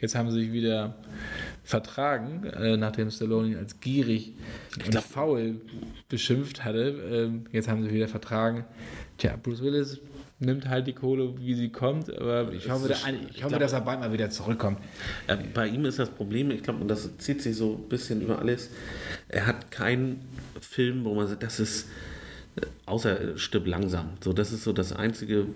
Jetzt 0.00 0.16
haben 0.16 0.30
sie 0.30 0.40
sich 0.40 0.52
wieder 0.52 0.96
vertragen, 1.62 2.44
äh, 2.44 2.76
nachdem 2.76 3.10
Stallone 3.10 3.48
ihn 3.48 3.56
als 3.56 3.78
gierig 3.78 4.32
und 4.78 4.90
glaub- 4.90 5.04
faul 5.04 5.60
beschimpft 6.08 6.64
hatte. 6.64 6.98
Ähm, 7.12 7.44
jetzt 7.52 7.68
haben 7.68 7.84
sie 7.84 7.92
wieder 7.92 8.08
vertragen. 8.08 8.64
Tja, 9.18 9.36
Bruce 9.40 9.62
Willis 9.62 10.00
nimmt 10.42 10.68
halt 10.68 10.86
die 10.86 10.92
Kohle, 10.92 11.32
wie 11.38 11.54
sie 11.54 11.70
kommt, 11.70 12.14
aber 12.16 12.52
ich 12.52 12.68
hoffe, 12.70 12.92
ist- 12.92 13.04
da- 13.04 13.10
ich 13.10 13.14
ich 13.36 13.42
hoffe 13.42 13.48
glaube- 13.50 13.58
dass 13.64 13.72
er 13.72 13.80
bald 13.80 14.00
mal 14.00 14.12
wieder 14.12 14.28
zurückkommt. 14.30 14.78
Äh, 15.26 15.36
bei 15.54 15.66
ihm 15.68 15.84
ist 15.84 15.98
das 15.98 16.10
Problem, 16.10 16.50
ich 16.50 16.62
glaube, 16.62 16.80
und 16.80 16.88
das 16.88 17.16
zieht 17.18 17.40
sich 17.42 17.56
so 17.56 17.80
ein 17.82 17.88
bisschen 17.88 18.20
über 18.20 18.38
alles, 18.38 18.70
er 19.28 19.46
hat 19.46 19.70
keinen 19.70 20.20
Film, 20.60 21.04
wo 21.04 21.14
man 21.14 21.26
sagt, 21.28 21.42
das 21.42 21.58
ist 21.60 21.88
äh, 22.54 22.60
außer 22.84 23.38
Stirb 23.38 23.66
langsam. 23.66 24.10
So, 24.22 24.34
das 24.34 24.52
ist 24.52 24.62
so 24.64 24.74
das 24.74 24.92
Einzige, 24.92 25.46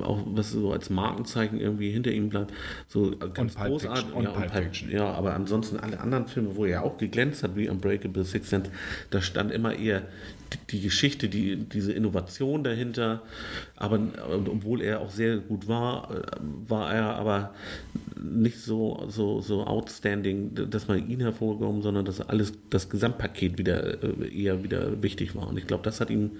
auch 0.00 0.22
was 0.28 0.52
so 0.52 0.72
als 0.72 0.88
Markenzeichen 0.88 1.60
irgendwie 1.60 1.90
hinter 1.90 2.10
ihm 2.10 2.30
bleibt. 2.30 2.54
So 2.88 3.12
äh, 3.12 3.16
ganz 3.34 3.54
Pulp 3.54 3.68
großartig. 3.68 4.14
Und 4.14 4.24
ja, 4.24 4.30
Pulp 4.30 4.50
Pulp- 4.50 4.62
Fiction. 4.64 4.90
ja, 4.90 5.12
aber 5.12 5.34
ansonsten 5.34 5.76
alle 5.78 6.00
anderen 6.00 6.26
Filme, 6.26 6.56
wo 6.56 6.64
er 6.64 6.84
auch 6.84 6.96
geglänzt 6.96 7.42
hat, 7.42 7.54
wie 7.54 7.68
Unbreakable 7.68 8.24
Six 8.24 8.48
Sense, 8.48 8.70
da 9.10 9.20
stand 9.20 9.52
immer 9.52 9.74
eher 9.74 10.04
die, 10.70 10.80
Geschichte, 10.80 11.28
die, 11.28 11.56
diese 11.56 11.92
Innovation 11.92 12.64
dahinter. 12.64 13.22
Aber 13.76 14.00
obwohl 14.46 14.82
er 14.82 15.00
auch 15.00 15.10
sehr 15.10 15.38
gut 15.38 15.68
war, 15.68 16.10
äh, 16.10 16.22
war 16.68 16.92
er 16.92 17.16
aber 17.16 17.54
nicht 18.20 18.58
so, 18.58 19.06
so, 19.08 19.40
so 19.40 19.64
outstanding, 19.64 20.70
dass 20.70 20.88
man 20.88 21.08
ihn 21.08 21.20
hervorgehoben, 21.20 21.82
sondern 21.82 22.04
dass 22.04 22.20
alles, 22.20 22.52
das 22.70 22.88
Gesamtpaket 22.88 23.58
wieder 23.58 24.02
äh, 24.02 24.28
eher 24.28 24.62
wieder 24.62 25.02
wichtig 25.02 25.34
war. 25.34 25.48
Und 25.48 25.58
ich 25.58 25.66
glaube, 25.66 25.84
das 25.84 26.00
hat 26.00 26.10
ihm 26.10 26.32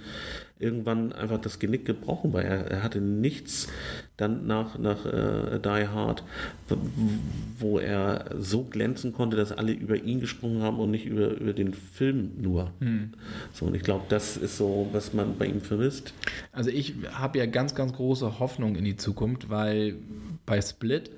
irgendwann 0.61 1.13
einfach 1.13 1.41
das 1.41 1.59
Genick 1.59 1.85
gebrochen, 1.85 2.33
weil 2.33 2.45
er, 2.45 2.67
er 2.67 2.83
hatte 2.83 3.01
nichts 3.01 3.69
dann 4.17 4.47
nach, 4.47 4.79
nach 4.79 5.07
äh, 5.07 5.61
Die 5.61 5.87
Hard, 5.89 6.25
wo 7.59 7.79
er 7.79 8.35
so 8.39 8.65
glänzen 8.65 9.13
konnte, 9.13 9.37
dass 9.37 9.53
alle 9.53 9.73
über 9.73 9.97
ihn 9.97 10.21
gesprungen 10.21 10.63
haben 10.63 10.81
und 10.81 10.91
nicht 10.91 11.07
über, 11.07 11.31
über 11.37 11.53
den 11.53 11.75
Film 11.75 12.33
nur. 12.41 12.73
So, 13.53 13.67
und 13.67 13.75
ich 13.75 13.83
glaube, 13.83 14.05
das 14.09 14.37
ist 14.37 14.57
so, 14.57 14.89
was 14.93 15.15
man 15.15 15.39
bei 15.39 15.47
ihm 15.47 15.61
vermisst. 15.61 16.13
Also 16.53 16.71
ich 16.71 16.95
habe 17.13 17.39
ja 17.39 17.47
ganz, 17.47 17.75
ganz 17.75 17.93
große 17.93 18.41
Hoffnung 18.41 18.75
in 18.75 18.85
die 18.85 18.97
Zukunft, 18.97 19.51
weil 19.51 19.95
bei 20.47 20.61
Split, 20.61 21.11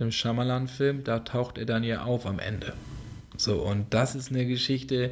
dem 0.00 0.10
Shyamalan-Film, 0.10 1.04
da 1.04 1.20
taucht 1.20 1.58
er 1.58 1.66
dann 1.66 1.84
ja 1.84 2.02
auf 2.02 2.26
am 2.26 2.40
Ende. 2.40 2.72
So, 3.36 3.62
und 3.62 3.92
das 3.94 4.14
ist 4.14 4.30
eine 4.30 4.46
Geschichte, 4.46 5.10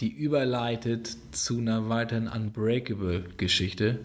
die 0.00 0.10
überleitet 0.10 1.16
zu 1.32 1.58
einer 1.58 1.88
weiteren 1.88 2.28
Unbreakable-Geschichte. 2.28 4.00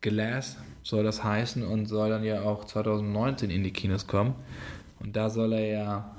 Glass 0.00 0.56
soll 0.82 1.04
das 1.04 1.22
heißen 1.22 1.64
und 1.64 1.86
soll 1.86 2.10
dann 2.10 2.24
ja 2.24 2.42
auch 2.42 2.64
2019 2.64 3.50
in 3.50 3.62
die 3.62 3.72
Kinos 3.72 4.06
kommen. 4.06 4.34
Und 5.00 5.16
da 5.16 5.30
soll 5.30 5.52
er 5.52 5.66
ja 5.66 6.16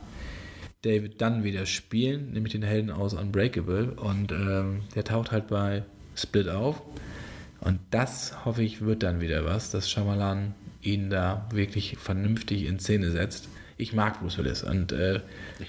David 0.82 1.22
Dunn 1.22 1.44
wieder 1.44 1.66
spielen, 1.66 2.32
nämlich 2.34 2.54
den 2.54 2.64
Helden 2.64 2.92
aus 2.92 3.14
Unbreakable. 3.14 3.92
Und 3.92 4.32
ähm, 4.32 4.82
der 4.96 5.04
taucht 5.04 5.32
halt 5.32 5.48
bei 5.48 5.84
Split 6.16 6.50
auf. 6.50 6.82
Und 7.62 7.80
das, 7.92 8.46
hoffe 8.46 8.64
ich, 8.64 8.82
wird 8.82 9.04
dann 9.04 9.22
wieder 9.22 9.46
was, 9.46 9.72
dass 9.72 9.90
Shyamalan 9.90 10.54
ihn 10.82 11.10
da 11.10 11.48
wirklich 11.52 11.98
vernünftig 11.98 12.66
in 12.66 12.80
Szene 12.80 13.12
setzt. 13.12 13.48
Ich 13.84 13.92
mag 13.92 14.22
Bruce 14.22 14.38
Willis 14.38 14.64
und 14.64 14.94
äh, 14.94 15.20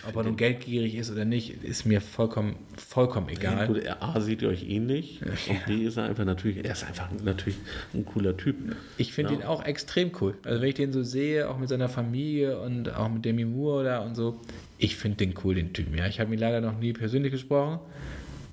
ob 0.07 0.15
er 0.15 0.23
nun 0.23 0.37
geldgierig 0.37 0.95
ist 0.95 1.11
oder 1.11 1.25
nicht, 1.25 1.65
ist 1.65 1.85
mir 1.85 2.01
vollkommen, 2.01 2.55
vollkommen 2.77 3.29
egal. 3.29 3.67
Gut, 3.67 3.83
A 3.89 4.21
sieht 4.21 4.41
ihr 4.43 4.51
euch 4.51 4.69
ähnlich 4.69 5.21
und 5.49 5.67
B 5.67 5.83
ist 5.85 5.97
er 5.97 6.05
einfach 6.05 6.25
natürlich, 6.25 6.65
er 6.65 6.71
ist 6.71 6.87
einfach 6.87 7.09
natürlich 7.25 7.59
ein 7.93 8.05
cooler 8.05 8.37
Typ. 8.37 8.55
Ich 8.99 9.13
finde 9.13 9.33
Ja. 9.33 9.41
ihn 9.41 9.45
auch 9.45 9.65
extrem 9.65 10.13
cool. 10.21 10.35
Also 10.45 10.61
wenn 10.63 10.69
ich 10.69 10.77
den 10.77 10.93
so 10.93 11.03
sehe, 11.03 11.51
auch 11.51 11.59
mit 11.59 11.69
seiner 11.69 11.89
Familie 11.89 12.61
und 12.61 12.95
auch 12.95 13.09
mit 13.09 13.25
Demi 13.25 13.45
Moore 13.45 13.83
da 13.83 13.99
und 13.99 14.15
so, 14.15 14.41
ich 14.79 14.95
finde 14.95 15.17
den 15.17 15.35
cool, 15.43 15.57
den 15.57 15.73
Typen. 15.73 15.99
Ja, 15.99 16.07
ich 16.07 16.21
habe 16.21 16.33
ihn 16.33 16.39
leider 16.39 16.61
noch 16.61 16.79
nie 16.79 16.93
persönlich 16.93 17.33
gesprochen. 17.33 17.81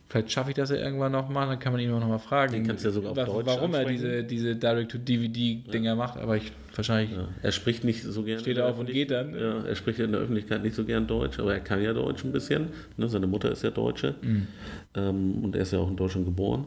Vielleicht 0.09 0.31
schaffe 0.31 0.49
ich 0.49 0.55
das 0.55 0.71
ja 0.71 0.75
irgendwann 0.77 1.11
noch 1.11 1.29
mal, 1.29 1.45
dann 1.45 1.59
kann 1.59 1.71
man 1.71 1.81
ihn 1.81 1.91
auch 1.91 1.99
noch 1.99 2.07
mal 2.09 2.17
fragen, 2.17 2.51
Den 2.51 2.67
kannst 2.67 2.83
du 2.83 2.89
ja 2.89 2.93
sogar 2.93 3.11
auf 3.11 3.17
Deutsch 3.17 3.45
warum 3.45 3.73
er 3.75 3.85
diese, 3.85 4.23
diese 4.23 4.55
Direct-to-DVD-Dinger 4.57 5.95
macht, 5.95 6.17
aber 6.17 6.35
ich 6.35 6.51
wahrscheinlich 6.77 7.11
Ja, 7.17 7.27
er 7.41 7.51
spricht 7.51 7.83
nicht 7.83 8.03
so 8.03 8.23
gern. 8.23 8.39
Steht 8.39 8.49
in 8.51 8.55
der 8.63 8.67
auf 8.67 8.79
und 8.79 8.87
geht 8.91 9.11
dann. 9.11 9.33
Ja, 9.33 9.63
er 9.63 9.75
spricht 9.75 9.99
in 9.99 10.11
der 10.11 10.21
Öffentlichkeit 10.21 10.63
nicht 10.63 10.75
so 10.75 10.85
gern 10.85 11.07
Deutsch, 11.07 11.39
aber 11.39 11.53
er 11.53 11.59
kann 11.59 11.81
ja 11.81 11.93
Deutsch 11.93 12.23
ein 12.23 12.31
bisschen. 12.31 12.67
Ne, 12.97 13.07
seine 13.09 13.27
Mutter 13.27 13.51
ist 13.51 13.63
ja 13.63 13.69
Deutsche 13.71 14.15
Mhm. 14.21 14.47
ähm, 14.95 15.43
und 15.43 15.55
er 15.55 15.61
ist 15.63 15.73
ja 15.73 15.79
auch 15.79 15.89
in 15.89 15.95
Deutschland 15.97 16.25
geboren. 16.25 16.65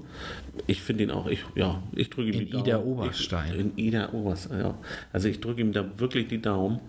Ich 0.66 0.82
finde 0.82 1.04
ihn 1.04 1.10
auch, 1.10 1.26
ich, 1.28 1.44
ja, 1.54 1.82
ich 1.94 2.10
drücke 2.10 2.28
ihm 2.30 2.40
In 2.40 2.46
die 2.46 2.50
Daumen. 2.52 2.66
Ida 2.66 2.78
Oberstein. 2.80 3.52
Ich, 3.54 3.60
in 3.60 3.72
Ida 3.76 4.12
Oberstein, 4.12 4.60
ja. 4.60 4.78
Also 5.12 5.28
ich 5.28 5.40
drücke 5.40 5.60
ihm 5.60 5.72
da 5.72 5.84
wirklich 5.98 6.28
die 6.28 6.40
Daumen, 6.40 6.80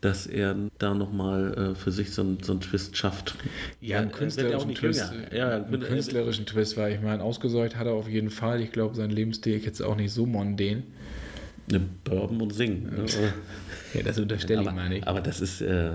dass 0.00 0.26
er 0.26 0.56
da 0.78 0.94
nochmal 0.94 1.72
äh, 1.72 1.74
für 1.74 1.92
sich 1.92 2.10
so, 2.12 2.22
einen- 2.22 2.38
so 2.42 2.52
einen 2.52 2.60
Twist 2.60 2.96
schafft. 2.96 3.34
Ja, 3.80 3.96
Er- 3.96 4.02
einen 4.02 4.10
er 4.10 4.16
künstlerischen 4.16 4.74
Twist. 4.74 5.12
Ja, 5.34 5.50
einen 5.56 5.80
künstlerischen 5.80 6.46
Twist, 6.46 6.76
weil 6.76 6.94
ich 6.94 7.00
meine, 7.00 7.22
ausgesäugt 7.22 7.76
hat 7.76 7.86
er 7.86 7.92
auf 7.94 8.08
jeden 8.08 8.30
Fall. 8.30 8.60
Ich 8.60 8.72
glaube, 8.72 8.94
sein 8.94 9.10
Lebensstil 9.10 9.56
ist 9.56 9.64
jetzt 9.66 9.82
auch 9.82 9.96
nicht 9.96 10.12
so 10.12 10.26
mondän. 10.26 10.82
Eine 11.74 11.84
Bourbon 12.04 12.40
und 12.42 12.52
singen. 12.54 12.84
Ne? 12.84 13.06
Ja, 13.94 14.02
das 14.02 14.18
unterstelle 14.18 14.62
ich 14.62 14.70
mal 14.70 14.88
nicht. 14.88 15.06
aber 15.06 15.20
das 15.20 15.40
ist, 15.40 15.60
äh, 15.60 15.90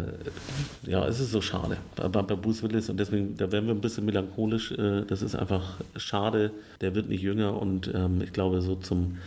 ja, 0.86 1.08
es 1.08 1.20
ist 1.20 1.32
so 1.32 1.42
schade. 1.42 1.78
Bei, 1.96 2.08
bei 2.08 2.36
Bruce 2.36 2.62
Willis 2.64 2.90
und 2.90 3.00
deswegen, 3.00 3.36
da 3.38 3.52
werden 3.52 3.66
wir 3.66 3.74
ein 3.74 3.82
bisschen 3.82 4.06
melancholisch. 4.06 4.72
Äh, 4.72 5.04
das 5.08 5.22
ist 5.22 5.36
einfach 5.36 5.80
schade. 5.96 6.52
Der 6.82 6.94
wird 6.94 7.10
nicht 7.10 7.22
jünger 7.22 7.60
und 7.60 7.92
ähm, 7.94 8.22
ich 8.22 8.34
glaube, 8.34 8.62
so 8.62 8.76
zum, 8.76 9.18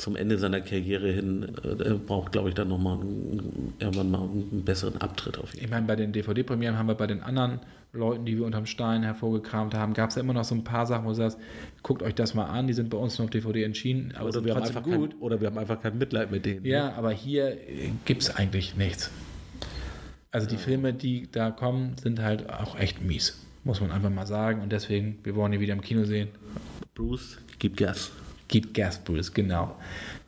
zum 0.00 0.16
Ende 0.16 0.38
seiner 0.38 0.60
Karriere 0.60 1.12
hin, 1.12 1.46
äh, 1.62 1.94
braucht, 1.94 2.32
glaube 2.32 2.48
ich, 2.48 2.54
dann 2.54 2.68
nochmal 2.68 2.98
irgendwann 3.78 4.10
mal 4.10 4.22
einen 4.22 4.62
besseren 4.64 5.00
Abtritt 5.00 5.38
auf 5.38 5.52
jeden 5.52 5.64
Ich 5.64 5.70
meine, 5.70 5.86
bei 5.86 5.96
den 5.96 6.12
DVD-Premieren 6.12 6.78
haben 6.78 6.86
wir 6.86 6.94
bei 6.94 7.06
den 7.06 7.22
anderen 7.22 7.60
Leuten, 7.92 8.24
die 8.24 8.36
wir 8.38 8.46
unterm 8.46 8.66
Stein 8.66 9.02
hervorgekramt 9.02 9.74
haben, 9.74 9.94
gab 9.94 10.10
es 10.10 10.16
ja 10.16 10.22
immer 10.22 10.32
noch 10.32 10.44
so 10.44 10.54
ein 10.54 10.64
paar 10.64 10.86
Sachen, 10.86 11.04
wo 11.04 11.10
du 11.10 11.16
sagst, 11.16 11.38
guckt 11.82 12.02
euch 12.02 12.14
das 12.14 12.34
mal 12.34 12.46
an, 12.46 12.66
die 12.66 12.72
sind 12.72 12.88
bei 12.88 12.96
uns 12.96 13.18
noch 13.18 13.24
auf 13.24 13.30
DVD 13.30 13.64
entschieden, 13.64 14.14
aber 14.16 14.28
Oder 14.28 14.44
wir, 14.44 14.54
haben 14.54 14.62
einfach 14.62 14.82
gut. 14.82 15.10
Kein, 15.10 15.20
oder 15.20 15.40
wir 15.40 15.48
haben 15.48 15.58
einfach 15.58 15.80
kein 15.80 15.98
Mitleid 15.98 16.30
mit 16.30 16.46
denen. 16.46 16.62
ne? 16.62 16.68
Ja, 16.68 16.94
aber 16.94 17.10
hier 17.10 17.56
gibt 18.04 18.22
es 18.22 18.34
eigentlich 18.34 18.76
nichts. 18.76 19.10
Also 20.30 20.46
die 20.46 20.56
Filme, 20.56 20.94
die 20.94 21.28
da 21.30 21.50
kommen, 21.50 21.96
sind 22.00 22.20
halt 22.20 22.48
auch 22.48 22.78
echt 22.78 23.02
mies, 23.02 23.44
muss 23.64 23.80
man 23.80 23.90
einfach 23.90 24.10
mal 24.10 24.26
sagen. 24.26 24.62
Und 24.62 24.70
deswegen, 24.70 25.18
wir 25.24 25.34
wollen 25.34 25.52
die 25.52 25.60
wieder 25.60 25.72
im 25.72 25.80
Kino 25.80 26.04
sehen. 26.04 26.28
Bruce, 26.94 27.38
gib 27.58 27.76
Gas. 27.76 28.12
Gibt 28.50 28.74
Gas, 28.74 28.98
Bruce, 29.04 29.32
genau. 29.32 29.76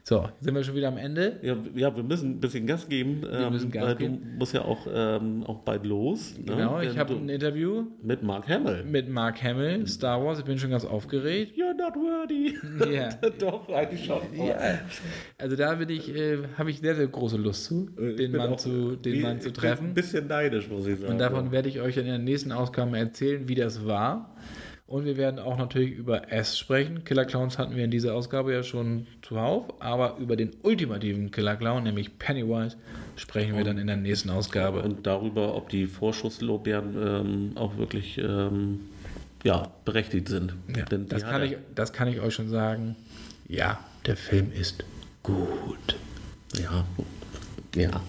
So, 0.04 0.28
sind 0.40 0.54
wir 0.54 0.62
schon 0.64 0.74
wieder 0.74 0.88
am 0.88 0.96
Ende? 0.96 1.38
Ja, 1.42 1.56
ja, 1.76 1.94
wir 1.96 2.02
müssen 2.02 2.30
ein 2.32 2.40
bisschen 2.40 2.66
Gas 2.66 2.88
geben. 2.88 3.22
Wir 3.22 3.50
müssen 3.50 3.70
Gas 3.70 3.84
weil 3.84 3.96
geben. 3.96 4.18
Du 4.32 4.38
musst 4.38 4.52
ja 4.52 4.62
auch, 4.64 4.84
ähm, 4.92 5.44
auch 5.44 5.60
bald 5.60 5.86
los. 5.86 6.34
ne? 6.38 6.44
Genau, 6.56 6.80
ich 6.80 6.98
habe 6.98 7.14
ein 7.14 7.28
Interview 7.28 7.84
mit 8.02 8.22
Mark 8.24 8.48
Hamill. 8.48 8.82
mit 8.84 9.08
Mark 9.08 9.40
Hamill, 9.42 9.86
Star 9.86 10.24
Wars. 10.24 10.40
Ich 10.40 10.44
bin 10.44 10.58
schon 10.58 10.70
ganz 10.70 10.84
aufgeregt. 10.84 11.52
You're 11.56 11.74
not 11.74 11.94
worthy. 11.94 12.54
Ja. 12.92 13.10
Doch, 13.38 13.68
eigentlich 13.68 14.04
schon. 14.04 14.20
Also 15.38 15.54
da 15.56 15.74
bin 15.74 15.88
ich, 15.88 16.12
äh, 16.14 16.38
habe 16.58 16.70
ich 16.70 16.80
sehr, 16.80 16.96
sehr 16.96 17.06
große 17.06 17.36
Lust 17.36 17.64
zu, 17.66 17.88
Äh, 17.98 18.10
Ich 18.10 18.16
den 18.16 18.32
Mann 18.36 18.58
zu, 18.58 18.96
den 18.96 19.12
wie- 19.14 19.20
Mann 19.22 19.40
zu 19.40 19.52
treffen. 19.52 19.88
Ein 19.88 19.94
bisschen 19.94 20.26
neidisch, 20.26 20.68
muss 20.68 20.86
ich 20.86 20.98
sagen. 20.98 21.12
Und 21.12 21.18
davon 21.18 21.52
werde 21.52 21.68
ich 21.68 21.80
euch 21.80 21.96
in 21.96 22.06
der 22.06 22.18
nächsten 22.18 22.50
Ausgabe 22.50 22.98
erzählen, 22.98 23.48
wie 23.48 23.54
das 23.54 23.86
war. 23.86 24.34
Und 24.92 25.06
wir 25.06 25.16
werden 25.16 25.40
auch 25.40 25.56
natürlich 25.56 25.92
über 25.92 26.30
S 26.30 26.58
sprechen. 26.58 27.02
Killer 27.04 27.24
Clowns 27.24 27.56
hatten 27.56 27.74
wir 27.74 27.82
in 27.82 27.90
dieser 27.90 28.14
Ausgabe 28.14 28.52
ja 28.52 28.62
schon 28.62 29.06
zuhauf, 29.22 29.72
aber 29.80 30.18
über 30.18 30.36
den 30.36 30.50
ultimativen 30.62 31.30
Killer 31.30 31.56
Clown, 31.56 31.84
nämlich 31.84 32.18
Pennywise, 32.18 32.76
sprechen 33.16 33.56
wir 33.56 33.64
dann 33.64 33.78
in 33.78 33.86
der 33.86 33.96
nächsten 33.96 34.28
Ausgabe. 34.28 34.82
Und 34.82 35.06
darüber, 35.06 35.54
ob 35.54 35.70
die 35.70 35.86
Vorschusslorbeeren 35.86 36.94
ähm, 37.02 37.52
auch 37.54 37.78
wirklich 37.78 38.18
ähm, 38.18 38.80
ja, 39.44 39.72
berechtigt 39.86 40.28
sind. 40.28 40.56
Ja, 40.76 40.84
Denn 40.84 41.08
das, 41.08 41.22
kann 41.22 41.42
ich, 41.42 41.56
das 41.74 41.94
kann 41.94 42.08
ich 42.08 42.20
euch 42.20 42.34
schon 42.34 42.50
sagen. 42.50 42.94
Ja, 43.48 43.82
der 44.04 44.18
Film 44.18 44.52
ist 44.52 44.84
gut. 45.22 45.96
Ja, 46.62 46.84
ja. 47.74 48.02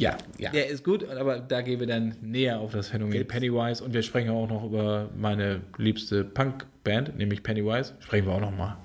Ja, 0.00 0.16
Ja. 0.38 0.50
der 0.50 0.68
ist 0.68 0.82
gut, 0.82 1.08
aber 1.08 1.38
da 1.40 1.60
gehen 1.60 1.78
wir 1.78 1.86
dann 1.86 2.16
näher 2.22 2.58
auf 2.58 2.72
das 2.72 2.88
Phänomen 2.88 3.14
Jetzt- 3.14 3.28
Pennywise 3.28 3.84
und 3.84 3.92
wir 3.92 4.02
sprechen 4.02 4.30
auch 4.30 4.48
noch 4.48 4.64
über 4.64 5.10
meine 5.16 5.60
liebste 5.76 6.24
Punkband, 6.24 7.16
nämlich 7.18 7.42
Pennywise. 7.42 7.92
Sprechen 8.00 8.26
wir 8.26 8.32
auch 8.34 8.40
noch 8.40 8.56
mal. 8.56 8.76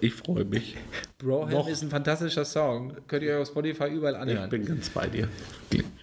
Ich 0.00 0.14
freue 0.14 0.44
mich. 0.44 0.76
Broham 1.18 1.68
ist 1.68 1.82
ein 1.82 1.90
fantastischer 1.90 2.44
Song. 2.44 2.92
Könnt 3.06 3.22
ihr 3.22 3.34
euch 3.34 3.42
auf 3.42 3.48
Spotify 3.48 3.88
überall 3.88 4.14
Ich 4.14 4.20
anhören. 4.20 4.50
bin 4.50 4.64
ganz 4.64 4.88
bei 4.90 5.06
dir. 5.06 5.28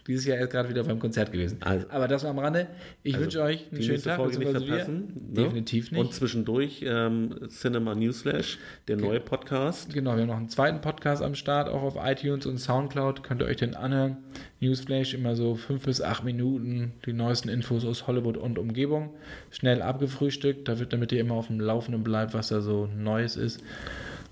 Dieses 0.07 0.25
Jahr 0.25 0.37
ist 0.37 0.51
gerade 0.51 0.69
wieder 0.69 0.83
beim 0.83 0.99
Konzert 0.99 1.31
gewesen. 1.31 1.57
Also- 1.61 1.87
Aber 1.89 2.07
das 2.07 2.23
war 2.23 2.29
am 2.29 2.37
Rande. 2.39 2.67
Ich 3.01 3.17
wünsche 3.17 3.41
euch 3.41 3.65
einen 3.71 3.81
schönen 3.81 4.03
Tag. 4.03 4.17
Folge 4.17 4.37
nicht 4.37 4.51
verpassen. 4.51 5.13
ne? 5.31 5.43
Definitiv 5.43 5.91
nicht. 5.91 5.99
Und 5.99 6.13
zwischendurch 6.13 6.83
ähm, 6.85 7.35
Cinema 7.49 7.95
Newsflash, 7.95 8.59
der 8.87 8.97
neue 8.97 9.19
Podcast. 9.19 9.91
Genau, 9.93 10.13
wir 10.15 10.21
haben 10.21 10.27
noch 10.27 10.37
einen 10.37 10.49
zweiten 10.49 10.81
Podcast 10.81 11.23
am 11.23 11.33
Start, 11.33 11.69
auch 11.69 11.81
auf 11.81 11.95
iTunes 11.99 12.45
und 12.45 12.59
Soundcloud. 12.59 13.23
Könnt 13.23 13.41
ihr 13.41 13.47
euch 13.47 13.57
den 13.57 13.75
anhören. 13.75 14.17
Newsflash, 14.61 15.13
immer 15.13 15.35
so 15.35 15.55
fünf 15.55 15.85
bis 15.85 16.01
acht 16.01 16.23
Minuten, 16.23 16.93
die 17.05 17.13
neuesten 17.13 17.49
Infos 17.49 17.85
aus 17.85 18.07
Hollywood 18.07 18.37
und 18.37 18.57
Umgebung. 18.57 19.09
Schnell 19.51 19.81
abgefrühstückt, 19.81 20.67
damit, 20.67 20.93
damit 20.93 21.11
ihr 21.11 21.19
immer 21.19 21.35
auf 21.35 21.47
dem 21.47 21.59
Laufenden 21.59 22.03
bleibt, 22.03 22.33
was 22.33 22.47
da 22.49 22.61
so 22.61 22.87
Neues 22.87 23.35
ist. 23.35 23.61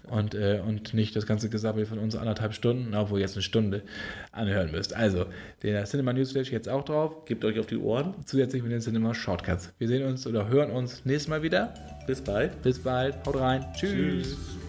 und, 0.09 0.35
äh, 0.35 0.61
und 0.65 0.93
nicht 0.93 1.15
das 1.15 1.25
ganze 1.25 1.49
Gesabbel 1.49 1.85
von 1.85 1.97
uns 1.97 2.15
anderthalb 2.15 2.53
Stunden, 2.53 2.93
obwohl 2.93 3.19
jetzt 3.19 3.35
eine 3.35 3.41
Stunde 3.41 3.83
anhören 4.31 4.71
müsst. 4.71 4.95
Also, 4.95 5.25
der 5.63 5.85
Cinema 5.85 6.13
Newsflash 6.13 6.51
jetzt 6.51 6.69
auch 6.69 6.83
drauf. 6.83 7.25
Gebt 7.25 7.43
euch 7.45 7.57
auf 7.59 7.67
die 7.67 7.77
Ohren. 7.77 8.13
Zusätzlich 8.25 8.61
mit 8.63 8.71
den 8.71 8.81
Cinema 8.81 9.13
Shortcuts. 9.13 9.73
Wir 9.77 9.87
sehen 9.87 10.05
uns 10.05 10.27
oder 10.27 10.49
hören 10.49 10.71
uns 10.71 11.05
nächstes 11.05 11.29
Mal 11.29 11.41
wieder. 11.41 11.73
Bis 12.05 12.21
bald. 12.21 12.61
Bis 12.61 12.79
bald. 12.79 13.15
Haut 13.25 13.39
rein. 13.39 13.65
Tschüss. 13.75 13.91
Tschüss. 13.91 14.62